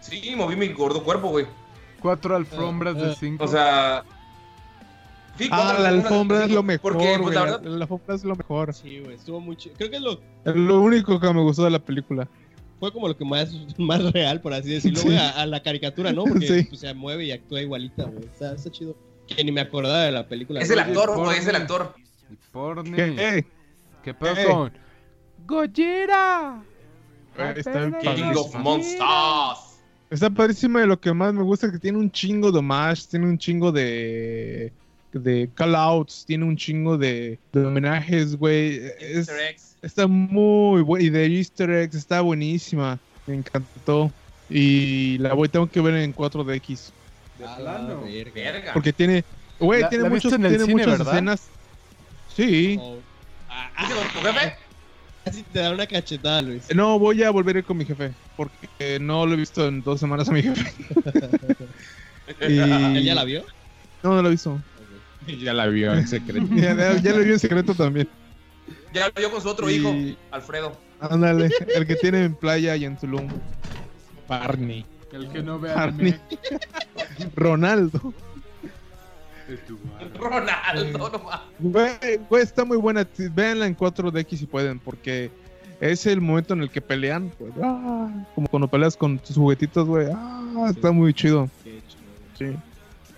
Sí, 0.00 0.32
moví 0.36 0.56
mi 0.56 0.68
gordo 0.68 1.02
cuerpo, 1.02 1.28
güey. 1.28 1.46
Cuatro 2.00 2.36
alfombras 2.36 2.94
de 2.96 3.14
cinco. 3.16 3.44
O 3.44 3.48
sea. 3.48 4.04
Sí, 5.38 5.48
Ah, 5.52 5.76
la 5.78 5.88
alfombra 5.90 6.44
es 6.44 6.50
lo 6.50 6.62
mejor, 6.62 6.92
Porque, 6.94 7.06
pues 7.08 7.20
güey. 7.20 7.34
la 7.34 7.40
verdad. 7.42 7.62
la 7.62 7.82
alfombra 7.84 8.14
es 8.14 8.24
lo 8.24 8.34
mejor. 8.36 8.74
Sí, 8.74 9.00
güey. 9.00 9.14
Estuvo 9.16 9.40
muy 9.40 9.56
chido. 9.56 9.74
Creo 9.78 9.90
que 9.90 9.96
es 9.96 10.02
lo, 10.02 10.12
Es 10.44 10.54
lo 10.56 10.80
único 10.80 11.18
que 11.20 11.32
me 11.32 11.40
gustó 11.42 11.64
de 11.64 11.70
la 11.70 11.78
película. 11.78 12.28
fue 12.80 12.92
como 12.92 13.08
lo 13.08 13.16
que 13.16 13.24
más, 13.24 13.50
más 13.78 14.12
real, 14.12 14.40
por 14.40 14.52
así 14.54 14.70
decirlo, 14.70 14.98
Sí. 15.00 15.06
güey, 15.08 15.18
a, 15.18 15.30
a 15.30 15.46
la 15.46 15.62
caricatura, 15.62 16.12
¿no? 16.12 16.24
Porque 16.24 16.46
Sí. 16.62 16.62
pues, 16.68 16.80
se 16.80 16.92
mueve 16.94 17.24
y 17.26 17.32
actúa 17.32 17.60
igualita, 17.60 18.04
güey. 18.04 18.24
Está, 18.24 18.54
está 18.54 18.70
chido. 18.70 18.96
Que 19.26 19.44
ni 19.44 19.52
me 19.52 19.60
acordaba 19.60 20.02
de 20.04 20.12
la 20.12 20.26
película. 20.26 20.60
Es 20.60 20.70
el 20.70 20.78
actor, 20.78 21.14
güey. 21.16 21.38
Es 21.38 21.46
el 21.46 21.52
porno. 21.66 21.84
actor. 21.84 21.94
El 22.30 22.36
porni. 22.52 22.92
¿Qué? 22.96 23.46
¿Qué 24.02 24.14
pedo 24.14 24.34
¿Qué? 24.34 24.44
con 24.46 24.72
Gojira? 25.46 26.62
Eh, 27.36 27.54
está 27.56 27.84
King 27.84 27.92
padrísimo. 28.04 28.40
of 28.40 28.54
Monsters. 28.56 29.80
Está 30.10 30.30
padrísimo 30.30 30.80
y 30.80 30.86
lo 30.86 30.98
que 30.98 31.12
más 31.12 31.34
me 31.34 31.42
gusta 31.42 31.66
es 31.66 31.72
que 31.72 31.78
tiene 31.78 31.98
un 31.98 32.10
chingo 32.10 32.50
de 32.50 32.58
homage, 32.60 33.02
tiene 33.10 33.26
un 33.26 33.36
chingo 33.38 33.70
de 33.72 34.72
de 35.12 35.48
call-outs, 35.54 36.24
tiene 36.26 36.44
un 36.44 36.56
chingo 36.56 36.98
de, 36.98 37.38
de 37.52 37.64
homenajes, 37.66 38.36
güey. 38.36 38.76
Es- 39.00 39.28
Easter 39.28 39.40
eggs. 39.50 39.76
está 39.82 40.06
muy 40.06 40.82
bueno. 40.82 41.04
Y 41.04 41.10
de 41.10 41.26
Easter 41.26 41.70
eggs 41.70 41.94
está 41.94 42.20
buenísima. 42.20 42.98
Me 43.26 43.34
encantó. 43.36 44.10
Y 44.50 45.18
la 45.18 45.34
voy, 45.34 45.48
tengo 45.48 45.66
que 45.70 45.80
ver 45.80 45.94
en 45.94 46.14
4DX. 46.14 46.90
A 47.46 47.58
la 47.60 47.78
verga. 47.78 48.32
Verga. 48.34 48.72
Porque 48.72 48.92
tiene, 48.92 49.24
güey, 49.60 49.82
La- 49.82 49.88
tiene, 49.88 50.04
la 50.04 50.10
muchos, 50.10 50.30
tiene 50.30 50.50
cine, 50.58 50.66
muchas 50.72 50.98
¿verdad? 50.98 51.14
escenas. 51.14 51.48
Sí. 52.34 52.78
Oh. 52.80 52.96
Ah, 53.48 53.70
¿Viste 53.78 53.94
ah, 53.94 53.96
con 54.12 54.22
tu 54.22 54.28
jefe? 54.28 54.54
casi 55.24 55.42
te 55.42 55.58
da 55.58 55.72
una 55.72 55.86
cachetada, 55.86 56.42
Luis. 56.42 56.74
No, 56.74 56.98
voy 56.98 57.22
a 57.22 57.30
volver 57.30 57.56
a 57.56 57.58
ir 57.60 57.64
con 57.64 57.76
mi 57.76 57.84
jefe. 57.84 58.12
Porque 58.36 58.98
no 59.00 59.26
lo 59.26 59.34
he 59.34 59.36
visto 59.36 59.66
en 59.66 59.82
dos 59.82 60.00
semanas 60.00 60.28
a 60.28 60.32
mi 60.32 60.42
jefe. 60.42 60.72
Y- 62.40 62.58
¿Él 62.58 63.04
ya 63.04 63.14
la 63.14 63.24
vio? 63.24 63.42
No, 64.02 64.14
no 64.14 64.22
lo 64.22 64.28
he 64.28 64.32
visto. 64.32 64.60
Ya 65.40 65.52
la 65.54 65.66
vio 65.66 65.92
en 65.94 66.06
secreto. 66.06 66.46
Ya, 66.54 66.74
ya- 66.74 66.96
ya 67.00 67.12
lo 67.14 67.18
vi 67.24 67.32
en 67.32 67.38
secreto 67.38 67.74
también. 67.74 68.08
Ya 68.92 69.06
lo 69.08 69.12
vio 69.16 69.30
con 69.30 69.40
su 69.42 69.48
otro 69.48 69.68
Y- 69.70 69.74
hijo, 69.74 69.94
Alfredo. 70.30 70.72
Ándale, 71.00 71.50
el 71.74 71.86
que 71.86 71.94
tiene 71.96 72.24
en 72.24 72.34
playa 72.34 72.74
y 72.76 72.84
en 72.84 72.96
Tulum. 72.96 73.28
Barney. 74.28 74.84
El 75.12 75.28
que 75.28 75.42
no 75.42 75.58
ve 75.58 75.72
Barney. 75.72 76.14
Ronaldo. 77.36 78.12
Ronaldo. 80.18 81.10
Güey, 81.58 81.88
güey, 82.28 82.42
está 82.42 82.64
muy 82.64 82.76
buena. 82.76 83.06
Véanla 83.34 83.66
en 83.66 83.76
4DX 83.76 84.36
si 84.36 84.46
pueden, 84.46 84.78
porque 84.78 85.30
es 85.80 86.04
el 86.06 86.20
momento 86.20 86.54
en 86.54 86.60
el 86.62 86.70
que 86.70 86.80
pelean. 86.80 87.30
pues, 87.38 87.52
ah, 87.62 88.10
como 88.34 88.48
cuando 88.48 88.68
peleas 88.68 88.96
con 88.96 89.18
tus 89.18 89.36
juguetitos, 89.36 89.86
güey. 89.86 90.08
Ah, 90.12 90.66
está 90.70 90.90
muy 90.92 91.14
chido. 91.14 91.48
Qué 91.64 91.80
chido. 91.88 92.52
Sí. 92.52 92.58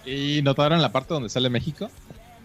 ¿Y 0.04 0.40
notaron 0.42 0.80
la 0.80 0.92
parte 0.92 1.14
donde 1.14 1.28
sale 1.28 1.50
México? 1.50 1.90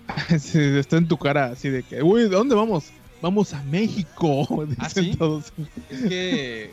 Sí, 0.39 0.59
está 0.59 0.97
en 0.97 1.07
tu 1.07 1.17
cara, 1.17 1.45
así 1.47 1.69
de 1.69 1.83
que, 1.83 2.03
uy, 2.03 2.23
¿dónde 2.29 2.55
vamos? 2.55 2.91
Vamos 3.21 3.53
a 3.53 3.61
México. 3.63 4.47
¿Ah, 4.77 4.89
sí? 4.89 5.15
todos. 5.15 5.51
Es 5.89 6.03
que, 6.03 6.71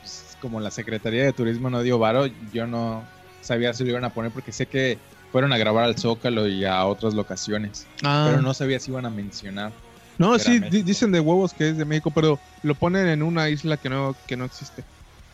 pues, 0.00 0.36
como 0.40 0.60
la 0.60 0.70
Secretaría 0.70 1.24
de 1.24 1.32
Turismo 1.32 1.70
no 1.70 1.82
dio 1.82 1.98
varo, 1.98 2.26
yo 2.52 2.66
no 2.66 3.04
sabía 3.42 3.74
si 3.74 3.84
lo 3.84 3.90
iban 3.90 4.04
a 4.04 4.10
poner 4.10 4.32
porque 4.32 4.52
sé 4.52 4.66
que 4.66 4.98
fueron 5.32 5.52
a 5.52 5.58
grabar 5.58 5.84
al 5.84 5.98
Zócalo 5.98 6.48
y 6.48 6.64
a 6.64 6.84
otras 6.86 7.14
locaciones. 7.14 7.86
Ah, 8.02 8.26
Pero 8.28 8.42
no 8.42 8.54
sabía 8.54 8.80
si 8.80 8.90
iban 8.90 9.06
a 9.06 9.10
mencionar. 9.10 9.72
No, 10.18 10.38
sí, 10.38 10.60
dicen 10.60 11.12
de 11.12 11.20
huevos 11.20 11.54
que 11.54 11.70
es 11.70 11.78
de 11.78 11.84
México, 11.84 12.10
pero 12.14 12.38
lo 12.62 12.74
ponen 12.74 13.08
en 13.08 13.22
una 13.22 13.48
isla 13.48 13.78
que 13.78 13.88
no, 13.88 14.14
que 14.26 14.36
no 14.36 14.44
existe. 14.44 14.84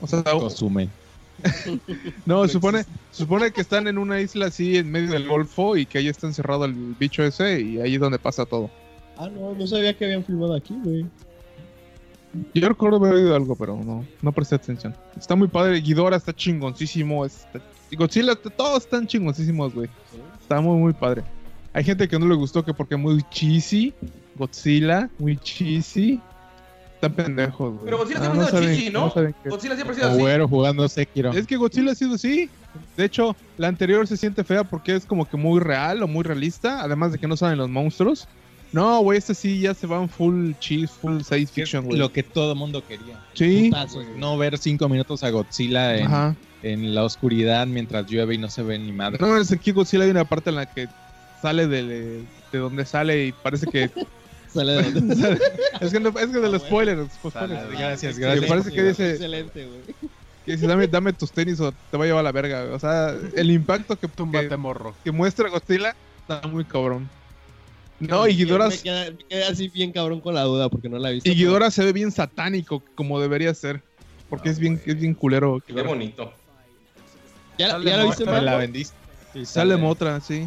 O 0.01 0.07
sea, 0.07 0.23
Consumen. 0.23 0.91
No, 2.27 2.47
supone, 2.49 2.85
supone 3.11 3.53
que 3.53 3.61
están 3.61 3.87
en 3.89 3.99
una 3.99 4.21
isla 4.21 4.47
así 4.47 4.77
en 4.77 4.91
medio 4.91 5.11
del 5.11 5.29
Golfo 5.29 5.77
y 5.77 5.87
que 5.87 5.99
ahí 5.99 6.09
está 6.09 6.27
encerrado 6.27 6.65
el 6.65 6.75
bicho 6.99 7.23
ese 7.23 7.61
y 7.61 7.81
ahí 7.81 7.95
es 7.95 8.01
donde 8.01 8.19
pasa 8.19 8.45
todo. 8.47 8.71
Ah, 9.19 9.29
no, 9.29 9.55
no 9.55 9.67
sabía 9.67 9.97
que 9.97 10.05
habían 10.05 10.25
filmado 10.25 10.55
aquí, 10.55 10.75
güey. 10.83 11.07
Yo 12.55 12.69
recuerdo 12.69 12.97
haber 12.99 13.15
oído 13.15 13.35
algo, 13.35 13.57
pero 13.57 13.77
no, 13.83 14.05
no 14.21 14.33
presté 14.33 14.57
atención. 14.57 14.95
Está 15.17 15.35
muy 15.37 15.49
padre, 15.49 15.81
Ghidorah 15.81 16.17
está 16.17 16.35
chingoncísimo, 16.35 17.25
está, 17.25 17.61
y 17.91 17.97
Godzilla, 17.97 18.35
todos 18.35 18.85
están 18.85 19.07
chingoncísimos, 19.07 19.75
güey. 19.75 19.89
Está 20.41 20.61
muy, 20.61 20.79
muy 20.79 20.93
padre. 20.93 21.23
Hay 21.73 21.85
gente 21.85 22.09
que 22.09 22.19
no 22.19 22.27
le 22.27 22.35
gustó 22.35 22.65
que 22.65 22.75
porque 22.75 22.97
muy 22.97 23.23
cheesy, 23.31 23.95
Godzilla, 24.35 25.09
muy 25.19 25.37
cheesy. 25.37 26.21
Están 26.97 27.13
pendejos, 27.13 27.73
güey. 27.75 27.85
Pero 27.85 27.99
Godzilla 27.99 28.19
Ah, 28.21 28.23
siempre 28.25 28.43
ha 28.43 28.47
sido 28.47 28.59
saben- 28.61 28.75
cheesy, 28.77 28.91
¿no? 28.91 29.11
saben 29.13 29.35
Godzilla 29.45 29.75
siempre 29.75 29.93
ha 29.95 29.99
sido 29.99 30.09
así. 30.11 30.19
güero 30.19 30.49
jugando 30.49 30.89
Sekiro. 30.89 31.33
Es 31.33 31.47
que 31.47 31.57
Godzilla 31.57 31.93
ha 31.93 31.95
sido 31.95 32.15
así. 32.15 32.51
De 32.97 33.05
hecho, 33.05 33.37
la 33.59 33.69
anterior 33.69 34.07
se 34.07 34.17
siente 34.17 34.45
fea 34.45 34.65
porque 34.65 34.95
es 34.97 35.05
como 35.07 35.29
que 35.29 35.37
muy 35.37 35.61
real 35.61 36.03
o 36.03 36.09
muy 36.09 36.25
realista, 36.25 36.83
además 36.83 37.13
de 37.13 37.19
que 37.19 37.27
no 37.29 37.37
salen 37.37 37.59
los 37.59 37.69
monstruos. 37.71 38.27
No, 38.73 39.01
güey, 39.01 39.19
este 39.19 39.35
sí 39.35 39.61
ya 39.61 39.75
se 39.75 39.87
van 39.87 40.09
full 40.09 40.53
cheese, 40.59 40.91
full 40.91 41.21
science 41.23 41.53
fiction, 41.53 41.85
güey. 41.85 41.99
lo 41.99 42.13
que 42.13 42.23
todo 42.23 42.55
mundo 42.55 42.83
quería. 42.87 43.23
Sí. 43.35 43.71
No 44.17 44.37
ver 44.37 44.59
cinco 44.59 44.89
minutos 44.89 45.23
a 45.23 45.31
Godzilla 45.31 45.97
en, 45.97 46.07
ajá. 46.07 46.37
en 46.63 46.95
la 46.95 47.05
oscuridad 47.05 47.67
mientras 47.67 48.07
llueve 48.07 48.35
y 48.35 48.39
no 48.39 48.51
se 48.51 48.63
ve 48.63 48.79
ni 48.79 48.93
madre. 48.93 49.19
No, 49.21 49.37
es 49.39 49.53
aquí 49.53 49.71
Godzilla 49.71 50.05
hay 50.05 50.11
una 50.11 50.25
parte 50.25 50.51
en 50.51 50.57
la 50.57 50.67
que 50.67 50.89
sale 51.41 51.67
de, 51.69 52.23
de 52.53 52.59
donde 52.59 52.85
sale 52.87 53.27
y 53.27 53.33
parece 53.33 53.67
que... 53.67 53.91
Sale 54.57 54.73
de 54.73 54.93
donde 54.93 55.15
es 55.81 55.93
que, 55.93 56.01
no- 56.01 56.09
es 56.19 56.27
que 56.27 56.39
de 56.41 56.49
los 56.51 56.63
spoilers. 56.63 57.11
pues, 57.23 57.35
Sale, 57.35 57.59
gracias, 57.71 58.19
gracias. 58.19 58.47
parece 58.47 58.73
que 58.73 58.83
dice, 58.83 59.11
Excelente, 59.13 59.67
güey. 59.67 59.81
que 60.45 60.53
dice 60.53 60.67
dame, 60.67 60.87
dame 60.89 61.13
tus 61.13 61.31
tenis 61.33 61.61
o 61.61 61.73
te 61.73 61.97
va 61.97 62.05
a 62.05 62.07
llevar 62.07 62.21
a 62.21 62.25
la 62.25 62.33
verga. 62.33 62.63
güey. 62.63 62.75
O 62.75 62.79
sea, 62.79 63.15
el 63.35 63.51
impacto 63.51 63.97
que, 63.99 64.09
que, 64.09 64.57
morro. 64.57 64.95
que 65.05 65.13
muestra 65.13 65.49
Godzilla 65.49 65.95
está 66.21 66.47
muy 66.49 66.65
cabrón. 66.65 67.09
No, 67.99 68.27
y 68.29 68.37
Ghidorah, 68.37 68.69
Me 68.69 68.79
queda- 68.79 69.11
me 69.11 69.25
quedé 69.25 69.45
así 69.45 69.69
bien 69.69 69.91
cabrón 69.93 70.21
con 70.21 70.35
la 70.35 70.43
duda 70.43 70.69
porque 70.69 70.89
no 70.89 70.99
la 70.99 71.11
he 71.11 71.15
visto. 71.15 71.31
y 71.31 71.35
Ghidorah 71.35 71.71
se 71.71 71.83
ve 71.85 71.93
bien 71.93 72.11
satánico, 72.13 72.83
como 72.95 73.21
debería 73.21 73.55
ser. 73.55 73.83
Porque 74.29 74.51
es 74.51 74.59
bien, 74.59 74.81
es 74.85 74.97
bien 75.01 75.15
culero. 75.15 75.61
Qué 75.67 75.73
Ghidorah. 75.73 75.89
bonito. 75.89 76.33
¿Ya, 77.59 77.71
Sale 77.71 77.91
ya 77.91 77.97
la 77.97 78.05
viste, 78.05 78.25
Me 78.27 78.33
Mango? 78.33 78.45
la 78.45 78.57
vendiste. 78.57 78.97
Sí, 79.33 79.47
Sale 79.47 79.77
Motra, 79.77 80.21
sí. 80.21 80.41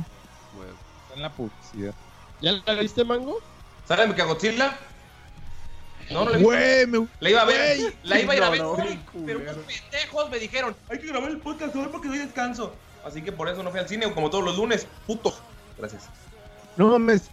Güey. 0.55 0.69
Está 1.03 1.15
en 1.15 1.21
la 1.23 1.31
publicidad. 1.31 1.93
¿Ya 2.41 2.51
la 2.65 2.73
viste, 2.75 3.03
Mango? 3.03 3.39
¿Sale 3.89 4.05
Mechagodzilla? 4.05 4.77
No, 6.11 6.23
no 6.25 6.29
le. 6.31 6.37
Güey, 6.37 6.85
me... 6.85 7.07
La 7.21 7.29
iba 7.31 7.41
a 7.41 7.45
ver, 7.45 7.93
la 8.03 8.19
iba 8.19 8.33
a 8.33 8.35
ir 8.37 8.43
a 8.43 8.49
ver. 8.51 8.61
No, 8.61 8.77
pero 9.25 9.39
unos 9.39 9.55
pendejos 9.57 10.29
me 10.29 10.37
dijeron, 10.37 10.75
hay 10.91 10.99
que 10.99 11.07
grabar 11.07 11.31
el 11.31 11.39
podcast 11.39 11.75
hoy 11.75 11.87
porque 11.91 12.07
doy 12.07 12.19
descanso. 12.19 12.75
Así 13.03 13.23
que 13.23 13.31
por 13.31 13.49
eso 13.49 13.63
no 13.63 13.71
fui 13.71 13.79
al 13.79 13.87
cine, 13.89 14.11
como 14.13 14.29
todos 14.29 14.43
los 14.43 14.57
lunes. 14.57 14.85
Putos. 15.07 15.41
Gracias. 15.75 16.03
No 16.77 16.89
mames. 16.89 17.31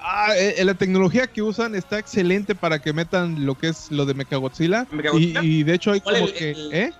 Ah, 0.00 0.28
eh, 0.34 0.54
eh, 0.56 0.64
la 0.64 0.72
tecnología 0.72 1.26
que 1.26 1.42
usan 1.42 1.74
está 1.74 1.98
excelente 1.98 2.54
para 2.54 2.78
que 2.78 2.94
metan 2.94 3.44
lo 3.44 3.54
que 3.58 3.68
es 3.68 3.90
lo 3.90 4.06
de 4.06 4.14
Mechagodzilla. 4.14 4.86
Y, 5.12 5.38
y 5.38 5.62
de 5.64 5.74
hecho 5.74 5.92
hay 5.92 6.00
¿Cuál 6.00 6.14
como 6.14 6.26
el- 6.28 6.34
que... 6.34 6.50
el- 6.52 6.72
¿Eh? 6.72 6.92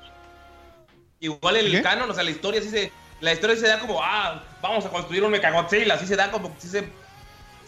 Igual 1.20 1.56
el 1.56 1.70
¿Qué? 1.72 1.80
canon, 1.80 2.10
o 2.10 2.14
sea, 2.14 2.22
la 2.22 2.32
historia 2.32 2.60
sí 2.60 2.68
se. 2.68 2.92
La 3.22 3.32
historia 3.32 3.56
sí 3.56 3.62
se 3.62 3.68
da 3.68 3.78
como, 3.78 4.02
ah, 4.02 4.42
vamos 4.60 4.84
a 4.84 4.90
construir 4.90 5.22
un 5.24 5.30
Mechagodzilla. 5.30 5.94
Así 5.94 6.06
se 6.06 6.16
da 6.16 6.30
como, 6.30 6.54
sí 6.58 6.68
se. 6.68 6.86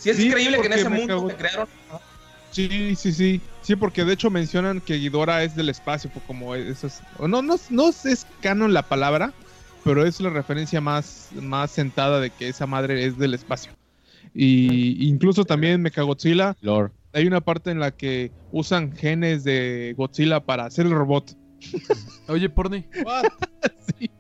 Sí 0.03 0.11
es 0.11 0.17
Sí, 0.17 0.27
increíble 0.27 0.61
que 0.61 0.67
en 0.67 0.73
ese 0.73 0.89
mundo 0.89 1.07
Mechago- 1.23 1.29
que 1.29 1.35
crearon. 1.37 1.69
Sí, 2.51 2.97
sí, 2.97 3.13
sí. 3.13 3.41
Sí, 3.63 3.77
porque 3.77 4.05
de 4.05 4.13
hecho 4.13 4.29
mencionan 4.31 4.81
que 4.81 4.99
Ghidorah 4.99 5.45
es 5.45 5.55
del 5.57 5.69
espacio, 5.69 6.11
pues 6.13 6.25
como 6.27 6.55
eso 6.55 6.87
es... 6.89 7.01
o 7.19 7.29
No, 7.29 7.41
no, 7.41 7.55
no 7.71 7.89
es 7.89 8.27
canon 8.41 8.73
la 8.75 8.83
palabra, 8.83 9.33
pero 9.85 10.05
es 10.05 10.21
la 10.21 10.31
referencia 10.31 10.81
más, 10.81 11.29
más 11.33 11.71
sentada 11.71 12.21
de 12.21 12.31
que 12.31 12.49
esa 12.49 12.67
madre 12.67 13.07
es 13.07 13.17
del 13.17 13.35
espacio. 13.35 13.73
Y 14.35 15.09
incluso 15.09 15.45
también 15.45 15.81
Mechagodzilla, 15.83 16.57
Lore. 16.61 16.91
hay 17.13 17.27
una 17.27 17.41
parte 17.41 17.71
en 17.71 17.79
la 17.81 17.91
que 17.93 18.33
usan 18.51 18.93
genes 18.97 19.45
de 19.45 19.95
Godzilla 19.97 20.41
para 20.41 20.65
hacer 20.67 20.87
el 20.87 20.93
robot. 20.93 21.37
Oye, 22.29 22.49
Porni, 22.51 22.85
Sí. 23.99 24.11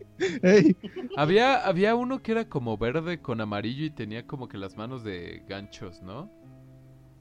Ey, 0.42 0.76
había, 1.16 1.56
había 1.66 1.94
uno 1.94 2.22
que 2.22 2.32
era 2.32 2.48
como 2.48 2.76
verde 2.78 3.20
con 3.20 3.40
amarillo 3.40 3.84
y 3.84 3.90
tenía 3.90 4.26
como 4.26 4.48
que 4.48 4.58
las 4.58 4.76
manos 4.76 5.04
de 5.04 5.42
ganchos, 5.48 6.02
¿no? 6.02 6.30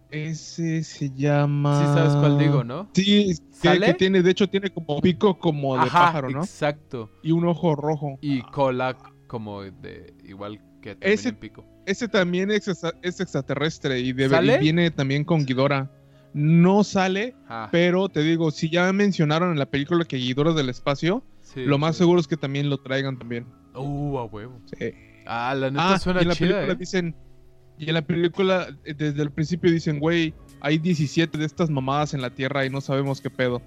ese 0.10 0.84
se 0.84 1.10
llama... 1.12 1.74
Sí 1.80 1.86
sabes 1.94 2.16
cuál 2.18 2.38
digo, 2.38 2.64
¿no? 2.66 2.90
Sí, 2.94 3.28
que, 3.62 3.68
¿Sale? 3.70 3.86
que 3.86 3.94
tiene, 3.94 4.22
de 4.22 4.32
hecho 4.32 4.48
tiene 4.50 4.70
como 4.70 5.00
pico 5.00 5.40
como 5.40 5.76
de 5.76 5.84
Ajá, 5.84 6.00
pájaro, 6.08 6.30
¿no? 6.30 6.42
exacto. 6.42 7.10
Y 7.24 7.32
un 7.32 7.46
ojo 7.48 7.76
rojo. 7.76 8.18
Y 8.22 8.42
cola 8.42 8.98
como 9.28 9.62
de 9.62 10.14
igual 10.26 10.60
que 10.82 10.96
también 10.96 11.14
Ese- 11.14 11.34
pico. 11.34 11.66
Ese 11.86 12.08
también 12.10 12.52
es, 12.52 12.68
extraterrestre 13.02 14.02
y, 14.02 14.12
debe- 14.14 14.32
¿Sale? 14.32 14.58
y 14.58 14.60
viene 14.60 14.92
también 14.92 15.24
con 15.24 15.46
Ghidorah. 15.46 15.90
No 16.34 16.84
sale, 16.84 17.34
Ah, 17.48 17.70
pero 17.72 18.08
te 18.10 18.22
digo, 18.22 18.52
si 18.52 18.70
ya 18.70 18.92
mencionaron 18.94 19.52
en 19.52 19.60
la 19.60 19.66
película 19.66 20.06
que 20.06 20.18
Ghidorah 20.18 20.52
es 20.52 20.56
del 20.58 20.70
espacio, 20.70 21.24
sí, 21.54 21.64
lo 21.66 21.78
más 21.78 21.96
sí. 21.96 22.00
seguro 22.00 22.20
es 22.20 22.28
que 22.28 22.38
también 22.38 22.70
lo 22.70 22.78
traigan 22.78 23.18
también. 23.18 23.46
Uh, 23.76 24.18
a 24.18 24.26
huevo. 24.26 24.60
Sí. 24.78 24.92
Ah, 25.26 25.56
la 25.56 25.70
neta 25.70 25.94
Ah, 25.94 26.00
suena 26.00 26.20
y 26.20 26.24
en 26.24 26.28
la 26.30 26.36
chida, 26.36 26.48
película 26.50 26.74
¿eh? 26.74 26.78
dicen, 26.78 27.16
y 27.78 27.88
en 27.88 27.94
la 27.94 28.02
película 28.02 28.68
eh, 28.86 28.94
desde 28.94 29.22
el 29.22 29.32
principio 29.32 29.72
dicen, 29.72 30.00
güey, 30.00 30.34
hay 30.60 30.78
17 30.78 31.38
de 31.38 31.46
estas 31.46 31.70
mamadas 31.70 32.14
en 32.14 32.22
la 32.22 32.30
Tierra 32.30 32.66
y 32.66 32.70
no 32.70 32.82
sabemos 32.82 33.22
qué 33.22 33.30
pedo. 33.30 33.62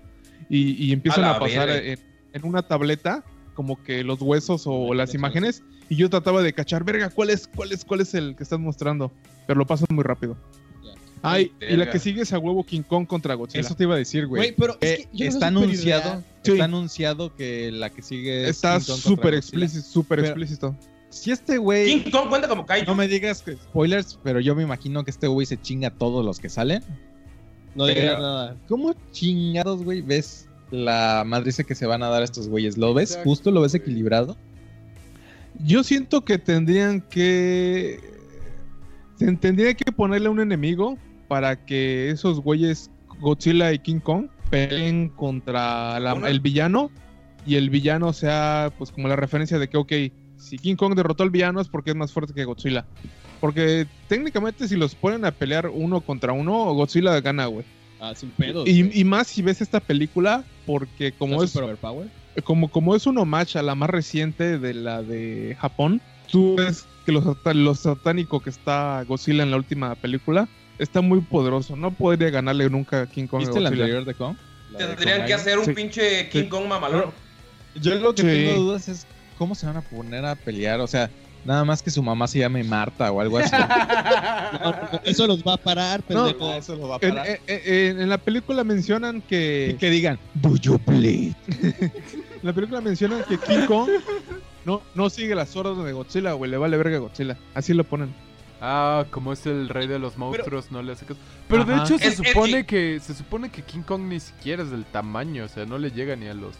Y, 0.48 0.72
y 0.84 0.92
empiezan 0.92 1.24
A 1.24 1.38
pasar 1.38 1.70
en 1.70 2.44
una 2.44 2.62
tableta 2.62 3.24
como 3.54 3.82
que 3.82 4.04
los 4.04 4.20
huesos 4.20 4.64
o 4.66 4.92
las 4.94 5.14
imágenes 5.14 5.62
y 5.88 5.96
yo 5.96 6.10
trataba 6.10 6.42
de 6.42 6.52
cachar, 6.52 6.84
verga, 6.84 7.10
¿cuál 7.10 7.30
es, 7.30 7.46
cuál 7.46 7.72
es, 7.72 7.84
cuál 7.84 8.00
es 8.00 8.14
el 8.14 8.36
que 8.36 8.42
estás 8.42 8.58
mostrando? 8.58 9.12
Pero 9.46 9.58
lo 9.58 9.66
pasan 9.66 9.86
muy 9.90 10.02
rápido. 10.02 10.36
Ay, 11.26 11.52
y 11.60 11.76
la 11.76 11.90
que 11.90 11.98
sigue 11.98 12.22
es 12.22 12.32
a 12.32 12.38
huevo 12.38 12.64
King 12.64 12.82
Kong 12.82 13.06
contra 13.06 13.34
Godzilla. 13.34 13.60
Eso 13.60 13.74
te 13.74 13.84
iba 13.84 13.94
a 13.94 13.98
decir, 13.98 14.26
güey. 14.26 14.40
Güey, 14.40 14.54
pero 14.56 14.76
es 14.80 15.00
Eh, 15.00 15.08
que 15.10 15.18
yo 15.18 15.24
no 15.26 15.30
está 15.30 15.46
anunciado. 15.48 16.22
Sí. 16.42 16.52
está 16.52 16.64
anunciado 16.64 17.34
que 17.34 17.70
la 17.72 17.88
que 17.90 18.02
sigue 18.02 18.44
es 18.44 18.50
Está 18.50 18.78
King 18.78 18.84
Kong 18.84 18.86
contra 18.96 19.10
súper 19.10 19.34
explícito, 19.34 19.82
súper 19.88 20.18
Pero- 20.18 20.28
explícito. 20.28 20.76
Si 21.08 21.30
este 21.30 21.58
güey, 21.58 22.02
King 22.02 22.10
Kong 22.10 22.28
cuenta 22.28 22.48
como 22.48 22.66
Kaiju. 22.66 22.86
no 22.86 22.94
me 22.96 23.06
digas 23.08 23.40
que 23.42 23.52
spoilers, 23.52 24.18
pero 24.22 24.40
yo 24.40 24.54
me 24.56 24.62
imagino 24.64 25.04
que 25.04 25.10
este 25.12 25.28
güey 25.28 25.46
se 25.46 25.60
chinga 25.60 25.88
a 25.88 25.90
todos 25.92 26.24
los 26.24 26.40
que 26.40 26.48
salen. 26.48 26.82
No 27.76 27.86
digas 27.86 28.02
Pero- 28.04 28.18
nada. 28.20 28.56
¿Cómo 28.68 28.94
chingados, 29.12 29.82
güey, 29.84 30.00
ves 30.02 30.48
la 30.70 31.22
madriza 31.24 31.62
que 31.64 31.74
se 31.76 31.86
van 31.86 32.02
a 32.02 32.08
dar 32.08 32.22
a 32.22 32.24
estos 32.24 32.48
güeyes? 32.48 32.76
¿Lo 32.76 32.92
ves 32.94 33.10
Exacto, 33.12 33.30
justo? 33.30 33.50
¿Lo 33.52 33.60
ves 33.62 33.72
güey. 33.72 33.82
equilibrado? 33.82 34.36
Yo 35.64 35.84
siento 35.84 36.24
que 36.24 36.36
tendrían 36.38 37.00
que. 37.00 38.00
Se 39.16 39.32
tendría 39.36 39.72
que 39.74 39.92
ponerle 39.92 40.28
un 40.28 40.40
enemigo 40.40 40.98
para 41.34 41.56
que 41.66 42.10
esos 42.10 42.38
güeyes, 42.38 42.92
Godzilla 43.18 43.72
y 43.72 43.80
King 43.80 43.98
Kong, 43.98 44.26
peleen 44.50 45.08
contra 45.08 45.98
la- 45.98 46.12
el 46.28 46.38
villano 46.38 46.92
y 47.44 47.56
el 47.56 47.70
villano 47.70 48.12
sea, 48.12 48.72
pues, 48.78 48.92
como 48.92 49.08
la 49.08 49.16
referencia 49.16 49.58
de 49.58 49.66
que, 49.66 49.76
ok, 49.76 49.92
si 50.36 50.58
King 50.58 50.76
Kong 50.76 50.94
derrotó 50.94 51.24
al 51.24 51.30
villano 51.30 51.60
es 51.60 51.66
porque 51.66 51.90
es 51.90 51.96
más 51.96 52.12
fuerte 52.12 52.32
que 52.34 52.44
Godzilla. 52.44 52.86
Porque 53.40 53.84
técnicamente, 54.06 54.68
si 54.68 54.76
los 54.76 54.94
ponen 54.94 55.24
a 55.24 55.32
pelear 55.32 55.68
uno 55.70 56.02
contra 56.02 56.32
uno, 56.32 56.72
Godzilla 56.72 57.20
gana, 57.20 57.46
güey. 57.46 57.64
Ah, 57.98 58.14
sin 58.14 58.30
pedos. 58.30 58.68
Y, 58.68 59.00
y 59.00 59.02
más 59.02 59.26
si 59.26 59.42
ves 59.42 59.60
esta 59.60 59.80
película, 59.80 60.44
porque 60.66 61.10
como 61.10 61.42
¿Está 61.42 61.66
es 62.36 62.44
como, 62.44 62.68
como 62.68 62.94
es 62.94 63.08
un 63.08 63.18
homage 63.18 63.58
a 63.58 63.62
la 63.62 63.74
más 63.74 63.90
reciente 63.90 64.60
de 64.60 64.72
la 64.72 65.02
de 65.02 65.56
Japón, 65.58 66.00
tú 66.30 66.54
ves 66.54 66.86
que 67.04 67.10
lo, 67.10 67.36
lo 67.54 67.74
satánico 67.74 68.38
que 68.38 68.50
está 68.50 69.02
Godzilla 69.08 69.42
en 69.42 69.50
la 69.50 69.56
última 69.56 69.96
película 69.96 70.46
está 70.78 71.00
muy 71.00 71.20
poderoso. 71.20 71.76
No 71.76 71.90
podría 71.92 72.30
ganarle 72.30 72.68
nunca 72.70 73.02
a 73.02 73.06
King 73.06 73.26
Kong. 73.26 73.42
a 73.42 73.44
¿Viste 73.44 73.58
el 73.58 73.66
anterior 73.66 74.04
de 74.04 74.14
Kong? 74.14 74.36
De 74.76 74.84
Tendrían 74.86 75.26
que 75.26 75.34
hacer 75.34 75.58
un 75.58 75.64
Sí. 75.66 75.72
pinche 75.72 76.28
King 76.30 76.42
Sí. 76.44 76.48
Kong 76.48 76.66
mamalón. 76.66 77.12
Yo 77.80 77.94
lo 77.96 78.14
que 78.14 78.22
Sí. 78.22 78.28
tengo 78.28 78.60
dudas 78.62 78.88
es 78.88 79.06
cómo 79.38 79.54
se 79.54 79.66
van 79.66 79.76
a 79.76 79.82
poner 79.82 80.24
a 80.24 80.34
pelear. 80.34 80.80
O 80.80 80.86
sea, 80.86 81.10
nada 81.44 81.64
más 81.64 81.82
que 81.82 81.90
su 81.90 82.02
mamá 82.02 82.26
se 82.26 82.38
llame 82.40 82.64
Marta 82.64 83.10
o 83.12 83.20
algo 83.20 83.38
así. 83.38 83.50
No, 84.54 84.70
no, 84.92 85.00
eso 85.04 85.26
los 85.26 85.42
va 85.42 85.54
a 85.54 85.56
parar, 85.56 86.02
No, 86.08 86.26
pendejo. 86.26 86.54
Eso 86.54 86.76
lo 86.76 86.88
va 86.88 86.96
a 86.96 86.98
En, 87.02 87.10
parar. 87.14 87.26
en- 87.28 87.40
en- 87.46 88.00
en 88.00 88.08
la 88.08 88.18
película 88.18 88.62
mencionan 88.64 89.18
Y 89.18 89.20
que. 89.22 89.76
que 89.80 89.90
digan, 89.90 90.18
do 90.34 90.56
you 90.56 90.80
bleed? 90.86 91.32
En 92.44 92.48
la 92.48 92.52
película 92.52 92.80
mencionan 92.82 93.24
que 93.28 93.38
King 93.38 93.66
Kong 93.66 93.88
no, 94.66 94.82
no 94.94 95.08
sigue 95.10 95.34
las 95.34 95.54
órdenes 95.56 95.84
de 95.84 95.92
Godzilla, 95.92 96.32
güey. 96.32 96.50
Le 96.50 96.56
vale 96.58 96.76
verga 96.76 96.96
a 96.96 97.00
Godzilla. 97.00 97.36
Así 97.54 97.72
lo 97.74 97.84
ponen. 97.84 98.14
Ah, 98.66 99.04
como 99.10 99.32
es 99.32 99.44
el 99.46 99.68
rey 99.68 99.86
de 99.86 99.98
los 99.98 100.16
monstruos, 100.16 100.70
no 100.72 100.82
le 100.82 100.92
hace 100.92 101.04
caso. 101.04 101.20
Pero 101.48 101.64
de 101.64 101.76
hecho 101.76 101.98
se 101.98 102.12
supone 102.16 102.64
que 102.64 102.98
se 103.00 103.12
supone 103.14 103.50
que 103.50 103.62
King 103.62 103.82
Kong 103.82 104.02
ni 104.02 104.20
siquiera 104.20 104.62
es 104.62 104.70
del 104.70 104.84
tamaño, 104.86 105.44
o 105.44 105.48
sea, 105.48 105.66
no 105.66 105.76
le 105.76 105.90
llega 105.90 106.16
ni 106.16 106.26
a 106.28 106.34
los 106.34 106.54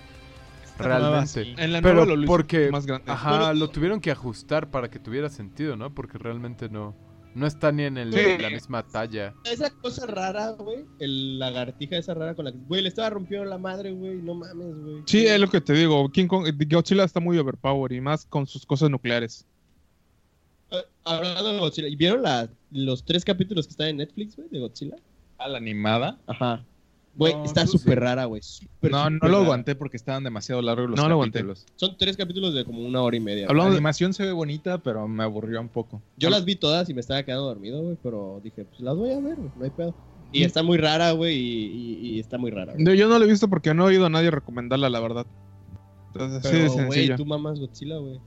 nueva 0.79 0.99
realmente. 0.99 1.45
sí. 1.45 1.55
En 1.57 1.73
la 1.73 1.81
Pero 1.81 2.05
lo 2.05 2.27
porque 2.27 2.69
más 2.71 2.85
grande. 2.85 3.11
ajá, 3.11 3.31
Bueno, 3.31 3.55
lo 3.55 3.71
tuvieron 3.71 4.01
que 4.01 4.11
ajustar 4.11 4.71
para 4.71 4.91
que 4.91 4.99
tuviera 4.99 5.29
sentido, 5.31 5.77
¿no? 5.77 5.95
Porque 5.95 6.19
realmente 6.19 6.69
no 6.69 6.95
No 7.37 7.49
está 7.49 7.73
ni 7.73 7.83
en 7.83 7.99
el- 7.99 8.13
Sí. 8.13 8.39
la 8.41 8.49
misma 8.49 8.85
talla. 8.85 9.35
Esa 9.45 9.69
cosa 9.71 10.07
rara, 10.07 10.51
güey. 10.51 10.85
El 11.01 11.41
lagartija 11.41 11.97
esa 11.97 12.15
rara 12.15 12.37
con 12.37 12.45
la 12.45 12.53
que. 12.53 12.59
Güey, 12.59 12.81
le 12.83 12.89
estaba 12.89 13.11
rompiendo 13.11 13.45
la 13.45 13.59
madre, 13.59 13.91
güey. 13.91 14.23
No 14.23 14.35
mames, 14.35 14.77
güey. 14.77 15.03
Sí, 15.07 15.27
es 15.27 15.41
lo 15.41 15.49
que 15.51 15.61
te 15.61 15.73
digo. 15.73 16.09
King 16.11 16.29
Kong, 16.29 16.47
Godzilla 16.71 17.03
está 17.03 17.19
muy 17.19 17.37
overpower 17.37 17.91
y 17.91 18.01
más 18.01 18.25
con 18.25 18.47
sus 18.47 18.65
cosas 18.65 18.89
nucleares. 18.89 19.45
Eh, 20.71 20.77
Hablando 21.05 21.53
de 21.53 21.59
Godzilla, 21.59 21.89
¿y 21.89 21.97
¿vieron 21.97 22.23
la- 22.23 22.49
los 22.73 23.05
tres 23.05 23.25
capítulos 23.25 23.67
que 23.67 23.73
están 23.73 23.89
en 23.89 23.97
Netflix, 23.99 24.37
güey, 24.37 24.49
de 24.49 24.59
Godzilla? 24.61 24.97
¿A 25.39 25.49
la 25.49 25.59
animada? 25.59 26.19
Ajá. 26.27 26.65
Güey, 27.17 27.33
No, 27.35 27.45
está 27.45 27.65
súper 27.67 27.95
sí. 27.99 28.01
rara, 28.01 28.25
güey. 28.25 28.41
No, 28.83 29.09
no 29.09 29.19
lo 29.21 29.29
rara. 29.29 29.39
aguanté 29.45 29.75
porque 29.77 29.97
estaban 29.97 30.25
demasiado 30.25 30.61
largos 30.63 30.91
los 30.91 30.99
No 30.99 31.07
lo 31.09 31.15
aguanté. 31.15 31.39
capítulos. 31.41 31.65
Son 31.77 31.97
tres 31.97 32.17
capítulos 32.17 32.55
de 32.55 32.65
como 32.65 32.81
una 32.85 33.03
hora 33.03 33.17
y 33.17 33.21
media. 33.21 33.45
La 33.45 33.51
Hablando 33.51 33.71
de- 33.71 33.77
animación 33.77 34.13
se 34.15 34.25
ve 34.25 34.33
bonita, 34.33 34.79
pero 34.79 35.07
me 35.07 35.23
aburrió 35.23 35.61
un 35.61 35.69
poco. 35.69 36.03
Yo 36.17 36.29
las 36.31 36.45
vi 36.45 36.57
todas 36.57 36.89
y 36.91 36.95
me 36.95 37.01
estaba 37.01 37.23
quedando 37.23 37.45
dormido, 37.45 37.81
güey, 37.83 37.97
pero 38.03 38.41
dije, 38.43 38.65
pues 38.65 38.81
las 38.81 38.97
voy 38.97 39.11
a 39.13 39.21
ver, 39.21 39.37
güey, 39.37 39.51
no 39.57 39.65
hay 39.65 39.71
pedo. 39.71 39.95
Y 40.33 40.41
Mm. 40.41 40.45
está 40.47 40.63
muy 40.65 40.77
rara, 40.77 41.13
güey, 41.13 41.37
y, 41.37 41.67
y- 41.67 42.15
y 42.17 42.19
está 42.21 42.37
muy 42.37 42.51
rara. 42.51 42.73
güey. 42.73 42.85
No, 42.85 42.93
yo 42.95 43.07
no 43.09 43.17
lo 43.19 43.25
he 43.25 43.29
visto 43.29 43.47
porque 43.47 43.73
no 43.75 43.85
he 43.85 43.89
oído 43.91 44.07
a 44.07 44.11
nadie 44.11 44.33
recomendarla, 44.33 44.89
la 44.91 44.99
verdad. 44.99 45.27
Entonces, 46.13 46.43
Pero, 46.51 46.73
güey, 46.73 46.79
sencillo. 46.91 47.17
tú 47.17 47.27
mamas 47.27 47.61
Godzilla, 47.61 47.99
güey. 47.99 48.19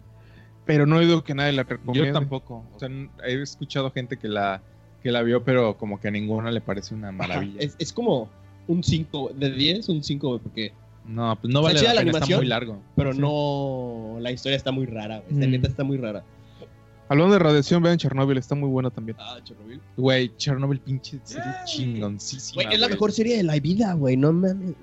Pero 0.68 0.86
no 0.86 0.98
he 0.98 1.00
oído 1.06 1.24
que 1.24 1.34
nadie 1.34 1.54
la 1.54 1.64
recomiende. 1.64 2.10
Yo 2.10 2.14
tampoco. 2.14 2.64
O 2.76 2.80
sea, 2.80 2.90
he 3.26 3.42
escuchado 3.42 3.90
gente 3.92 4.18
que 4.18 4.28
la, 4.28 4.62
que 5.02 5.12
la 5.12 5.24
vio, 5.24 5.44
pero 5.44 5.78
como 5.78 6.00
que 6.00 6.10
a 6.10 6.12
ninguna 6.12 6.52
le 6.52 6.62
parece 6.62 6.94
una 6.94 7.12
maravilla. 7.12 7.60
Es, 7.60 7.76
es 7.80 7.92
como 7.94 8.30
un 8.68 8.84
5, 8.84 9.32
de 9.36 9.52
10, 9.52 9.90
un 9.90 10.04
5, 10.04 10.28
güey, 10.28 10.40
porque... 10.42 10.74
No, 11.06 11.38
pues 11.40 11.54
no 11.54 11.66
Está 11.66 11.74
vale 11.74 11.82
la 11.82 11.94
la 11.94 12.00
pena, 12.02 12.10
está 12.12 12.18
animación, 12.18 12.40
muy 12.40 12.48
largo. 12.48 12.82
Pero 12.98 13.14
Sí. 13.14 13.20
no... 13.20 14.18
La 14.20 14.30
historia 14.32 14.58
está 14.58 14.72
muy 14.74 14.86
rara. 14.86 15.24
Esta 15.30 15.48
Mm. 15.48 15.52
neta 15.52 15.68
está 15.70 15.84
muy 15.86 15.98
rara. 15.98 16.24
Hablando 17.08 17.32
de 17.32 17.40
radiación, 17.40 17.82
vean 17.82 17.98
Chernobyl, 17.98 18.38
está 18.38 18.54
muy 18.56 18.68
buena 18.68 18.90
también. 18.90 19.16
Ah, 19.18 19.38
Chernobyl. 19.42 19.80
Güey, 19.96 20.36
Chernobyl 20.36 20.82
pinche 20.82 21.18
serie 21.24 21.50
chingoncísima. 21.64 22.64
Güey, 22.64 22.76
es 22.76 22.82
la 22.82 22.90
mejor 22.90 23.14
serie 23.14 23.38
de 23.38 23.44
la 23.44 23.58
vida, 23.60 23.94
güey, 23.94 24.18
no 24.18 24.34
mames. 24.34 24.76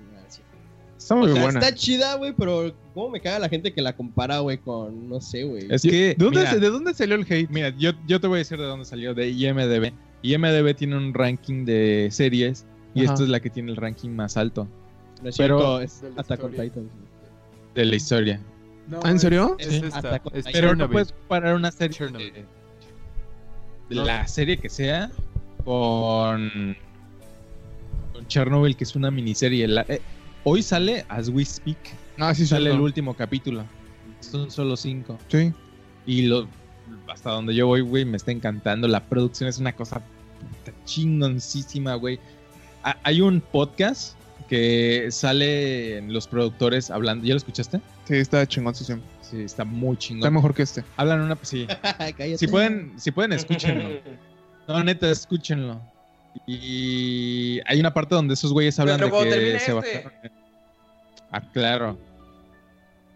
Está 1.05 1.17
muy 1.17 1.29
O 1.31 1.35
sea, 1.35 1.43
buena. 1.43 1.61
está 1.61 1.75
chida, 1.75 2.15
güey, 2.17 2.33
pero 2.33 2.75
cómo 2.95 3.11
me 3.11 3.21
caga 3.21 3.39
la 3.39 3.49
gente 3.51 3.75
que 3.75 3.83
la 3.83 3.95
compara, 3.95 4.39
güey, 4.39 4.57
con, 4.57 5.07
no 5.07 5.21
sé, 5.21 5.45
güey. 5.45 5.67
Es 5.69 5.83
que, 5.83 5.91
¿De 5.91 6.15
dónde, 6.17 6.39
mira, 6.41 6.51
se- 6.53 6.61
¿De 6.61 6.71
dónde 6.71 6.95
salió 6.95 7.15
el 7.17 7.27
hate? 7.31 7.51
mira, 7.51 7.69
yo, 7.77 7.91
yo 8.07 8.19
te 8.23 8.27
voy 8.27 8.37
a 8.37 8.39
decir 8.39 8.57
de 8.57 8.65
dónde 8.65 8.87
salió, 8.87 9.13
de 9.13 9.29
IMDB. 9.29 9.93
IMDB 10.23 10.75
tiene 10.75 10.97
un 10.97 11.13
ranking 11.13 11.67
de 11.67 12.09
series 12.11 12.65
y 12.95 13.05
Ajá. 13.05 13.13
esta 13.13 13.25
es 13.25 13.29
la 13.29 13.41
que 13.41 13.51
tiene 13.51 13.71
el 13.71 13.77
ranking 13.77 14.09
más 14.11 14.39
alto 14.39 14.67
No 15.23 15.29
es 15.29 15.37
pero- 15.37 15.59
cierto, 15.59 15.81
es 15.83 16.01
De 16.01 16.11
la 16.15 16.21
Attack 16.23 16.43
on 16.45 16.51
historia. 16.53 16.71
Titans. 16.73 16.91
de 17.75 17.85
la 17.85 17.97
historia. 17.97 18.41
No, 18.89 19.01
¿Ah, 19.03 19.11
en 19.11 19.19
serio? 19.19 19.57
Es, 19.59 19.67
Sí. 19.69 19.83
esta, 19.85 20.17
es 20.33 20.45
Titan. 20.47 20.53
Pero 20.53 20.75
no 20.75 20.89
puedes 20.91 21.13
comparar 21.13 21.55
una 21.55 21.71
serie 21.71 21.99
Chernobyl. 21.99 22.33
de, 22.33 22.45
de 23.91 23.95
la 23.97 24.27
serie 24.27 24.57
que 24.57 24.71
sea 24.71 25.11
con, 25.65 26.77
con 28.15 28.27
Chernobyl, 28.27 28.75
que 28.77 28.85
es 28.85 28.95
una 28.97 29.11
miniserie. 29.11 29.69
La- 29.69 29.85
eh, 29.89 30.01
hoy 30.45 30.63
sale 30.63 31.05
As 31.09 31.29
We 31.29 31.45
Speak, 31.45 31.79
Ah, 32.19 32.35
sí, 32.35 32.47
sale 32.47 32.71
el 32.71 32.81
último 32.81 33.15
capítulo. 33.15 33.65
Son 34.21 34.51
solo 34.51 34.77
cinco. 34.77 35.19
Sí. 35.29 35.53
Y 36.07 36.23
lo, 36.23 36.47
hasta 37.13 37.31
donde 37.31 37.55
yo 37.55 37.67
voy, 37.67 37.81
güey, 37.81 38.05
me 38.05 38.17
está 38.17 38.31
encantando. 38.31 38.87
La 38.89 39.01
producción 39.05 39.49
es 39.49 39.59
una 39.59 39.75
cosa 39.75 40.01
chingoncísima, 40.85 41.95
güey. 41.95 42.19
Ha- 42.83 42.97
Hay 43.03 43.21
un 43.21 43.41
podcast 43.41 44.17
que 44.49 45.09
sale 45.11 45.99
en 45.99 46.13
los 46.13 46.29
productores 46.29 46.91
hablando. 46.91 47.25
¿Ya 47.27 47.35
lo 47.35 47.39
escuchaste? 47.39 47.81
Sí, 48.07 48.15
está 48.17 48.47
chingón, 48.47 48.75
sí, 48.75 48.93
está 49.43 49.65
muy 49.65 49.95
Está 49.95 50.07
chingón. 50.07 50.35
mejor 50.35 50.55
que 50.55 50.63
este. 50.63 50.85
Hablan 50.97 51.21
una. 51.23 51.39
Sí. 51.43 51.67
Si 52.37 52.47
pueden, 52.47 52.93
si 52.97 53.11
pueden, 53.11 53.33
escúchenlo. 53.33 53.89
No, 54.69 54.83
neta, 54.83 55.11
escúchenlo. 55.11 55.83
Y 56.47 57.61
hay 57.67 57.81
una 57.81 57.95
parte 57.95 58.15
donde 58.15 58.35
esos 58.35 58.53
güeyes 58.53 58.79
hablan 58.79 58.99
Pero 58.99 59.21
de 59.21 59.25
que 59.31 59.31
se 59.31 59.57
este. 59.57 59.73
basaron 59.73 60.13
en- 60.23 60.33
Ah, 61.31 61.41
claro. 61.53 61.99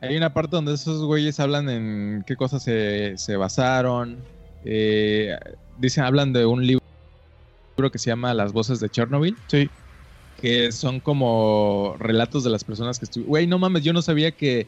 Hay 0.01 0.17
una 0.17 0.33
parte 0.33 0.57
donde 0.57 0.75
esos 0.75 1.05
güeyes 1.05 1.39
hablan 1.41 1.69
en 1.69 2.25
qué 2.27 2.37
cosas 2.37 2.63
se, 2.63 3.17
se 3.17 3.37
basaron. 3.37 4.19
Eh, 4.65 5.37
dicen, 5.79 6.05
hablan 6.05 6.33
de 6.33 6.47
un 6.47 6.67
libro 6.67 6.83
que 7.93 7.99
se 7.99 8.11
llama 8.11 8.35
Las 8.35 8.53
voces 8.53 8.81
de 8.81 8.89
Chernobyl. 8.89 9.37
Sí. 9.47 9.69
Que 10.41 10.71
son 10.73 11.01
como 11.01 11.97
relatos 11.99 12.45
de 12.45 12.51
las 12.51 12.65
personas 12.65 12.99
que 12.99 13.05
estuvieron. 13.05 13.29
Güey, 13.29 13.47
no 13.47 13.59
mames, 13.59 13.83
yo 13.83 13.93
no 13.93 14.03
sabía 14.03 14.31
que 14.33 14.67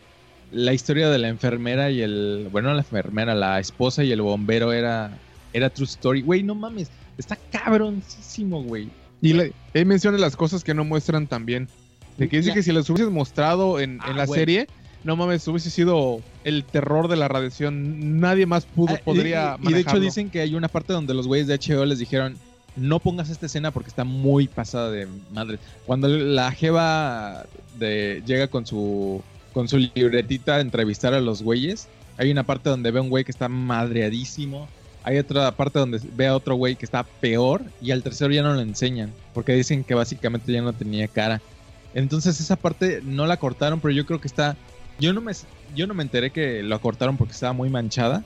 la 0.53 0.73
historia 0.73 1.09
de 1.11 1.19
la 1.19 1.29
enfermera 1.29 1.91
y 1.91 2.03
el. 2.03 2.49
Bueno, 2.51 2.69
no 2.69 2.75
la 2.75 2.81
enfermera, 2.81 3.35
la 3.35 3.59
esposa 3.61 4.03
y 4.03 4.11
el 4.13 4.21
bombero 4.23 4.73
era, 4.73 5.13
era 5.53 5.71
true 5.71 5.87
story. 5.87 6.23
Güey, 6.23 6.43
no 6.43 6.55
mames, 6.57 6.91
está 7.21 7.37
cabroncísimo, 7.51 8.63
güey. 8.63 8.89
Y 9.23 9.33
le- 9.35 9.53
él 9.75 9.87
menciona 9.87 10.19
las 10.19 10.37
cosas 10.37 10.65
que 10.65 10.75
no 10.75 10.85
muestran 10.85 11.27
también. 11.27 11.69
De 12.17 12.29
que 12.29 12.39
dice 12.39 12.53
que 12.53 12.63
si 12.63 12.73
las 12.73 12.89
hubieses 12.91 13.11
mostrado 13.13 13.81
en, 13.81 13.93
en 13.93 14.01
Ah, 14.03 14.13
la 14.15 14.27
güey. 14.27 14.41
serie, 14.41 14.67
no 15.05 15.17
mames, 15.17 15.47
hubiese 15.49 15.71
sido 15.71 16.21
el 16.45 16.65
terror 16.65 17.09
de 17.09 17.17
la 17.17 17.29
radiación. 17.29 18.21
Nadie 18.21 18.45
más 18.47 18.67
pudo, 18.67 18.95
Ah, 18.95 19.01
podría 19.05 19.57
y, 19.63 19.69
y 19.71 19.73
de 19.73 19.81
hecho 19.81 19.99
dicen 20.01 20.29
que 20.31 20.41
hay 20.41 20.55
una 20.55 20.69
parte 20.69 20.93
donde 20.93 21.15
los 21.15 21.27
güeyes 21.27 21.47
de 21.47 21.55
HBO 21.59 21.85
les 21.87 21.99
dijeron 21.99 22.37
no 22.77 23.01
pongas 23.01 23.31
esta 23.31 23.47
escena 23.47 23.73
porque 23.73 23.89
está 23.89 24.05
muy 24.05 24.47
pasada 24.49 24.91
de 24.91 25.09
madre. 25.33 25.59
Cuando 25.87 26.09
la 26.09 26.53
jeva 26.53 27.47
de, 27.79 28.23
llega 28.27 28.47
con 28.49 28.65
su 28.67 29.23
con 29.53 29.67
su 29.67 29.79
libretita 29.79 30.57
a 30.57 30.61
entrevistar 30.61 31.13
a 31.15 31.21
los 31.21 31.43
güeyes, 31.43 31.89
hay 32.19 32.31
una 32.31 32.45
parte 32.45 32.71
donde 32.71 32.91
ve 32.93 33.01
a 33.01 33.03
un 33.03 33.09
güey 33.11 33.25
que 33.25 33.33
está 33.33 33.49
madreadísimo. 33.49 34.69
Hay 35.03 35.19
otra 35.19 35.51
parte 35.53 35.79
donde 35.79 36.01
ve 36.15 36.27
a 36.27 36.37
otro 36.37 36.55
güey 36.57 36.77
que 36.77 36.85
está 36.85 37.05
peor 37.05 37.63
y 37.81 37.91
al 37.91 38.03
tercero 38.03 38.33
ya 38.33 38.43
no 38.43 38.53
lo 38.53 38.61
enseñan 38.61 39.11
porque 39.33 39.53
dicen 39.55 39.83
que 39.85 39.95
básicamente 39.95 40.53
ya 40.53 40.61
no 40.63 40.73
tenía 40.73 41.09
cara. 41.09 41.41
Entonces 41.95 42.39
esa 42.41 42.57
parte 42.57 43.01
no 43.03 43.27
la 43.27 43.39
cortaron, 43.39 43.81
pero 43.81 43.93
yo 43.93 44.05
creo 44.07 44.21
que 44.21 44.29
está 44.29 44.57
yo 44.99 45.13
no 45.15 45.21
me 45.23 45.33
yo 45.75 45.87
no 45.87 45.95
me 45.95 46.03
enteré 46.03 46.31
que 46.31 46.63
lo 46.63 46.79
cortaron 46.81 47.17
porque 47.17 47.33
estaba 47.33 47.53
muy 47.55 47.71
manchada. 47.71 48.25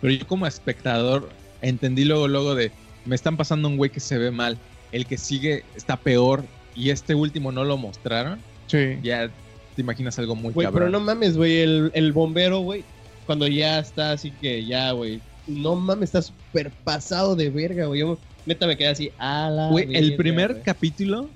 Pero 0.00 0.12
yo 0.12 0.26
como 0.26 0.46
espectador 0.46 1.30
entendí 1.62 2.04
luego, 2.04 2.28
luego 2.28 2.54
de, 2.54 2.70
me 3.06 3.14
están 3.14 3.36
pasando 3.38 3.68
un 3.68 3.78
güey 3.78 3.90
que 3.90 4.00
se 4.00 4.18
ve 4.18 4.30
mal, 4.30 4.58
el 4.92 5.06
que 5.06 5.16
sigue 5.16 5.64
está 5.74 5.96
peor 5.96 6.44
y 6.74 6.90
este 6.90 7.14
último 7.14 7.50
no 7.52 7.64
lo 7.64 7.78
mostraron, 7.78 8.38
Sí. 8.66 8.98
ya 9.02 9.30
te 9.74 9.80
imaginas 9.80 10.18
algo 10.18 10.34
muy 10.34 10.52
Güey, 10.52 10.66
cabrón. 10.66 10.88
pero 10.88 10.90
no 10.90 11.00
mames, 11.00 11.36
güey, 11.38 11.60
el, 11.60 11.90
el 11.94 12.12
bombero, 12.12 12.58
güey, 12.60 12.84
cuando 13.24 13.46
ya 13.48 13.78
está 13.78 14.12
así 14.12 14.30
que 14.30 14.64
ya, 14.66 14.90
güey, 14.92 15.20
no 15.46 15.74
mames, 15.76 16.08
está 16.08 16.22
súper 16.22 16.70
pasado 16.70 17.36
de 17.36 17.50
verga, 17.50 17.86
güey. 17.86 18.00
Yo 18.00 18.18
neta 18.46 18.66
me 18.66 18.76
quedé 18.76 18.88
así, 18.88 19.10
a 19.18 19.48
la 19.50 19.68
Güey, 19.70 19.94
el 19.94 20.16
primer 20.16 20.52
güey. 20.52 20.62
capítulo 20.62 21.28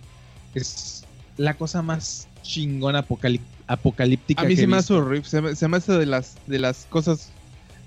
es 0.54 1.04
la 1.36 1.54
cosa 1.54 1.82
más 1.82 2.26
chingona 2.42 3.06
apocalí- 3.06 3.40
apocalíptica 3.66 4.42
A 4.42 4.44
mí 4.44 4.54
que 4.54 4.60
se 4.62 4.66
me 4.66 4.76
hace 4.76 4.94
horrible. 4.94 5.28
Se 5.28 5.40
me, 5.40 5.54
se 5.54 5.68
me 5.68 5.76
hace 5.76 5.92
de 5.92 6.06
las, 6.06 6.36
de 6.46 6.58
las 6.58 6.86
cosas. 6.86 7.30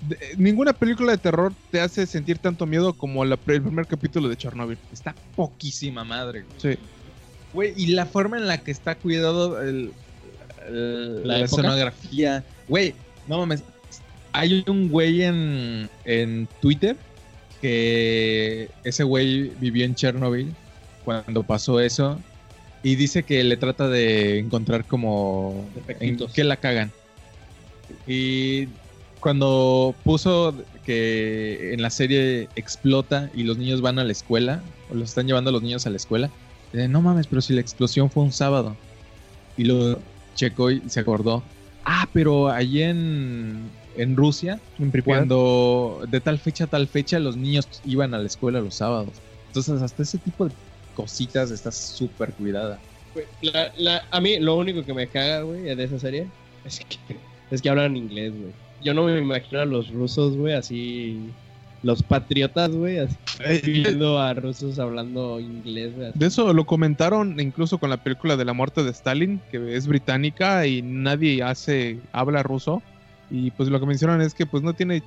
de- 0.08 0.18
ninguna 0.36 0.72
película 0.72 1.12
de 1.12 1.18
terror 1.18 1.52
te 1.70 1.80
hace 1.80 2.06
sentir 2.06 2.38
tanto 2.38 2.66
miedo 2.66 2.92
como 2.94 3.24
la, 3.24 3.34
el 3.46 3.62
primer 3.62 3.86
capítulo 3.86 4.28
de 4.28 4.36
Chernobyl. 4.36 4.78
Está 4.92 5.14
poquísima 5.36 6.04
madre, 6.04 6.42
güey. 6.42 6.74
Sí. 6.76 6.80
Güey, 7.52 7.74
y 7.76 7.86
la 7.88 8.06
forma 8.06 8.36
en 8.38 8.46
la 8.46 8.58
que 8.58 8.70
está 8.70 8.94
cuidado 8.94 9.60
el, 9.60 9.92
el- 10.68 11.26
¿La 11.28 11.38
la, 11.38 11.44
escenografía. 11.44 12.44
Güey, 12.68 12.94
no 13.28 13.38
mames. 13.38 13.62
Hay 14.32 14.64
un 14.66 14.88
güey 14.88 15.22
en, 15.22 15.88
en 16.04 16.48
Twitter 16.60 16.96
que 17.60 18.68
ese 18.82 19.04
güey 19.04 19.52
vivió 19.60 19.84
en 19.84 19.94
Chernobyl 19.94 20.52
cuando 21.04 21.42
pasó 21.42 21.80
eso 21.80 22.18
y 22.82 22.96
dice 22.96 23.22
que 23.22 23.44
le 23.44 23.56
trata 23.56 23.88
de 23.88 24.38
encontrar 24.38 24.84
como 24.84 25.64
en 26.00 26.18
qué 26.34 26.44
la 26.44 26.56
cagan. 26.56 26.90
Y 28.06 28.66
cuando 29.20 29.94
puso 30.02 30.54
que 30.84 31.72
en 31.72 31.82
la 31.82 31.90
serie 31.90 32.48
explota 32.56 33.30
y 33.34 33.44
los 33.44 33.56
niños 33.56 33.80
van 33.80 33.98
a 34.00 34.04
la 34.04 34.12
escuela, 34.12 34.62
o 34.90 34.94
los 34.94 35.10
están 35.10 35.26
llevando 35.26 35.50
a 35.50 35.52
los 35.52 35.62
niños 35.62 35.86
a 35.86 35.90
la 35.90 35.96
escuela, 35.96 36.30
eh, 36.72 36.88
no 36.88 37.02
mames, 37.02 37.28
pero 37.28 37.40
si 37.40 37.52
la 37.54 37.60
explosión 37.60 38.10
fue 38.10 38.24
un 38.24 38.32
sábado. 38.32 38.76
Y 39.56 39.64
lo 39.64 40.00
checó 40.34 40.70
y 40.70 40.82
se 40.88 41.00
acordó. 41.00 41.42
Ah, 41.84 42.08
pero 42.12 42.48
allí 42.48 42.82
en, 42.82 43.70
en 43.96 44.16
Rusia, 44.16 44.60
En 44.78 44.90
cuando 45.02 46.02
de 46.08 46.20
tal 46.20 46.38
fecha 46.38 46.64
a 46.64 46.66
tal 46.66 46.86
fecha 46.88 47.18
los 47.18 47.36
niños 47.36 47.68
iban 47.84 48.14
a 48.14 48.18
la 48.18 48.26
escuela 48.26 48.60
los 48.60 48.74
sábados. 48.76 49.14
Entonces, 49.48 49.82
hasta 49.82 50.02
ese 50.02 50.18
tipo 50.18 50.46
de 50.46 50.52
cositas 50.94 51.50
está 51.50 51.70
súper 51.70 52.32
cuidada. 52.32 52.80
Güey, 53.14 53.26
la- 53.42 53.72
la- 53.76 54.02
a 54.10 54.20
mí 54.20 54.38
lo 54.38 54.56
único 54.56 54.84
que 54.84 54.94
me 54.94 55.06
caga, 55.06 55.42
güey, 55.42 55.62
de 55.62 55.84
esa 55.84 55.98
serie 55.98 56.26
es 56.64 56.80
que, 56.80 57.16
es 57.50 57.60
que 57.60 57.68
hablan 57.68 57.96
inglés, 57.96 58.32
güey. 58.32 58.52
Yo 58.82 58.94
no 58.94 59.04
me 59.04 59.16
imagino 59.18 59.60
a 59.60 59.64
los 59.66 59.90
rusos, 59.90 60.36
güey, 60.36 60.54
así... 60.54 61.18
Los 61.84 62.00
patriotas, 62.00 62.70
güey, 62.70 62.98
así 62.98 63.16
viendo 63.64 64.16
a 64.20 64.32
rusos 64.34 64.78
hablando 64.78 65.40
inglés. 65.40 65.92
De 66.14 66.26
eso 66.26 66.52
lo 66.52 66.64
comentaron 66.64 67.40
incluso 67.40 67.78
con 67.78 67.90
la 67.90 67.96
película 67.96 68.36
de 68.36 68.44
la 68.44 68.52
muerte 68.52 68.84
de 68.84 68.92
Stalin, 68.92 69.40
que 69.50 69.74
es 69.76 69.88
británica 69.88 70.64
y 70.64 70.80
nadie 70.80 71.42
hace, 71.42 71.98
habla 72.12 72.44
ruso. 72.44 72.84
Y 73.32 73.50
pues 73.52 73.70
lo 73.70 73.80
que 73.80 73.86
mencionan 73.86 74.20
es 74.20 74.34
que 74.34 74.44
pues 74.44 74.62
no 74.62 74.74
tiene... 74.74 75.02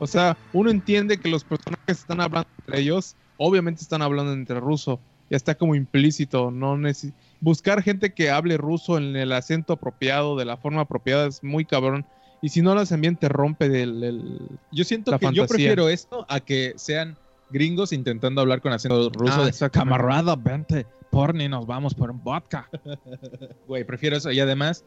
O 0.00 0.08
sea, 0.08 0.36
uno 0.52 0.70
entiende 0.70 1.18
que 1.18 1.28
los 1.30 1.44
personajes 1.44 2.00
están 2.00 2.20
hablando 2.20 2.48
entre 2.66 2.80
ellos, 2.80 3.14
obviamente 3.36 3.82
están 3.82 4.02
hablando 4.02 4.32
entre 4.32 4.58
ruso, 4.58 5.00
ya 5.30 5.36
está 5.36 5.54
como 5.54 5.76
implícito, 5.76 6.50
no 6.50 6.76
necesi- 6.76 7.12
buscar 7.40 7.80
gente 7.80 8.12
que 8.12 8.28
hable 8.28 8.56
ruso 8.56 8.98
en 8.98 9.14
el 9.14 9.30
acento 9.32 9.74
apropiado, 9.74 10.36
de 10.36 10.44
la 10.44 10.56
forma 10.56 10.80
apropiada 10.80 11.26
es 11.28 11.44
muy 11.44 11.64
cabrón. 11.64 12.04
Y 12.42 12.48
si 12.48 12.60
no 12.60 12.74
lo 12.74 12.80
hacen 12.80 13.00
bien, 13.00 13.16
te 13.16 13.28
rompe 13.28 13.68
del... 13.68 14.02
el- 14.02 14.40
Yo 14.72 14.82
siento 14.82 15.12
La 15.12 15.18
que 15.20 15.32
yo 15.32 15.46
prefiero 15.46 15.88
esto 15.88 16.26
a 16.28 16.40
que 16.40 16.74
sean 16.76 17.16
gringos 17.50 17.92
intentando 17.92 18.40
hablar 18.40 18.60
con 18.60 18.72
acento 18.72 19.10
ruso 19.10 19.42
Ah, 19.42 19.46
de 19.50 19.70
camarada, 19.70 20.34
vente, 20.34 20.86
porni, 21.10 21.48
nos 21.48 21.66
vamos 21.66 21.94
por 21.94 22.10
un 22.10 22.20
vodka. 22.22 22.68
Güey, 23.68 23.84
prefiero 23.84 24.16
eso. 24.16 24.30
Y 24.32 24.40
además, 24.40 24.84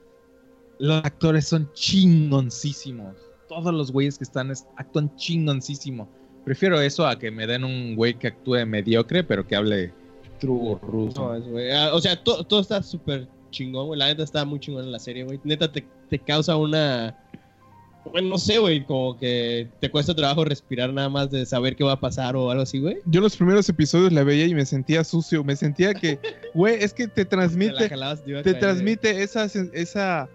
los 0.80 1.04
actores 1.04 1.48
son 1.48 1.70
chingoncísimos. 1.74 3.16
Todos 3.48 3.74
los 3.74 3.92
güeyes 3.92 4.18
que 4.18 4.24
están 4.24 4.52
es- 4.52 4.66
actúan 4.78 5.16
chingoncísimo. 5.16 6.08
Prefiero 6.44 6.80
eso 6.82 7.06
a 7.08 7.18
que 7.18 7.32
me 7.32 7.48
den 7.48 7.64
un 7.64 7.96
güey 7.96 8.14
que 8.14 8.28
actúe 8.28 8.66
mediocre, 8.66 9.24
pero 9.24 9.46
que 9.46 9.56
hable 9.56 9.94
true 10.40 10.78
ruso. 10.82 11.22
No, 11.30 11.36
es, 11.36 11.44
güey. 11.48 11.72
Ah, 11.72 11.92
o 11.94 12.00
sea, 12.02 12.22
to- 12.24 12.44
todo 12.44 12.62
está 12.62 12.82
súper 12.84 13.28
chingón, 13.52 13.88
güey. 13.88 14.00
La 14.00 14.08
neta 14.08 14.24
está 14.24 14.46
muy 14.46 14.60
chingón 14.60 14.84
en 14.86 14.92
la 14.92 15.00
serie, 15.00 15.24
güey. 15.24 15.40
Neta 15.44 15.72
te, 15.72 15.86
te 16.10 16.20
causa 16.20 16.56
una. 16.56 17.18
Bueno, 18.12 18.30
no 18.30 18.38
sé, 18.38 18.60
güey. 18.60 18.86
Como 18.86 19.18
que 19.18 19.68
te 19.82 19.90
cuesta 19.92 20.16
trabajo 20.16 20.46
respirar 20.46 20.94
nada 20.94 21.10
más 21.10 21.30
de 21.32 21.46
saber 21.46 21.76
qué 21.76 21.84
va 21.84 21.94
a 21.94 22.00
pasar 22.00 22.36
o 22.38 22.50
algo 22.50 22.64
así, 22.64 22.80
güey. 22.80 22.98
Yo 23.06 23.20
los 23.20 23.36
primeros 23.36 23.68
episodios 23.68 24.14
la 24.14 24.24
veía 24.24 24.46
y 24.46 24.54
me 24.54 24.66
sentía 24.66 25.04
sucio, 25.04 25.44
me 25.44 25.56
sentía 25.58 25.94
que, 25.94 26.20
güey, 26.54 26.76
es 26.82 26.94
que 26.94 27.08
te 27.08 27.26
Te 27.26 27.26
la 27.26 27.30
transmite, 27.30 27.90
jalabas, 27.90 28.24
te 28.24 28.32
te 28.34 28.44
caer, 28.44 28.60
transmite 28.60 29.24
esa, 29.24 29.46
esa 29.74 30.30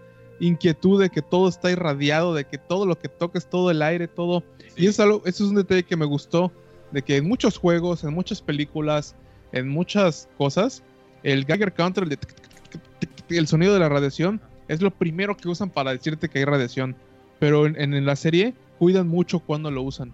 inquietud 0.47 1.01
de 1.01 1.09
que 1.09 1.21
todo 1.21 1.47
está 1.47 1.71
irradiado, 1.71 2.33
de 2.33 2.45
que 2.45 2.57
todo 2.57 2.85
lo 2.85 2.97
que 2.97 3.09
toques, 3.09 3.45
todo 3.47 3.71
el 3.71 3.81
aire, 3.81 4.07
todo. 4.07 4.43
Y 4.75 4.87
eso 4.87 4.89
es, 4.89 4.99
algo, 4.99 5.21
eso 5.25 5.43
es 5.43 5.49
un 5.49 5.55
detalle 5.55 5.83
que 5.83 5.95
me 5.95 6.05
gustó, 6.05 6.51
de 6.91 7.01
que 7.01 7.17
en 7.17 7.27
muchos 7.27 7.57
juegos, 7.57 8.03
en 8.03 8.13
muchas 8.13 8.41
películas, 8.41 9.15
en 9.51 9.69
muchas 9.69 10.27
cosas, 10.37 10.83
el 11.23 11.45
Geiger 11.45 11.73
Counter, 11.73 12.03
el, 12.03 12.09
de 12.09 12.17
tic, 12.17 12.33
tic, 12.33 12.69
tic, 12.69 12.81
tic, 12.99 13.15
tic, 13.27 13.37
el 13.37 13.47
sonido 13.47 13.73
de 13.73 13.79
la 13.79 13.89
radiación, 13.89 14.41
es 14.67 14.81
lo 14.81 14.91
primero 14.91 15.35
que 15.35 15.49
usan 15.49 15.69
para 15.69 15.91
decirte 15.91 16.29
que 16.29 16.39
hay 16.39 16.45
radiación. 16.45 16.95
Pero 17.39 17.65
en, 17.65 17.93
en 17.93 18.05
la 18.05 18.15
serie 18.15 18.53
cuidan 18.79 19.07
mucho 19.07 19.39
cuando 19.39 19.71
lo 19.71 19.81
usan. 19.81 20.13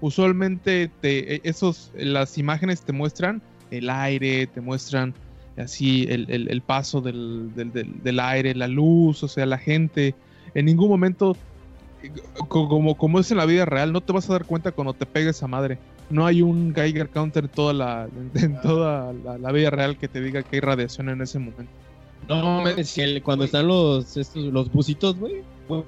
Usualmente 0.00 0.90
te, 1.00 1.34
e- 1.36 1.40
esos, 1.44 1.92
las 1.94 2.38
imágenes 2.38 2.82
te 2.82 2.92
muestran 2.92 3.42
el 3.70 3.90
aire, 3.90 4.46
te 4.46 4.60
muestran 4.60 5.14
así 5.56 6.06
el, 6.08 6.26
el- 6.30 6.48
el 6.50 6.62
paso 6.62 7.00
del, 7.00 7.50
del- 7.54 7.72
del- 7.72 8.02
del 8.02 8.20
aire, 8.20 8.54
la 8.54 8.68
luz, 8.68 9.22
o 9.22 9.28
sea, 9.28 9.46
la 9.46 9.58
gente. 9.58 10.14
En 10.54 10.64
ningún 10.66 10.88
momento, 10.88 11.36
eh, 12.02 12.10
co- 12.48 12.68
como, 12.68 12.96
como 12.96 13.20
es 13.20 13.30
en 13.30 13.36
la 13.36 13.46
vida 13.46 13.64
real, 13.64 13.92
no 13.92 14.00
te 14.00 14.12
vas 14.12 14.28
a 14.28 14.32
dar 14.34 14.44
cuenta 14.44 14.72
cuando 14.72 14.92
te 14.94 15.06
pegues 15.06 15.42
a 15.42 15.46
madre. 15.46 15.78
No 16.08 16.26
hay 16.26 16.42
un 16.42 16.74
Geiger 16.74 17.08
counter 17.08 17.44
en 17.44 17.50
toda 17.50 17.72
la, 17.72 18.08
en 18.34 18.60
toda 18.62 19.12
la, 19.12 19.38
la 19.38 19.52
vida 19.52 19.70
real 19.70 19.96
que 19.96 20.08
te 20.08 20.20
diga 20.20 20.42
que 20.42 20.56
hay 20.56 20.60
radiación 20.60 21.08
en 21.08 21.20
ese 21.22 21.38
momento. 21.38 21.72
No, 22.28 22.62
mames, 22.62 22.94
que 22.94 23.02
el- 23.04 23.22
cuando 23.22 23.44
están 23.44 23.66
los, 23.68 24.16
estos, 24.16 24.42
los 24.44 24.70
busitos, 24.72 25.16
güey. 25.16 25.42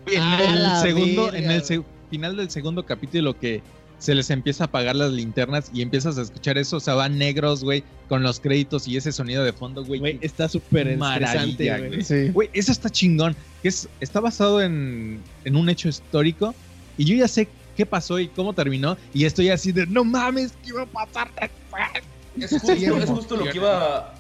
En 0.07 0.23
el 0.23 0.77
segundo, 0.77 1.25
verga, 1.25 1.39
en 1.39 1.51
el 1.51 1.85
final 2.11 2.37
del 2.37 2.51
segundo 2.51 2.85
capítulo 2.87 3.37
que 3.39 3.63
se 4.03 4.17
les 4.17 4.31
empieza 4.31 4.65
a 4.65 4.67
apagar 4.67 4.97
las 4.97 5.13
linternas 5.13 5.71
y 5.73 5.81
empiezas 5.81 6.19
a 6.19 6.23
escuchar 6.23 6.59
eso, 6.59 6.79
o 6.79 6.81
sea, 6.81 6.95
van 6.95 7.19
negros, 7.19 7.63
güey, 7.63 7.85
con 8.09 8.25
los 8.25 8.41
créditos 8.41 8.89
y 8.89 8.97
ese 8.97 9.13
sonido 9.13 9.45
de 9.45 9.53
fondo, 9.53 9.85
güey. 9.85 10.01
Güey, 10.01 10.19
está 10.23 10.49
súper 10.49 10.97
maravilla, 10.97 11.79
güey. 11.79 12.03
Sí. 12.03 12.31
Güey, 12.31 12.51
eso 12.53 12.73
está 12.73 12.91
chingón. 12.91 13.37
Es, 13.63 13.89
está 14.01 14.19
basado 14.19 14.61
en, 14.61 15.21
en 15.45 15.55
un 15.55 15.69
hecho 15.69 15.89
histórico 15.89 16.53
y 16.99 17.05
yo 17.05 17.15
ya 17.15 17.29
sé 17.29 17.47
qué 17.77 17.87
pasó 17.87 18.19
y 18.19 18.27
cómo 18.27 18.55
terminó 18.55 18.97
y 19.15 19.25
estoy 19.25 19.51
así 19.51 19.71
de, 19.71 19.87
no 19.87 20.03
mames, 20.03 20.53
¿qué 20.65 20.71
iba 20.71 20.83
a 20.83 20.87
pasar 20.87 21.31
después? 21.41 22.05
Es 22.41 22.51
justo, 22.51 22.73
es 22.73 23.09
justo 23.09 23.37
lo 23.37 23.45
que 23.45 23.57
iba 23.59 24.15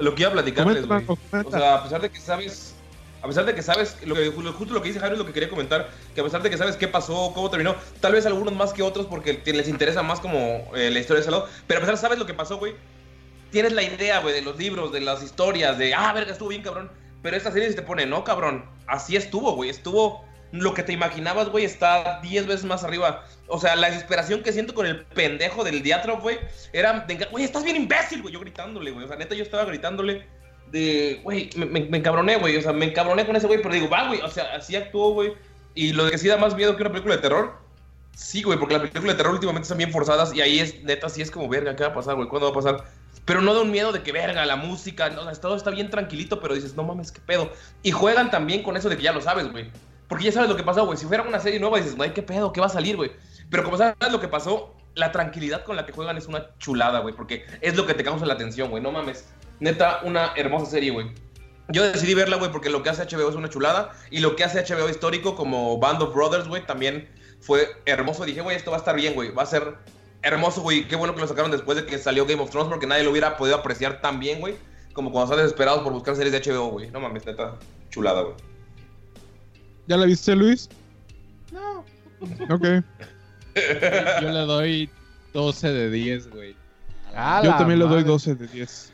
lo 0.00 0.14
que 0.16 0.22
iba 0.22 0.30
a 0.30 0.32
platicarles, 0.32 0.86
güey. 0.88 1.04
O 1.06 1.50
sea, 1.52 1.76
a 1.76 1.82
pesar 1.84 2.02
de 2.02 2.10
que 2.10 2.18
sabes 2.18 2.69
a 3.22 3.26
pesar 3.26 3.44
de 3.44 3.54
que 3.54 3.62
sabes 3.62 3.96
lo 4.04 4.14
que 4.14 4.30
justo 4.30 4.74
lo 4.74 4.82
que 4.82 4.88
dice 4.88 5.00
Jairo 5.00 5.14
es 5.14 5.18
lo 5.18 5.26
que 5.26 5.32
quería 5.32 5.48
comentar, 5.48 5.90
que 6.14 6.20
a 6.20 6.24
pesar 6.24 6.42
de 6.42 6.50
que 6.50 6.56
sabes 6.56 6.76
qué 6.76 6.88
pasó, 6.88 7.32
cómo 7.34 7.50
terminó, 7.50 7.74
tal 8.00 8.12
vez 8.12 8.26
algunos 8.26 8.54
más 8.54 8.72
que 8.72 8.82
otros 8.82 9.06
porque 9.06 9.42
les 9.44 9.68
interesa 9.68 10.02
más 10.02 10.20
como 10.20 10.70
eh, 10.74 10.90
la 10.90 10.98
historia 10.98 11.16
de 11.16 11.20
ese 11.22 11.30
lado, 11.30 11.48
pero 11.66 11.78
a 11.78 11.80
pesar 11.82 11.94
de 11.96 12.00
sabes 12.00 12.18
lo 12.18 12.26
que 12.26 12.34
pasó, 12.34 12.58
güey. 12.58 12.74
Tienes 13.50 13.72
la 13.72 13.82
idea, 13.82 14.20
güey, 14.20 14.32
de 14.32 14.42
los 14.42 14.56
libros, 14.56 14.92
de 14.92 15.00
las 15.00 15.24
historias, 15.24 15.76
de, 15.76 15.92
ah, 15.92 16.12
verga, 16.12 16.30
estuvo 16.30 16.50
bien, 16.50 16.62
cabrón. 16.62 16.88
Pero 17.20 17.36
esta 17.36 17.50
serie 17.50 17.68
se 17.68 17.74
te 17.74 17.82
pone, 17.82 18.06
no, 18.06 18.22
cabrón, 18.22 18.64
así 18.86 19.16
estuvo, 19.16 19.54
güey, 19.56 19.70
estuvo 19.70 20.24
lo 20.52 20.74
que 20.74 20.82
te 20.82 20.92
imaginabas, 20.92 21.48
güey, 21.48 21.64
está 21.64 22.20
10 22.22 22.46
veces 22.46 22.64
más 22.64 22.84
arriba. 22.84 23.24
O 23.46 23.58
sea, 23.58 23.76
la 23.76 23.90
desesperación 23.90 24.42
que 24.42 24.52
siento 24.52 24.74
con 24.74 24.86
el 24.86 25.04
pendejo 25.04 25.64
del 25.64 25.82
diatro, 25.82 26.18
güey, 26.20 26.38
era 26.72 27.06
güey, 27.30 27.44
estás 27.44 27.64
bien 27.64 27.76
imbécil, 27.76 28.22
güey, 28.22 28.34
yo 28.34 28.40
gritándole, 28.40 28.90
güey. 28.90 29.04
O 29.04 29.08
sea, 29.08 29.16
neta, 29.16 29.34
yo 29.34 29.42
estaba 29.42 29.64
gritándole 29.64 30.26
de, 30.70 31.20
güey, 31.22 31.50
me, 31.56 31.66
me, 31.66 31.80
me 31.82 31.98
encabroné, 31.98 32.36
güey. 32.36 32.56
O 32.56 32.62
sea, 32.62 32.72
me 32.72 32.86
encabroné 32.86 33.26
con 33.26 33.36
ese 33.36 33.46
güey, 33.46 33.60
pero 33.62 33.74
digo, 33.74 33.88
va, 33.88 34.08
güey, 34.08 34.20
o 34.20 34.28
sea, 34.28 34.54
así 34.54 34.76
actuó, 34.76 35.12
güey. 35.12 35.34
Y 35.74 35.92
lo 35.92 36.04
de 36.04 36.12
que 36.12 36.18
sí 36.18 36.28
da 36.28 36.36
más 36.36 36.54
miedo 36.54 36.76
que 36.76 36.82
una 36.82 36.90
película 36.90 37.16
de 37.16 37.22
terror, 37.22 37.54
sí, 38.14 38.42
güey, 38.42 38.58
porque 38.58 38.74
las 38.74 38.82
películas 38.82 39.14
de 39.14 39.14
terror 39.14 39.34
últimamente 39.34 39.64
están 39.64 39.78
bien 39.78 39.92
forzadas 39.92 40.34
y 40.34 40.40
ahí 40.40 40.58
es, 40.58 40.82
neta, 40.82 41.08
sí 41.08 41.22
es 41.22 41.30
como, 41.30 41.48
verga, 41.48 41.76
¿qué 41.76 41.84
va 41.84 41.90
a 41.90 41.94
pasar, 41.94 42.16
güey? 42.16 42.28
¿Cuándo 42.28 42.52
va 42.52 42.58
a 42.58 42.62
pasar? 42.62 42.84
Pero 43.24 43.40
no 43.40 43.54
da 43.54 43.62
un 43.62 43.70
miedo 43.70 43.92
de 43.92 44.02
que, 44.02 44.12
verga, 44.12 44.44
la 44.46 44.56
música, 44.56 45.10
no, 45.10 45.22
o 45.22 45.24
sea, 45.24 45.34
todo 45.34 45.56
está 45.56 45.70
bien 45.70 45.90
tranquilito, 45.90 46.40
pero 46.40 46.54
dices, 46.54 46.74
no 46.74 46.82
mames, 46.82 47.12
qué 47.12 47.20
pedo. 47.20 47.50
Y 47.82 47.92
juegan 47.92 48.30
también 48.30 48.62
con 48.62 48.76
eso 48.76 48.88
de 48.88 48.96
que 48.96 49.02
ya 49.02 49.12
lo 49.12 49.20
sabes, 49.20 49.50
güey. 49.50 49.70
Porque 50.08 50.24
ya 50.24 50.32
sabes 50.32 50.50
lo 50.50 50.56
que 50.56 50.64
pasó, 50.64 50.84
güey. 50.86 50.98
Si 50.98 51.06
fuera 51.06 51.22
una 51.22 51.38
serie 51.38 51.60
nueva, 51.60 51.78
dices, 51.78 51.94
güey, 51.94 52.12
qué 52.12 52.22
pedo, 52.22 52.52
qué 52.52 52.60
va 52.60 52.66
a 52.66 52.70
salir, 52.70 52.96
güey. 52.96 53.12
Pero 53.48 53.62
como 53.62 53.76
sabes 53.76 53.94
lo 54.10 54.20
que 54.20 54.26
pasó, 54.26 54.74
la 54.96 55.12
tranquilidad 55.12 55.62
con 55.62 55.76
la 55.76 55.86
que 55.86 55.92
juegan 55.92 56.16
es 56.16 56.26
una 56.26 56.48
chulada, 56.58 56.98
güey. 56.98 57.14
Porque 57.14 57.46
es 57.60 57.76
lo 57.76 57.86
que 57.86 57.94
te 57.94 58.02
causa 58.02 58.26
la 58.26 58.34
atención, 58.34 58.70
güey. 58.70 58.82
No 58.82 58.90
mames. 58.90 59.28
Neta, 59.60 60.00
una 60.04 60.32
hermosa 60.36 60.70
serie, 60.70 60.90
güey. 60.90 61.12
Yo 61.68 61.84
decidí 61.84 62.14
verla, 62.14 62.36
güey, 62.36 62.50
porque 62.50 62.68
lo 62.68 62.82
que 62.82 62.90
hace 62.90 63.04
HBO 63.04 63.28
es 63.28 63.36
una 63.36 63.48
chulada. 63.48 63.92
Y 64.10 64.18
lo 64.18 64.34
que 64.34 64.42
hace 64.42 64.62
HBO 64.62 64.88
histórico, 64.88 65.36
como 65.36 65.78
Band 65.78 66.02
of 66.02 66.14
Brothers, 66.14 66.48
güey, 66.48 66.66
también 66.66 67.08
fue 67.40 67.68
hermoso. 67.86 68.24
Dije, 68.24 68.40
güey, 68.40 68.56
esto 68.56 68.70
va 68.70 68.78
a 68.78 68.80
estar 68.80 68.96
bien, 68.96 69.14
güey. 69.14 69.30
Va 69.30 69.44
a 69.44 69.46
ser 69.46 69.76
hermoso, 70.22 70.62
güey. 70.62 70.88
Qué 70.88 70.96
bueno 70.96 71.14
que 71.14 71.20
lo 71.20 71.28
sacaron 71.28 71.50
después 71.50 71.76
de 71.76 71.86
que 71.86 71.98
salió 71.98 72.26
Game 72.26 72.42
of 72.42 72.50
Thrones, 72.50 72.68
porque 72.68 72.86
nadie 72.86 73.04
lo 73.04 73.10
hubiera 73.10 73.36
podido 73.36 73.56
apreciar 73.56 74.00
tan 74.00 74.18
bien, 74.18 74.40
güey. 74.40 74.56
Como 74.92 75.12
cuando 75.12 75.32
están 75.32 75.44
desesperados 75.44 75.82
por 75.82 75.92
buscar 75.92 76.16
series 76.16 76.32
de 76.32 76.52
HBO, 76.52 76.70
güey. 76.70 76.90
No 76.90 76.98
mames, 76.98 77.24
neta, 77.24 77.56
chulada, 77.90 78.22
güey. 78.22 78.34
¿Ya 79.86 79.96
la 79.96 80.06
viste, 80.06 80.34
Luis? 80.34 80.68
No. 81.52 81.84
Ok. 82.52 82.64
Yo 84.22 84.28
le 84.28 84.40
doy 84.40 84.90
12 85.32 85.68
de 85.68 85.90
10, 85.90 86.30
güey. 86.30 86.56
Yo 87.44 87.56
también 87.56 87.78
le 87.78 87.84
doy 87.84 88.00
madre. 88.00 88.04
12 88.04 88.34
de 88.34 88.46
10. 88.48 88.92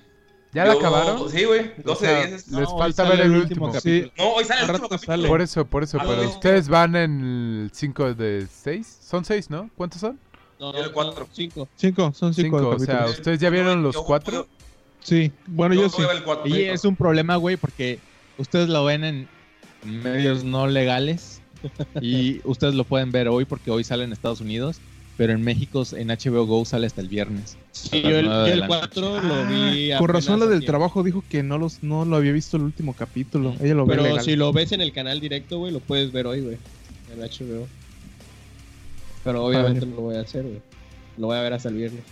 ¿Ya 0.56 0.64
la 0.64 0.72
Yo- 0.72 0.78
acabaron? 0.80 1.30
Sí, 1.30 1.44
güey. 1.44 1.70
12 1.84 1.90
O 1.90 1.94
sea, 1.96 2.20
de 2.20 2.26
10. 2.28 2.48
Les 2.48 2.60
No, 2.68 2.78
falta 2.78 3.04
ver 3.04 3.20
el 3.20 3.30
último. 3.32 3.66
último 3.66 3.80
Sí. 3.80 4.10
No, 4.16 4.30
hoy 4.32 4.44
sale 4.44 4.62
el 4.62 4.70
último 4.70 4.88
capítulo. 4.88 5.12
sale. 5.16 5.28
Por 5.28 5.40
eso, 5.42 5.64
por 5.66 5.82
eso. 5.82 5.98
Pero 5.98 6.22
no. 6.22 6.28
ustedes 6.30 6.68
van 6.68 6.96
en 6.96 7.20
el 7.64 7.70
5 7.74 8.14
de 8.14 8.46
6. 8.50 8.98
Son 9.02 9.24
6, 9.24 9.50
¿no? 9.50 9.68
¿Cuántos 9.76 10.00
son? 10.00 10.18
No, 10.58 10.72
Yo 10.72 10.78
el 10.84 10.92
cuatro. 10.92 11.28
Cinco. 11.32 11.68
5, 11.76 12.12
son 12.14 12.32
5 12.32 12.58
5. 12.58 12.68
O 12.70 12.78
sea, 12.78 12.86
capítulos. 12.86 13.18
¿ustedes 13.18 13.38
ya 13.40 13.50
vieron 13.50 13.82
los 13.82 13.94
Yo- 13.94 14.04
4? 14.04 14.46
Sí, 15.00 15.30
bueno, 15.46 15.74
yo, 15.74 15.88
sí. 15.90 16.02
a 16.02 16.06
ver 16.08 16.16
el 16.16 16.24
cuatro. 16.24 16.46
Y 16.48 16.62
es 16.62 16.84
un 16.86 16.96
problema, 16.96 17.36
güey, 17.36 17.56
porque 17.56 17.98
ustedes 18.38 18.68
lo 18.70 18.84
ven 18.86 19.04
en 19.04 19.28
medios 19.84 20.42
no 20.42 20.66
legales 20.66 21.42
y 22.00 22.40
ustedes 22.44 22.74
lo 22.74 22.84
pueden 22.84 23.12
ver 23.12 23.28
hoy 23.28 23.44
porque 23.44 23.70
hoy 23.70 23.84
sale 23.84 24.04
en 24.04 24.12
Estados 24.12 24.40
Unidos, 24.40 24.80
pero 25.16 25.32
en 25.32 25.42
México 25.42 25.82
en 25.92 26.08
HBO 26.08 26.44
Go 26.46 26.64
sale 26.64 26.86
hasta 26.86 27.00
el 27.00 27.08
viernes. 27.08 27.56
Sí, 27.72 28.02
yo 28.02 28.18
el, 28.18 28.26
yo 28.26 28.42
de 28.44 28.52
el 28.52 28.60
la 28.60 28.66
4 28.68 29.22
lo 29.22 29.46
vi. 29.46 29.92
Ah, 29.92 29.98
Con 29.98 30.08
razón 30.08 30.40
la 30.40 30.46
del 30.46 30.64
trabajo 30.64 31.02
dijo 31.02 31.22
que 31.28 31.42
no 31.42 31.56
los 31.58 31.82
no 31.82 32.04
lo 32.04 32.16
había 32.16 32.32
visto 32.32 32.56
el 32.56 32.64
último 32.64 32.94
capítulo. 32.94 33.54
Ella 33.62 33.74
lo 33.74 33.86
ve 33.86 33.96
Pero 33.96 34.08
legal. 34.08 34.24
si 34.24 34.36
lo 34.36 34.52
ves 34.52 34.72
en 34.72 34.80
el 34.80 34.92
canal 34.92 35.20
directo, 35.20 35.58
güey, 35.58 35.72
lo 35.72 35.80
puedes 35.80 36.12
ver 36.12 36.26
hoy, 36.26 36.40
güey. 36.42 36.56
En 37.14 37.20
HBO. 37.20 37.66
Pero 39.24 39.44
obviamente 39.44 39.86
no 39.86 39.96
lo 39.96 40.02
voy 40.02 40.16
a 40.16 40.20
hacer, 40.20 40.42
güey. 40.42 40.60
Lo 41.18 41.26
voy 41.28 41.36
a 41.36 41.40
ver 41.40 41.52
hasta 41.52 41.68
el 41.68 41.74
viernes. 41.76 42.02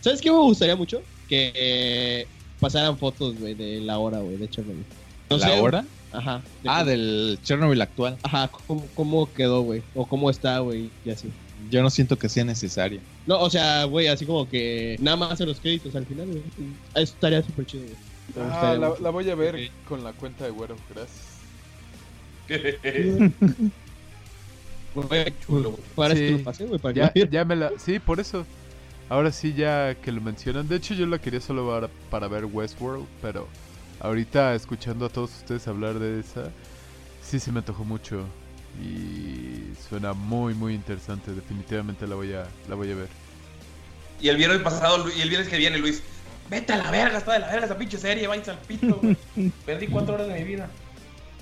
¿Sabes 0.00 0.20
qué 0.20 0.30
me 0.30 0.38
gustaría 0.38 0.76
mucho? 0.76 1.02
Que 1.28 1.52
eh, 1.54 2.26
pasaran 2.60 2.98
fotos, 2.98 3.38
güey, 3.38 3.54
de 3.54 3.80
la 3.80 3.98
hora, 3.98 4.18
güey, 4.18 4.36
de 4.36 4.48
Chernobyl. 4.48 4.84
No 5.30 5.36
¿La 5.38 5.46
sé, 5.48 5.60
hora? 5.60 5.84
Ajá. 6.12 6.42
de 6.62 6.68
Ah, 6.68 6.78
cómo- 6.80 6.90
del 6.90 7.38
Chernobyl 7.42 7.82
actual. 7.82 8.18
Ajá, 8.22 8.48
cómo, 8.66 8.86
cómo 8.94 9.32
quedó, 9.32 9.62
güey. 9.62 9.82
O 9.94 10.06
cómo 10.06 10.30
está, 10.30 10.58
güey, 10.60 10.90
y 11.04 11.10
así. 11.10 11.28
Yo 11.70 11.82
no 11.82 11.90
siento 11.90 12.18
que 12.18 12.28
sea 12.28 12.44
necesario. 12.44 13.00
No, 13.26 13.40
o 13.40 13.50
sea, 13.50 13.84
güey, 13.84 14.06
así 14.06 14.24
como 14.24 14.48
que 14.48 14.96
nada 15.00 15.16
más 15.16 15.40
en 15.40 15.48
los 15.48 15.60
créditos 15.60 15.94
al 15.96 16.06
final, 16.06 16.26
güey. 16.28 16.42
Eso 16.94 17.14
estaría 17.14 17.42
súper 17.42 17.66
chido, 17.66 17.84
güey. 17.84 17.96
Ah, 18.50 18.76
la, 18.78 18.94
la 19.00 19.10
voy 19.10 19.28
a 19.30 19.34
ver 19.34 19.70
con 19.88 20.04
la 20.04 20.12
cuenta 20.12 20.44
de 20.44 20.50
Güero, 20.50 20.76
gracias. 20.94 21.38
Güey, 24.94 25.32
Chulo, 25.46 25.70
güey. 25.70 25.82
Para 25.94 26.14
Sí. 26.14 26.30
lo 26.30 26.44
pasé, 26.44 26.64
güey, 26.64 26.80
para 26.80 26.94
Ya, 26.94 27.12
ya 27.30 27.44
me 27.44 27.56
la... 27.56 27.72
Sí, 27.78 27.98
por 27.98 28.20
eso. 28.20 28.46
Ahora 29.08 29.32
sí, 29.32 29.54
ya 29.54 29.94
que 29.94 30.12
lo 30.12 30.20
mencionan. 30.20 30.68
De 30.68 30.76
hecho, 30.76 30.94
yo 30.94 31.06
la 31.06 31.18
quería 31.18 31.40
solo 31.40 31.68
para, 31.68 31.88
para 32.10 32.28
ver 32.28 32.44
Westworld, 32.46 33.06
pero 33.22 33.46
ahorita 34.00 34.54
escuchando 34.54 35.06
a 35.06 35.08
todos 35.08 35.30
ustedes 35.36 35.66
hablar 35.68 35.98
de 35.98 36.20
esa, 36.20 36.50
sí 37.22 37.38
se 37.38 37.52
me 37.52 37.58
antojó 37.60 37.84
mucho. 37.84 38.24
Y 38.80 39.72
suena 39.88 40.12
muy, 40.12 40.54
muy 40.54 40.74
interesante. 40.74 41.32
Definitivamente 41.32 42.06
la 42.06 42.14
voy 42.14 42.32
a, 42.32 42.46
la 42.68 42.74
voy 42.74 42.92
a 42.92 42.94
ver. 42.94 43.08
Y 44.20 44.28
el 44.28 44.36
viernes 44.36 44.60
pasado, 44.60 45.06
y 45.16 45.20
el 45.20 45.28
viernes 45.28 45.48
que 45.48 45.58
viene, 45.58 45.78
Luis, 45.78 46.02
vete 46.50 46.72
a 46.72 46.78
la 46.78 46.90
verga, 46.90 47.18
está 47.18 47.34
de 47.34 47.40
la 47.40 47.48
verga 47.48 47.66
esa 47.66 47.78
pinche 47.78 47.98
serie, 47.98 48.26
váyanse 48.26 48.50
al 48.50 48.58
pito, 48.58 49.00
güey. 49.00 49.16
Perdí 49.66 49.86
cuatro 49.86 50.14
horas 50.14 50.28
de 50.28 50.34
mi 50.34 50.44
vida. 50.44 50.68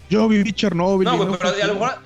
Yo 0.09 0.29
viví 0.29 0.53
Chernobyl. 0.53 1.05
No, 1.05 1.17
güey, 1.17 1.29
no 1.29 1.39
pero 1.39 1.51
a 1.51 1.67
lo 1.67 1.75
mejor. 1.75 1.99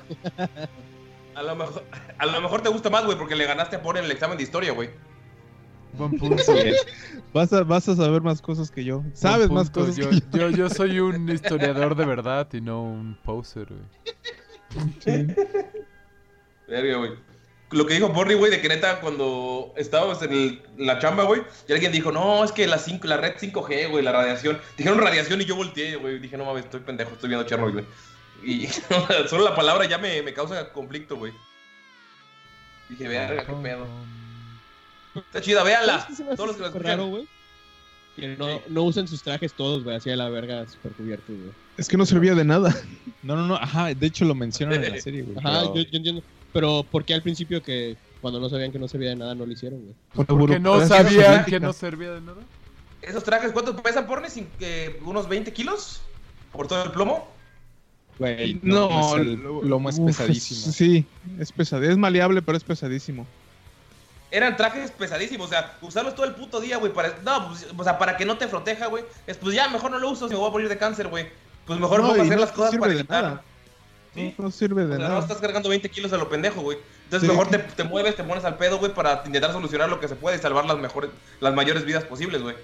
A 1.35 1.43
lo 1.43 1.57
mejor, 1.57 1.85
a 2.19 2.27
lo 2.27 2.40
mejor 2.40 2.62
te 2.62 2.69
gusta 2.69 2.90
más, 2.90 3.05
güey, 3.05 3.16
porque 3.16 3.36
le 3.36 3.47
ganaste 3.47 3.77
a 3.77 3.82
poner 3.82 4.05
el 4.05 4.11
examen 4.11 4.36
de 4.36 4.44
historia, 4.44 4.73
güey. 4.73 4.90
Buen 5.94 6.19
punto. 6.19 6.43
Vas 7.32 7.52
a, 7.52 7.62
vas 7.62 7.89
a 7.89 7.94
saber 7.94 8.23
más 8.23 8.43
cosas 8.43 8.73
que 8.73 8.82
yo. 8.82 9.05
Sabes 9.12 9.51
más 9.51 9.70
cosas 9.70 9.97
yo, 9.97 10.11
que 10.11 10.16
yo. 10.16 10.48
yo, 10.48 10.51
yo 10.51 10.69
soy 10.69 10.98
un 10.98 11.28
historiador 11.28 11.94
de 11.94 12.05
verdad 12.05 12.48
y 12.52 12.61
no 12.61 12.82
un 12.82 13.16
poser, 13.24 13.66
güey. 13.66 14.16
Sí. 15.05 15.26
Verga, 16.68 16.97
güey. 16.98 17.12
Lo 17.72 17.86
que 17.86 17.94
dijo 17.94 18.09
Borny, 18.09 18.34
güey, 18.34 18.51
de 18.51 18.60
que 18.60 18.68
neta 18.68 19.01
cuando 19.01 19.72
estábamos 19.76 20.20
en, 20.22 20.32
el- 20.32 20.62
en 20.76 20.86
la 20.86 20.98
chamba, 20.98 21.22
güey, 21.24 21.42
y 21.68 21.72
alguien 21.72 21.92
dijo, 21.92 22.10
no, 22.10 22.42
es 22.44 22.51
que 22.51 22.66
la, 22.66 22.78
5, 22.78 23.06
la 23.06 23.16
red 23.16 23.34
5G, 23.36 23.90
güey, 23.90 24.02
la 24.02 24.10
radiación. 24.12 24.60
Dijeron 24.76 24.98
radiación 24.98 25.40
y 25.40 25.44
yo 25.44 25.55
volteé, 25.55 25.94
güey. 25.97 26.18
Dije, 26.18 26.36
no 26.36 26.44
mames, 26.44 26.64
estoy 26.64 26.80
pendejo, 26.80 27.12
estoy 27.12 27.28
viendo 27.28 27.47
Chernobyl, 27.47 27.74
güey. 27.74 27.86
Y 28.42 28.66
solo 29.28 29.44
la 29.44 29.55
palabra 29.55 29.84
ya 29.86 29.98
me, 29.98 30.20
me 30.22 30.34
causa 30.34 30.72
conflicto, 30.72 31.16
güey. 31.16 31.32
Dije, 32.88 33.06
verga, 33.06 33.44
qué 33.47 33.52
pedo. 33.52 33.86
Está 35.14 35.40
chida, 35.40 35.62
véanla. 35.62 36.01
¿Sabes 36.01 36.06
qué 36.09 36.14
se 36.14 36.24
me 36.24 36.28
hace 36.30 36.36
Todos 36.36 36.48
los 36.48 36.56
que 36.56 36.62
la 36.62 36.68
escuchan. 36.68 36.98
raro? 36.98 37.22
Que 38.16 38.28
no, 38.36 38.60
no 38.68 38.82
usen 38.82 39.06
sus 39.06 39.22
trajes 39.22 39.52
todos, 39.52 39.84
güey, 39.84 39.97
así 39.97 40.10
a 40.10 40.16
la 40.16 40.28
verga 40.28 40.66
super 40.68 40.90
cubiertos, 40.92 41.28
güey. 41.36 41.52
Es 41.81 41.89
que 41.89 41.97
no 41.97 42.05
servía 42.07 42.35
de 42.35 42.44
nada. 42.44 42.74
No, 43.23 43.36
no, 43.36 43.47
no, 43.47 43.55
ajá, 43.57 43.93
de 43.94 44.07
hecho 44.07 44.24
lo 44.24 44.35
mencionan 44.35 44.82
en 44.85 44.93
la 44.93 45.01
serie, 45.02 45.23
güey. 45.23 45.36
Ajá, 45.39 45.61
pero- 45.62 45.74
yo, 45.74 45.82
yo 45.82 45.97
entiendo. 45.97 46.23
Pero 46.52 46.85
¿por 46.90 47.05
qué 47.05 47.15
al 47.15 47.23
principio 47.23 47.62
que 47.62 47.97
cuando 48.20 48.40
no 48.40 48.48
sabían 48.48 48.73
que 48.73 48.78
no 48.78 48.89
servía 48.89 49.11
de 49.11 49.16
nada 49.16 49.35
no 49.35 49.47
lo 49.47 49.52
hicieron, 49.52 49.81
güey? 49.81 49.94
Por 50.15 50.31
la 50.31 50.39
Porque 50.39 50.59
no 50.61 50.86
sabían 50.86 51.44
que 51.44 51.61
no 51.61 51.73
servía 51.73 52.11
de 52.12 52.20
nada. 52.20 52.40
¿Esos 53.02 53.24
trajes 53.24 53.52
cuánto 53.52 53.74
pesan? 53.77 54.07
Sin 54.28 54.47
que 54.59 55.01
unos 55.05 55.28
20 55.28 55.52
kilos 55.52 56.01
por 56.52 56.66
todo 56.69 56.82
el 56.85 56.90
plomo. 56.90 57.28
Güey, 58.19 58.59
No, 58.62 58.89
no, 58.90 59.16
el 59.16 59.35
lo- 59.35 59.62
lomo 59.62 59.89
es 59.89 59.98
uf, 59.98 60.07
pesadísimo. 60.07 60.73
Sí, 60.73 61.07
es 61.39 61.52
pesadísimo. 61.52 61.93
Es 61.93 61.97
maleable, 61.98 62.43
pero 62.43 62.59
es 62.59 62.65
pesadísimo. 62.65 63.27
Eran 64.32 64.57
trajes 64.57 64.90
pesadísimos, 64.93 65.47
o 65.47 65.51
sea, 65.51 65.77
usarlos 65.81 66.15
todo 66.15 66.24
el 66.27 66.35
puto 66.35 66.61
día, 66.61 66.77
güey, 66.77 66.93
para, 66.93 67.16
no, 67.24 67.48
pues, 67.48 67.66
o 67.77 67.82
sea, 67.85 67.98
para 67.98 68.16
que 68.16 68.24
no 68.24 68.36
te 68.39 68.47
proteja, 68.47 68.86
güey. 68.86 69.02
Es, 69.27 69.36
pues 69.36 69.55
ya, 69.57 69.69
mejor 69.69 69.90
no 69.90 69.98
lo 69.98 70.11
uso 70.11 70.28
si 70.28 70.35
me 70.35 70.39
voy 70.39 70.48
a 70.48 70.52
morir 70.52 70.69
de 70.69 70.77
cáncer, 70.78 71.09
güey. 71.09 71.27
Pues 71.70 71.78
mejor 71.78 71.98
No, 72.01 72.09
vamos 72.09 72.18
a 72.18 72.22
hacer 72.22 72.34
no 72.34 72.40
las 72.40 72.51
cosas 72.51 72.76
para 72.80 72.94
nada. 73.05 73.42
¿Sí? 74.12 74.34
No, 74.36 74.44
no 74.47 74.51
sirve 74.51 74.82
O 74.82 74.88
de 74.88 74.98
no 74.98 75.05
nada. 75.05 75.20
estás 75.20 75.36
cargando 75.38 75.68
20 75.68 75.88
kilos 75.88 76.12
a 76.12 76.16
lo 76.16 76.28
pendejo, 76.28 76.62
güey. 76.62 76.78
Entonces 77.05 77.28
Sí. 77.28 77.32
mejor 77.32 77.48
te, 77.48 77.59
te 77.60 77.84
mueves, 77.84 78.16
te 78.16 78.24
pones 78.24 78.44
al 78.44 78.56
pedo, 78.56 78.78
güey, 78.78 78.92
para 78.92 79.22
intentar 79.24 79.52
solucionar 79.52 79.88
lo 79.88 80.01
que 80.01 80.09
se 80.09 80.16
puede 80.16 80.36
y 80.36 80.40
salvar 80.40 80.64
las 80.66 80.78
mejores, 80.78 81.10
las 81.40 81.55
mayores 81.55 81.84
vidas 81.84 82.02
posibles, 82.02 82.42
güey. 82.42 82.56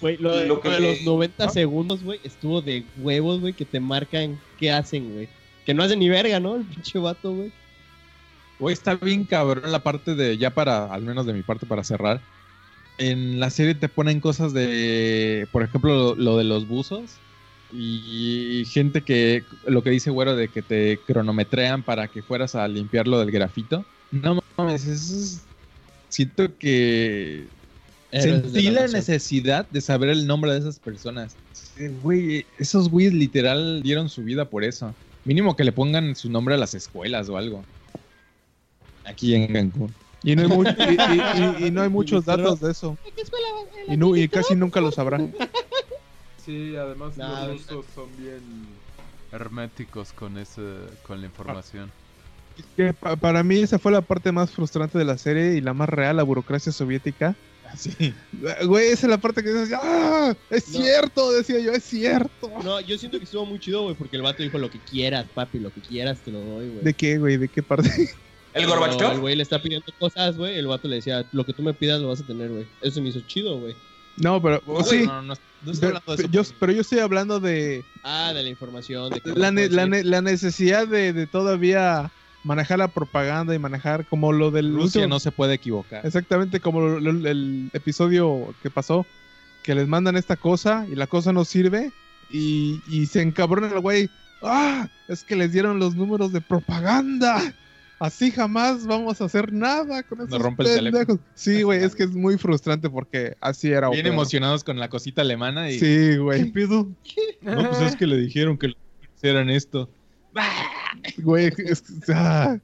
Güey, 0.00 0.16
lo, 0.16 0.36
de, 0.36 0.46
Lo 0.48 0.60
que 0.60 0.70
lo 0.70 0.74
de 0.74 0.80
le- 0.80 0.96
los 0.96 1.02
90 1.04 1.44
¿Ah? 1.44 1.48
segundos, 1.50 2.02
güey, 2.02 2.18
estuvo 2.24 2.60
de 2.62 2.84
huevos, 2.98 3.38
güey, 3.40 3.52
que 3.52 3.64
te 3.64 3.78
marcan 3.78 4.40
qué 4.58 4.72
hacen, 4.72 5.12
güey. 5.14 5.28
Que 5.64 5.72
no 5.72 5.84
hacen 5.84 6.00
ni 6.00 6.08
verga, 6.08 6.40
¿no? 6.40 6.56
El 6.56 6.64
pinche 6.64 6.98
vato, 6.98 7.32
güey. 7.32 7.52
Güey, 8.58 8.72
está 8.72 8.96
bien 8.96 9.22
cabrón 9.24 9.70
la 9.70 9.84
parte 9.84 10.16
de, 10.16 10.36
ya 10.36 10.50
para, 10.50 10.92
al 10.92 11.02
menos 11.02 11.26
de 11.26 11.32
mi 11.32 11.42
parte 11.44 11.64
para 11.64 11.84
cerrar. 11.84 12.20
En 12.98 13.38
la 13.38 13.50
serie 13.50 13.76
te 13.76 13.88
ponen 13.88 14.18
cosas 14.18 14.52
de, 14.52 15.46
por 15.52 15.62
ejemplo, 15.62 15.94
lo, 15.94 16.14
lo 16.16 16.36
de 16.38 16.42
los 16.44 16.66
buzos. 16.66 17.18
Y 17.74 18.64
gente 18.66 19.02
que, 19.02 19.44
lo 19.66 19.82
que 19.82 19.90
dice 19.90 20.10
Güero 20.10 20.36
de 20.36 20.48
que 20.48 20.62
te 20.62 20.98
cronometrean 21.06 21.82
para 21.82 22.08
que 22.08 22.22
fueras 22.22 22.54
a 22.54 22.68
limpiar 22.68 23.08
lo 23.08 23.18
del 23.18 23.30
grafito. 23.30 23.84
No 24.10 24.40
mames, 24.56 24.86
eso 24.86 25.14
es... 25.14 25.40
Siento 26.08 26.56
que... 26.58 27.46
Héroes 28.10 28.42
Sentí 28.42 28.70
la 28.70 28.86
necesidad 28.88 29.66
de 29.70 29.80
saber 29.80 30.10
el 30.10 30.26
nombre 30.26 30.52
de 30.52 30.58
esas 30.58 30.78
personas. 30.78 31.34
Güey, 32.02 32.44
esos 32.58 32.90
güeyes 32.90 33.14
literal 33.14 33.82
dieron 33.82 34.10
su 34.10 34.22
vida 34.22 34.44
por 34.44 34.64
eso. 34.64 34.94
Mínimo 35.24 35.56
que 35.56 35.64
le 35.64 35.72
pongan 35.72 36.14
su 36.14 36.28
nombre 36.28 36.54
a 36.54 36.58
las 36.58 36.74
escuelas 36.74 37.30
o 37.30 37.38
algo. 37.38 37.64
Aquí 39.04 39.34
en 39.34 39.50
Cancún. 39.50 39.94
Y 40.22 40.36
no 40.36 40.42
hay, 40.42 40.48
mu- 40.48 40.62
y- 40.64 40.68
y- 40.68 41.64
y- 41.64 41.66
y 41.68 41.70
no 41.70 41.80
hay 41.82 41.88
muchos 41.88 42.26
datos 42.26 42.60
de 42.60 42.70
eso. 42.72 42.98
Y, 43.88 43.96
no, 43.96 44.14
y 44.14 44.28
casi 44.28 44.54
nunca 44.54 44.80
lo 44.82 44.92
sabrán. 44.92 45.32
Sí, 46.52 46.76
además 46.76 47.16
Nah, 47.16 47.46
los 47.46 47.66
rusos 47.66 47.84
son 47.94 48.08
bien 48.18 48.40
herméticos 49.32 50.12
con 50.12 50.36
ese, 50.38 50.60
con 51.06 51.20
la 51.20 51.26
información. 51.26 51.90
Que 52.76 52.92
pa- 52.92 53.16
para 53.16 53.42
mí 53.42 53.56
esa 53.60 53.78
fue 53.78 53.90
la 53.92 54.02
parte 54.02 54.30
más 54.32 54.50
frustrante 54.50 54.98
de 54.98 55.04
la 55.06 55.16
serie 55.16 55.54
y 55.54 55.60
la 55.62 55.72
más 55.72 55.88
real, 55.88 56.16
la 56.18 56.22
burocracia 56.22 56.70
soviética. 56.72 57.34
Sí. 57.76 58.12
Güey, 58.66 58.88
esa 58.88 59.06
es 59.06 59.10
la 59.10 59.16
parte 59.18 59.42
que 59.42 59.50
dices, 59.50 59.72
¡ah! 59.82 60.34
¡Es 60.50 60.68
No. 60.68 60.80
cierto! 60.80 61.32
Decía 61.32 61.58
yo, 61.60 61.72
¡es 61.72 61.84
cierto! 61.84 62.50
No, 62.62 62.80
yo 62.80 62.98
siento 62.98 63.16
que 63.18 63.24
estuvo 63.24 63.46
muy 63.46 63.58
chido, 63.58 63.84
güey, 63.84 63.94
porque 63.94 64.16
el 64.16 64.22
vato 64.22 64.42
dijo 64.42 64.58
lo 64.58 64.70
que 64.70 64.78
quieras, 64.78 65.24
papi, 65.34 65.58
lo 65.58 65.72
que 65.72 65.80
quieras 65.80 66.18
te 66.22 66.30
lo 66.30 66.40
doy, 66.40 66.68
güey. 66.68 66.84
¿De 66.84 66.92
qué, 66.92 67.16
güey? 67.18 67.38
¿De 67.38 67.48
qué 67.48 67.62
parte? 67.62 67.88
El 67.88 68.08
Pero 68.52 68.64
El 68.64 68.68
Gorbachev. 68.68 69.20
güey 69.20 69.34
le 69.36 69.42
está 69.42 69.62
pidiendo 69.62 69.86
cosas, 69.98 70.36
güey. 70.36 70.58
El 70.58 70.66
vato 70.66 70.86
le 70.86 70.96
decía, 70.96 71.24
lo 71.32 71.46
que 71.46 71.54
tú 71.54 71.62
me 71.62 71.72
pidas 71.72 72.02
lo 72.02 72.08
vas 72.08 72.20
a 72.20 72.26
tener, 72.26 72.50
güey. 72.50 72.66
Eso 72.82 73.00
me 73.00 73.08
hizo 73.08 73.22
chido, 73.22 73.58
güey. 73.58 73.74
No, 74.16 74.40
pero 74.42 74.60
Pues, 74.62 74.88
sí. 74.88 75.04
No, 75.06 75.22
no, 75.22 75.34
no 75.62 75.72
estoy 75.72 75.74
Pero, 75.80 75.86
hablando 75.98 76.16
de 76.16 76.22
eso. 76.24 76.32
yo, 76.32 76.42
pero 76.60 76.72
yo 76.72 76.80
estoy 76.82 76.98
hablando 76.98 77.40
de 77.40 77.84
Ah, 78.02 78.32
de 78.34 78.42
la 78.42 78.48
información, 78.48 79.10
de 79.10 79.20
la, 79.34 79.50
no 79.50 79.60
ne- 79.60 79.68
la 79.68 79.82
ir. 79.84 79.88
ne- 79.88 80.04
la 80.04 80.20
necesidad 80.22 80.86
de, 80.88 81.12
de 81.12 81.26
todavía 81.26 82.10
manejar 82.44 82.78
la 82.80 82.88
propaganda 82.88 83.54
y 83.54 83.58
manejar 83.58 84.04
como 84.06 84.32
lo 84.32 84.50
del 84.50 84.72
Rusia 84.74 85.02
último- 85.02 85.06
no 85.14 85.20
se 85.20 85.30
puede 85.32 85.54
equivocar. 85.54 86.04
Exactamente 86.04 86.60
como 86.60 86.80
lo- 86.80 87.00
lo- 87.00 87.28
el 87.28 87.70
episodio 87.72 88.54
que 88.62 88.70
pasó, 88.70 89.06
que 89.62 89.74
les 89.76 89.86
mandan 89.86 90.16
esta 90.16 90.36
cosa 90.36 90.84
y 90.90 90.96
la 90.96 91.06
cosa 91.06 91.32
no 91.32 91.44
sirve 91.44 91.92
y, 92.30 92.80
y 92.88 93.06
se 93.06 93.22
encabrona 93.22 93.68
el 93.68 93.80
güey. 93.80 94.10
¡Ah! 94.42 94.88
Es 95.06 95.22
que 95.22 95.36
les 95.36 95.52
dieron 95.52 95.78
los 95.78 95.94
números 95.94 96.32
de 96.32 96.40
propaganda. 96.40 97.54
Así 98.02 98.32
jamás 98.32 98.84
vamos 98.84 99.20
a 99.20 99.26
hacer 99.26 99.52
nada 99.52 100.02
con 100.02 100.20
esos 100.22 100.42
rompe 100.42 100.64
el 100.64 100.74
teléfono. 100.90 101.20
Sí, 101.36 101.62
güey, 101.62 101.84
es 101.84 101.94
que 101.94 102.02
es 102.02 102.10
muy 102.10 102.36
frustrante 102.36 102.90
porque 102.90 103.36
así 103.40 103.70
era. 103.70 103.90
Bien 103.90 104.08
emocionados 104.08 104.64
con 104.64 104.80
la 104.80 104.88
cosita 104.88 105.22
alemana 105.22 105.70
y... 105.70 105.78
Sí, 105.78 106.16
güey. 106.16 106.50
pedo? 106.50 106.88
No, 107.42 107.68
pues 107.70 107.80
es 107.82 107.96
que 107.96 108.08
le 108.08 108.16
dijeron 108.16 108.58
que 108.58 108.68
los 108.68 108.76
eran 109.22 109.50
esto. 109.50 109.88
Güey, 111.18 111.52
es- 111.58 111.84
ah. 112.12 112.58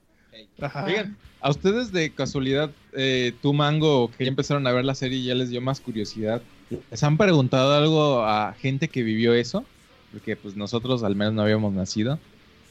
Oigan, 0.84 1.16
a 1.40 1.50
ustedes 1.50 1.92
de 1.92 2.10
casualidad, 2.10 2.72
eh, 2.94 3.32
tú, 3.40 3.52
Mango, 3.52 4.10
que 4.18 4.24
ya 4.24 4.30
empezaron 4.30 4.66
a 4.66 4.72
ver 4.72 4.84
la 4.84 4.96
serie 4.96 5.18
y 5.18 5.24
ya 5.26 5.36
les 5.36 5.50
dio 5.50 5.60
más 5.60 5.80
curiosidad, 5.80 6.42
¿les 6.90 7.02
han 7.04 7.16
preguntado 7.16 7.74
algo 7.76 8.24
a 8.24 8.54
gente 8.54 8.88
que 8.88 9.04
vivió 9.04 9.34
eso? 9.34 9.64
Porque 10.10 10.34
pues 10.34 10.56
nosotros 10.56 11.04
al 11.04 11.14
menos 11.14 11.34
no 11.34 11.42
habíamos 11.42 11.72
nacido. 11.74 12.18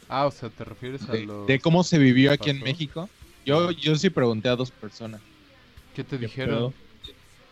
Ah, 0.09 0.25
o 0.25 0.31
sea, 0.31 0.49
¿te 0.49 0.63
refieres 0.63 1.07
a 1.09 1.11
De, 1.11 1.25
los... 1.25 1.47
de 1.47 1.59
cómo 1.59 1.83
se 1.83 1.97
vivió 1.97 2.31
aquí 2.31 2.49
en? 2.49 2.61
México. 2.61 3.09
Yo, 3.45 3.71
yo 3.71 3.95
sí 3.95 4.09
pregunté 4.09 4.49
a 4.49 4.55
dos 4.55 4.71
personas. 4.71 5.21
¿Qué 5.95 6.03
te 6.03 6.17
dijeron? 6.17 6.73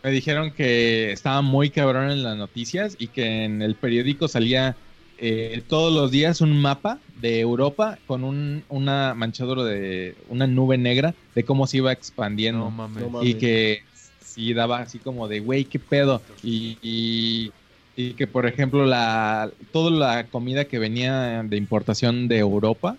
Me 0.02 0.10
dijeron 0.10 0.52
que 0.52 1.10
estaba 1.10 1.42
muy 1.42 1.70
cabrón 1.70 2.10
en 2.10 2.22
las 2.22 2.36
noticias 2.36 2.96
y 2.98 3.08
que 3.08 3.44
en 3.44 3.60
el 3.62 3.74
periódico 3.74 4.28
salía 4.28 4.76
eh, 5.18 5.62
todos 5.68 5.92
los 5.92 6.10
días 6.10 6.40
un 6.40 6.60
mapa 6.60 6.98
de 7.20 7.40
Europa 7.40 7.98
con 8.06 8.22
un 8.22 8.62
una 8.68 9.14
manchador 9.14 9.62
de 9.62 10.14
una 10.28 10.46
nube 10.46 10.76
negra 10.76 11.14
de 11.34 11.44
cómo 11.44 11.66
se 11.66 11.78
iba 11.78 11.90
expandiendo. 11.90 12.60
No 12.60 12.70
mames. 12.70 13.04
y 13.22 13.34
que 13.34 13.82
sí 14.20 14.52
daba 14.52 14.80
así 14.80 14.98
como 14.98 15.26
de, 15.26 15.40
güey, 15.40 15.64
qué 15.64 15.78
pedo. 15.78 16.20
Y, 16.42 16.76
y, 16.82 17.52
y 17.96 18.12
que, 18.14 18.26
por 18.26 18.46
ejemplo, 18.46 18.84
la 18.84 19.50
toda 19.72 19.90
la 19.90 20.26
comida 20.26 20.66
que 20.66 20.78
venía 20.78 21.42
de 21.42 21.56
importación 21.56 22.28
de 22.28 22.38
Europa 22.38 22.96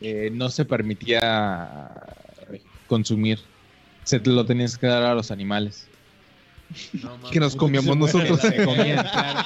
eh, 0.00 0.30
no 0.32 0.50
se 0.50 0.64
permitía 0.64 1.90
consumir. 2.86 3.40
Se 4.04 4.20
te 4.20 4.30
lo 4.30 4.44
tenías 4.46 4.76
que 4.78 4.86
dar 4.86 5.02
a 5.04 5.14
los 5.14 5.30
animales. 5.30 5.86
No 7.02 7.18
que 7.30 7.40
nos 7.40 7.56
comíamos 7.56 7.96
nosotros. 7.96 8.40
Se 8.40 8.62
comían, 8.64 9.02
claro. 9.10 9.40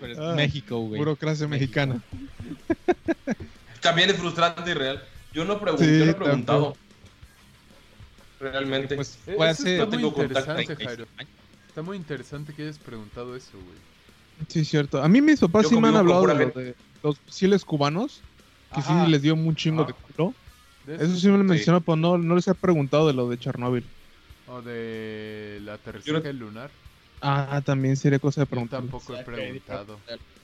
Pero 0.00 0.12
es 0.14 0.18
Ah, 0.18 0.32
México, 0.34 0.78
güey. 0.80 0.98
Burocracia 0.98 1.46
mexicana. 1.46 2.00
También 3.82 4.08
es 4.10 4.16
frustrante 4.16 4.70
y 4.70 4.74
real. 4.74 5.02
Yo 5.34 5.44
no, 5.44 5.60
pregun- 5.60 5.78
Sí, 5.78 5.98
yo 5.98 6.04
no 6.06 6.10
he 6.10 6.14
preguntado. 6.14 6.76
Realmente. 8.40 8.94
Pues 8.96 9.18
Eh, 9.26 9.32
eso 9.34 9.42
hace... 9.42 9.72
está 9.72 9.84
no 9.84 9.90
muy 9.90 10.10
tengo 10.10 10.22
interesante, 10.22 10.76
Jairo. 10.84 11.06
Está 11.68 11.82
muy 11.82 11.96
interesante 11.96 12.52
que 12.54 12.62
hayas 12.62 12.78
preguntado 12.78 13.36
eso, 13.36 13.52
güey. 13.52 13.89
Sí, 14.48 14.64
cierto. 14.64 15.02
A 15.02 15.08
mí 15.08 15.20
mis 15.20 15.40
papás 15.40 15.64
Yo 15.64 15.68
sí 15.70 15.80
me 15.80 15.88
han 15.88 15.96
hablado 15.96 16.20
de, 16.26 16.34
pura 16.34 16.44
lo 16.46 16.60
de 16.60 16.74
los 17.02 17.18
fusiles 17.20 17.64
cubanos, 17.64 18.20
que 18.74 18.80
Ajá. 18.80 19.04
sí 19.04 19.10
les 19.10 19.22
dio 19.22 19.34
un 19.34 19.54
chingo 19.56 19.82
Ajá. 19.82 19.92
de 19.92 20.14
culo. 20.14 20.34
De 20.86 20.96
Eso 20.96 21.16
sí 21.16 21.28
me 21.28 21.38
lo 21.38 21.44
mencionó, 21.44 21.80
pero 21.80 21.96
no, 21.96 22.18
no 22.18 22.34
les 22.34 22.48
he 22.48 22.54
preguntado 22.54 23.06
de 23.06 23.12
lo 23.12 23.28
de 23.28 23.38
Chernobyl. 23.38 23.84
O 24.48 24.62
de 24.62 25.58
la 25.62 25.72
Yo 25.72 25.74
aterrizaje 25.74 26.32
lunar. 26.32 26.70
Ah, 27.22 27.60
también 27.64 27.96
sería 27.96 28.18
cosa 28.18 28.40
de 28.40 28.46
Yo 28.46 28.50
preguntar. 28.50 28.80
tampoco 28.80 29.14
he 29.14 29.22
preguntado. 29.22 29.98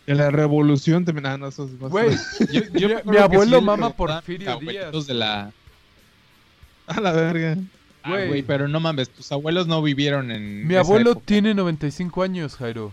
De 0.06 0.14
la 0.14 0.30
revolución 0.30 1.04
también. 1.04 1.26
Ah, 1.26 1.36
no, 1.38 1.48
eso 1.48 1.64
es 1.64 1.72
más- 1.80 1.90
Güey, 1.90 2.10
Yo- 2.52 2.62
yo 2.74 2.88
mi- 3.04 3.16
abuelo 3.16 3.58
sí 3.58 3.64
mama 3.64 3.90
Porfirio 3.90 4.58
Díaz. 4.60 5.06
de 5.06 5.14
la... 5.14 5.52
A 6.86 7.00
la 7.00 7.12
verga. 7.12 7.56
Ah, 8.04 8.10
Güey. 8.10 8.28
güey, 8.28 8.42
pero 8.42 8.68
no 8.68 8.78
mames, 8.78 9.08
tus 9.10 9.32
abuelos 9.32 9.66
no 9.66 9.82
vivieron 9.82 10.30
en 10.30 10.68
Mi 10.68 10.74
esa 10.74 10.80
abuelo 10.82 11.10
época. 11.12 11.26
tiene 11.26 11.54
95 11.54 12.22
años, 12.22 12.54
Jairo. 12.54 12.92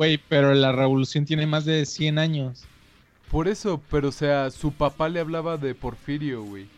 Güey, 0.00 0.16
pero 0.16 0.54
la 0.54 0.72
revolución 0.72 1.26
tiene 1.26 1.46
más 1.46 1.66
de 1.66 1.84
100 1.84 2.18
años. 2.18 2.64
Por 3.30 3.48
eso, 3.48 3.82
pero 3.90 4.08
o 4.08 4.12
sea, 4.12 4.50
su 4.50 4.72
papá 4.72 5.10
le 5.10 5.20
hablaba 5.20 5.58
de 5.58 5.74
Porfirio, 5.74 6.42
güey. 6.42 6.68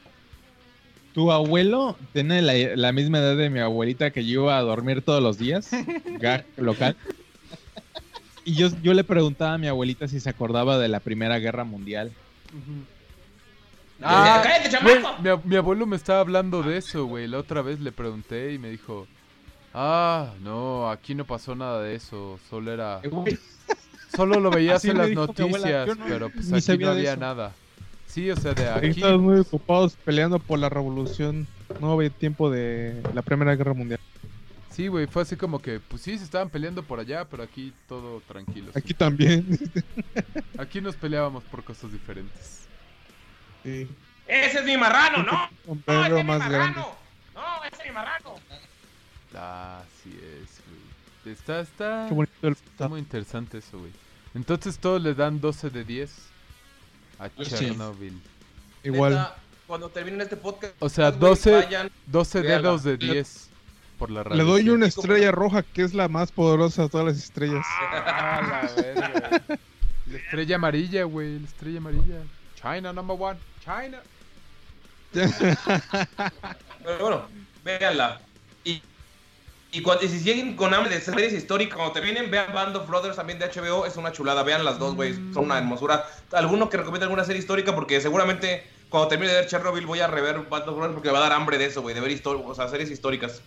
Tu 1.15 1.31
abuelo 1.31 1.97
tiene 2.13 2.43
la, 2.43 2.53
la 2.75 2.91
misma 2.91 3.19
edad 3.19 3.37
de 3.37 3.49
mi 3.49 3.61
abuelita 3.61 4.11
que 4.11 4.27
yo 4.27 4.43
iba 4.43 4.59
a 4.59 4.63
dormir 4.63 5.03
todos 5.03 5.23
los 5.23 5.39
días, 5.39 5.71
gag 6.19 6.45
local. 6.57 6.97
Y 8.45 8.55
yo, 8.55 8.71
yo 8.83 8.93
le 8.93 9.05
preguntaba 9.05 9.55
a 9.55 9.59
mi 9.59 9.69
abuelita 9.69 10.09
si 10.09 10.19
se 10.19 10.29
acordaba 10.29 10.77
de 10.79 10.89
la 10.89 10.99
Primera 10.99 11.39
Guerra 11.39 11.63
Mundial. 11.63 12.11
Ah, 14.03 14.43
¡Cállate, 14.43 14.79
mi, 15.23 15.31
mi 15.45 15.55
abuelo 15.55 15.87
me 15.87 15.95
estaba 15.95 16.19
hablando 16.19 16.65
de 16.65 16.77
eso, 16.77 17.05
güey. 17.05 17.29
La 17.29 17.39
otra 17.39 17.63
vez 17.63 17.79
le 17.79 17.93
pregunté 17.93 18.53
y 18.53 18.59
me 18.59 18.69
dijo, 18.69 19.07
ah, 19.75 20.33
no, 20.41 20.91
aquí 20.91 21.15
no 21.15 21.25
pasó 21.25 21.55
nada 21.55 21.83
de 21.83 21.95
eso. 21.95 22.39
Solo 22.51 22.73
era, 22.73 23.01
solo 24.17 24.41
lo 24.41 24.51
veías 24.51 24.77
Así 24.77 24.91
en 24.91 24.99
las 24.99 25.07
abuela, 25.11 25.27
noticias, 25.27 25.99
no- 25.99 26.05
pero 26.07 26.31
pues 26.31 26.53
aquí 26.53 26.61
sabía 26.63 26.87
no 26.87 26.93
había 26.93 27.17
nada. 27.17 27.53
Sí, 28.07 28.31
o 28.31 28.37
sea, 28.37 28.53
de 28.53 28.69
aquí. 28.69 28.87
Estaban 28.89 29.21
muy 29.21 29.39
ocupados 29.41 29.97
peleando 30.05 30.39
por 30.39 30.59
la 30.59 30.69
revolución. 30.69 31.47
No 31.81 31.93
había 31.93 32.11
tiempo 32.11 32.51
de 32.51 33.03
la 33.15 33.23
Primera 33.23 33.55
Guerra 33.57 33.73
Mundial. 33.73 33.99
Sí, 34.71 34.89
güey, 34.89 35.07
fue 35.07 35.23
así 35.23 35.37
como 35.37 35.61
que, 35.61 35.81
pues 35.81 36.03
sí, 36.03 36.17
se 36.19 36.25
estaban 36.25 36.49
peleando 36.51 36.83
por 36.83 36.99
allá, 37.01 37.25
pero 37.27 37.43
aquí 37.43 37.73
todo 37.89 38.21
tranquilo. 38.29 38.67
sí. 38.73 38.79
Aquí 38.79 38.95
también. 38.95 39.47
Aquí 40.59 40.81
nos 40.81 40.97
peleábamos 40.97 41.43
por 41.45 41.63
cosas 41.65 41.91
diferentes. 41.93 42.67
Sí. 43.63 43.89
¡Ese 44.27 44.59
es 44.61 44.65
mi 44.65 44.77
marrano, 44.77 45.23
no! 45.25 45.49
Un 45.67 45.79
¡No, 45.79 45.83
perro 45.85 46.05
ese 46.05 46.19
es 46.19 46.25
mi 46.25 46.31
más 46.31 46.49
grande. 46.49 46.79
marrano! 46.81 46.95
¡No, 47.35 47.65
ese 47.65 47.83
es 47.83 47.89
mi 47.89 47.95
marrano! 47.95 48.35
Ah, 49.37 49.83
sí 50.03 50.11
es, 50.11 50.61
güey. 50.69 51.35
Está, 51.35 51.61
está, 51.61 52.07
Qué 52.09 52.15
bonito 52.15 52.33
el 52.49 52.53
está 52.53 52.89
muy 52.89 52.99
interesante 53.01 53.59
eso, 53.59 53.79
güey. 53.79 53.93
Entonces 54.35 54.79
todos 54.79 55.01
le 55.03 55.15
dan 55.15 55.41
12 55.41 55.71
de 55.71 55.85
10 55.85 56.11
a 57.19 57.29
Sí. 57.29 57.45
Chernobyl. 57.45 58.21
Igual. 58.83 59.13
Neta, 59.13 59.37
cuando 59.67 59.89
terminen 59.89 60.21
este 60.23 60.37
podcast, 60.37 60.75
O 60.81 60.89
sea, 60.89 61.11
güey, 61.11 61.21
12, 61.21 61.53
vayan. 61.53 61.91
12 62.07 62.41
véala. 62.41 62.57
dedos 62.69 62.83
de 62.83 62.97
Le- 62.99 63.13
10 63.15 63.49
por 63.99 64.11
la 64.11 64.23
Le 64.25 64.31
radio. 64.31 64.45
doy 64.45 64.69
una 64.71 64.87
estrella 64.87 65.31
roja 65.31 65.63
que 65.63 65.83
es 65.83 65.95
la 65.95 66.09
más 66.09 66.33
poderosa 66.33 66.83
de 66.83 66.89
todas 66.89 67.07
las 67.07 67.17
estrellas. 67.17 67.65
Ah, 67.81 68.63
la 68.77 68.83
verga. 68.83 69.43
La 70.07 70.17
estrella 70.19 70.57
amarilla, 70.57 71.05
güey. 71.05 71.39
La 71.39 71.47
estrella 71.47 71.79
amarilla. 71.79 72.23
China 72.61 72.93
number 72.93 73.17
one. 73.19 73.39
China. 73.65 74.01
Pero 76.85 76.99
bueno, 77.01 77.23
véanla. 77.65 78.21
Y, 78.65 78.83
y, 79.75 79.81
cuando, 79.81 80.05
y 80.05 80.09
si 80.09 80.21
siguen 80.21 80.55
con 80.55 80.75
hambre 80.75 80.95
de 80.95 81.01
series 81.01 81.33
históricas, 81.33 81.77
cuando 81.77 81.95
terminen, 81.95 82.31
vean 82.31 82.53
Band 82.53 82.77
of 82.77 82.87
Brothers 82.87 83.17
también 83.17 83.39
de 83.39 83.47
HBO. 83.47 83.87
Es 83.87 83.97
una 83.97 84.13
chulada. 84.13 84.43
Vean 84.43 84.67
las 84.67 84.79
dos, 84.79 84.95
güey. 84.95 85.15
Son 85.33 85.45
una 85.47 85.57
hermosura. 85.57 86.05
¿Alguno 86.33 86.69
que 86.69 86.77
recomiende 86.77 87.05
alguna 87.05 87.25
serie 87.25 87.41
histórica? 87.41 87.75
Porque 87.75 87.99
seguramente 88.03 88.65
cuando 88.91 89.09
termine 89.09 89.33
de 89.33 89.39
ver 89.41 89.49
Chernobyl 89.49 89.87
voy 89.87 90.01
a 90.01 90.07
rever 90.09 90.41
Band 90.51 90.69
of 90.69 90.77
Brothers 90.77 90.93
porque 90.93 91.09
me 91.09 91.15
va 91.15 91.21
a 91.21 91.29
dar 91.29 91.33
hambre 91.33 91.57
de 91.57 91.65
eso, 91.65 91.81
güey. 91.81 91.95
De 91.95 92.03
ver 92.03 92.21
o 92.23 92.55
sea, 92.55 92.69
series 92.69 92.91
históricas. 92.91 93.41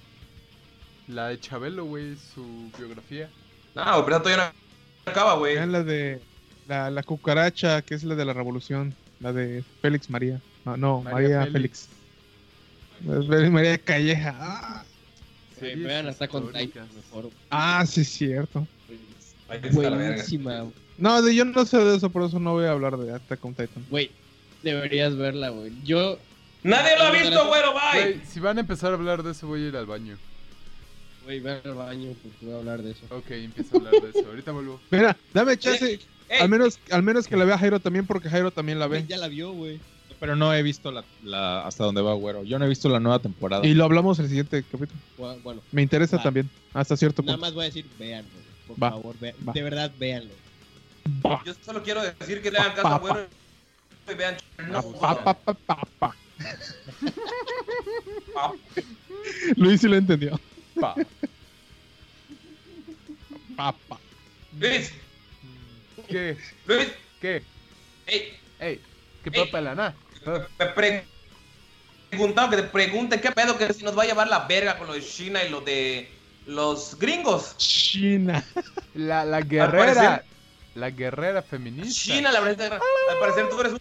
La 1.07 1.27
de 1.27 1.39
Chabelo, 1.39 1.85
güey. 1.85 2.15
Su 2.34 2.72
biografía. 2.76 3.30
No, 3.76 3.84
güey, 3.84 4.06
pero 4.06 4.22
todavía 4.23 4.52
no 5.06 5.11
acaba, 5.11 5.35
güey. 5.35 5.53
Vean 5.53 5.72
la 5.72 5.84
de 5.84 6.19
la, 6.68 6.89
la 6.89 7.03
cucaracha, 7.03 7.84
que 7.84 7.93
es 7.93 8.03
la 8.03 8.15
de 8.15 8.26
la 8.26 8.34
revolución. 8.34 8.95
La 9.19 9.31
de 9.31 9.64
Félix 9.84 10.10
María. 10.10 10.41
No, 10.65 10.76
no, 10.76 11.02
María, 11.02 11.45
Félix. 11.52 11.88
Félix 13.06 13.52
María 13.52 13.77
Calleja. 13.77 14.35
Ah, 14.39 14.84
Series 15.60 15.88
vean 15.88 16.07
hasta 16.07 16.27
con. 16.27 16.52
Titan 16.52 16.88
mejor. 16.95 17.30
Ah, 17.49 17.86
sí, 17.86 18.02
es 18.02 18.10
cierto. 18.10 18.68
Está. 19.49 19.69
Buenísima. 19.73 20.65
No, 20.98 21.22
de- 21.22 21.36
yo 21.36 21.45
no 21.45 21.65
sé 21.65 21.77
de 21.77 21.98
eso, 21.98 22.10
por 22.10 22.23
eso 22.23 22.40
no 22.40 22.53
voy 22.53 22.65
a 22.65 22.72
hablar 22.72 22.98
de 22.98 23.14
Attack 23.14 23.44
on 23.45 23.53
Titan. 23.53 23.86
Güey, 23.90 24.11
deberías 24.64 25.15
verla, 25.15 25.49
güey. 25.49 25.72
Yo, 25.84 26.18
Nadie 26.64 26.98
lo 26.98 27.03
ha 27.03 27.11
visto, 27.11 27.48
güero, 27.48 27.73
bye. 27.73 28.22
Si 28.26 28.40
van 28.40 28.57
a 28.57 28.61
empezar 28.61 28.91
a 28.91 28.95
hablar 28.95 29.22
de 29.23 29.32
eso, 29.32 29.45
voy 29.48 29.64
a 29.65 29.68
ir 29.68 29.76
al 29.77 29.86
baño. 29.86 30.18
güey, 31.23 31.40
ve 31.40 31.60
al 31.64 31.73
baño 31.73 32.14
porque 32.23 32.45
voy 32.45 32.56
a 32.56 32.57
hablar 32.57 32.82
de 32.82 32.91
eso. 32.91 33.02
Ok, 33.10 33.30
empiezo 33.32 33.76
a 33.76 33.77
hablar 33.80 33.94
de 34.02 34.10
eso. 34.19 34.27
Ahorita 34.30 34.52
vuelvo. 34.52 34.80
Mira, 34.90 35.15
dame 35.34 35.57
chance. 35.57 35.99
Ey, 36.30 36.40
Al 36.40 36.49
menos, 36.49 36.80
al 36.90 37.03
menos 37.03 37.27
que 37.27 37.38
la 37.38 37.45
vea 37.45 37.57
Jairo 37.57 37.80
también, 37.80 38.07
porque 38.07 38.30
Jairo 38.30 38.49
también 38.52 38.80
la 38.80 38.88
ve. 38.88 39.06
ya 39.07 39.18
la 39.18 39.27
vio, 39.27 39.52
güey. 39.52 39.80
Pero 40.26 40.35
no 40.35 40.52
he 40.56 40.64
visto 40.64 40.91
la, 40.91 41.03
la- 41.23 41.68
hasta 41.68 41.84
dónde 41.84 42.02
va 42.02 42.15
Güero. 42.15 42.43
Yo 42.43 42.57
no 42.57 42.65
he 42.65 42.68
visto 42.68 42.89
la 42.89 42.99
nueva 42.99 43.19
temporada. 43.19 43.64
Y 43.64 43.76
lo 43.76 43.84
hablamos 43.84 44.18
en 44.18 44.26
el 44.26 44.30
siguiente 44.30 44.64
capítulo. 44.64 44.99
Bueno, 45.43 45.61
Me 45.72 45.84
interesa 45.84 46.18
Va. 46.18 46.23
también, 46.23 46.49
hasta 46.73 46.97
cierto 46.97 47.22
nada 47.22 47.34
punto. 47.35 47.45
más 47.45 47.53
voy 47.53 47.61
a 47.64 47.65
decir, 47.68 47.85
véanlo. 47.99 48.31
Por 48.68 48.81
Va, 48.81 48.89
favor, 48.89 49.15
ve- 49.19 49.35
va. 49.47 49.53
de 49.53 49.61
verdad, 49.61 49.91
véanlo. 49.99 50.34
Yo 51.45 51.53
solo 51.64 51.84
quiero 51.84 52.02
decir 52.02 52.41
que 52.41 52.49
le 52.49 52.57
hagan 52.57 52.73
caso 52.73 52.88
a 52.88 52.97
güero 52.97 53.27
y 54.11 54.14
vean 54.15 54.35
Chernobyl. 54.57 54.99
Pa, 54.99 55.23
pa, 55.23 55.34
pa, 55.35 55.53
pa, 55.53 55.88
pa. 55.99 56.15
Luis 59.56 59.81
sí 59.81 59.88
lo 59.88 59.95
entendió. 59.97 60.39
Pa. 60.81 60.95
Pa, 63.56 63.72
pa. 63.88 63.99
Luis, 64.60 64.91
¿Qué? 66.07 66.35
Luis, 66.65 66.88
¿Qué? 67.22 67.43
ey, 68.07 68.34
Ey, 68.60 68.80
¿qué 69.23 69.31
papa 69.31 69.61
la 69.61 69.76
na? 69.76 69.93
Me 70.60 70.65
pre- 70.68 71.06
que 72.11 72.56
te 72.57 72.64
pregunte 72.64 73.19
qué 73.19 73.31
pedo 73.31 73.57
que 73.57 73.73
si 73.73 73.84
nos 73.84 73.97
va 73.97 74.03
a 74.03 74.06
llevar 74.06 74.27
la 74.27 74.39
verga 74.47 74.77
con 74.77 74.88
lo 74.88 74.93
de 74.93 75.02
China 75.02 75.43
y 75.43 75.49
lo 75.49 75.61
de 75.61 76.10
los 76.47 76.97
gringos. 76.99 77.56
China. 77.57 78.43
La, 78.93 79.26
la 79.26 79.41
guerrera. 79.41 79.93
parecer- 79.93 80.23
La 80.76 80.89
guerrera 80.89 81.41
feminista. 81.41 82.14
China, 82.14 82.31
la 82.31 82.39
verdad, 82.39 82.73
al 82.73 83.19
parecer 83.19 83.49
tú 83.49 83.60
eres 83.60 83.73
un 83.73 83.80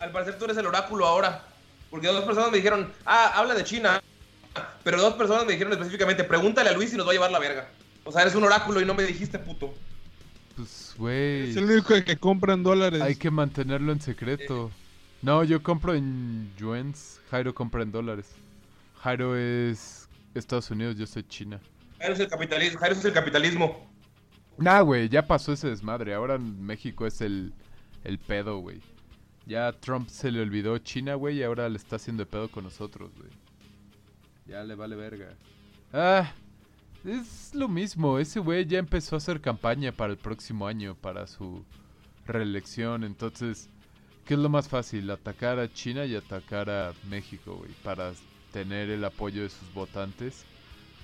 al 0.00 0.10
parecer 0.12 0.38
tú 0.38 0.44
eres 0.44 0.56
el 0.58 0.66
oráculo 0.66 1.06
ahora, 1.06 1.44
porque 1.88 2.08
dos 2.08 2.24
personas 2.24 2.50
me 2.50 2.58
dijeron, 2.58 2.92
"Ah, 3.06 3.32
habla 3.36 3.54
de 3.54 3.64
China." 3.64 4.02
Pero 4.82 5.00
dos 5.00 5.14
personas 5.14 5.46
me 5.46 5.52
dijeron 5.52 5.72
específicamente, 5.72 6.24
"Pregúntale 6.24 6.68
a 6.68 6.72
Luis 6.72 6.90
si 6.90 6.96
nos 6.96 7.06
va 7.06 7.10
a 7.10 7.14
llevar 7.14 7.30
la 7.30 7.38
verga." 7.38 7.68
O 8.04 8.12
sea, 8.12 8.20
eres 8.22 8.34
un 8.34 8.44
oráculo 8.44 8.80
y 8.82 8.84
no 8.84 8.92
me 8.92 9.04
dijiste, 9.04 9.38
puto. 9.38 9.72
Pues, 10.56 10.94
güey. 10.98 11.50
Es 11.50 11.56
el 11.56 11.64
único 11.64 11.94
que 12.04 12.16
compra 12.18 12.52
en 12.52 12.62
dólares. 12.62 13.00
Hay 13.00 13.16
que 13.16 13.30
mantenerlo 13.30 13.92
en 13.92 14.00
secreto. 14.02 14.70
No, 15.24 15.42
yo 15.42 15.62
compro 15.62 15.94
en 15.94 16.52
yuans. 16.58 17.18
Jairo 17.30 17.54
compra 17.54 17.82
en 17.82 17.90
dólares. 17.90 18.36
Jairo 18.96 19.34
es 19.34 20.06
Estados 20.34 20.70
Unidos, 20.70 20.98
yo 20.98 21.06
soy 21.06 21.22
China. 21.22 21.58
Jairo 21.98 22.12
es 22.12 22.20
el 22.20 22.28
capitalismo, 22.28 22.78
Jairo 22.78 22.94
es 22.94 23.04
el 23.06 23.12
capitalismo. 23.14 23.90
Nah, 24.58 24.82
güey, 24.82 25.08
ya 25.08 25.26
pasó 25.26 25.54
ese 25.54 25.70
desmadre. 25.70 26.12
Ahora 26.12 26.36
México 26.36 27.06
es 27.06 27.22
el, 27.22 27.54
el 28.04 28.18
pedo, 28.18 28.58
güey. 28.58 28.82
Ya 29.46 29.72
Trump 29.72 30.10
se 30.10 30.30
le 30.30 30.42
olvidó 30.42 30.76
China, 30.76 31.14
güey, 31.14 31.38
y 31.38 31.42
ahora 31.42 31.70
le 31.70 31.78
está 31.78 31.96
haciendo 31.96 32.24
de 32.24 32.30
pedo 32.30 32.50
con 32.50 32.64
nosotros, 32.64 33.10
güey. 33.16 33.30
Ya 34.46 34.62
le 34.62 34.74
vale 34.74 34.94
verga. 34.94 35.30
Ah, 35.90 36.34
es 37.02 37.54
lo 37.54 37.68
mismo. 37.68 38.18
Ese 38.18 38.40
güey 38.40 38.66
ya 38.66 38.78
empezó 38.78 39.16
a 39.16 39.18
hacer 39.18 39.40
campaña 39.40 39.90
para 39.90 40.12
el 40.12 40.18
próximo 40.18 40.66
año, 40.66 40.94
para 40.94 41.26
su 41.26 41.64
reelección. 42.26 43.04
Entonces, 43.04 43.70
¿qué 44.24 44.34
es 44.34 44.40
lo 44.40 44.48
más 44.48 44.68
fácil? 44.68 45.10
Atacar 45.10 45.58
a 45.58 45.72
China 45.72 46.04
y 46.04 46.14
atacar 46.14 46.70
a 46.70 46.92
México, 47.08 47.56
güey. 47.56 47.70
Para 47.82 48.12
tener 48.52 48.90
el 48.90 49.04
apoyo 49.04 49.42
de 49.42 49.50
sus 49.50 49.72
votantes. 49.74 50.44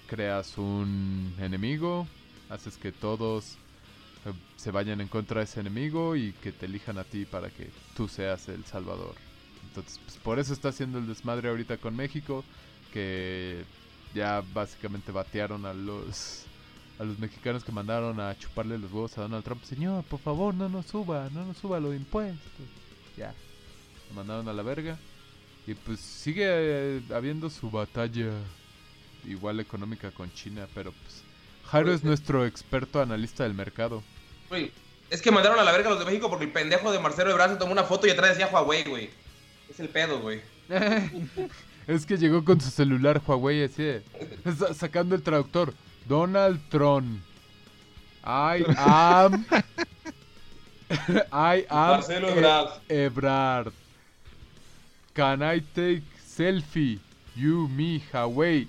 Creas 0.07 0.59
un 0.59 1.35
enemigo, 1.39 2.07
haces 2.49 2.77
que 2.77 2.91
todos 2.93 3.57
eh, 4.25 4.33
se 4.57 4.71
vayan 4.71 5.01
en 5.01 5.09
contra 5.09 5.39
de 5.39 5.45
ese 5.45 5.61
enemigo 5.61 6.17
y 6.17 6.33
que 6.33 6.53
te 6.53 6.67
elijan 6.67 6.99
a 6.99 7.05
ti 7.05 7.25
para 7.25 7.49
que 7.51 7.71
tú 7.97 8.09
seas 8.09 8.49
el 8.49 8.65
salvador. 8.65 9.15
Entonces, 9.69 10.01
pues 10.05 10.17
por 10.19 10.39
eso 10.39 10.53
está 10.53 10.71
haciendo 10.71 10.99
el 10.99 11.07
desmadre 11.07 11.49
ahorita 11.49 11.77
con 11.77 11.95
México, 11.95 12.45
que 12.93 13.65
ya 14.15 14.43
básicamente 14.53 15.13
batearon 15.13 15.65
a 15.65 15.73
los 15.73 16.45
a 16.99 17.05
los 17.05 17.19
mexicanos 17.19 17.65
que 17.65 17.73
mandaron 17.73 18.21
a 18.21 18.37
chuparle 18.37 18.79
los 18.79 18.93
huevos 18.93 19.17
a 19.17 19.23
Donald 19.23 19.43
Trump. 19.43 19.63
Señor, 19.65 20.05
por 20.05 20.21
favor, 20.21 20.53
no 20.55 20.69
nos 20.69 20.87
suba, 20.87 21.31
no 21.33 21.47
nos 21.47 21.57
suba 21.57 21.81
los 21.81 21.95
impuestos. 21.95 22.67
Ya, 23.17 23.35
lo 24.09 24.15
mandaron 24.15 24.49
a 24.49 24.53
la 24.53 24.63
verga. 24.63 24.99
Y 25.67 25.75
pues 25.75 26.01
sigue 26.01 26.45
eh, 26.47 27.01
habiendo 27.15 27.51
su 27.51 27.71
batalla 27.71 28.31
igual 29.27 29.61
económica 29.61 30.11
con 30.11 30.33
China, 30.33 30.67
pero 30.75 30.93
pues 30.93 31.23
Jairo 31.71 31.93
es 31.93 32.03
nuestro 32.03 32.47
experto 32.47 33.01
analista 33.01 33.45
del 33.45 33.55
mercado. 33.55 34.03
Güey, 34.49 34.73
es 35.11 35.21
que 35.23 35.31
mandaron 35.31 35.59
a 35.59 35.63
la 35.65 35.73
verga 35.73 35.89
a 35.89 35.91
los 35.91 35.99
de 36.01 36.07
México 36.07 36.29
porque 36.31 36.47
el 36.47 36.53
pendejo 36.53 36.91
de 36.91 36.99
Marcelo 36.99 37.31
Ebrard 37.31 37.53
se 37.53 37.57
tomó 37.57 37.73
una 37.73 37.85
foto 37.85 38.07
y 38.07 38.11
atrás 38.11 38.31
decía 38.31 38.49
Huawei, 38.53 38.85
güey. 38.85 39.11
Es 39.69 39.79
el 39.79 39.89
pedo, 39.89 40.21
güey. 40.21 40.41
es 41.87 42.07
que 42.07 42.17
llegó 42.17 42.45
con 42.45 42.61
su 42.61 42.71
celular 42.71 43.21
Huawei 43.25 43.65
así, 43.65 43.83
de- 43.83 44.03
sacando 44.75 45.15
el 45.15 45.23
traductor. 45.23 45.75
Donald 46.09 46.61
Trump. 46.71 47.21
I 48.25 48.65
am 48.77 49.45
I 51.33 51.67
am 51.71 51.91
Marcelo 51.91 52.29
E- 52.29 52.33
Ebrard. 52.33 52.69
Ebrard. 52.89 53.73
Can 55.15 55.43
I 55.43 55.61
take 55.75 56.03
selfie? 56.25 56.99
You, 57.37 57.69
me, 57.69 58.01
Hawaii. 58.13 58.69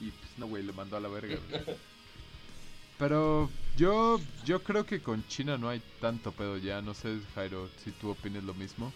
Y 0.00 0.10
pues 0.10 0.38
no, 0.38 0.46
güey, 0.46 0.62
le 0.62 0.72
mandó 0.72 0.96
a 0.96 1.00
la 1.00 1.08
verga. 1.08 1.36
güey. 1.50 1.62
Pero 2.98 3.48
yo, 3.76 4.20
yo 4.44 4.62
creo 4.62 4.84
que 4.86 5.00
con 5.00 5.26
China 5.28 5.56
no 5.58 5.68
hay 5.68 5.80
tanto 6.00 6.32
pedo 6.32 6.56
ya. 6.58 6.82
No 6.82 6.94
sé, 6.94 7.18
Jairo, 7.34 7.68
si 7.84 7.90
tú 7.92 8.10
opinas 8.10 8.44
lo 8.44 8.54
mismo. 8.54 8.92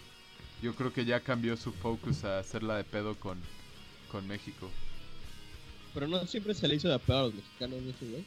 Yo 0.61 0.73
creo 0.75 0.91
que 0.93 1.05
ya 1.05 1.19
cambió 1.19 1.55
su 1.55 1.71
focus 1.71 2.23
a 2.23 2.39
hacerla 2.39 2.77
de 2.77 2.83
pedo 2.83 3.15
con, 3.15 3.37
con 4.11 4.27
México. 4.27 4.69
Pero 5.93 6.07
no 6.07 6.25
siempre 6.25 6.53
se 6.53 6.67
le 6.67 6.75
hizo 6.75 6.89
de 6.89 6.99
pedo 6.99 7.19
a 7.19 7.23
los 7.23 7.33
mexicanos, 7.35 7.81
¿no, 7.81 7.89
ese 7.91 8.05
güey? 8.05 8.25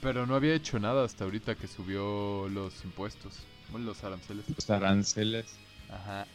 Pero 0.00 0.26
no 0.26 0.34
había 0.34 0.54
hecho 0.54 0.78
nada 0.78 1.04
hasta 1.04 1.24
ahorita 1.24 1.54
que 1.54 1.66
subió 1.68 2.48
los 2.48 2.84
impuestos. 2.84 3.34
Los 3.78 4.02
aranceles. 4.04 4.44
Los 4.48 4.70
aranceles. 4.70 5.46
Ajá. 5.90 6.26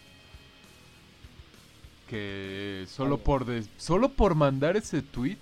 Que 2.10 2.86
solo 2.88 3.18
por 3.18 3.46
solo 3.78 4.10
por 4.14 4.36
mandar 4.36 4.78
ese 4.78 5.02
tweet 5.02 5.38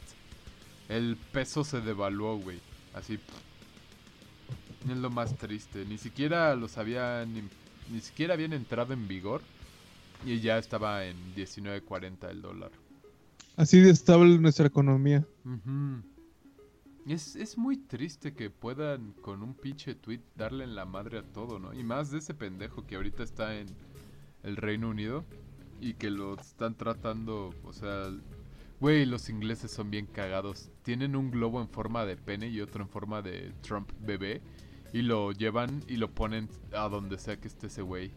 el 0.90 1.18
peso 1.32 1.64
se 1.64 1.82
devaluó, 1.82 2.38
güey. 2.38 2.60
Así. 2.94 3.20
Es 4.90 4.98
lo 4.98 5.10
más 5.10 5.36
triste. 5.36 5.86
Ni 5.86 5.98
siquiera 5.98 6.56
los 6.56 6.78
habían 6.78 7.36
im- 7.36 7.50
ni 7.92 8.02
siquiera 8.02 8.34
habían 8.34 8.54
entrado 8.54 8.94
en 8.94 9.08
vigor 9.08 9.42
y 10.26 10.40
ya 10.40 10.58
estaba 10.58 11.06
en 11.06 11.16
19.40 11.36 12.30
el 12.32 12.42
dólar. 12.42 12.72
Así 13.58 13.80
de 13.80 13.92
estable 13.92 14.38
nuestra 14.40 14.66
economía. 14.68 15.24
Es, 17.06 17.36
es 17.36 17.58
muy 17.58 17.78
triste 17.78 18.34
que 18.34 18.50
puedan 18.50 19.14
con 19.22 19.44
un 19.44 19.54
pinche 19.54 19.94
tweet 19.94 20.22
darle 20.36 20.64
en 20.64 20.76
la 20.76 20.86
madre 20.86 21.20
a 21.20 21.24
todo, 21.24 21.60
¿no? 21.60 21.74
Y 21.74 21.84
más 21.84 22.10
de 22.10 22.18
ese 22.18 22.34
pendejo 22.34 22.88
que 22.88 22.96
ahorita 22.96 23.24
está 23.24 23.60
en 23.60 23.68
el 24.44 24.58
Reino 24.58 24.90
Unido 24.90 25.24
y 25.80 25.94
que 25.94 26.10
lo 26.10 26.36
están 26.36 26.76
tratando, 26.76 27.54
o 27.64 27.74
sea, 27.74 28.10
güey, 28.80 29.06
los 29.06 29.30
ingleses 29.30 29.72
son 29.72 29.92
bien 29.92 30.08
cagados. 30.08 30.72
Tienen 30.84 31.16
un 31.16 31.32
globo 31.32 31.62
en 31.62 31.70
forma 31.70 32.06
de 32.06 32.18
pene 32.18 32.48
y 32.48 32.62
otro 32.62 32.84
en 32.84 32.90
forma 32.90 33.22
de 33.22 33.54
Trump 33.62 33.92
bebé 34.00 34.42
y 34.94 35.02
lo 35.02 35.32
llevan 35.32 35.84
y 35.88 35.98
lo 35.98 36.10
ponen 36.12 36.50
a 36.74 36.88
donde 36.90 37.18
sea 37.18 37.38
que 37.38 37.48
esté 37.48 37.68
ese 37.68 37.82
güey. 37.82 38.12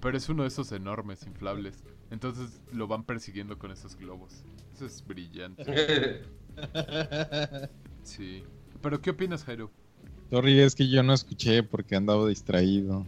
Pero 0.00 0.16
es 0.16 0.28
uno 0.28 0.42
de 0.42 0.48
esos 0.48 0.72
enormes, 0.72 1.26
inflables. 1.26 1.84
Entonces 2.10 2.60
lo 2.72 2.86
van 2.86 3.04
persiguiendo 3.04 3.58
con 3.58 3.70
esos 3.70 3.96
globos. 3.96 4.44
Eso 4.74 4.86
es 4.86 5.04
brillante. 5.06 6.22
Sí. 8.02 8.44
¿Pero 8.80 9.00
qué 9.00 9.10
opinas, 9.10 9.44
Jairo? 9.44 9.70
Sorry, 10.30 10.60
es 10.60 10.74
que 10.74 10.88
yo 10.88 11.02
no 11.02 11.12
escuché 11.12 11.62
porque 11.62 11.94
andaba 11.96 12.26
distraído. 12.26 13.06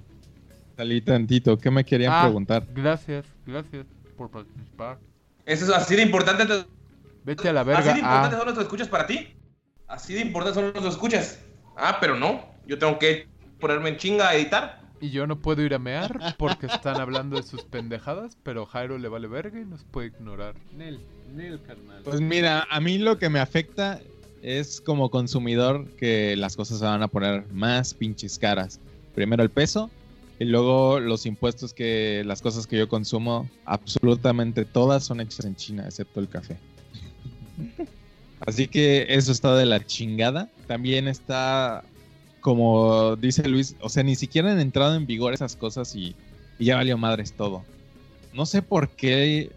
Salí 0.76 1.00
tantito. 1.00 1.56
¿Qué 1.58 1.70
me 1.70 1.84
querían 1.84 2.12
Ah, 2.12 2.22
preguntar? 2.24 2.66
Gracias, 2.74 3.26
gracias 3.46 3.86
por 4.16 4.30
participar. 4.30 4.98
Eso 5.46 5.64
es 5.64 5.70
así 5.70 5.96
de 5.96 6.02
importante. 6.02 6.44
Vete 7.24 7.48
a 7.48 7.52
la 7.52 7.60
Así 7.62 7.68
verga. 7.70 7.92
de 7.94 7.98
importantes 8.00 8.34
Ah, 8.34 8.36
son 8.36 8.44
nuestros 8.46 8.64
escuchas 8.66 8.88
para 8.88 9.06
ti. 9.06 9.28
Así 9.88 10.14
de 10.14 10.20
importantes 10.20 10.54
son 10.54 10.64
nuestros 10.64 10.94
escuchas. 10.94 11.40
Ah, 11.76 11.98
pero 12.00 12.16
no. 12.18 12.44
Yo 12.66 12.78
tengo 12.78 12.98
que 12.98 13.26
ponerme 13.60 13.90
en 13.90 13.96
chinga 13.96 14.28
a 14.28 14.34
editar. 14.34 14.82
y 15.00 15.10
yo 15.10 15.26
no 15.26 15.38
puedo 15.40 15.60
ir 15.62 15.74
a 15.74 15.78
mear 15.78 16.34
porque 16.38 16.66
están 16.66 16.98
hablando 17.00 17.36
de 17.36 17.42
sus 17.42 17.62
pendejadas, 17.64 18.38
pero 18.42 18.64
Jairo 18.64 18.96
le 18.96 19.08
vale 19.08 19.26
verga 19.28 19.60
y 19.60 19.64
nos 19.66 19.84
puede 19.84 20.06
ignorar. 20.08 20.54
Nel, 20.74 20.98
Nel, 21.34 21.60
carnal. 21.62 22.02
Pues 22.04 22.20
mira, 22.22 22.66
a 22.70 22.80
mí 22.80 22.96
lo 22.98 23.18
que 23.18 23.28
me 23.28 23.38
afecta 23.38 24.00
es 24.44 24.82
como 24.82 25.10
consumidor 25.10 25.88
que 25.96 26.36
las 26.36 26.54
cosas 26.54 26.78
se 26.78 26.84
van 26.84 27.02
a 27.02 27.08
poner 27.08 27.46
más 27.50 27.94
pinches 27.94 28.38
caras. 28.38 28.78
Primero 29.14 29.42
el 29.42 29.48
peso 29.48 29.90
y 30.38 30.44
luego 30.44 31.00
los 31.00 31.24
impuestos 31.24 31.72
que 31.72 32.22
las 32.26 32.42
cosas 32.42 32.66
que 32.66 32.76
yo 32.76 32.86
consumo, 32.86 33.48
absolutamente 33.64 34.66
todas 34.66 35.04
son 35.04 35.20
hechas 35.20 35.46
en 35.46 35.56
China, 35.56 35.84
excepto 35.86 36.20
el 36.20 36.28
café. 36.28 36.58
Así 38.40 38.68
que 38.68 39.06
eso 39.08 39.32
está 39.32 39.56
de 39.56 39.64
la 39.64 39.84
chingada. 39.86 40.50
También 40.66 41.08
está, 41.08 41.82
como 42.42 43.16
dice 43.16 43.48
Luis, 43.48 43.76
o 43.80 43.88
sea, 43.88 44.02
ni 44.02 44.14
siquiera 44.14 44.52
han 44.52 44.60
entrado 44.60 44.94
en 44.94 45.06
vigor 45.06 45.32
esas 45.32 45.56
cosas 45.56 45.94
y, 45.96 46.14
y 46.58 46.66
ya 46.66 46.76
valió 46.76 46.98
madres 46.98 47.32
todo. 47.32 47.64
No 48.34 48.44
sé 48.44 48.60
por 48.60 48.90
qué, 48.90 49.50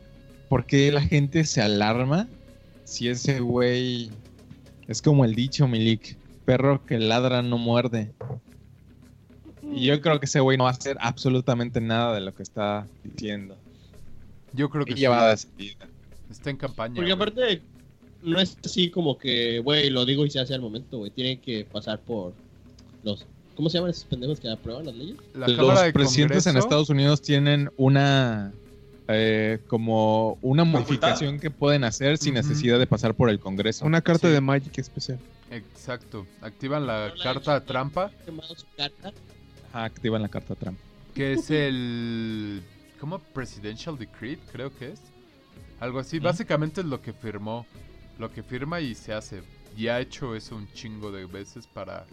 por 0.47 0.65
qué 0.65 0.93
la 0.93 1.01
gente 1.01 1.43
se 1.43 1.61
alarma 1.61 2.29
si 2.85 3.09
ese 3.09 3.41
güey 3.41 4.11
es 4.87 5.01
como 5.01 5.25
el 5.25 5.35
dicho, 5.35 5.67
Milik, 5.67 6.17
perro 6.45 6.85
que 6.85 6.97
ladra 6.97 7.41
no 7.41 7.57
muerde. 7.57 8.13
Y 9.73 9.85
yo 9.85 9.99
creo 10.01 10.19
que 10.19 10.25
ese 10.25 10.39
güey 10.39 10.57
no 10.57 10.63
va 10.63 10.71
a 10.71 10.73
hacer 10.73 10.97
absolutamente 11.01 11.81
nada 11.81 12.13
de 12.13 12.21
lo 12.21 12.33
que 12.33 12.43
está 12.43 12.87
diciendo. 13.03 13.57
Yo 14.53 14.69
creo 14.69 14.85
que 14.85 14.95
sí. 14.95 15.75
Está 16.31 16.49
en 16.49 16.57
campaña. 16.57 16.95
Porque 16.95 17.13
güey. 17.13 17.29
aparte, 17.29 17.61
no 18.23 18.39
es 18.39 18.57
así 18.63 18.89
como 18.89 19.17
que, 19.17 19.59
güey, 19.59 19.89
lo 19.89 20.05
digo 20.05 20.25
y 20.25 20.29
se 20.29 20.39
hace 20.39 20.53
al 20.53 20.61
momento, 20.61 20.99
güey. 20.99 21.11
Tiene 21.11 21.39
que 21.39 21.65
pasar 21.65 21.99
por 21.99 22.33
los. 23.03 23.25
¿Cómo 23.55 23.69
se 23.69 23.77
llaman 23.77 23.91
esos 23.91 24.05
pendejos 24.05 24.39
que 24.39 24.49
aprueban 24.49 24.85
las 24.85 24.95
leyes? 24.95 25.17
La 25.33 25.47
Los 25.47 25.81
de 25.81 25.91
presidentes 25.91 26.47
en 26.47 26.57
Estados 26.57 26.89
Unidos 26.89 27.21
tienen 27.21 27.71
una 27.75 28.53
eh, 29.07 29.59
como 29.67 30.37
una 30.41 30.63
modificación 30.63 31.39
que 31.39 31.49
pueden 31.49 31.83
hacer 31.83 32.17
sin 32.17 32.33
necesidad 32.33 32.77
de 32.79 32.87
pasar 32.87 33.13
por 33.13 33.29
el 33.29 33.39
Congreso. 33.39 33.85
Una 33.85 34.01
carta 34.01 34.27
Sí. 34.27 34.33
de 34.33 34.41
Magic 34.41 34.77
especial. 34.77 35.19
Exacto. 35.51 36.25
Activan 36.41 36.85
la 36.87 37.13
carta 37.23 37.63
trampa, 37.63 38.11
Quemado 38.25 38.53
su 38.55 38.65
carta. 38.75 39.13
Ajá, 39.69 39.83
activan 39.85 40.21
la 40.21 40.29
carta 40.29 40.55
Trump. 40.55 40.77
que 41.13 41.33
es 41.33 41.49
el... 41.51 42.61
¿Cómo? 42.99 43.19
Presidential 43.19 43.97
Decree, 43.97 44.37
creo 44.51 44.75
que 44.75 44.91
es. 44.91 45.01
Algo 45.79 45.99
así. 45.99 46.19
Básicamente 46.19 46.81
es 46.81 46.87
lo 46.87 47.01
que 47.01 47.13
firmó. 47.13 47.65
Lo 48.17 48.31
que 48.31 48.41
firma 48.43 48.81
y 48.81 48.95
se 48.95 49.13
hace. 49.13 49.43
Y 49.77 49.87
ha 49.89 49.99
hecho 49.99 50.35
eso 50.35 50.55
un 50.55 50.67
chingo 50.73 51.11
de 51.11 51.25
veces 51.27 51.67
para, 51.67 52.05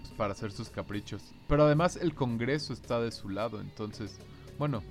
pues, 0.00 0.12
para 0.16 0.32
hacer 0.32 0.50
sus 0.50 0.68
caprichos. 0.68 1.22
Pero 1.48 1.64
además 1.64 1.96
el 1.96 2.14
Congreso 2.14 2.72
está 2.72 3.00
de 3.00 3.12
su 3.12 3.28
lado. 3.28 3.60
Entonces, 3.60 4.18
bueno, 4.58 4.82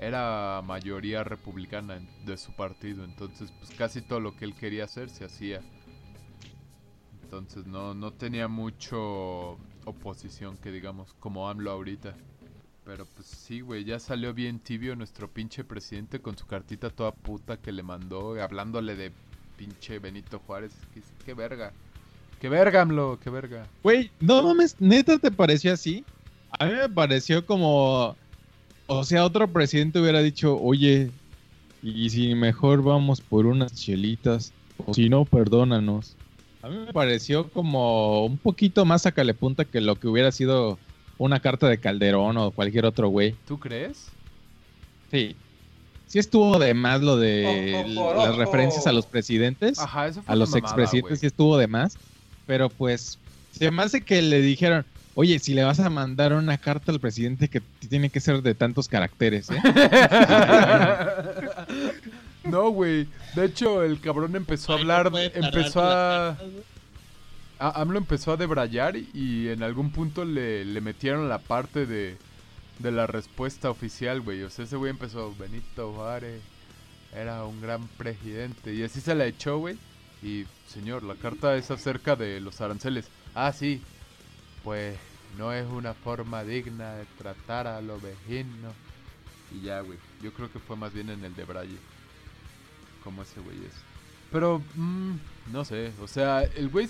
era 0.00 0.62
mayoría 0.62 1.22
republicana 1.22 2.00
de 2.24 2.36
su 2.38 2.52
partido. 2.52 3.04
Entonces, 3.04 3.52
pues 3.58 3.70
casi 3.76 4.00
todo 4.00 4.18
lo 4.18 4.34
que 4.34 4.46
él 4.46 4.54
quería 4.54 4.84
hacer 4.84 5.10
se 5.10 5.26
hacía. 5.26 5.60
Entonces 7.22 7.66
no, 7.66 7.94
no 7.94 8.12
tenía 8.12 8.48
mucho 8.48 9.58
oposición 9.84 10.56
que 10.56 10.72
digamos, 10.72 11.14
como 11.20 11.48
AMLO 11.48 11.70
ahorita. 11.70 12.14
Pero 12.84 13.06
pues 13.14 13.26
sí, 13.26 13.60
güey, 13.60 13.84
ya 13.84 14.00
salió 14.00 14.32
bien 14.32 14.58
tibio 14.58 14.96
nuestro 14.96 15.28
pinche 15.28 15.64
presidente 15.64 16.20
con 16.20 16.36
su 16.36 16.46
cartita 16.46 16.88
toda 16.88 17.12
puta 17.12 17.58
que 17.58 17.70
le 17.70 17.82
mandó, 17.82 18.42
hablándole 18.42 18.96
de 18.96 19.12
pinche 19.56 19.98
Benito 19.98 20.38
Juárez. 20.40 20.72
Qué, 20.94 21.02
qué 21.24 21.34
verga. 21.34 21.72
Qué 22.40 22.48
verga, 22.48 22.80
AMLO, 22.80 23.20
qué 23.22 23.28
verga. 23.28 23.66
Güey, 23.82 24.10
no 24.18 24.42
mames, 24.42 24.76
neta 24.80 25.18
te 25.18 25.30
pareció 25.30 25.74
así. 25.74 26.06
A 26.58 26.64
mí 26.64 26.72
me 26.72 26.88
pareció 26.88 27.44
como. 27.44 28.16
O 28.92 29.04
sea, 29.04 29.24
otro 29.24 29.52
presidente 29.52 30.00
hubiera 30.00 30.20
dicho, 30.20 30.60
oye, 30.60 31.12
y 31.80 32.10
si 32.10 32.34
mejor 32.34 32.82
vamos 32.82 33.20
por 33.20 33.46
unas 33.46 33.72
chelitas, 33.72 34.52
o 34.76 34.92
si 34.92 35.08
no, 35.08 35.24
perdónanos. 35.24 36.16
A 36.60 36.68
mí 36.68 36.76
me 36.76 36.92
pareció 36.92 37.52
como 37.52 38.26
un 38.26 38.36
poquito 38.36 38.84
más 38.84 39.06
a 39.06 39.12
que 39.64 39.80
lo 39.80 40.00
que 40.00 40.08
hubiera 40.08 40.32
sido 40.32 40.80
una 41.18 41.38
carta 41.38 41.68
de 41.68 41.78
Calderón 41.78 42.36
o 42.36 42.50
cualquier 42.50 42.84
otro 42.84 43.08
güey. 43.10 43.38
¿Tú 43.46 43.60
crees? 43.60 44.16
Sí. 45.08 45.36
Sí 46.06 46.18
estuvo 46.18 46.58
de 46.58 46.74
más 46.74 47.00
lo 47.00 47.16
de 47.16 47.44
Ojo, 47.46 47.86
l- 47.86 47.94
por 47.94 48.16
las 48.16 48.34
referencias 48.36 48.88
a 48.88 48.92
los 48.92 49.06
presidentes 49.06 49.78
Ajá, 49.78 50.08
eso 50.08 50.20
fue 50.24 50.32
a 50.32 50.36
los 50.36 50.50
mamada, 50.50 50.66
expresidentes 50.68 51.20
sí 51.20 51.26
estuvo 51.26 51.56
de 51.58 51.68
más. 51.68 51.96
Pero 52.44 52.68
pues, 52.68 53.20
se 53.50 53.70
me 53.70 53.82
hace 53.84 54.04
que 54.04 54.20
le 54.20 54.40
dijeron, 54.40 54.84
oye, 55.14 55.38
si 55.38 55.54
le 55.54 55.64
vas 55.64 55.80
a 55.80 55.90
mandar 55.90 56.32
una 56.32 56.58
carta 56.58 56.92
al 56.92 57.00
presidente 57.00 57.48
que 57.48 57.60
tiene 57.88 58.10
que 58.10 58.20
ser 58.20 58.42
de 58.42 58.54
tantos 58.54 58.88
caracteres, 58.88 59.50
¿eh? 59.50 59.60
no, 62.44 62.70
güey. 62.70 63.08
De 63.34 63.44
hecho, 63.46 63.82
el 63.82 64.00
cabrón 64.00 64.36
empezó 64.36 64.72
a 64.72 64.76
hablar, 64.76 65.10
empezó 65.34 65.80
a... 65.82 66.36
A- 67.58 67.80
AMLO 67.82 67.98
empezó 67.98 68.32
a 68.32 68.36
debrayar 68.38 68.96
y 68.96 69.48
en 69.50 69.62
algún 69.62 69.90
punto 69.90 70.24
le, 70.24 70.64
le 70.64 70.80
metieron 70.80 71.28
la 71.28 71.36
parte 71.38 71.84
de, 71.84 72.16
de 72.78 72.90
la 72.90 73.06
respuesta 73.06 73.68
oficial, 73.68 74.22
güey. 74.22 74.42
O 74.44 74.48
sea, 74.50 74.64
ese 74.64 74.76
güey 74.76 74.90
empezó, 74.90 75.34
Benito 75.38 75.92
Juárez 75.92 76.40
era 77.14 77.44
un 77.44 77.60
gran 77.60 77.86
presidente. 77.98 78.72
Y 78.72 78.82
así 78.82 79.02
se 79.02 79.14
la 79.14 79.26
echó, 79.26 79.58
güey. 79.58 79.76
Y, 80.22 80.44
señor, 80.72 81.02
la 81.02 81.16
carta 81.16 81.54
es 81.56 81.70
acerca 81.70 82.16
de 82.16 82.40
los 82.40 82.62
aranceles. 82.62 83.04
Ah, 83.34 83.52
sí. 83.52 83.82
Pues 84.64 84.98
no 85.38 85.52
es 85.52 85.66
una 85.70 85.94
forma 85.94 86.44
digna 86.44 86.94
de 86.94 87.06
tratar 87.18 87.66
a 87.66 87.80
los 87.80 88.00
vecinos. 88.02 88.74
Y 89.52 89.62
ya, 89.62 89.80
güey. 89.80 89.98
Yo 90.22 90.32
creo 90.32 90.50
que 90.52 90.58
fue 90.58 90.76
más 90.76 90.92
bien 90.92 91.10
en 91.10 91.24
el 91.24 91.34
de 91.34 91.44
Braille. 91.44 91.78
Como 93.02 93.22
ese 93.22 93.40
güey 93.40 93.56
es. 93.64 93.74
Pero, 94.30 94.62
mm, 94.74 95.14
no 95.52 95.64
sé. 95.64 95.92
O 96.00 96.06
sea, 96.06 96.42
el 96.42 96.68
güey 96.68 96.88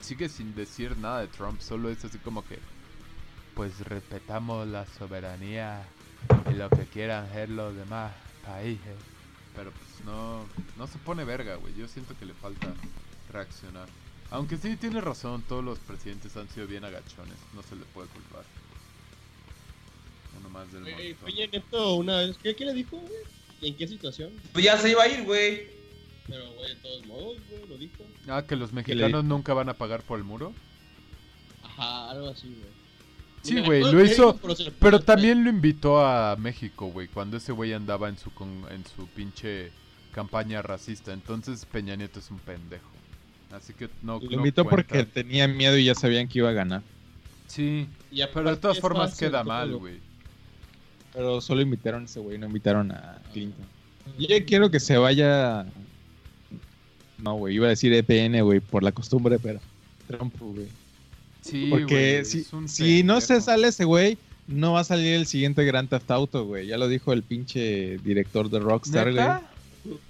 sigue 0.00 0.28
sin 0.28 0.54
decir 0.54 0.96
nada 0.98 1.20
de 1.20 1.28
Trump. 1.28 1.60
Solo 1.60 1.88
es 1.90 2.04
así 2.04 2.18
como 2.18 2.44
que. 2.46 2.58
pues 3.54 3.80
respetamos 3.80 4.66
la 4.68 4.86
soberanía 4.86 5.82
y 6.50 6.54
lo 6.54 6.70
que 6.70 6.84
quieran 6.86 7.24
hacer 7.26 7.50
los 7.50 7.74
demás 7.74 8.12
países. 8.44 8.96
Pero 9.54 9.70
pues 9.72 10.04
no, 10.04 10.44
no 10.78 10.86
se 10.86 10.98
pone 10.98 11.24
verga, 11.24 11.56
güey. 11.56 11.74
Yo 11.74 11.88
siento 11.88 12.16
que 12.18 12.26
le 12.26 12.34
falta 12.34 12.72
reaccionar. 13.30 13.88
Aunque 14.30 14.56
sí 14.56 14.76
tiene 14.76 15.00
razón, 15.00 15.42
todos 15.48 15.64
los 15.64 15.78
presidentes 15.80 16.36
han 16.36 16.48
sido 16.48 16.66
bien 16.66 16.84
agachones. 16.84 17.34
No 17.54 17.62
se 17.62 17.74
le 17.76 17.82
puede 17.86 18.08
culpar. 18.08 18.44
Uno 20.38 20.48
más 20.50 20.70
del 20.72 20.82
montón. 20.82 21.26
Peña 21.26 21.46
Nieto 21.46 21.94
una 21.94 22.18
vez, 22.18 22.36
¿qué, 22.42 22.54
qué 22.54 22.64
le 22.64 22.74
dijo, 22.74 22.96
güey? 22.96 23.12
¿Y 23.60 23.68
en 23.68 23.76
qué 23.76 23.88
situación? 23.88 24.32
Pues 24.52 24.64
ya 24.64 24.78
se 24.78 24.90
iba 24.90 25.02
a 25.02 25.08
ir, 25.08 25.24
güey. 25.24 25.68
Pero, 26.28 26.52
güey, 26.54 26.68
de 26.68 26.76
todos 26.76 27.06
modos, 27.06 27.36
güey, 27.50 27.68
lo 27.68 27.76
dijo. 27.76 28.04
Ah, 28.28 28.44
que 28.46 28.54
los 28.56 28.72
mexicanos 28.72 29.24
nunca 29.24 29.52
van 29.52 29.68
a 29.68 29.74
pagar 29.74 30.02
por 30.02 30.18
el 30.18 30.24
muro. 30.24 30.54
Ajá, 31.64 32.10
algo 32.10 32.28
así, 32.28 32.48
güey. 32.48 32.80
Sí, 33.42 33.60
güey, 33.60 33.80
lo 33.80 34.04
hizo. 34.04 34.38
pero 34.78 35.00
también 35.00 35.42
lo 35.42 35.50
invitó 35.50 36.04
a 36.06 36.36
México, 36.36 36.86
güey, 36.86 37.08
cuando 37.08 37.38
ese 37.38 37.52
güey 37.52 37.72
andaba 37.72 38.08
en 38.10 38.18
su 38.18 38.30
con- 38.32 38.66
en 38.70 38.84
su 38.86 39.06
pinche 39.08 39.72
campaña 40.12 40.60
racista. 40.62 41.12
Entonces 41.12 41.64
Peña 41.64 41.96
Nieto 41.96 42.18
es 42.20 42.30
un 42.30 42.38
pendejo. 42.38 42.90
Así 43.52 43.72
que 43.72 43.88
no. 44.02 44.20
Lo 44.20 44.32
invitó 44.32 44.64
porque 44.64 45.04
tenía 45.04 45.48
miedo 45.48 45.76
y 45.76 45.84
ya 45.84 45.94
sabían 45.94 46.28
que 46.28 46.38
iba 46.38 46.50
a 46.50 46.52
ganar. 46.52 46.82
Sí, 47.46 47.88
Y 48.12 48.22
pero 48.32 48.50
de 48.50 48.56
todas 48.56 48.78
formas 48.78 49.18
queda 49.18 49.42
mal, 49.42 49.76
güey. 49.76 49.98
Pero 51.12 51.40
solo 51.40 51.60
invitaron 51.60 52.02
a 52.02 52.04
ese 52.04 52.20
güey, 52.20 52.38
no 52.38 52.46
invitaron 52.46 52.92
a 52.92 53.18
Clinton. 53.32 53.66
Yo 54.18 54.28
ya 54.28 54.44
quiero 54.44 54.70
que 54.70 54.78
se 54.78 54.96
vaya. 54.96 55.66
No, 57.18 57.34
güey, 57.34 57.56
iba 57.56 57.66
a 57.66 57.70
decir 57.70 57.92
EPN, 57.92 58.42
güey, 58.42 58.60
por 58.60 58.82
la 58.82 58.92
costumbre, 58.92 59.38
pero 59.38 59.60
Trump, 60.06 60.34
güey. 60.38 60.68
Sí, 61.42 61.68
Porque 61.70 62.24
si, 62.24 62.40
es 62.40 62.52
un 62.52 62.68
si 62.68 63.02
no 63.02 63.20
se 63.20 63.40
sale 63.40 63.68
ese 63.68 63.84
güey, 63.84 64.18
no 64.46 64.74
va 64.74 64.80
a 64.80 64.84
salir 64.84 65.14
el 65.14 65.26
siguiente 65.26 65.64
Grand 65.64 65.88
Theft 65.88 66.10
Auto, 66.10 66.44
güey. 66.44 66.66
Ya 66.66 66.78
lo 66.78 66.86
dijo 66.86 67.12
el 67.12 67.22
pinche 67.22 67.98
director 67.98 68.50
de 68.50 68.60
Rockstar, 68.60 69.12
güey. 69.12 69.26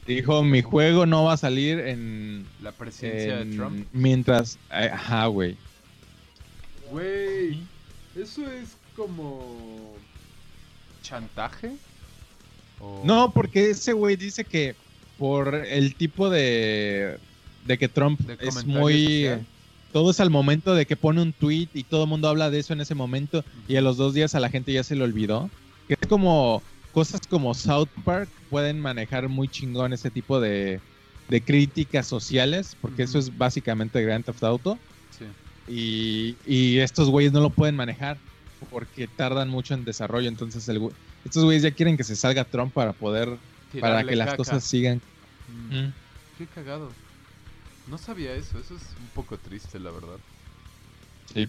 Dijo, 0.06 0.42
mi 0.42 0.62
juego 0.62 1.06
no 1.06 1.24
va 1.24 1.34
a 1.34 1.36
salir 1.36 1.78
en... 1.78 2.44
La 2.62 2.72
presidencia 2.72 3.36
de 3.44 3.54
Trump. 3.56 3.86
Mientras... 3.92 4.58
eh, 4.72 4.90
Ajá, 4.92 5.26
güey. 5.26 5.56
Güey, 6.90 7.60
eso 8.16 8.50
es 8.50 8.76
como. 8.96 9.94
chantaje. 11.02 11.70
¿O- 12.80 13.02
No, 13.04 13.30
porque 13.32 13.70
ese 13.70 13.92
güey 13.92 14.16
dice 14.16 14.44
que 14.44 14.74
por 15.18 15.54
el 15.54 15.94
tipo 15.94 16.30
de... 16.30 17.18
De 17.66 17.78
que 17.78 17.88
Trump 17.88 18.20
de 18.20 18.36
es 18.40 18.64
muy... 18.64 19.04
social? 19.22 19.46
Todo 19.92 20.10
es 20.12 20.20
al 20.20 20.30
momento 20.30 20.74
de 20.74 20.86
que 20.86 20.96
pone 20.96 21.20
un 21.20 21.32
tweet 21.32 21.68
y 21.74 21.82
todo 21.84 22.04
el 22.04 22.08
mundo 22.08 22.28
habla 22.28 22.48
de 22.50 22.60
eso 22.60 22.72
en 22.72 22.80
ese 22.80 22.94
momento 22.94 23.44
y 23.68 23.74
a 23.76 23.80
los 23.80 23.96
dos 23.96 24.14
días 24.14 24.34
a 24.36 24.40
la 24.40 24.48
gente 24.48 24.72
ya 24.72 24.84
se 24.84 24.94
le 24.94 25.02
olvidó. 25.02 25.50
Que 25.88 25.94
es 26.00 26.08
como 26.08 26.62
cosas 26.92 27.20
como 27.28 27.54
South 27.54 27.88
Park 28.04 28.28
pueden 28.50 28.80
manejar 28.80 29.28
muy 29.28 29.48
chingón 29.48 29.92
ese 29.92 30.10
tipo 30.10 30.40
de, 30.40 30.80
de 31.28 31.40
críticas 31.42 32.06
sociales, 32.06 32.76
porque 32.80 33.04
eso 33.04 33.18
es 33.18 33.36
básicamente 33.36 34.02
Grand 34.02 34.24
Theft 34.24 34.42
Auto. 34.44 34.78
Sí. 35.18 35.24
Y, 35.72 36.36
y 36.46 36.78
estos 36.78 37.08
güeyes 37.08 37.32
no 37.32 37.40
lo 37.40 37.50
pueden 37.50 37.76
manejar 37.76 38.18
porque 38.70 39.06
tardan 39.08 39.48
mucho 39.48 39.74
en 39.74 39.84
desarrollo. 39.84 40.28
Entonces 40.28 40.68
el 40.68 40.80
güey- 40.80 40.92
estos 41.24 41.44
güeyes 41.44 41.62
ya 41.62 41.70
quieren 41.70 41.96
que 41.96 42.04
se 42.04 42.16
salga 42.16 42.44
Trump 42.44 42.72
para 42.72 42.92
poder, 42.92 43.36
para 43.80 44.04
que 44.04 44.16
las 44.16 44.26
caca. 44.28 44.36
cosas 44.38 44.64
sigan. 44.64 45.00
Mm, 45.48 45.76
Mm. 45.86 45.92
Qué 46.38 46.46
cagado. 46.46 46.90
No 47.88 47.98
sabía 47.98 48.34
eso, 48.34 48.58
eso 48.58 48.74
es 48.76 48.82
un 49.00 49.06
poco 49.14 49.36
triste, 49.36 49.78
la 49.80 49.90
verdad. 49.90 50.16
Sí. 51.34 51.46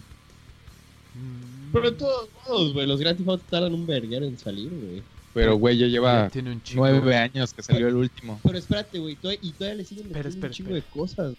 Mm, 1.14 1.72
Pero 1.72 1.90
de 1.90 1.96
todos 1.96 2.28
modos, 2.48 2.72
güey, 2.72 2.86
los 2.86 3.00
Grand 3.00 3.16
Theft 3.18 3.28
Auto 3.28 3.44
tardan 3.50 3.74
un 3.74 3.86
verguero 3.86 4.24
en 4.26 4.38
salir, 4.38 4.70
güey. 4.70 5.02
Pero 5.34 5.56
güey, 5.56 5.78
ya 5.78 5.86
ya 5.86 5.92
lleva 5.92 6.28
tiene 6.28 6.52
un 6.52 6.62
chingo. 6.62 6.86
nueve 6.86 7.16
años 7.16 7.54
que 7.54 7.62
salió 7.62 7.88
el 7.88 7.96
último. 7.96 8.38
Pero 8.42 8.58
espérate, 8.58 8.98
güey, 8.98 9.16
todavía- 9.16 9.40
y 9.42 9.52
todavía 9.52 9.76
le 9.76 9.84
siguen 9.84 10.06
Espera, 10.06 10.24
metiendo 10.24 10.46
espera, 10.46 10.50
un 10.50 10.54
chingo 10.54 10.74
de 10.74 10.82
cosas. 10.82 11.34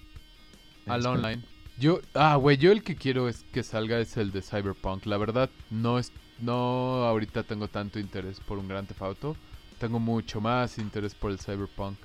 Al 0.88 1.06
online. 1.06 1.42
Yo, 1.80 2.02
ah, 2.14 2.36
güey, 2.36 2.58
yo 2.58 2.72
el 2.72 2.84
que 2.84 2.96
quiero 2.96 3.28
es 3.30 3.46
que 3.54 3.64
salga 3.64 4.00
es 4.00 4.18
el 4.18 4.32
de 4.32 4.42
Cyberpunk. 4.42 5.06
La 5.06 5.18
verdad, 5.18 5.50
no 5.70 5.98
es, 6.00 6.12
no 6.40 7.04
ahorita 7.06 7.44
tengo 7.44 7.68
tanto 7.68 8.00
interés 8.00 8.40
por 8.40 8.58
un 8.58 8.68
Grand 8.68 8.88
Theft 8.88 9.02
Auto. 9.02 9.38
Tengo 9.80 10.00
mucho 10.00 10.40
más 10.42 10.78
interés 10.78 11.14
por 11.16 11.32
el 11.32 11.40
Cyberpunk. 11.40 11.98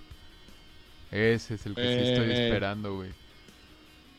Ese 1.10 1.54
es 1.54 1.66
el 1.66 1.74
que 1.74 1.82
sí 1.82 2.10
estoy 2.12 2.30
Eh. 2.30 2.44
esperando, 2.48 2.96
güey. 2.96 3.10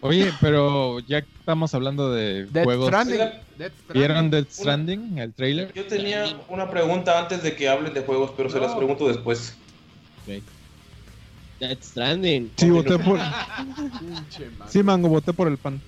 Oye, 0.01 0.31
pero 0.39 0.99
ya 0.99 1.21
que 1.21 1.27
estamos 1.39 1.73
hablando 1.73 2.11
de 2.13 2.45
Death 2.45 2.63
juegos. 2.63 2.87
Stranding. 2.87 3.17
Death 3.17 3.73
Stranding. 3.73 3.93
¿Vieron 3.93 4.29
Death 4.29 4.49
Stranding, 4.49 5.17
el 5.17 5.33
trailer? 5.33 5.73
Yo 5.73 5.85
tenía 5.87 6.25
una 6.47 6.69
pregunta 6.69 7.19
antes 7.19 7.43
de 7.43 7.55
que 7.55 7.67
hablen 7.67 7.93
de 7.93 8.01
juegos, 8.01 8.31
pero 8.37 8.49
se 8.49 8.59
las 8.59 8.73
pregunto 8.75 9.07
después. 9.07 9.57
Death 11.59 11.83
Stranding. 11.83 12.51
Sí, 12.55 12.69
voté 12.69 12.97
por. 12.97 13.19
Sí, 14.69 14.83
mango, 14.83 15.09
voté 15.09 15.33
por 15.33 15.47
el 15.49 15.57
pan. 15.57 15.81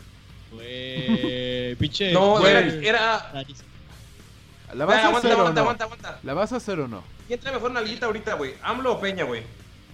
Güey, 0.51 1.75
pinche. 1.75 2.11
No, 2.11 2.45
era, 2.45 2.59
era... 2.59 3.45
¿La 4.73 4.85
vas 4.85 4.97
a 4.97 5.07
aguanta, 5.07 5.27
hacer 5.27 5.31
o 5.31 5.39
aguanta, 5.39 5.53
no? 5.53 5.61
aguanta, 5.61 5.83
aguanta. 5.85 6.19
¿La 6.23 6.33
vas 6.33 6.51
a 6.51 6.57
hacer 6.57 6.79
o 6.81 6.88
no? 6.88 7.03
¿Quién 7.27 7.39
trae 7.39 7.53
mejor 7.53 7.71
nalguita 7.71 8.05
ahorita, 8.07 8.33
güey? 8.33 8.53
¿AMLO 8.61 8.93
o 8.93 8.99
Peña, 8.99 9.23
güey? 9.23 9.43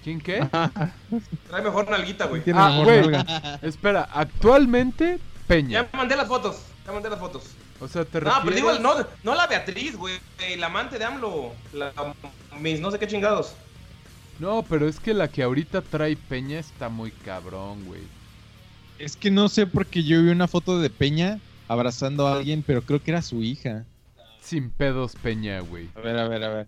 ¿Quién 0.07 0.21
qué? 0.21 0.39
Trae 1.49 1.61
mejor 1.61 1.89
nalguita, 1.89 2.27
güey. 2.27 2.41
Tiene 2.41 2.57
Ah, 2.61 2.69
mejor 2.69 2.85
güey. 2.85 3.01
nalga. 3.11 3.59
Espera, 3.61 4.07
actualmente 4.13 5.19
Peña. 5.47 5.81
Ya 5.91 5.97
mandé 5.97 6.15
las 6.15 6.29
fotos. 6.29 6.61
Ya 6.85 6.93
mandé 6.93 7.09
las 7.09 7.19
fotos. 7.19 7.43
O 7.81 7.89
sea, 7.89 8.05
te 8.05 8.21
No, 8.21 8.31
pero 8.41 8.55
digo, 8.55 8.69
refieres- 8.71 8.81
no, 8.81 9.05
no 9.23 9.35
la 9.35 9.47
Beatriz, 9.47 9.97
güey. 9.97 10.15
La 10.57 10.67
amante 10.67 10.97
de 10.97 11.03
AMLO. 11.03 11.51
La, 11.73 11.91
mis 12.57 12.79
no 12.79 12.89
sé 12.89 12.99
qué 12.99 13.07
chingados. 13.07 13.53
No, 14.39 14.63
pero 14.63 14.87
es 14.87 14.97
que 15.01 15.13
la 15.13 15.27
que 15.27 15.43
ahorita 15.43 15.81
trae 15.81 16.15
Peña 16.15 16.57
está 16.59 16.87
muy 16.87 17.11
cabrón, 17.11 17.83
güey. 17.83 18.03
Es 18.99 19.17
que 19.17 19.29
no 19.29 19.49
sé 19.49 19.67
porque 19.67 20.03
yo 20.03 20.23
vi 20.23 20.29
una 20.29 20.47
foto 20.47 20.79
de 20.79 20.89
Peña 20.89 21.39
abrazando 21.67 22.27
a 22.27 22.37
alguien, 22.37 22.63
pero 22.65 22.81
creo 22.81 23.03
que 23.03 23.11
era 23.11 23.21
su 23.21 23.43
hija. 23.43 23.83
Sin 24.39 24.69
pedos 24.69 25.15
Peña, 25.21 25.59
güey. 25.59 25.89
A 25.95 25.99
ver, 25.99 26.17
a 26.17 26.29
ver, 26.29 26.43
a 26.45 26.49
ver. 26.49 26.67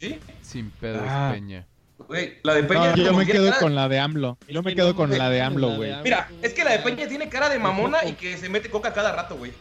¿Sí? 0.00 0.18
Sin 0.42 0.70
pedos 0.70 1.04
Ah. 1.06 1.30
Peña. 1.32 1.64
Güey, 2.06 2.34
la 2.42 2.54
de 2.54 2.62
Peña. 2.64 2.90
No, 2.94 2.96
yo 2.96 3.12
me 3.12 3.26
quedo 3.26 3.46
cara- 3.48 3.58
con 3.58 3.74
la 3.74 3.88
de 3.88 3.98
AMLO. 3.98 4.38
Yo 4.48 4.62
me 4.62 4.70
que 4.70 4.76
quedo 4.76 4.94
con 4.94 5.10
la 5.16 5.28
de 5.30 5.42
AMLO, 5.42 5.76
güey. 5.76 5.92
Mira, 6.04 6.28
es 6.42 6.54
que 6.54 6.64
la 6.64 6.72
de 6.72 6.78
Peña 6.78 7.08
tiene 7.08 7.28
cara 7.28 7.48
de 7.48 7.58
mamona 7.58 8.04
y 8.06 8.12
que 8.12 8.36
se 8.36 8.48
mete 8.48 8.70
coca 8.70 8.92
cada 8.92 9.12
rato, 9.14 9.36
güey. 9.36 9.52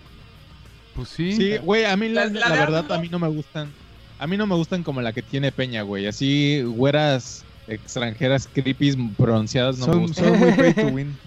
Pues 0.96 1.10
sí. 1.10 1.34
Sí, 1.34 1.58
güey, 1.58 1.86
a 1.86 1.96
mí 1.98 2.10
la, 2.10 2.26
La- 2.26 2.32
la 2.32 2.40
la 2.50 2.56
de 2.56 2.60
verdad 2.62 2.86
AMLO- 2.86 2.96
a 2.96 3.02
mí 3.02 3.10
no 3.10 3.20
me 3.20 3.28
gustan. 3.28 3.72
A 4.20 4.28
mí 4.28 4.38
no 4.38 4.48
me 4.48 4.56
gustan 4.56 4.84
como 4.84 5.02
la 5.02 5.14
que 5.14 5.22
tiene 5.22 5.52
Peña, 5.52 5.82
güey. 5.82 6.08
Así 6.08 6.62
güeras 6.64 7.44
extranjeras 7.68 8.48
creepy 8.54 8.94
bronceadas 9.18 9.78
no 9.80 9.88
me 9.88 9.94
Son, 9.94 10.02
gustan. 10.04 10.26
son 10.26 10.40
muy 10.40 10.52
pay 10.54 10.74
to 10.74 10.88
win. 10.88 11.18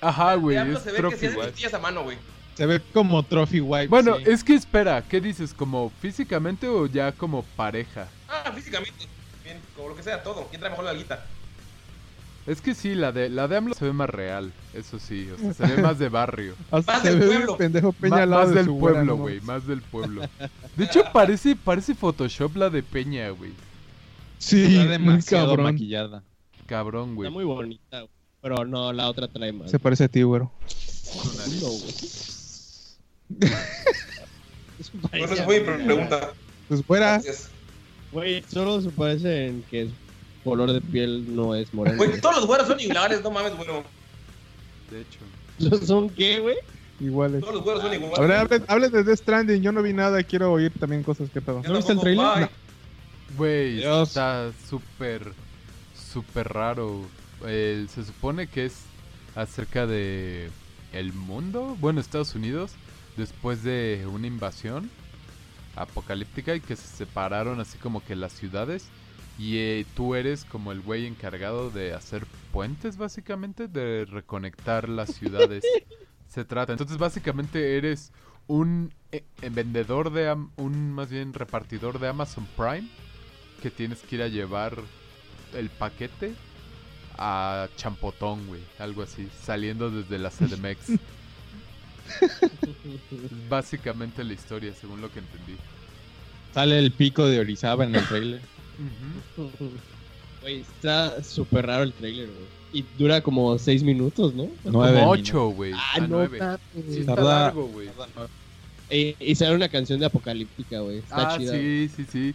Ajá, 0.00 0.34
güey, 0.34 0.56
De 0.56 0.60
AMLO 0.62 0.76
es 0.78 0.84
se 0.84 0.90
ve 0.92 0.96
que 0.98 1.74
a 1.74 1.78
mano, 1.78 2.02
güey. 2.04 2.18
Se 2.54 2.66
ve 2.66 2.80
como 2.92 3.22
trophy 3.22 3.60
wife. 3.60 3.86
Bueno, 3.86 4.18
sí. 4.18 4.24
es 4.26 4.44
que 4.44 4.54
espera, 4.54 5.02
¿qué 5.08 5.20
dices? 5.20 5.54
¿Como 5.54 5.90
físicamente 6.02 6.66
o 6.68 6.86
ya 6.86 7.12
como 7.12 7.42
pareja? 7.56 8.06
Ah, 8.28 8.52
físicamente. 8.54 9.06
Como 9.80 9.88
lo 9.88 9.96
que 9.96 10.02
sea, 10.02 10.22
todo. 10.22 10.46
¿Quién 10.50 10.60
trae 10.60 10.70
mejor 10.70 10.84
nalguita? 10.84 11.24
Es 12.46 12.60
que 12.60 12.74
sí, 12.74 12.94
la 12.94 13.12
de 13.12 13.30
la 13.30 13.48
de 13.48 13.56
AMLO 13.56 13.74
se 13.74 13.86
ve 13.86 13.94
más 13.94 14.10
real, 14.10 14.52
eso 14.74 14.98
sí, 14.98 15.26
o 15.30 15.38
sea, 15.38 15.54
se 15.54 15.74
ve 15.74 15.82
más 15.82 15.98
de 15.98 16.10
barrio. 16.10 16.54
Más 16.70 16.84
se 17.00 17.16
del 17.16 17.26
pueblo. 17.26 17.56
pendejo 17.56 17.92
Peña 17.92 18.26
lado 18.26 18.42
más 18.42 18.50
de 18.50 18.56
del 18.56 18.66
pueblo, 18.66 19.16
güey, 19.16 19.40
más 19.40 19.66
del 19.66 19.80
pueblo. 19.80 20.20
De 20.76 20.84
hecho, 20.84 21.02
parece 21.14 21.56
parece 21.56 21.94
Photoshop 21.94 22.56
la 22.56 22.68
de 22.68 22.82
Peña, 22.82 23.30
güey. 23.30 23.52
Sí, 24.36 24.64
Está 24.64 24.78
muy 24.80 24.88
demasiado 24.88 25.46
cabrón. 25.48 25.64
maquillada. 25.72 26.22
Cabrón, 26.66 27.14
güey. 27.14 27.28
Está 27.28 27.34
muy 27.34 27.44
bonita, 27.44 28.00
güey. 28.00 28.10
Pero 28.42 28.66
no, 28.66 28.92
la 28.92 29.08
otra 29.08 29.28
trae 29.28 29.52
más. 29.52 29.70
Se 29.70 29.78
parece 29.78 30.04
a 30.04 30.08
ti, 30.08 30.22
güero. 30.22 30.52
No, 31.60 31.68
güey. 31.68 31.94
Eso 34.78 35.34
esa 35.34 35.44
fue 35.44 35.60
mi 35.60 35.66
pregunta. 35.66 36.32
Pues 36.68 36.84
fuera. 36.84 37.12
Gracias. 37.12 37.50
Güey, 38.12 38.42
solo 38.48 38.80
se 38.80 38.90
parece 38.90 39.46
en 39.46 39.62
que 39.70 39.82
el 39.82 39.92
color 40.44 40.72
de 40.72 40.80
piel 40.80 41.34
no 41.34 41.54
es 41.54 41.72
moreno. 41.72 41.96
Güey, 41.96 42.20
todos 42.20 42.36
los 42.36 42.46
güeros 42.46 42.66
son 42.66 42.80
iguales, 42.80 43.22
no 43.22 43.30
mames, 43.30 43.56
bueno. 43.56 43.84
De 44.90 45.00
hecho. 45.02 45.18
¿Los 45.58 45.80
¿Son 45.86 46.10
qué, 46.10 46.40
güey? 46.40 46.56
Iguales. 46.98 47.40
Todos 47.40 47.54
los 47.54 47.64
güeros 47.64 47.82
son 47.82 47.94
iguales. 47.94 48.92
De 48.92 49.04
Death 49.04 49.18
Stranding. 49.18 49.62
Yo 49.62 49.72
no 49.72 49.82
vi 49.82 49.92
nada. 49.92 50.22
Quiero 50.22 50.52
oír 50.52 50.72
también 50.78 51.02
cosas. 51.02 51.30
¿Qué 51.32 51.40
pedo? 51.40 51.62
¿No 51.66 51.76
viste 51.76 51.92
el 51.92 52.00
trailer? 52.00 52.50
Güey, 53.36 53.82
está 54.02 54.50
súper, 54.68 55.32
súper 56.12 56.48
raro. 56.48 57.02
El- 57.46 57.88
se 57.88 58.04
supone 58.04 58.48
que 58.48 58.66
es 58.66 58.80
acerca 59.34 59.86
de 59.86 60.50
el 60.92 61.12
mundo, 61.12 61.76
bueno, 61.80 62.00
Estados 62.00 62.34
Unidos, 62.34 62.72
después 63.16 63.62
de 63.62 64.06
una 64.12 64.26
invasión 64.26 64.90
apocalíptica 65.82 66.54
y 66.54 66.60
que 66.60 66.76
se 66.76 66.86
separaron 66.86 67.60
así 67.60 67.78
como 67.78 68.04
que 68.04 68.16
las 68.16 68.32
ciudades. 68.32 68.88
Y 69.38 69.58
eh, 69.58 69.86
tú 69.96 70.14
eres 70.14 70.44
como 70.44 70.70
el 70.70 70.80
güey 70.82 71.06
encargado 71.06 71.70
de 71.70 71.94
hacer 71.94 72.26
puentes, 72.52 72.98
básicamente, 72.98 73.68
de 73.68 74.04
reconectar 74.04 74.88
las 74.88 75.14
ciudades. 75.14 75.64
se 76.28 76.44
trata. 76.44 76.72
Entonces, 76.72 76.98
básicamente 76.98 77.78
eres 77.78 78.12
un 78.46 78.92
eh, 79.12 79.24
eh, 79.42 79.50
vendedor 79.50 80.12
de 80.12 80.36
un 80.56 80.92
más 80.92 81.08
bien 81.08 81.32
repartidor 81.32 81.98
de 81.98 82.08
Amazon 82.08 82.46
Prime 82.56 82.88
que 83.62 83.70
tienes 83.70 84.00
que 84.00 84.16
ir 84.16 84.22
a 84.22 84.28
llevar 84.28 84.76
el 85.54 85.70
paquete 85.70 86.34
a 87.16 87.68
Champotón, 87.76 88.46
güey, 88.46 88.62
algo 88.78 89.02
así, 89.02 89.28
saliendo 89.42 89.90
desde 89.90 90.18
la 90.18 90.30
CDMX. 90.30 90.98
Es 92.20 93.48
Básicamente 93.48 94.24
la 94.24 94.32
historia, 94.32 94.72
según 94.78 95.00
lo 95.00 95.10
que 95.12 95.20
entendí. 95.20 95.54
Sale 96.54 96.78
el 96.78 96.90
pico 96.92 97.26
de 97.26 97.40
Orizaba 97.40 97.84
en 97.84 97.94
el 97.94 98.06
trailer. 98.06 98.40
Güey, 100.42 100.60
está 100.60 101.22
súper 101.22 101.66
raro 101.66 101.82
el 101.84 101.92
trailer, 101.92 102.26
güey. 102.26 102.60
Y 102.72 102.84
dura 102.98 103.20
como 103.20 103.58
6 103.58 103.82
minutos, 103.82 104.32
¿no? 104.34 104.44
Nueve 104.64 105.00
Como 105.00 105.12
minutos. 105.12 105.20
ocho, 105.20 105.48
güey. 105.48 105.72
Ah, 105.74 105.92
a 105.94 106.00
no 106.00 106.06
nueve. 106.08 106.38
mames. 106.38 106.60
Sí, 106.88 107.00
está 107.00 107.14
Tarda- 107.16 107.40
largo, 107.42 107.66
güey. 107.66 107.88
Y, 108.90 109.16
y 109.20 109.34
sale 109.34 109.54
una 109.54 109.68
canción 109.68 109.98
de 110.00 110.06
Apocalíptica, 110.06 110.80
güey. 110.80 110.98
Está 110.98 111.34
Ah, 111.34 111.38
chida. 111.38 111.52
sí, 111.52 111.90
sí, 111.94 112.06
sí. 112.10 112.34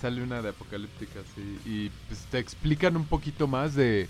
Sale 0.00 0.22
una 0.22 0.42
de 0.42 0.50
Apocalíptica, 0.50 1.20
sí. 1.34 1.58
Y 1.66 1.90
pues 2.08 2.20
te 2.30 2.38
explican 2.38 2.96
un 2.96 3.04
poquito 3.06 3.46
más 3.48 3.74
de, 3.74 4.06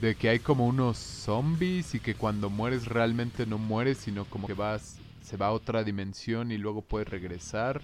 de 0.00 0.14
que 0.14 0.28
hay 0.28 0.38
como 0.40 0.66
unos 0.66 0.98
zombies 0.98 1.94
y 1.94 2.00
que 2.00 2.14
cuando 2.14 2.50
mueres 2.50 2.86
realmente 2.86 3.46
no 3.46 3.58
mueres, 3.58 3.98
sino 3.98 4.24
como 4.26 4.46
que 4.46 4.54
vas, 4.54 4.98
se 5.22 5.36
va 5.36 5.46
a 5.46 5.52
otra 5.52 5.84
dimensión 5.84 6.52
y 6.52 6.58
luego 6.58 6.82
puedes 6.82 7.08
regresar. 7.08 7.80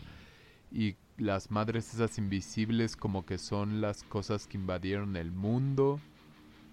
Y 0.70 0.96
las 1.16 1.50
madres 1.50 1.94
esas 1.94 2.18
invisibles 2.18 2.96
como 2.96 3.24
que 3.24 3.38
son 3.38 3.80
las 3.80 4.02
cosas 4.04 4.46
que 4.46 4.58
invadieron 4.58 5.16
el 5.16 5.30
mundo. 5.30 6.00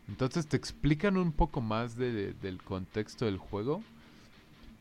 Entonces 0.07 0.47
te 0.47 0.57
explican 0.57 1.17
un 1.17 1.31
poco 1.31 1.61
más 1.61 1.95
de- 1.95 2.33
del 2.33 2.61
contexto 2.63 3.25
del 3.25 3.37
juego. 3.37 3.81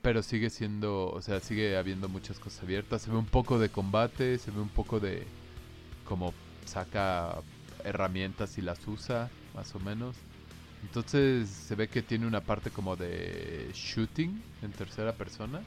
Pero 0.02 0.22
sigue 0.22 0.48
siendo, 0.48 1.10
o 1.10 1.20
sea, 1.20 1.40
sigue 1.40 1.76
habiendo 1.76 2.08
muchas 2.08 2.38
cosas 2.38 2.62
abiertas. 2.62 3.02
Se 3.02 3.10
ve 3.10 3.16
un 3.16 3.26
poco 3.26 3.58
de 3.58 3.68
combate, 3.68 4.38
se 4.38 4.50
ve 4.50 4.60
un 4.60 4.68
poco 4.68 5.00
de 5.00 5.26
como 6.04 6.32
saca 6.64 7.34
herramientas 7.84 8.58
y 8.58 8.62
las 8.62 8.86
usa, 8.86 9.28
más 9.54 9.74
o 9.74 9.80
menos. 9.80 10.16
Entonces 10.82 11.48
se 11.48 11.74
ve 11.74 11.88
que 11.88 12.02
tiene 12.02 12.26
una 12.26 12.40
parte 12.40 12.70
como 12.70 12.96
de 12.96 13.70
shooting 13.74 14.40
en 14.62 14.72
tercera 14.72 15.12
persona. 15.12 15.60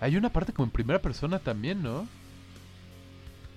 Hay 0.00 0.16
una 0.16 0.30
parte 0.30 0.52
como 0.52 0.64
en 0.66 0.70
primera 0.70 1.00
persona 1.00 1.38
también, 1.38 1.82
¿no? 1.82 2.06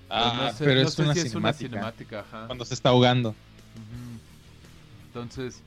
Ah, 0.08 0.34
no 0.50 0.56
sé- 0.56 0.64
pero 0.64 0.82
no 0.82 0.88
es 0.88 0.94
sé 0.94 1.02
una 1.02 1.14
si 1.14 1.20
es 1.20 1.34
una 1.34 1.52
cinemática. 1.52 2.20
ajá. 2.20 2.46
Cuando 2.46 2.64
se 2.64 2.74
está 2.74 2.88
ahogando. 2.88 3.34
Entonces, 5.06 5.60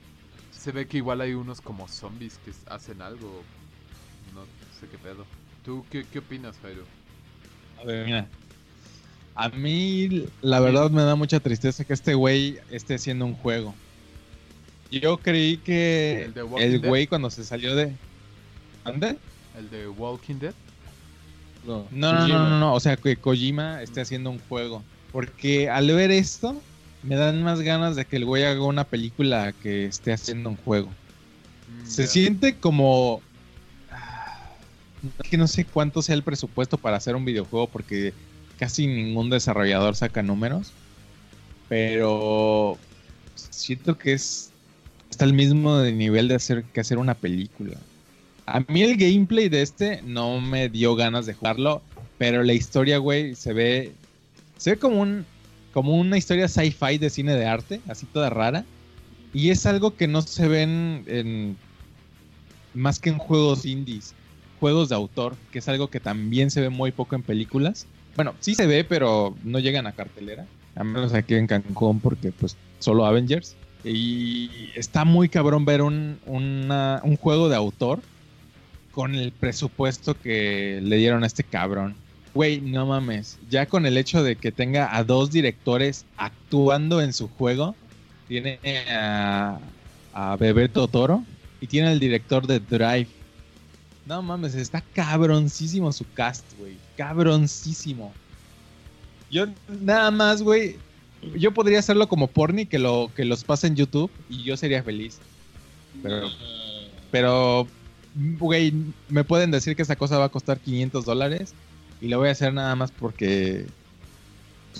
se 0.51 0.71
ve 0.71 0.87
que 0.87 0.97
igual 0.97 1.21
hay 1.21 1.33
unos 1.33 1.61
como 1.61 1.87
zombies 1.87 2.39
que 2.43 2.51
hacen 2.69 3.01
algo. 3.01 3.43
No 4.33 4.41
sé 4.79 4.87
qué 4.87 4.97
pedo. 4.97 5.25
¿Tú 5.63 5.85
qué, 5.91 6.05
qué 6.11 6.19
opinas, 6.19 6.55
Jairo? 6.61 6.83
A 7.81 7.85
ver, 7.85 8.05
mira. 8.05 8.27
A 9.35 9.49
mí, 9.49 10.25
la 10.41 10.59
verdad, 10.59 10.91
me 10.91 11.01
da 11.01 11.15
mucha 11.15 11.39
tristeza 11.39 11.83
que 11.85 11.93
este 11.93 12.13
güey 12.13 12.59
esté 12.69 12.95
haciendo 12.95 13.25
un 13.25 13.33
juego. 13.35 13.73
Yo 15.01 15.17
creí 15.17 15.57
que 15.57 16.29
¿El 16.57 16.79
güey 16.79 17.07
cuando 17.07 17.29
se 17.31 17.43
salió 17.43 17.75
de... 17.75 17.91
¿Dónde? 18.85 19.17
¿El 19.57 19.69
de 19.71 19.87
Walking 19.87 20.35
Dead? 20.35 20.53
No, 21.65 21.87
No, 21.91 22.13
no, 22.13 22.27
no, 22.27 22.59
no, 22.59 22.73
o 22.73 22.79
sea, 22.79 22.97
que 22.97 23.15
Kojima 23.15 23.81
esté 23.81 24.01
haciendo 24.01 24.29
un 24.29 24.39
juego. 24.39 24.83
Porque 25.11 25.69
al 25.69 25.87
ver 25.91 26.11
esto, 26.11 26.61
me 27.01 27.15
dan 27.15 27.41
más 27.43 27.61
ganas 27.61 27.95
de 27.95 28.05
que 28.05 28.17
el 28.17 28.25
güey 28.25 28.43
haga 28.43 28.61
una 28.63 28.83
película 28.83 29.51
que 29.53 29.85
esté 29.85 30.13
haciendo 30.13 30.49
un 30.49 30.57
juego. 30.57 30.89
Mm, 30.89 31.87
Se 31.87 32.05
siente 32.05 32.57
como... 32.57 33.21
ah, 33.89 34.51
Es 35.23 35.29
que 35.29 35.37
no 35.37 35.47
sé 35.47 35.65
cuánto 35.65 36.01
sea 36.01 36.15
el 36.15 36.23
presupuesto 36.23 36.77
para 36.77 36.97
hacer 36.97 37.15
un 37.15 37.25
videojuego 37.25 37.67
porque 37.67 38.13
casi 38.59 38.85
ningún 38.85 39.29
desarrollador 39.31 39.95
saca 39.95 40.21
números. 40.21 40.71
Pero 41.67 42.77
siento 43.35 43.97
que 43.97 44.13
es 44.13 44.52
está 45.13 45.25
al 45.25 45.33
mismo 45.33 45.79
nivel 45.83 46.27
de 46.27 46.35
hacer 46.35 46.63
que 46.63 46.81
hacer 46.81 46.97
una 46.97 47.13
película. 47.13 47.77
A 48.47 48.61
mí 48.61 48.81
el 48.81 48.97
gameplay 48.97 49.47
de 49.47 49.61
este 49.61 50.01
no 50.01 50.41
me 50.41 50.69
dio 50.69 50.95
ganas 50.95 51.27
de 51.27 51.35
jugarlo, 51.35 51.83
pero 52.17 52.41
la 52.41 52.53
historia, 52.53 52.97
güey, 52.97 53.35
se 53.35 53.53
ve 53.53 53.91
se 54.57 54.71
ve 54.71 54.77
como 54.77 55.01
un 55.01 55.25
como 55.71 55.95
una 55.95 56.17
historia 56.17 56.47
sci-fi 56.47 56.97
de 56.97 57.09
cine 57.09 57.35
de 57.35 57.45
arte, 57.45 57.79
así 57.87 58.07
toda 58.07 58.29
rara. 58.29 58.65
Y 59.33 59.49
es 59.49 59.65
algo 59.65 59.95
que 59.95 60.07
no 60.07 60.21
se 60.21 60.47
ven 60.47 61.03
en 61.07 61.57
más 62.73 62.99
que 62.99 63.09
en 63.09 63.19
juegos 63.19 63.65
indies, 63.65 64.13
juegos 64.59 64.89
de 64.89 64.95
autor, 64.95 65.35
que 65.51 65.59
es 65.59 65.67
algo 65.67 65.89
que 65.89 65.99
también 65.99 66.49
se 66.49 66.61
ve 66.61 66.69
muy 66.69 66.91
poco 66.91 67.15
en 67.15 67.21
películas. 67.21 67.85
Bueno, 68.15 68.33
sí 68.39 68.55
se 68.55 68.67
ve, 68.67 68.83
pero 68.83 69.35
no 69.43 69.59
llegan 69.59 69.87
a 69.87 69.91
cartelera, 69.91 70.45
a 70.75 70.83
menos 70.83 71.13
aquí 71.13 71.35
en 71.35 71.47
Cancún 71.47 71.99
porque 71.99 72.31
pues 72.31 72.57
solo 72.79 73.05
Avengers. 73.05 73.55
Y 73.83 74.71
está 74.75 75.03
muy 75.05 75.29
cabrón 75.29 75.65
ver 75.65 75.81
un, 75.81 76.17
un 76.25 77.17
juego 77.17 77.49
de 77.49 77.55
autor 77.55 78.01
con 78.91 79.15
el 79.15 79.31
presupuesto 79.31 80.19
que 80.19 80.79
le 80.81 80.97
dieron 80.97 81.23
a 81.23 81.27
este 81.27 81.43
cabrón. 81.43 81.95
Güey, 82.33 82.61
no 82.61 82.85
mames. 82.85 83.37
Ya 83.49 83.65
con 83.65 83.85
el 83.85 83.97
hecho 83.97 84.23
de 84.23 84.35
que 84.35 84.51
tenga 84.51 84.95
a 84.95 85.03
dos 85.03 85.31
directores 85.31 86.05
actuando 86.17 87.01
en 87.01 87.13
su 87.13 87.27
juego, 87.27 87.75
tiene 88.27 88.59
a, 88.89 89.59
a 90.13 90.35
Bebeto 90.37 90.87
Toro 90.87 91.23
y 91.61 91.67
tiene 91.67 91.89
al 91.89 91.99
director 91.99 92.47
de 92.47 92.59
Drive. 92.59 93.07
No 94.05 94.21
mames, 94.21 94.55
está 94.55 94.81
cabroncísimo 94.81 95.91
su 95.93 96.05
cast, 96.13 96.45
güey. 96.57 96.75
Cabroncísimo. 96.97 98.13
Yo 99.29 99.47
nada 99.67 100.11
más, 100.11 100.41
güey. 100.41 100.77
Yo 101.35 101.53
podría 101.53 101.79
hacerlo 101.79 102.07
como 102.07 102.27
porni 102.27 102.65
que 102.65 102.79
lo 102.79 103.11
que 103.15 103.25
los 103.25 103.43
pase 103.43 103.67
en 103.67 103.75
YouTube 103.75 104.11
y 104.29 104.43
yo 104.43 104.57
sería 104.57 104.83
feliz. 104.83 105.19
Pero, 106.01 106.29
pero, 107.11 107.67
güey, 108.39 108.73
me 109.09 109.23
pueden 109.23 109.51
decir 109.51 109.75
que 109.75 109.83
esa 109.83 109.95
cosa 109.95 110.17
va 110.17 110.25
a 110.25 110.29
costar 110.29 110.59
500 110.59 111.05
dólares 111.05 111.53
y 112.01 112.07
lo 112.07 112.19
voy 112.19 112.29
a 112.29 112.31
hacer 112.31 112.53
nada 112.53 112.75
más 112.75 112.91
porque, 112.91 113.65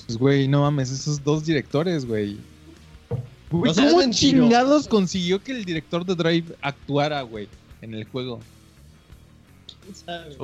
pues, 0.05 0.17
güey, 0.17 0.47
no 0.47 0.61
mames, 0.61 0.91
esos 0.91 1.23
dos 1.23 1.45
directores, 1.45 2.05
güey. 2.05 2.37
Güey, 3.49 3.73
No 3.75 3.91
¿Cómo 3.91 4.11
chingados 4.11 4.87
consiguió 4.87 5.41
que 5.41 5.51
el 5.51 5.63
director 5.63 6.05
de 6.05 6.15
Drive 6.15 6.55
actuara, 6.61 7.21
güey, 7.21 7.47
en 7.81 7.93
el 7.93 8.05
juego? 8.05 8.39
¿Quién 9.83 9.95
sabe? 9.95 10.35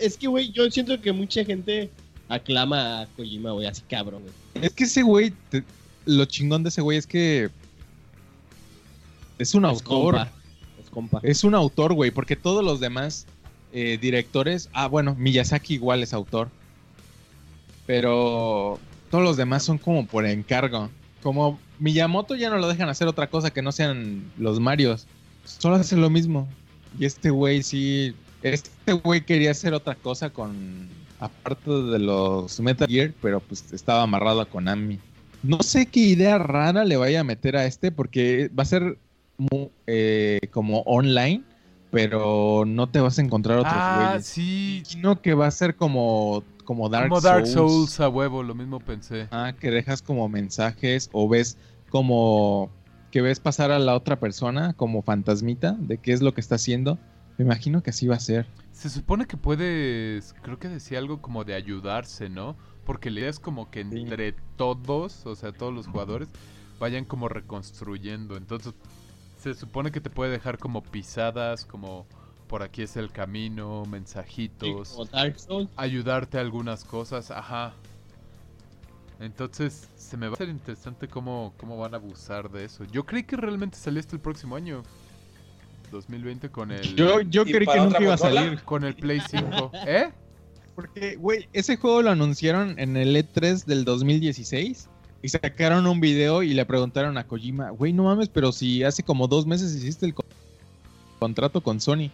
Es 0.00 0.16
que, 0.16 0.26
güey, 0.26 0.50
yo 0.50 0.68
siento 0.70 1.00
que 1.00 1.12
mucha 1.12 1.44
gente 1.44 1.90
aclama 2.28 3.02
a 3.02 3.06
Kojima, 3.16 3.52
güey, 3.52 3.66
así 3.66 3.82
cabrón, 3.88 4.22
güey. 4.22 4.64
Es 4.66 4.72
que 4.72 4.84
ese 4.84 5.02
güey, 5.02 5.32
te- 5.50 5.64
lo 6.06 6.24
chingón 6.26 6.62
de 6.62 6.68
ese 6.70 6.80
güey 6.80 6.98
es 6.98 7.06
que 7.06 7.50
es 9.38 9.54
un 9.54 9.64
Es 9.64 9.70
autor. 9.70 10.14
compa. 10.14 10.32
Es 10.82 10.90
compa. 10.90 11.20
Es 11.22 11.44
un 11.44 11.54
autor, 11.54 11.94
güey, 11.94 12.10
porque 12.10 12.36
todos 12.36 12.64
los 12.64 12.80
demás 12.80 13.26
eh, 13.72 13.98
directores. 14.00 14.68
Ah, 14.72 14.86
bueno, 14.86 15.14
Miyazaki 15.18 15.74
igual 15.74 16.02
es 16.02 16.12
autor. 16.12 16.48
Pero 17.86 18.78
todos 19.10 19.24
los 19.24 19.36
demás 19.36 19.62
son 19.62 19.78
como 19.78 20.06
por 20.06 20.24
encargo. 20.26 20.90
Como 21.22 21.58
Miyamoto 21.78 22.34
ya 22.36 22.50
no 22.50 22.58
lo 22.58 22.68
dejan 22.68 22.88
hacer 22.88 23.08
otra 23.08 23.28
cosa 23.28 23.50
que 23.52 23.62
no 23.62 23.72
sean 23.72 24.30
los 24.38 24.60
Marios. 24.60 25.06
Solo 25.44 25.76
hacen 25.76 26.00
lo 26.00 26.10
mismo. 26.10 26.48
Y 26.98 27.04
este 27.04 27.30
güey 27.30 27.62
sí. 27.62 28.14
Este 28.42 28.92
güey 28.92 29.24
quería 29.24 29.50
hacer 29.50 29.74
otra 29.74 29.94
cosa 29.94 30.30
con. 30.30 30.88
Aparte 31.20 31.70
de 31.70 31.98
los 31.98 32.60
Metal 32.60 32.88
Gear, 32.88 33.12
pero 33.22 33.40
pues 33.40 33.72
estaba 33.72 34.02
amarrado 34.02 34.40
a 34.40 34.46
Konami. 34.46 34.98
No 35.42 35.62
sé 35.62 35.86
qué 35.86 36.00
idea 36.00 36.38
rara 36.38 36.84
le 36.84 36.96
vaya 36.96 37.20
a 37.20 37.24
meter 37.24 37.56
a 37.56 37.66
este, 37.66 37.92
porque 37.92 38.50
va 38.58 38.62
a 38.62 38.66
ser 38.66 38.98
eh, 39.86 40.40
como 40.50 40.80
online, 40.82 41.42
pero 41.90 42.64
no 42.66 42.88
te 42.88 43.00
vas 43.00 43.18
a 43.18 43.22
encontrar 43.22 43.58
otros 43.58 43.74
Ah, 43.76 44.06
güeyes. 44.10 44.26
sí. 44.26 44.82
Sino 44.86 45.20
que 45.20 45.34
va 45.34 45.46
a 45.46 45.50
ser 45.50 45.76
como, 45.76 46.42
como 46.64 46.88
Dark 46.88 47.08
como 47.08 47.20
Dark 47.20 47.46
Souls. 47.46 47.72
Souls 47.72 48.00
a 48.00 48.08
huevo, 48.08 48.42
lo 48.42 48.54
mismo 48.54 48.80
pensé. 48.80 49.28
Ah, 49.30 49.52
que 49.58 49.70
dejas 49.70 50.02
como 50.02 50.28
mensajes 50.28 51.08
o 51.12 51.28
ves 51.28 51.56
como 51.90 52.70
que 53.10 53.22
ves 53.22 53.38
pasar 53.38 53.70
a 53.70 53.78
la 53.78 53.94
otra 53.94 54.18
persona 54.18 54.72
como 54.72 55.02
fantasmita 55.02 55.76
de 55.78 55.98
qué 55.98 56.12
es 56.12 56.20
lo 56.22 56.34
que 56.34 56.40
está 56.40 56.56
haciendo. 56.56 56.98
Me 57.38 57.44
imagino 57.44 57.82
que 57.82 57.90
así 57.90 58.06
va 58.08 58.16
a 58.16 58.20
ser. 58.20 58.46
Se 58.74 58.90
supone 58.90 59.26
que 59.26 59.36
puedes, 59.36 60.34
creo 60.42 60.58
que 60.58 60.68
decía 60.68 60.98
algo 60.98 61.22
como 61.22 61.44
de 61.44 61.54
ayudarse, 61.54 62.28
¿no? 62.28 62.56
Porque 62.84 63.08
la 63.10 63.20
idea 63.20 63.30
es 63.30 63.38
como 63.38 63.70
que 63.70 63.82
Sí. 63.84 64.00
entre 64.00 64.32
todos, 64.56 65.24
o 65.26 65.34
sea, 65.36 65.52
todos 65.52 65.72
los 65.72 65.86
jugadores, 65.86 66.28
vayan 66.80 67.04
como 67.04 67.28
reconstruyendo. 67.28 68.36
Entonces, 68.36 68.74
se 69.40 69.54
supone 69.54 69.92
que 69.92 70.00
te 70.00 70.10
puede 70.10 70.32
dejar 70.32 70.58
como 70.58 70.82
pisadas, 70.82 71.64
como 71.64 72.04
por 72.48 72.62
aquí 72.64 72.82
es 72.82 72.96
el 72.96 73.10
camino, 73.12 73.82
Sí, 73.84 73.90
mensajitos, 73.90 74.88
como 74.90 75.04
Dark 75.06 75.38
Souls. 75.38 75.70
ayudarte 75.76 76.38
a 76.38 76.40
algunas 76.40 76.84
cosas, 76.84 77.30
ajá. 77.30 77.74
Entonces, 79.20 79.88
se 79.96 80.16
me 80.16 80.26
va 80.26 80.32
a 80.32 80.34
hacer 80.34 80.48
interesante 80.48 81.06
cómo, 81.06 81.54
cómo 81.56 81.76
van 81.78 81.94
a 81.94 81.98
abusar 81.98 82.50
de 82.50 82.64
eso. 82.64 82.84
Yo 82.84 83.06
creí 83.06 83.22
que 83.22 83.36
realmente 83.36 83.78
salía 83.78 84.00
hasta 84.00 84.16
el 84.16 84.20
próximo 84.20 84.56
año. 84.56 84.82
2020 85.94 86.50
con 86.50 86.70
el 86.72 86.94
Yo, 86.96 87.20
yo 87.22 87.42
¿Y 87.46 87.52
creí 87.52 87.66
que 87.66 87.78
nunca 87.80 88.02
iba 88.02 88.14
a 88.14 88.18
salir. 88.18 88.60
con 88.64 88.84
el 88.84 88.94
Play 88.94 89.20
5. 89.30 89.70
¿Eh? 89.86 90.10
Porque, 90.74 91.16
güey, 91.16 91.48
ese 91.52 91.76
juego 91.76 92.02
lo 92.02 92.10
anunciaron 92.10 92.78
en 92.78 92.96
el 92.96 93.14
E3 93.16 93.64
del 93.64 93.84
2016 93.84 94.88
y 95.22 95.28
sacaron 95.28 95.86
un 95.86 96.00
video 96.00 96.42
y 96.42 96.52
le 96.52 96.66
preguntaron 96.66 97.16
a 97.16 97.24
Kojima, 97.24 97.70
güey, 97.70 97.92
no 97.92 98.04
mames, 98.04 98.28
pero 98.28 98.50
si 98.52 98.82
hace 98.82 99.02
como 99.02 99.28
dos 99.28 99.46
meses 99.46 99.72
hiciste 99.74 100.04
el 100.04 100.14
co- 100.14 100.24
contrato 101.20 101.60
con 101.62 101.80
Sony 101.80 102.10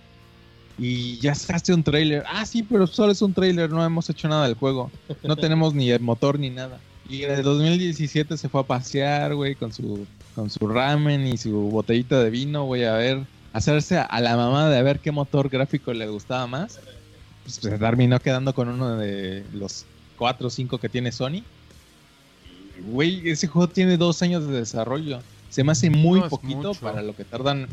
y 0.79 1.19
ya 1.19 1.35
sacaste 1.35 1.73
un 1.75 1.83
trailer. 1.83 2.23
Ah, 2.29 2.45
sí, 2.47 2.63
pero 2.63 2.87
solo 2.87 3.13
es 3.13 3.23
un 3.23 3.33
trailer, 3.35 3.71
no 3.71 3.85
hemos 3.85 4.09
hecho 4.11 4.29
nada 4.29 4.45
del 4.47 4.55
juego. 4.55 4.91
No 5.25 5.37
tenemos 5.37 5.75
ni 5.75 5.91
el 5.91 6.01
motor 6.01 6.39
ni 6.39 6.51
nada. 6.51 6.79
Y 7.09 7.25
en 7.25 7.33
el 7.33 7.43
2017 7.43 8.37
se 8.37 8.49
fue 8.49 8.61
a 8.61 8.65
pasear, 8.65 9.35
güey, 9.35 9.55
con 9.57 9.73
su, 9.73 10.07
con 10.35 10.49
su 10.49 10.69
ramen 10.69 11.27
y 11.27 11.37
su 11.39 11.51
botellita 11.71 12.23
de 12.23 12.31
vino, 12.31 12.65
güey, 12.65 12.85
a 12.85 12.93
ver, 12.95 13.25
hacerse 13.53 13.99
a 13.99 14.21
la 14.21 14.37
mamá 14.37 14.69
de 14.69 14.79
a 14.79 14.83
ver 14.83 15.01
qué 15.01 15.11
motor 15.11 15.49
gráfico 15.49 15.93
le 15.93 16.07
gustaba 16.09 16.47
más 16.47 16.79
pues, 17.43 17.55
se 17.57 17.79
terminó 17.79 18.21
quedando 18.21 18.55
con 18.55 18.69
uno 18.69 18.97
de 18.97 19.45
los 19.53 19.85
cuatro 20.17 20.49
o 20.49 20.51
cinco 20.51 20.79
que 20.79 20.89
tiene 20.89 21.13
Sony. 21.13 21.43
Güey, 22.87 23.29
ese 23.29 23.47
juego 23.47 23.69
tiene 23.69 23.97
dos 23.97 24.23
años 24.23 24.47
de 24.47 24.59
desarrollo. 24.59 25.21
Se 25.49 25.65
me 25.65 25.73
hace 25.73 25.91
muy 25.91 26.21
No 26.21 26.29
poquito 26.29 26.69
mucho. 26.69 26.81
para 26.81 27.03
lo 27.03 27.15
que 27.17 27.25
tardan. 27.25 27.67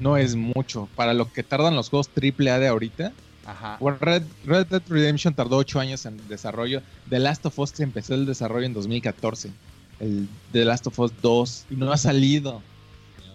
No 0.00 0.16
es 0.16 0.34
mucho. 0.36 0.88
Para 0.96 1.14
lo 1.14 1.32
que 1.32 1.42
tardan 1.42 1.76
los 1.76 1.90
juegos 1.90 2.10
AAA 2.14 2.58
de 2.58 2.68
ahorita. 2.68 3.12
Ajá. 3.46 3.78
Red, 4.00 4.24
Red 4.44 4.66
Dead 4.66 4.82
Redemption 4.88 5.34
tardó 5.34 5.56
ocho 5.56 5.80
años 5.80 6.04
en 6.06 6.16
desarrollo. 6.28 6.82
The 7.08 7.18
Last 7.18 7.46
of 7.46 7.58
Us 7.58 7.78
empezó 7.80 8.14
el 8.14 8.26
desarrollo 8.26 8.66
en 8.66 8.74
2014. 8.74 9.50
El 10.00 10.28
The 10.52 10.64
Last 10.64 10.86
of 10.86 10.98
Us 10.98 11.12
2. 11.22 11.66
Y 11.70 11.76
no 11.76 11.92
ha 11.92 11.96
salido. 11.96 12.62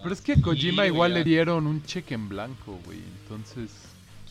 Pero 0.04 0.14
es 0.14 0.20
que 0.20 0.32
a 0.34 0.40
Kojima 0.40 0.82
Sí, 0.84 0.88
igual 0.88 1.14
le 1.14 1.24
dieron 1.24 1.66
un 1.66 1.82
cheque 1.84 2.14
en 2.14 2.28
blanco, 2.28 2.78
güey. 2.86 3.00
Entonces, 3.22 3.70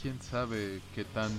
quién 0.01 0.21
sabe 0.21 0.79
qué 0.95 1.03
tan. 1.03 1.29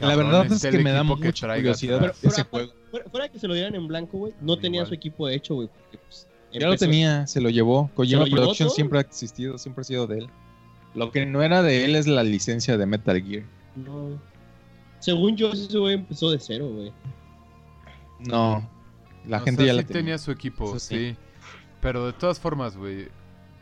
La 0.00 0.16
verdad 0.16 0.50
es 0.50 0.60
que 0.62 0.78
me 0.78 0.90
da 0.90 1.00
equipo 1.02 1.16
que 1.20 1.26
mucha 1.28 1.54
curiosidad. 1.54 2.00
Pero- 2.00 2.14
ese 2.22 2.42
juego. 2.44 2.72
Fuera, 2.90 3.08
fuera 3.10 3.28
que 3.28 3.38
se 3.38 3.46
lo 3.46 3.54
dieran 3.54 3.74
en 3.76 3.86
blanco, 3.86 4.18
güey, 4.18 4.32
no 4.40 4.58
tenía 4.58 4.80
Igual. 4.80 4.88
su 4.88 4.94
equipo 4.94 5.28
hecho, 5.28 5.54
güey. 5.54 5.68
pues, 6.08 6.26
Ya 6.52 6.66
lo 6.66 6.76
tenía, 6.76 7.26
se 7.28 7.40
lo 7.40 7.48
llevó. 7.50 7.88
Kojima 7.94 8.26
lo 8.26 8.30
Production 8.30 8.68
siempre 8.70 8.98
ha 8.98 9.02
existido, 9.02 9.56
siempre 9.58 9.82
ha 9.82 9.84
sido 9.84 10.06
de 10.08 10.18
él. 10.18 10.28
Lo 10.94 11.10
que 11.12 11.24
no 11.24 11.42
era 11.42 11.62
de 11.62 11.84
él 11.84 11.94
es 11.94 12.06
la 12.06 12.22
licencia 12.24 12.76
de 12.76 12.84
Metal 12.84 13.22
Gear. 13.22 13.44
No. 13.76 14.18
Según 14.98 15.36
yo, 15.36 15.52
ese 15.52 15.78
güey 15.78 15.94
empezó 15.94 16.30
de 16.30 16.38
cero, 16.38 16.68
güey. 16.70 16.92
No, 18.20 18.68
la 19.26 19.38
O 19.38 19.44
gente 19.44 19.62
sea, 19.64 19.66
ya 19.66 19.72
sí 19.72 19.76
la 19.78 19.82
tenía. 19.86 20.00
tenía 20.00 20.18
su 20.18 20.30
equipo, 20.30 20.78
sí. 20.78 21.16
Pero 21.80 22.06
de 22.06 22.12
todas 22.12 22.38
formas, 22.38 22.76
güey, 22.76 23.08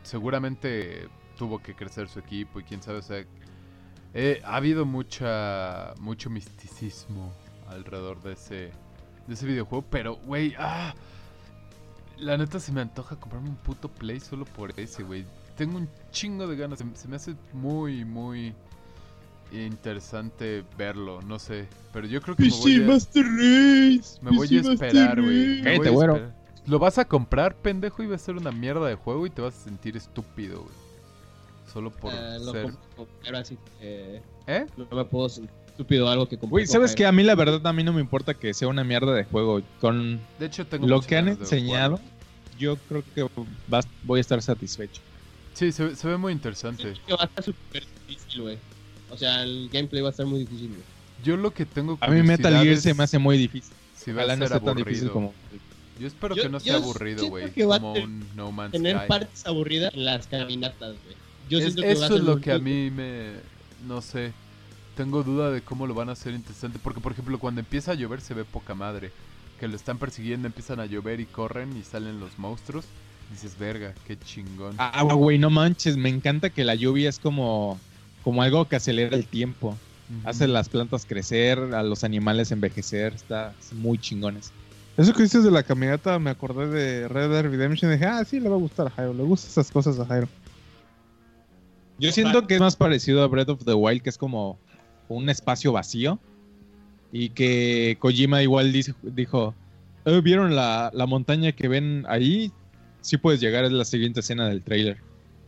seguramente 0.03 1.07
tuvo 1.37 1.59
que 1.59 1.75
crecer 1.75 2.07
su 2.07 2.19
equipo 2.19 2.59
y 2.59 2.63
quién 2.63 2.81
sabe, 2.81 2.99
o 2.99 3.01
sea, 3.01 3.23
eh, 4.13 4.41
ha 4.43 4.55
habido 4.55 4.85
mucha 4.85 5.93
mucho 5.99 6.29
misticismo 6.29 7.31
alrededor 7.67 8.21
de 8.21 8.33
ese 8.33 8.71
de 9.27 9.33
ese 9.33 9.45
videojuego, 9.45 9.85
pero 9.89 10.17
güey, 10.17 10.53
ah, 10.57 10.93
la 12.17 12.37
neta 12.37 12.59
se 12.59 12.71
me 12.71 12.81
antoja 12.81 13.15
comprarme 13.15 13.49
un 13.49 13.55
puto 13.55 13.89
Play 13.89 14.19
solo 14.19 14.45
por 14.45 14.77
ese, 14.79 15.03
güey. 15.03 15.25
Tengo 15.55 15.77
un 15.77 15.89
chingo 16.11 16.47
de 16.47 16.55
ganas, 16.55 16.79
se, 16.79 16.85
se 16.95 17.07
me 17.07 17.15
hace 17.15 17.35
muy 17.53 18.03
muy 18.05 18.53
interesante 19.51 20.63
verlo, 20.77 21.21
no 21.21 21.39
sé, 21.39 21.67
pero 21.91 22.07
yo 22.07 22.21
creo 22.21 22.35
que 22.35 22.43
me 22.43 22.49
voy 22.49 22.83
a, 22.83 22.87
Master 22.87 23.25
Race. 23.25 24.19
me 24.21 24.31
voy 24.31 24.57
a 24.57 24.61
esperar, 24.61 25.21
güey. 25.21 25.61
Cállate, 25.61 25.89
güero. 25.89 26.40
Lo 26.67 26.79
vas 26.79 26.97
a 26.97 27.05
comprar, 27.05 27.55
pendejo, 27.55 28.03
y 28.03 28.07
va 28.07 28.15
a 28.15 28.19
ser 28.19 28.35
una 28.35 28.51
mierda 28.51 28.87
de 28.87 28.95
juego 28.95 29.25
y 29.25 29.29
te 29.29 29.41
vas 29.41 29.55
a 29.55 29.63
sentir 29.63 29.97
estúpido, 29.97 30.61
güey. 30.61 30.75
Solo 31.73 31.89
por 31.89 32.13
Ah, 32.13 32.37
lo 32.39 32.51
ser... 32.51 32.71
pero 33.23 33.37
así 33.37 33.57
que 33.79 34.21
¿Eh? 34.47 34.65
no 34.77 34.85
me 34.95 35.05
puedo 35.05 35.29
sentir 35.29 35.51
estúpido 35.67 36.09
algo 36.09 36.27
que 36.27 36.37
compré. 36.37 36.49
Güey, 36.51 36.67
¿sabes 36.67 36.93
qué? 36.95 37.05
A 37.05 37.11
mí 37.13 37.23
la 37.23 37.33
verdad 37.35 37.65
a 37.65 37.73
mí 37.73 37.83
no 37.83 37.93
me 37.93 38.01
importa 38.01 38.33
que 38.33 38.53
sea 38.53 38.67
una 38.67 38.83
mierda 38.83 39.13
de 39.13 39.23
juego. 39.23 39.61
Con 39.79 40.19
De 40.37 40.45
hecho, 40.47 40.67
tengo 40.67 40.85
lo 40.85 41.01
que 41.01 41.15
han 41.17 41.29
enseñado, 41.29 41.99
yo 42.59 42.75
creo 42.89 43.03
que 43.15 43.25
vas- 43.67 43.87
voy 44.03 44.19
a 44.19 44.21
estar 44.21 44.41
satisfecho. 44.41 45.01
Sí, 45.53 45.71
se, 45.71 45.85
ve- 45.85 45.95
se 45.95 46.07
ve 46.07 46.17
muy 46.17 46.33
interesante. 46.33 46.93
Que 47.07 47.13
va 47.13 47.23
a 47.23 47.25
estar 47.25 47.43
súper 47.43 47.85
difícil, 48.07 48.41
güey. 48.41 48.57
O 49.09 49.17
sea, 49.17 49.41
el 49.43 49.69
gameplay 49.71 50.01
va 50.01 50.09
a 50.09 50.11
estar 50.11 50.25
muy 50.25 50.39
difícil, 50.39 50.67
güey. 50.69 50.81
Yo 51.23 51.37
lo 51.37 51.51
que 51.51 51.65
tengo 51.65 51.97
A 52.01 52.07
mí 52.07 52.21
Metal 52.21 52.51
Gear 52.53 52.67
es 52.67 52.81
se 52.83 52.93
me 52.93 53.03
hace 53.03 53.17
muy 53.19 53.37
difícil. 53.37 53.73
si 53.95 54.11
va 54.11 54.23
a 54.23 54.27
no 54.35 54.45
ser 54.47 54.57
esté 54.57 54.59
tan 54.65 54.75
difícil 54.75 55.09
como... 55.11 55.33
Yo 56.01 56.07
espero 56.07 56.35
Yo- 56.35 56.43
que 56.43 56.49
no 56.49 56.59
sea 56.59 56.75
aburrido, 56.77 57.27
güey. 57.27 57.51
que 57.51 57.65
va 57.65 57.75
a 57.75 57.79
Como 57.79 57.93
un 57.93 58.25
No 58.35 58.51
Man's 58.51 58.71
Tener 58.71 58.97
Sky. 58.97 59.07
partes 59.07 59.45
aburridas 59.45 59.93
en 59.93 60.05
las 60.05 60.27
caminatas, 60.27 60.95
güey. 61.03 61.15
Yo 61.49 61.59
Es- 61.59 61.65
siento 61.65 61.81
que 61.83 61.87
va 61.87 61.91
a 61.93 61.93
eso 61.93 62.07
ser 62.07 62.17
es 62.17 62.23
lo 62.23 62.41
que 62.41 62.51
a 62.51 62.59
mí 62.59 62.89
me... 62.89 63.33
No 63.87 64.01
sé. 64.01 64.33
Tengo 64.97 65.23
duda 65.23 65.51
de 65.51 65.61
cómo 65.61 65.85
lo 65.87 65.93
van 65.93 66.09
a 66.09 66.13
hacer 66.13 66.33
interesante. 66.33 66.79
Porque, 66.81 66.99
por 67.01 67.11
ejemplo, 67.11 67.37
cuando 67.39 67.59
empieza 67.61 67.91
a 67.91 67.95
llover 67.95 68.19
se 68.21 68.33
ve 68.33 68.43
poca 68.45 68.73
madre. 68.75 69.11
Que 69.59 69.67
lo 69.67 69.75
están 69.75 69.97
persiguiendo, 69.99 70.47
empiezan 70.47 70.79
a 70.79 70.85
llover 70.87 71.19
y 71.19 71.25
corren 71.25 71.77
y 71.77 71.83
salen 71.83 72.19
los 72.19 72.39
monstruos. 72.39 72.85
Dices, 73.31 73.57
verga, 73.59 73.93
qué 74.07 74.17
chingón. 74.19 74.75
Ah, 74.79 75.03
güey, 75.03 75.37
no 75.37 75.49
manches, 75.49 75.95
me 75.97 76.09
encanta 76.09 76.49
que 76.49 76.63
la 76.65 76.75
lluvia 76.75 77.07
es 77.09 77.19
como, 77.19 77.79
como 78.23 78.41
algo 78.41 78.67
que 78.67 78.75
acelera 78.75 79.15
el 79.15 79.25
tiempo. 79.25 79.77
Hace 80.25 80.47
las 80.49 80.67
plantas 80.67 81.05
crecer, 81.05 81.57
a 81.73 81.83
los 81.83 82.03
animales 82.03 82.51
envejecer, 82.51 83.13
está 83.13 83.53
muy 83.71 83.97
chingones. 83.97 84.51
Eso 84.97 85.13
que 85.13 85.23
dices 85.23 85.43
de 85.43 85.51
la 85.51 85.63
caminata, 85.63 86.19
me 86.19 86.29
acordé 86.29 86.67
de 86.67 87.07
Red 87.07 87.29
Dead 87.29 87.43
Redemption. 87.43 87.91
y 87.91 87.95
Dije, 87.95 88.05
ah, 88.05 88.23
sí, 88.25 88.39
le 88.39 88.49
va 88.49 88.55
a 88.55 88.59
gustar 88.59 88.87
a 88.87 88.89
Jairo. 88.89 89.13
Le 89.13 89.23
gustan 89.23 89.49
esas 89.51 89.71
cosas 89.71 89.99
a 89.99 90.05
Jairo. 90.05 90.27
Yo 91.97 92.11
siento 92.11 92.45
que 92.47 92.55
es 92.55 92.59
más 92.59 92.75
parecido 92.75 93.23
a 93.23 93.27
Breath 93.27 93.49
of 93.49 93.63
the 93.65 93.73
Wild, 93.73 94.01
que 94.01 94.09
es 94.09 94.17
como 94.17 94.57
un 95.07 95.29
espacio 95.29 95.71
vacío. 95.71 96.19
Y 97.11 97.29
que 97.29 97.97
Kojima 97.99 98.41
igual 98.41 98.71
dice- 98.71 98.95
dijo, 99.03 99.53
"Eh, 100.05 100.21
¿vieron 100.23 100.55
la, 100.55 100.89
la 100.93 101.05
montaña 101.05 101.51
que 101.51 101.67
ven 101.67 102.05
ahí? 102.07 102.51
Sí 103.01 103.17
puedes 103.17 103.39
llegar, 103.41 103.65
es 103.65 103.71
la 103.71 103.85
siguiente 103.85 104.19
escena 104.21 104.47
del 104.47 104.61
trailer. 104.61 104.97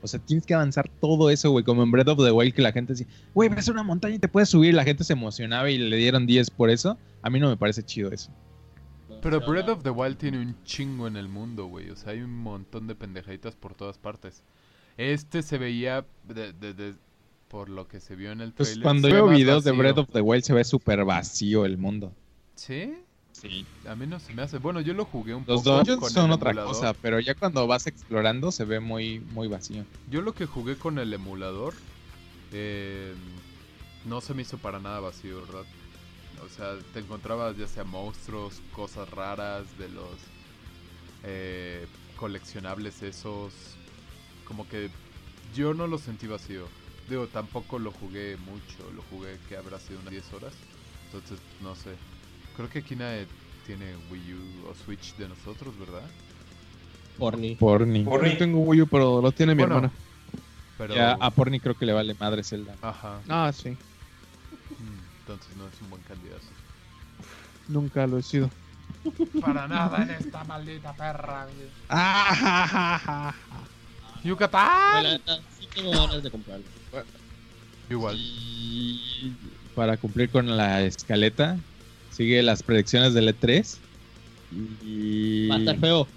O 0.01 0.07
sea, 0.07 0.19
tienes 0.19 0.45
que 0.45 0.53
avanzar 0.53 0.89
todo 0.99 1.29
eso, 1.29 1.51
güey, 1.51 1.63
como 1.63 1.81
en 1.83 1.91
Breath 1.91 2.09
of 2.09 2.17
the 2.23 2.31
Wild 2.31 2.53
que 2.53 2.61
la 2.61 2.73
gente 2.73 2.93
decía, 2.93 3.07
güey, 3.33 3.47
ves 3.47 3.69
una 3.69 3.83
montaña 3.83 4.15
y 4.15 4.19
te 4.19 4.27
puedes 4.27 4.49
subir. 4.49 4.73
La 4.73 4.83
gente 4.83 5.03
se 5.05 5.13
emocionaba 5.13 5.69
y 5.69 5.77
le 5.77 5.95
dieron 5.95 6.25
10 6.25 6.49
por 6.51 6.69
eso. 6.69 6.97
A 7.21 7.29
mí 7.29 7.39
no 7.39 7.47
me 7.49 7.55
parece 7.55 7.83
chido 7.83 8.11
eso. 8.11 8.29
Pero 9.23 9.39
Breath 9.41 9.69
of 9.69 9.83
the 9.83 9.89
Wild 9.89 10.17
tiene 10.17 10.39
un 10.39 10.55
chingo 10.65 11.07
en 11.07 11.15
el 11.17 11.27
mundo, 11.29 11.65
güey. 11.65 11.89
O 11.89 11.95
sea, 11.95 12.11
hay 12.11 12.19
un 12.21 12.35
montón 12.37 12.87
de 12.87 12.95
pendejaditas 12.95 13.55
por 13.55 13.73
todas 13.73 13.97
partes. 13.97 14.43
Este 14.97 15.41
se 15.41 15.57
veía, 15.57 16.05
de- 16.27 16.53
de- 16.53 16.73
de- 16.73 16.93
por 17.47 17.69
lo 17.69 17.87
que 17.87 17.99
se 17.99 18.15
vio 18.15 18.31
en 18.31 18.41
el 18.41 18.51
Pues 18.51 18.69
trailer. 18.69 18.83
cuando 18.83 19.07
se 19.07 19.13
ve 19.13 19.21
veo 19.21 19.29
videos 19.31 19.63
de. 19.63 19.71
Breath 19.71 19.97
of 19.99 20.09
the 20.11 20.21
Wild 20.21 20.43
se 20.43 20.53
ve 20.53 20.63
súper 20.63 21.05
vacío 21.05 21.65
el 21.65 21.77
mundo. 21.77 22.11
¿Sí? 22.55 22.93
Sí. 23.31 23.65
A 23.87 23.95
mí 23.95 24.05
no 24.07 24.19
se 24.19 24.33
me 24.33 24.41
hace. 24.43 24.57
Bueno, 24.59 24.79
yo 24.81 24.93
lo 24.93 25.05
jugué 25.05 25.33
un 25.33 25.43
Los 25.47 25.63
poco 25.63 25.77
dungeons 25.77 25.99
con 26.01 26.09
son 26.11 26.25
el 26.27 26.31
otra 26.33 26.51
emulador. 26.51 26.73
cosa, 26.73 26.93
pero 26.93 27.19
ya 27.19 27.33
cuando 27.35 27.65
vas 27.67 27.87
explorando 27.87 28.51
se 28.51 28.65
ve 28.65 28.79
muy, 28.79 29.19
muy 29.19 29.47
vacío. 29.47 29.85
Yo 30.09 30.21
lo 30.21 30.33
que 30.33 30.45
jugué 30.45 30.75
con 30.75 30.97
el 30.99 31.13
emulador 31.13 31.73
eh, 32.51 33.13
no 34.05 34.21
se 34.21 34.33
me 34.33 34.43
hizo 34.43 34.57
para 34.57 34.79
nada 34.79 34.99
vacío, 34.99 35.41
¿verdad? 35.45 35.63
O 36.45 36.49
sea, 36.49 36.77
te 36.93 36.99
encontrabas 36.99 37.57
ya 37.57 37.67
sea 37.67 37.83
monstruos, 37.83 38.61
cosas 38.75 39.09
raras 39.09 39.77
de 39.77 39.89
los 39.89 40.17
eh, 41.23 41.87
coleccionables 42.17 43.01
esos. 43.01 43.53
Como 44.45 44.67
que 44.67 44.89
yo 45.55 45.73
no 45.73 45.87
lo 45.87 45.97
sentí 45.97 46.27
vacío. 46.27 46.67
Digo, 47.09 47.27
tampoco 47.27 47.79
lo 47.79 47.91
jugué 47.91 48.37
mucho. 48.37 48.91
Lo 48.95 49.01
jugué 49.03 49.37
que 49.47 49.57
habrá 49.57 49.79
sido 49.79 49.99
unas 49.99 50.11
10 50.11 50.33
horas. 50.33 50.53
Entonces, 51.05 51.39
no 51.61 51.75
sé. 51.75 51.91
Creo 52.55 52.69
que 52.69 52.79
aquí 52.79 52.95
nadie 52.95 53.27
tiene 53.65 53.85
Wii 54.11 54.33
U 54.33 54.69
o 54.69 54.75
Switch 54.75 55.15
de 55.15 55.27
nosotros, 55.27 55.77
¿verdad? 55.79 56.03
Porni. 57.17 57.55
Porni. 57.55 58.03
Porni. 58.03 58.31
Yo 58.31 58.37
tengo 58.37 58.59
Wii 58.59 58.81
U, 58.81 58.87
pero 58.87 59.21
lo 59.21 59.31
tiene 59.31 59.55
mi 59.55 59.63
Bueno, 59.63 59.75
hermana. 59.75 59.93
Pero... 60.77 60.95
Ya 60.95 61.13
a 61.13 61.31
Porni 61.31 61.59
creo 61.59 61.75
que 61.75 61.85
le 61.85 61.93
vale 61.93 62.15
madre 62.19 62.43
Zelda. 62.43 62.75
Ajá. 62.81 63.21
Ah, 63.29 63.51
sí. 63.53 63.77
Entonces 65.23 65.55
no 65.57 65.67
es 65.67 65.81
un 65.81 65.89
buen 65.89 66.01
candidato. 66.03 66.43
Nunca 67.69 68.05
lo 68.07 68.17
he 68.17 68.23
sido. 68.23 68.49
Para 69.41 69.67
nada 69.67 70.03
en 70.03 70.09
esta 70.11 70.43
maldita 70.43 70.93
perra. 70.93 71.47
Ah. 71.89 73.33
Yucatán. 74.23 75.03
Neta, 75.03 75.39
sí 75.59 75.67
tengo 75.73 75.91
ganas 75.91 76.23
de 76.23 76.31
comprarlo. 76.31 76.65
Igual. 77.89 78.17
Y 78.19 79.33
para 79.75 79.97
cumplir 79.97 80.29
con 80.29 80.55
la 80.55 80.81
escaleta, 80.83 81.57
sigue 82.11 82.41
las 82.43 82.63
predicciones 82.63 83.13
del 83.13 83.29
E3. 83.29 83.77
Y 84.83 85.47
Va 85.47 85.55
a 85.55 85.59
estar 85.59 85.77
feo. 85.79 86.07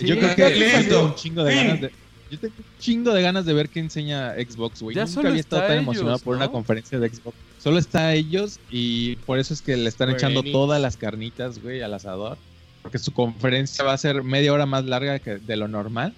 yo 0.00 0.18
creo 0.18 0.34
que 0.34 0.50
listo. 0.50 0.94
tengo 0.94 1.06
un 1.06 1.14
chingo 1.14 1.44
de 1.44 1.54
ganas 1.54 1.80
de. 1.80 1.92
Yo 2.30 2.38
tengo 2.38 2.54
un 2.58 2.64
chingo 2.78 3.12
de 3.12 3.22
ganas 3.22 3.44
de 3.46 3.52
ver 3.54 3.68
qué 3.68 3.80
enseña 3.80 4.34
Xbox, 4.34 4.82
güey. 4.82 4.96
Nunca 4.96 5.28
había 5.28 5.40
estado 5.40 5.62
tan 5.62 5.78
emocionado 5.78 6.16
ellos, 6.16 6.22
por 6.22 6.36
una 6.36 6.48
conferencia 6.48 6.98
de 6.98 7.08
Xbox. 7.08 7.36
Solo 7.58 7.78
está 7.78 8.14
ellos 8.14 8.60
y 8.70 9.16
por 9.16 9.38
eso 9.38 9.52
es 9.52 9.62
que 9.62 9.76
le 9.76 9.88
están 9.88 10.10
echando 10.10 10.42
todas 10.42 10.80
las 10.80 10.96
carnitas, 10.96 11.60
güey, 11.62 11.80
al 11.82 11.92
asador. 11.94 12.38
Porque 12.82 12.98
su 12.98 13.12
conferencia 13.12 13.84
va 13.84 13.92
a 13.92 13.98
ser 13.98 14.22
media 14.22 14.52
hora 14.52 14.64
más 14.66 14.84
larga 14.84 15.18
que 15.18 15.38
de 15.38 15.56
lo 15.56 15.66
normal. 15.68 16.14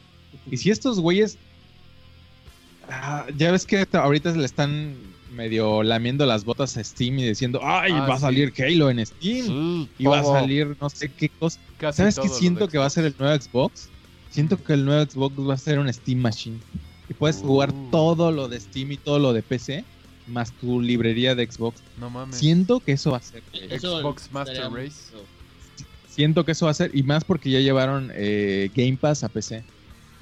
Y 0.51 0.57
si 0.59 0.71
estos 0.71 1.01
güeyes 1.01 1.39
Ah, 2.89 3.27
ya 3.37 3.53
ves 3.53 3.67
que 3.67 3.87
ahorita 3.93 4.33
le 4.33 4.45
están 4.45 4.95
medio 5.33 5.83
lamiendo 5.85 6.27
las 6.27 6.45
botas 6.45 6.77
a 6.77 6.83
Steam 6.83 7.21
y 7.21 7.25
diciendo, 7.29 7.61
ay, 7.63 7.93
Ah, 7.95 8.07
va 8.07 8.15
a 8.17 8.19
salir 8.19 8.53
Halo 8.59 8.91
en 8.91 9.05
Steam. 9.07 9.47
Sí, 9.47 9.89
Y 9.99 10.05
va 10.07 10.21
a 10.21 10.25
salir 10.25 10.77
no 10.81 10.91
sé 10.91 11.09
qué 11.09 11.29
cosa. 11.29 11.61
Casi 11.79 11.99
¿Sabes 11.99 12.19
qué 12.19 12.29
siento 12.29 12.67
que 12.69 12.79
va 12.79 12.87
a 12.87 12.91
ser 12.91 13.05
el 13.05 13.15
nuevo 13.19 13.41
Xbox? 13.41 13.89
Siento 14.31 14.63
que 14.63 14.73
el 14.73 14.85
nuevo 14.85 15.09
Xbox 15.09 15.35
va 15.49 15.55
a 15.55 15.59
ser 15.59 15.79
un 15.79 15.93
Steam 15.93 16.19
Machine. 16.19 16.59
Y 17.09 17.15
puedes 17.15 17.37
jugar 17.39 17.71
Uh. 17.73 17.91
todo 17.91 18.33
lo 18.33 18.49
de 18.49 18.59
Steam 18.61 18.93
y 18.93 18.97
todo 18.97 19.19
lo 19.21 19.33
de 19.33 19.43
PC, 19.43 19.85
más 20.31 20.53
tu 20.53 20.81
librería 20.81 21.35
de 21.35 21.51
Xbox. 21.51 21.83
No 21.99 22.09
mames. 22.11 22.37
Siento 22.37 22.81
que 22.81 22.93
eso 22.93 23.11
va 23.13 23.19
a 23.19 23.23
ser. 23.23 23.43
Xbox 23.53 24.31
Master 24.33 24.57
estaría- 24.57 24.77
Race. 24.85 25.13
Siento 26.09 26.45
que 26.45 26.53
eso 26.53 26.65
va 26.67 26.73
a 26.73 26.75
ser. 26.75 26.91
Y 26.95 27.03
más 27.03 27.25
porque 27.25 27.51
ya 27.51 27.61
llevaron 27.61 28.11
eh, 28.15 28.71
Game 28.75 28.97
Pass 28.97 29.23
a 29.25 29.29
PC. 29.29 29.63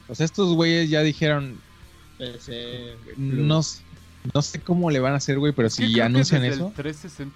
O 0.09 0.15
sea, 0.15 0.25
estos 0.27 0.55
güeyes 0.55 0.91
ya 0.91 1.03
dijeron, 1.03 1.59
PC, 2.19 2.95
no, 3.17 3.61
no 4.35 4.43
sé 4.43 4.61
cómo 4.61 4.91
le 4.91 5.01
van 5.01 5.13
a 5.15 5.17
hacer, 5.17 5.39
güey, 5.39 5.53
pero 5.53 5.69
Es 5.69 5.77
que 5.77 5.87
si 5.87 5.93
creo 5.93 5.97
que 5.97 6.03
anuncian 6.03 6.43
desde 6.43 6.57
eso. 6.57 6.69
El 6.69 6.75
360 6.75 7.35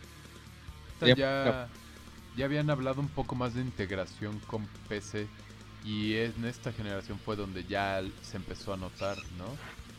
Ya- 1.01 1.15
ya, 1.17 1.69
ya 2.37 2.45
habían 2.45 2.71
hablado 2.71 3.01
un 3.01 3.09
poco 3.09 3.35
más 3.35 3.55
de 3.55 3.61
integración 3.63 4.39
con 4.47 4.67
PC. 4.89 5.27
Y 5.85 6.15
en 6.15 6.45
esta 6.45 6.73
generación 6.73 7.19
fue 7.25 7.35
donde 7.37 7.65
ya 7.65 8.03
se 8.23 8.37
empezó 8.37 8.73
a 8.73 8.77
notar, 8.77 9.17
¿no? 9.37 9.47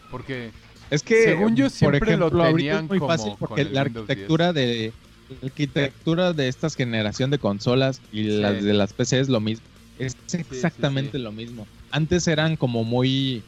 Porque 0.10 0.52
Es 0.90 1.02
que, 1.04 1.24
Según 1.24 1.56
yo, 1.56 1.66
por 1.66 1.72
siempre 1.72 2.00
lo 2.00 2.06
ejemplo, 2.28 2.44
ahorita 2.44 2.58
tenían 2.58 2.84
es 2.86 2.90
muy 2.90 3.00
fácil 3.00 3.34
porque 3.40 3.64
la 3.66 3.84
Windows 3.84 4.08
10. 4.08 4.10
arquitectura 4.20 4.54
de 4.54 4.94
la 5.42 5.48
arquitectura 5.48 6.34
de 6.34 6.48
esta 6.48 6.70
generación 6.70 7.32
de 7.32 7.40
consolas 7.40 8.02
y 8.12 8.24
Sí. 8.24 8.30
las 8.40 8.64
de 8.64 8.74
las 8.74 8.94
PC 8.94 9.20
es 9.20 9.30
lo 9.30 9.40
mismo. 9.40 9.66
Es 10.00 10.16
exactamente 10.34 11.18
sí. 11.18 11.24
lo 11.24 11.32
mismo. 11.32 11.66
Antes 11.92 12.28
eran 12.28 12.56
como 12.58 12.84
muy 12.84 13.42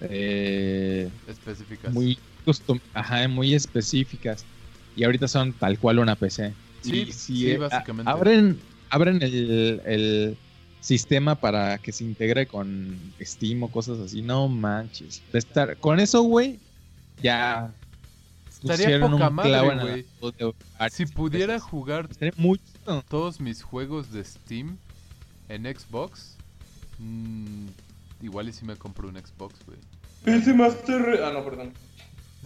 eh, 0.00 1.08
específicas. 1.28 1.92
muy 1.92 2.18
custom, 2.44 2.78
ajá, 2.94 3.28
muy 3.28 3.54
específicas 3.54 4.44
y 4.96 5.04
ahorita 5.04 5.28
son 5.28 5.52
tal 5.52 5.78
cual 5.78 5.98
una 6.00 6.16
PC. 6.16 6.52
Sí, 6.82 7.04
Y 7.08 7.12
sí, 7.12 7.50
eh, 7.50 7.58
básicamente. 7.58 8.10
abren 8.10 8.58
abren 8.90 9.22
el, 9.22 9.80
el 9.86 10.36
sistema 10.80 11.36
para 11.36 11.78
que 11.78 11.92
se 11.92 12.04
integre 12.04 12.46
con 12.46 12.98
Steam 13.20 13.62
o 13.62 13.68
cosas 13.70 14.00
así. 14.00 14.20
No 14.22 14.48
manches. 14.48 15.22
De 15.32 15.38
estar 15.38 15.76
con 15.78 16.00
eso, 16.00 16.22
güey, 16.22 16.58
ya 17.20 17.72
Estaría 18.62 19.00
poca 19.00 19.30
madre, 19.30 19.60
güey. 19.60 20.06
varias 20.78 20.92
Si 20.94 21.06
pudiera 21.06 21.54
veces. 21.54 21.68
jugar 21.68 22.08
todos 23.08 23.40
mis 23.40 23.62
juegos 23.62 24.12
de 24.12 24.24
Steam 24.24 24.76
en 25.48 25.64
Xbox, 25.64 26.36
mm, 26.98 27.66
igual 28.22 28.48
y 28.48 28.52
si 28.52 28.64
me 28.64 28.76
compro 28.76 29.08
un 29.08 29.16
Xbox, 29.16 29.54
güey. 29.66 29.78
PC 30.24 30.54
Master. 30.54 31.20
Ah, 31.24 31.32
no, 31.32 31.44
perdón. 31.44 31.72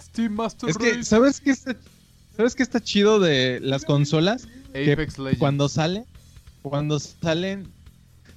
Steam 0.01 0.33
Master 0.33 0.71
Es 0.71 0.79
que, 0.79 0.91
Race, 0.91 1.05
¿sabes 1.05 1.41
qué 1.41 1.51
está, 1.51 1.77
¿sabes 2.37 2.55
qué 2.55 2.63
está 2.63 2.81
chido 2.81 3.21
de 3.21 3.61
las 3.61 3.85
consolas? 3.85 4.49
que 4.73 4.93
Apex 4.93 5.19
Legends. 5.19 5.39
Cuando 5.39 5.69
sale, 5.69 6.05
cuando 6.63 6.99
salen, 6.99 7.69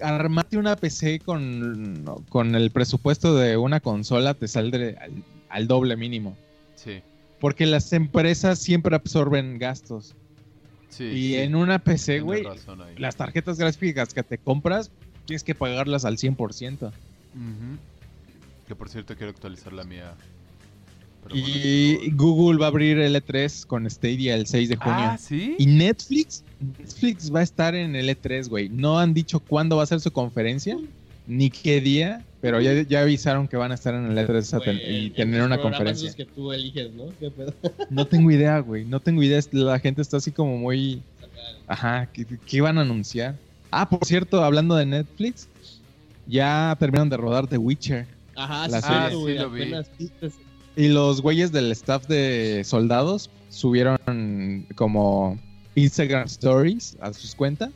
armarte 0.01 0.57
una 0.57 0.75
PC 0.75 1.19
con, 1.19 2.05
con 2.29 2.55
el 2.55 2.71
presupuesto 2.71 3.35
de 3.35 3.57
una 3.57 3.79
consola 3.79 4.33
te 4.33 4.47
saldrá 4.47 5.07
al, 5.49 5.67
doble 5.67 5.95
mínimo. 5.97 6.35
Sí, 6.75 7.01
Porque 7.39 7.65
las 7.65 7.91
empresas 7.93 8.59
siempre 8.59 8.95
absorben 8.95 9.57
gastos. 9.59 10.15
sí. 10.89 11.03
y 11.05 11.27
sí, 11.29 11.35
en 11.37 11.55
una 11.55 11.79
PC, 11.79 12.21
güey, 12.21 12.43
las 12.97 13.15
tarjetas 13.15 13.57
gráficas 13.57 14.13
que 14.13 14.23
te 14.23 14.37
compras, 14.37 14.91
tienes 15.25 15.43
que 15.43 15.55
pagarlas 15.55 16.05
al 16.05 16.17
100%. 16.17 16.37
Ujú. 16.87 16.91
Que 18.67 18.75
por 18.75 18.89
cierto 18.89 19.15
quiero 19.15 19.31
actualizar 19.31 19.73
la 19.73 19.83
mía. 19.83 20.13
Pero 21.23 21.35
Y 21.35 21.95
bueno. 21.97 22.15
Google 22.17 22.59
va 22.59 22.65
a 22.67 22.69
abrir 22.69 22.97
el 22.99 23.15
E3 23.15 23.65
con 23.65 23.89
Stadia 23.89 24.35
el 24.35 24.47
6 24.47 24.69
de 24.69 24.75
junio. 24.77 24.93
Ah, 24.99 25.17
¿sí? 25.17 25.55
Y 25.59 25.65
Netflix, 25.65 26.43
Netflix 26.79 27.33
va 27.33 27.39
a 27.41 27.43
estar 27.43 27.75
en 27.75 27.95
el 27.95 28.07
E3, 28.09 28.47
güey. 28.47 28.69
No 28.69 28.99
han 28.99 29.13
dicho 29.13 29.39
cuándo 29.39 29.75
va 29.77 29.83
a 29.83 29.85
ser 29.85 29.99
su 29.99 30.11
conferencia, 30.11 30.77
ni 31.29 31.49
qué 31.49 31.79
día, 31.79 32.25
pero 32.41 32.59
ya, 32.59 32.81
ya 32.81 33.01
avisaron 33.01 33.47
que 33.47 33.55
van 33.55 33.71
a 33.71 33.75
estar 33.75 33.93
en 33.93 34.05
el 34.11 34.17
E3 34.17 34.53
a 34.55 34.59
ten- 34.59 34.77
Güey, 34.77 34.97
y 35.03 35.05
en 35.07 35.13
tener 35.13 35.41
una 35.43 35.61
conferencia. 35.61 36.07
esos 36.07 36.15
que 36.17 36.25
tú 36.25 36.51
eliges, 36.51 36.91
¿no? 36.93 37.05
¿Qué 37.19 37.29
pedo? 37.31 37.53
No 37.89 38.05
tengo 38.07 38.31
idea, 38.31 38.59
güey. 38.59 38.83
No 38.83 38.99
tengo 38.99 39.21
idea. 39.23 39.39
La 39.51 39.79
gente 39.79 40.01
está 40.01 40.17
así 40.17 40.31
como 40.31 40.57
muy... 40.57 41.01
Ajá, 41.67 42.07
¿qué, 42.11 42.25
qué 42.45 42.61
van 42.61 42.77
a 42.77 42.81
anunciar? 42.81 43.35
Ah, 43.71 43.87
por 43.87 44.03
cierto, 44.05 44.43
hablando 44.43 44.75
de 44.75 44.85
Netflix, 44.87 45.47
ya 46.27 46.75
terminaron 46.79 47.09
de 47.09 47.17
rodar 47.17 47.47
The 47.47 47.57
Witcher. 47.57 48.07
Ajá, 48.35 48.67
La 48.67 48.81
sí, 48.81 48.87
serie. 48.87 49.15
güey, 49.17 49.37
Ah, 49.37 49.39
sí 49.39 49.43
lo 49.43 49.49
vi. 49.51 49.61
apenas 49.61 49.91
viste- 49.97 50.31
Y 50.75 50.87
los 50.87 51.21
güeyes 51.21 51.51
del 51.51 51.71
staff 51.73 52.07
de 52.07 52.63
soldados 52.65 53.29
subieron 53.49 53.97
como 54.75 55.37
Instagram 55.75 56.25
stories 56.25 56.97
a 57.01 57.13
sus 57.13 57.35
cuentas 57.35 57.69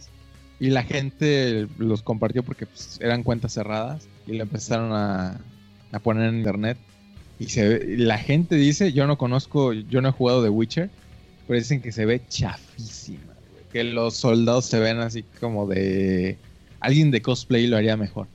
y 0.66 0.70
la 0.70 0.84
gente 0.84 1.68
los 1.78 2.02
compartió 2.04 2.44
porque 2.44 2.66
pues, 2.66 2.98
eran 3.02 3.24
cuentas 3.24 3.54
cerradas 3.54 4.08
y 4.28 4.34
lo 4.38 4.44
empezaron 4.44 4.94
a, 4.94 5.40
a 5.92 6.00
poner 6.00 6.30
en 6.30 6.38
internet. 6.38 6.78
Y 7.40 7.48
se 7.50 7.68
ve- 7.68 7.86
y 7.94 7.98
la 7.98 8.18
gente 8.18 8.56
dice, 8.56 8.94
yo 8.94 9.06
no 9.08 9.18
conozco, 9.18 9.74
yo 9.74 10.02
no 10.02 10.10
he 10.10 10.12
jugado 10.12 10.42
The 10.44 10.50
Witcher, 10.50 10.90
pero 11.48 11.60
dicen 11.60 11.82
que 11.82 11.92
se 11.92 12.06
ve 12.06 12.22
chafísima, 12.30 13.34
güey. 13.52 13.64
que 13.74 13.84
los 13.84 14.16
soldados 14.16 14.66
se 14.66 14.80
ven 14.80 15.00
así 15.00 15.24
como 15.42 15.68
de... 15.68 16.38
Alguien 16.80 17.12
de 17.12 17.22
cosplay 17.22 17.68
lo 17.68 17.76
haría 17.78 17.98
mejor. 17.98 18.28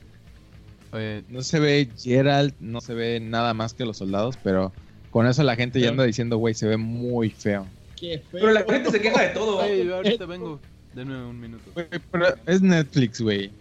No 1.28 1.42
se 1.42 1.60
ve 1.60 1.88
Geralt, 1.98 2.54
no 2.60 2.80
se 2.80 2.94
ve 2.94 3.20
nada 3.20 3.52
más 3.54 3.74
que 3.74 3.84
los 3.84 3.98
soldados, 3.98 4.36
pero 4.42 4.72
con 5.10 5.26
eso 5.26 5.42
la 5.42 5.54
gente 5.56 5.80
ya 5.80 5.90
anda 5.90 6.04
diciendo, 6.04 6.38
güey, 6.38 6.54
se 6.54 6.66
ve 6.66 6.76
muy 6.76 7.30
feo. 7.30 7.66
Qué 7.98 8.18
feo. 8.18 8.40
Pero 8.40 8.52
la 8.52 8.64
gente 8.64 8.90
se 8.90 9.00
queja 9.00 9.22
de 9.22 9.28
todo. 9.28 9.62
Ey, 9.62 9.88
ahorita 9.90 10.24
vengo. 10.26 10.60
Denme 10.98 11.16
un 11.24 11.40
minuto. 11.40 11.62
Güey, 11.74 11.86
Pero 12.10 12.34
es 12.44 12.60
Netflix, 12.60 13.20
güey. 13.20 13.52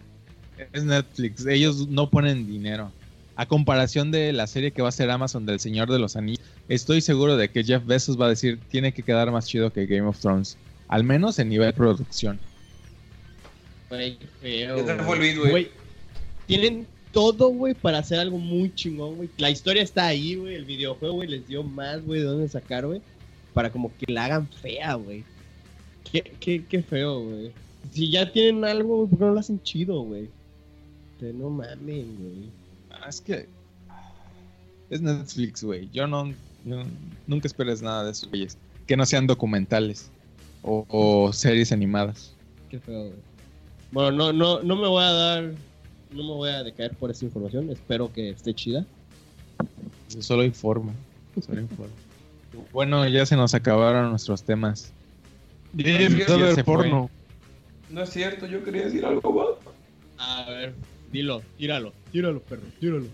Es 0.74 0.84
Netflix. 0.84 1.46
Ellos 1.46 1.88
no 1.88 2.10
ponen 2.10 2.48
dinero. 2.48 2.92
A 3.36 3.46
comparación 3.46 4.10
de 4.10 4.34
la 4.34 4.48
serie 4.48 4.72
que 4.72 4.82
va 4.82 4.90
a 4.90 4.92
ser 4.92 5.12
Amazon 5.12 5.46
del 5.46 5.60
Señor 5.60 5.92
de 5.92 6.00
los 6.00 6.16
Anillos, 6.16 6.42
estoy 6.68 7.00
seguro 7.02 7.38
de 7.38 7.50
que 7.50 7.64
Jeff 7.64 7.86
Bezos 7.86 8.20
va 8.20 8.26
a 8.26 8.30
decir, 8.30 8.60
tiene 8.72 8.92
que 8.92 9.04
quedar 9.04 9.30
más 9.30 9.46
chido 9.46 9.72
que 9.72 9.86
Game 9.86 10.08
of 10.08 10.20
Thrones. 10.20 10.58
Al 10.88 11.04
menos 11.04 11.38
en 11.38 11.50
nivel 11.50 11.72
producción. 11.74 12.40
El 13.92 14.18
beat, 14.42 15.38
güey. 15.38 15.52
Güey, 15.52 15.72
Tienen 16.48 16.88
todo, 17.12 17.50
güey, 17.50 17.76
para 17.76 18.00
hacer 18.00 18.18
algo 18.18 18.40
muy 18.40 18.74
chingón, 18.74 19.16
güey. 19.18 19.30
La 19.38 19.52
historia 19.52 19.84
está 19.84 20.08
ahí, 20.08 20.34
güey. 20.34 20.56
El 20.56 20.66
videojuego, 20.66 21.14
güey, 21.14 21.30
les 21.30 21.48
dio 21.48 21.62
más, 21.62 22.04
güey, 22.04 22.22
de 22.22 22.26
dónde 22.26 22.50
sacar, 22.50 22.88
güey. 22.88 23.00
Para 23.54 23.70
como 23.70 23.96
que 23.96 24.12
la 24.12 24.26
hagan 24.26 24.48
fea, 24.48 24.96
güey. 24.96 25.24
Qué, 26.12 26.22
qué, 26.40 26.66
qué 26.66 26.82
feo, 26.84 27.22
güey. 27.24 27.52
Si 27.92 28.10
ya 28.12 28.32
tienen 28.32 28.64
algo, 28.66 28.98
güey, 28.98 29.10
¿por 29.10 29.20
qué 29.20 29.26
no 29.26 29.32
lo 29.34 29.40
hacen 29.40 29.62
chido, 29.64 30.02
güey? 30.02 30.30
Que 31.20 31.34
no 31.34 31.50
mamen, 31.50 32.16
güey. 32.20 32.50
Ah, 32.92 33.10
Es 33.10 33.22
que 33.22 33.48
es 34.90 35.02
Netflix, 35.02 35.64
güey. 35.64 35.90
Yo 35.92 36.08
no, 36.08 36.34
no- 36.66 36.86
nunca 37.28 37.48
esperes 37.48 37.82
nada 37.82 38.06
de 38.06 38.12
esos 38.12 38.30
güeyes. 38.30 38.58
Que 38.86 38.96
no 38.98 39.06
sean 39.06 39.28
documentales 39.28 40.10
o, 40.64 40.86
o 40.90 41.34
series 41.34 41.72
animadas. 41.72 42.34
Qué 42.70 42.80
feo, 42.80 43.02
güey. 43.08 43.14
Bueno, 43.92 44.12
no, 44.12 44.34
no, 44.34 44.64
no 44.64 44.76
me 44.76 44.88
voy 44.88 45.04
a 45.04 45.12
dar. 45.12 45.44
No 46.12 46.24
me 46.24 46.34
voy 46.34 46.50
a 46.50 46.64
decaer 46.64 46.94
por 46.96 47.12
esta 47.12 47.26
información. 47.26 47.70
Espero 47.70 48.12
que 48.12 48.30
esté 48.30 48.54
chida. 48.54 48.86
Yo 50.10 50.22
solo 50.22 50.44
informo. 50.44 50.94
Solo 51.46 51.62
informo. 51.62 51.94
Bueno, 52.72 53.08
ya 53.08 53.26
se 53.26 53.36
nos 53.36 53.54
acabaron 53.54 54.10
nuestros 54.10 54.44
temas. 54.44 54.92
Ya 55.86 55.96
a 55.96 56.00
ya 56.00 56.46
ver 56.46 56.56
se 56.56 56.64
fue. 56.64 56.76
porno. 56.76 57.10
No 57.90 58.04
es 58.04 58.10
cierto, 58.10 58.46
yo 58.48 58.64
quería 58.64 58.86
decir 58.86 59.06
algo 59.06 59.32
más. 59.32 59.76
A 60.18 60.50
ver, 60.50 60.74
dilo, 61.12 61.42
tíralo, 61.58 61.94
tíralo, 62.12 62.42
perro, 62.42 62.64
tíralo. 62.80 63.06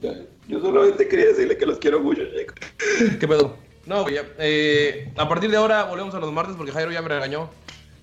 Ya, 0.00 0.14
Yo 0.48 0.60
solamente 0.60 1.06
quería 1.06 1.26
decirle 1.26 1.56
que 1.56 1.66
los 1.66 1.78
quiero 1.78 2.00
mucho, 2.00 2.22
chicos. 2.36 2.54
¿Qué 3.20 3.28
pedo? 3.28 3.56
No, 3.86 4.02
güey, 4.02 4.14
ya. 4.14 4.22
Eh, 4.38 5.12
a 5.16 5.28
partir 5.28 5.50
de 5.50 5.56
ahora 5.56 5.84
volvemos 5.84 6.14
a 6.14 6.20
los 6.20 6.32
martes 6.32 6.56
porque 6.56 6.72
Jairo 6.72 6.92
ya 6.92 7.02
me 7.02 7.08
regañó. 7.08 7.50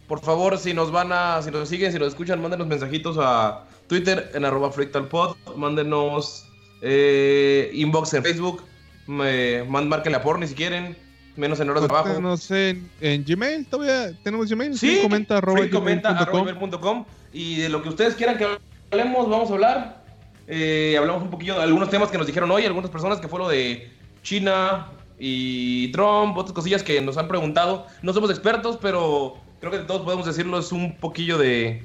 Por 0.08 0.20
favor, 0.22 0.58
si 0.58 0.74
nos 0.74 0.92
van 0.92 1.12
a, 1.12 1.42
si 1.42 1.52
nos 1.52 1.70
siguen, 1.70 1.92
si 1.92 2.00
nos 2.00 2.10
escuchan, 2.10 2.42
mándenos 2.42 2.68
mensajitos 2.68 3.18
a 3.20 3.66
Twitter 3.88 4.30
en 4.34 4.44
arroba 4.44 4.72
fractalpod, 4.72 5.36
mándenos 5.56 6.48
eh, 6.82 7.70
inbox 7.74 8.14
en 8.16 8.24
Facebook, 8.24 8.64
me, 9.08 9.64
man, 9.64 9.88
márquenle 9.88 10.18
a 10.18 10.24
porni 10.24 10.48
si 10.48 10.56
quieren, 10.56 10.98
menos 11.40 11.60
en 11.60 11.70
horas 11.70 11.82
de 11.84 11.88
trabajo. 11.90 12.22
No 12.22 12.38
sé, 12.38 12.70
en, 12.72 12.90
en 13.02 13.24
Gmail, 13.26 13.66
todavía 13.66 14.14
tenemos 14.24 14.50
Gmail. 14.50 14.78
Sí, 14.78 15.00
comenta 15.02 15.38
arroba 15.38 15.68
comenta 15.72 16.10
arroba 16.10 16.54
com. 16.80 17.06
y 17.34 17.56
de 17.62 17.70
lo 17.70 17.82
que 17.82 17.90
ustedes 17.90 18.16
quieran 18.16 18.38
que 18.38 18.46
hablemos, 18.92 19.30
vamos 19.30 19.50
a 19.50 19.54
hablar. 19.54 20.04
Eh, 20.48 20.96
hablamos 20.98 21.24
un 21.24 21.30
poquillo 21.30 21.56
de 21.56 21.64
algunos 21.64 21.90
temas 21.90 22.10
que 22.10 22.18
nos 22.18 22.28
dijeron 22.28 22.50
hoy, 22.52 22.66
algunas 22.66 22.90
personas 22.90 23.20
que 23.20 23.28
fue 23.28 23.40
lo 23.40 23.48
de 23.48 23.92
China 24.24 24.88
y 25.20 25.92
Trump, 25.92 26.36
otras 26.38 26.54
cosillas 26.54 26.84
que 26.84 27.00
nos 27.02 27.18
han 27.18 27.28
preguntado. 27.28 27.86
No 28.02 28.14
somos 28.14 28.30
expertos, 28.30 28.78
pero 28.82 29.38
creo 29.60 29.72
que 29.72 29.80
todos 29.80 30.02
podemos 30.02 30.26
decirles 30.26 30.72
un 30.72 30.96
poquillo 30.98 31.38
de 31.38 31.84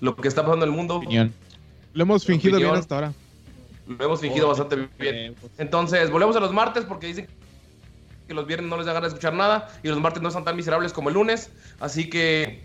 lo 0.00 0.14
que 0.16 0.28
está 0.28 0.42
pasando 0.42 0.64
en 0.66 0.70
el 0.72 0.76
mundo. 0.76 0.96
Opinión. 0.96 1.32
Lo 1.94 2.02
hemos 2.02 2.24
fingido 2.24 2.56
bien 2.58 2.68
Opinión. 2.68 2.80
hasta 2.80 2.94
ahora. 2.94 3.12
Lo 3.88 4.04
hemos 4.04 4.20
fingido 4.20 4.46
Oh, 4.46 4.50
bastante 4.50 4.76
bien. 4.98 5.14
eh, 5.14 5.34
pues, 5.40 5.52
Entonces, 5.58 6.10
volvemos 6.10 6.36
a 6.36 6.40
los 6.40 6.52
martes 6.52 6.84
porque 6.84 7.06
dicen 7.08 7.26
que 8.26 8.34
los 8.34 8.46
viernes 8.46 8.68
no 8.68 8.76
les 8.76 8.86
da 8.86 8.92
ganas 8.92 9.10
de 9.10 9.16
escuchar 9.16 9.34
nada 9.34 9.68
y 9.82 9.88
los 9.88 10.00
martes 10.00 10.22
no 10.22 10.30
son 10.30 10.44
tan 10.44 10.56
miserables 10.56 10.92
como 10.92 11.08
el 11.08 11.14
lunes. 11.14 11.50
Así 11.80 12.08
que 12.10 12.60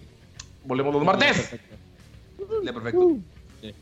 volvemos 0.64 0.94
los 0.94 1.04
martes. 1.04 1.38
perfecto. 1.38 2.64
Ya, 2.64 2.74
perfecto. 2.74 3.18
Sí. 3.62 3.74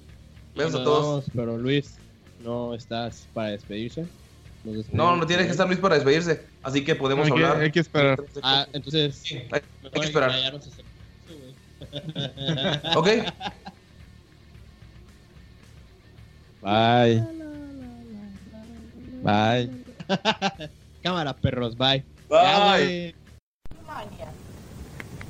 Besos 0.55 0.73
Ya 0.73 0.79
a 0.79 0.83
todos. 0.83 1.05
vamos, 1.05 1.25
pero 1.35 1.57
Luis, 1.57 1.95
no 2.43 2.73
estás 2.73 3.27
para 3.33 3.49
despedirse. 3.49 4.05
No, 4.91 5.15
no 5.15 5.25
tienes 5.25 5.45
que 5.45 5.51
estar. 5.53 5.67
Luis 5.67 5.79
para 5.79 5.95
despedirse. 5.95 6.45
Así 6.63 6.83
que 6.83 6.95
podemos 6.95 7.25
hay, 7.25 7.31
que, 7.31 7.45
hablar. 7.45 7.61
hay 7.61 7.71
que 7.71 7.79
esperar. 7.79 8.23
Ah, 8.43 8.67
entonces. 8.73 9.15
Sí, 9.15 9.41
hay, 9.51 9.61
que 9.91 9.99
esperar. 9.99 10.33
Ok. 12.95 13.07
Bye. 16.61 17.23
Bye. 19.23 20.69
Cámara, 21.03 21.33
perros, 21.33 21.75
bye. 21.75 22.03
Bye. 22.29 22.79
Güey. 22.83 23.15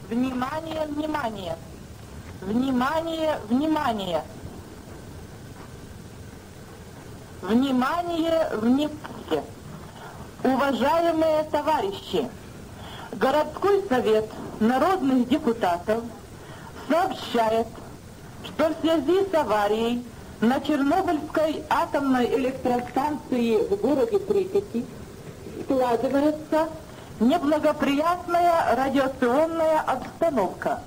Внимание, 0.09 0.87
внимание! 0.87 1.55
Внимание, 2.41 3.39
внимание! 3.47 4.23
Внимание, 7.43 8.49
внимание! 8.53 9.43
Уважаемые 10.43 11.43
товарищи! 11.51 12.27
Городской 13.11 13.83
совет 13.87 14.25
народных 14.59 15.27
депутатов 15.29 16.03
сообщает, 16.89 17.67
что 18.45 18.69
в 18.69 18.81
связи 18.81 19.29
с 19.29 19.33
аварией 19.35 20.03
на 20.41 20.59
Чернобыльской 20.61 21.63
атомной 21.69 22.35
электростанции 22.35 23.57
в 23.57 23.75
городе 23.75 24.17
Припяти 24.17 24.85
складывается 25.69 26.69
неблагоприятная 27.19 28.75
радиационная 28.75 29.79
обстановка. 29.81 30.79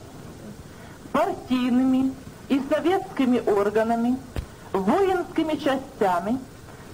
Партийными 1.12 2.12
и 2.48 2.60
советскими 2.68 3.38
органами, 3.38 4.18
воинскими 4.72 5.54
частями 5.54 6.38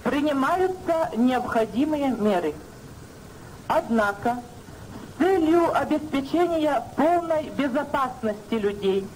принимаются 0.03 1.09
необходимые 1.15 2.09
меры. 2.09 2.53
Однако, 3.67 4.37
с 5.17 5.23
целью 5.23 5.75
обеспечения 5.75 6.83
полной 6.95 7.49
безопасности 7.57 8.53
людей 8.53 9.07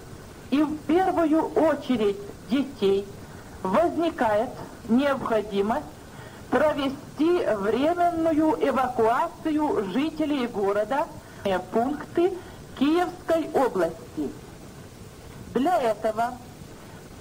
и 0.50 0.64
в 0.64 0.78
первую 0.88 1.46
очередь 1.50 2.18
детей 2.50 3.06
возникает 3.62 4.50
необходимость 4.90 5.86
провести 6.50 7.46
временную 7.56 8.58
эвакуацию 8.62 9.86
жителей 9.92 10.48
города 10.48 11.08
в 11.44 11.60
пункты 11.72 12.34
Киевской 12.78 13.50
области. 13.54 14.30
Для 15.54 15.82
этого 15.82 16.34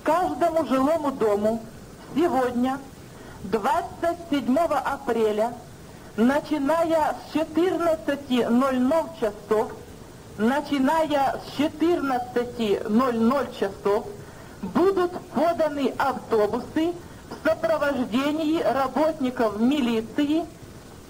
каждому 0.02 0.66
жилому 0.66 1.12
дому 1.12 1.62
сегодня, 2.14 2.78
27 3.44 4.56
апреля, 4.56 5.54
начиная 6.16 7.14
с 7.14 7.34
14.00 7.34 9.20
часов, 9.20 9.72
начиная 10.38 11.40
с 11.40 11.58
14.00 11.58 13.58
часов, 13.58 14.06
будут 14.62 15.12
поданы 15.34 15.92
автобусы 15.98 16.94
сопровождении 17.44 18.60
работников 18.62 19.58
милиции 19.60 20.44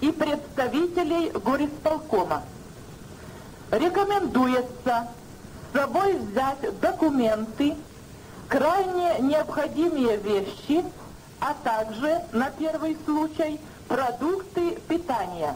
и 0.01 0.11
представителей 0.11 1.31
горисполкома. 1.31 2.43
Рекомендуется 3.71 5.07
с 5.71 5.77
собой 5.77 6.13
взять 6.15 6.79
документы, 6.79 7.75
крайне 8.47 9.19
необходимые 9.19 10.17
вещи, 10.17 10.83
а 11.39 11.53
также, 11.63 12.21
на 12.31 12.51
первый 12.51 12.97
случай, 13.05 13.59
продукты 13.87 14.77
питания. 14.87 15.55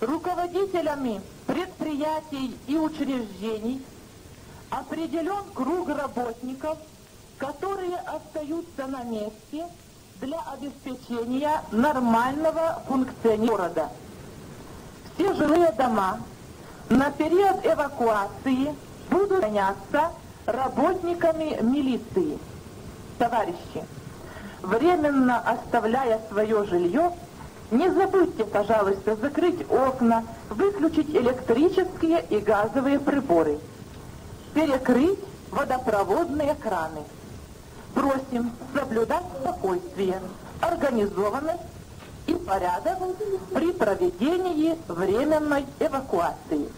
Руководителями 0.00 1.20
предприятий 1.46 2.56
и 2.66 2.76
учреждений 2.76 3.84
определен 4.70 5.44
круг 5.54 5.88
работников, 5.88 6.78
которые 7.38 7.96
остаются 7.96 8.86
на 8.86 9.02
месте 9.04 9.66
для 10.20 10.38
обеспечения 10.52 11.62
нормального 11.72 12.82
функционирования 12.86 13.14
города. 13.48 13.88
Все 15.14 15.32
жилые 15.34 15.72
дома 15.72 16.20
на 16.88 17.10
период 17.10 17.64
эвакуации 17.64 18.74
будут 19.10 19.38
охраняться 19.38 20.10
работниками 20.46 21.58
милиции. 21.62 22.38
Товарищи, 23.18 23.84
временно 24.62 25.38
оставляя 25.38 26.20
свое 26.30 26.64
жилье, 26.66 27.12
не 27.70 27.90
забудьте, 27.90 28.44
пожалуйста, 28.44 29.16
закрыть 29.16 29.64
окна, 29.70 30.24
выключить 30.50 31.10
электрические 31.10 32.24
и 32.28 32.38
газовые 32.38 32.98
приборы, 32.98 33.58
перекрыть 34.52 35.20
водопроводные 35.50 36.54
краны. 36.56 37.02
Просим 37.94 38.50
соблюдать 38.74 39.24
спокойствие, 39.40 40.20
организованность 40.60 41.62
и 42.26 42.34
порядок 42.34 42.98
при 43.52 43.72
проведении 43.72 44.76
временной 44.88 45.64
эвакуации. 45.78 46.68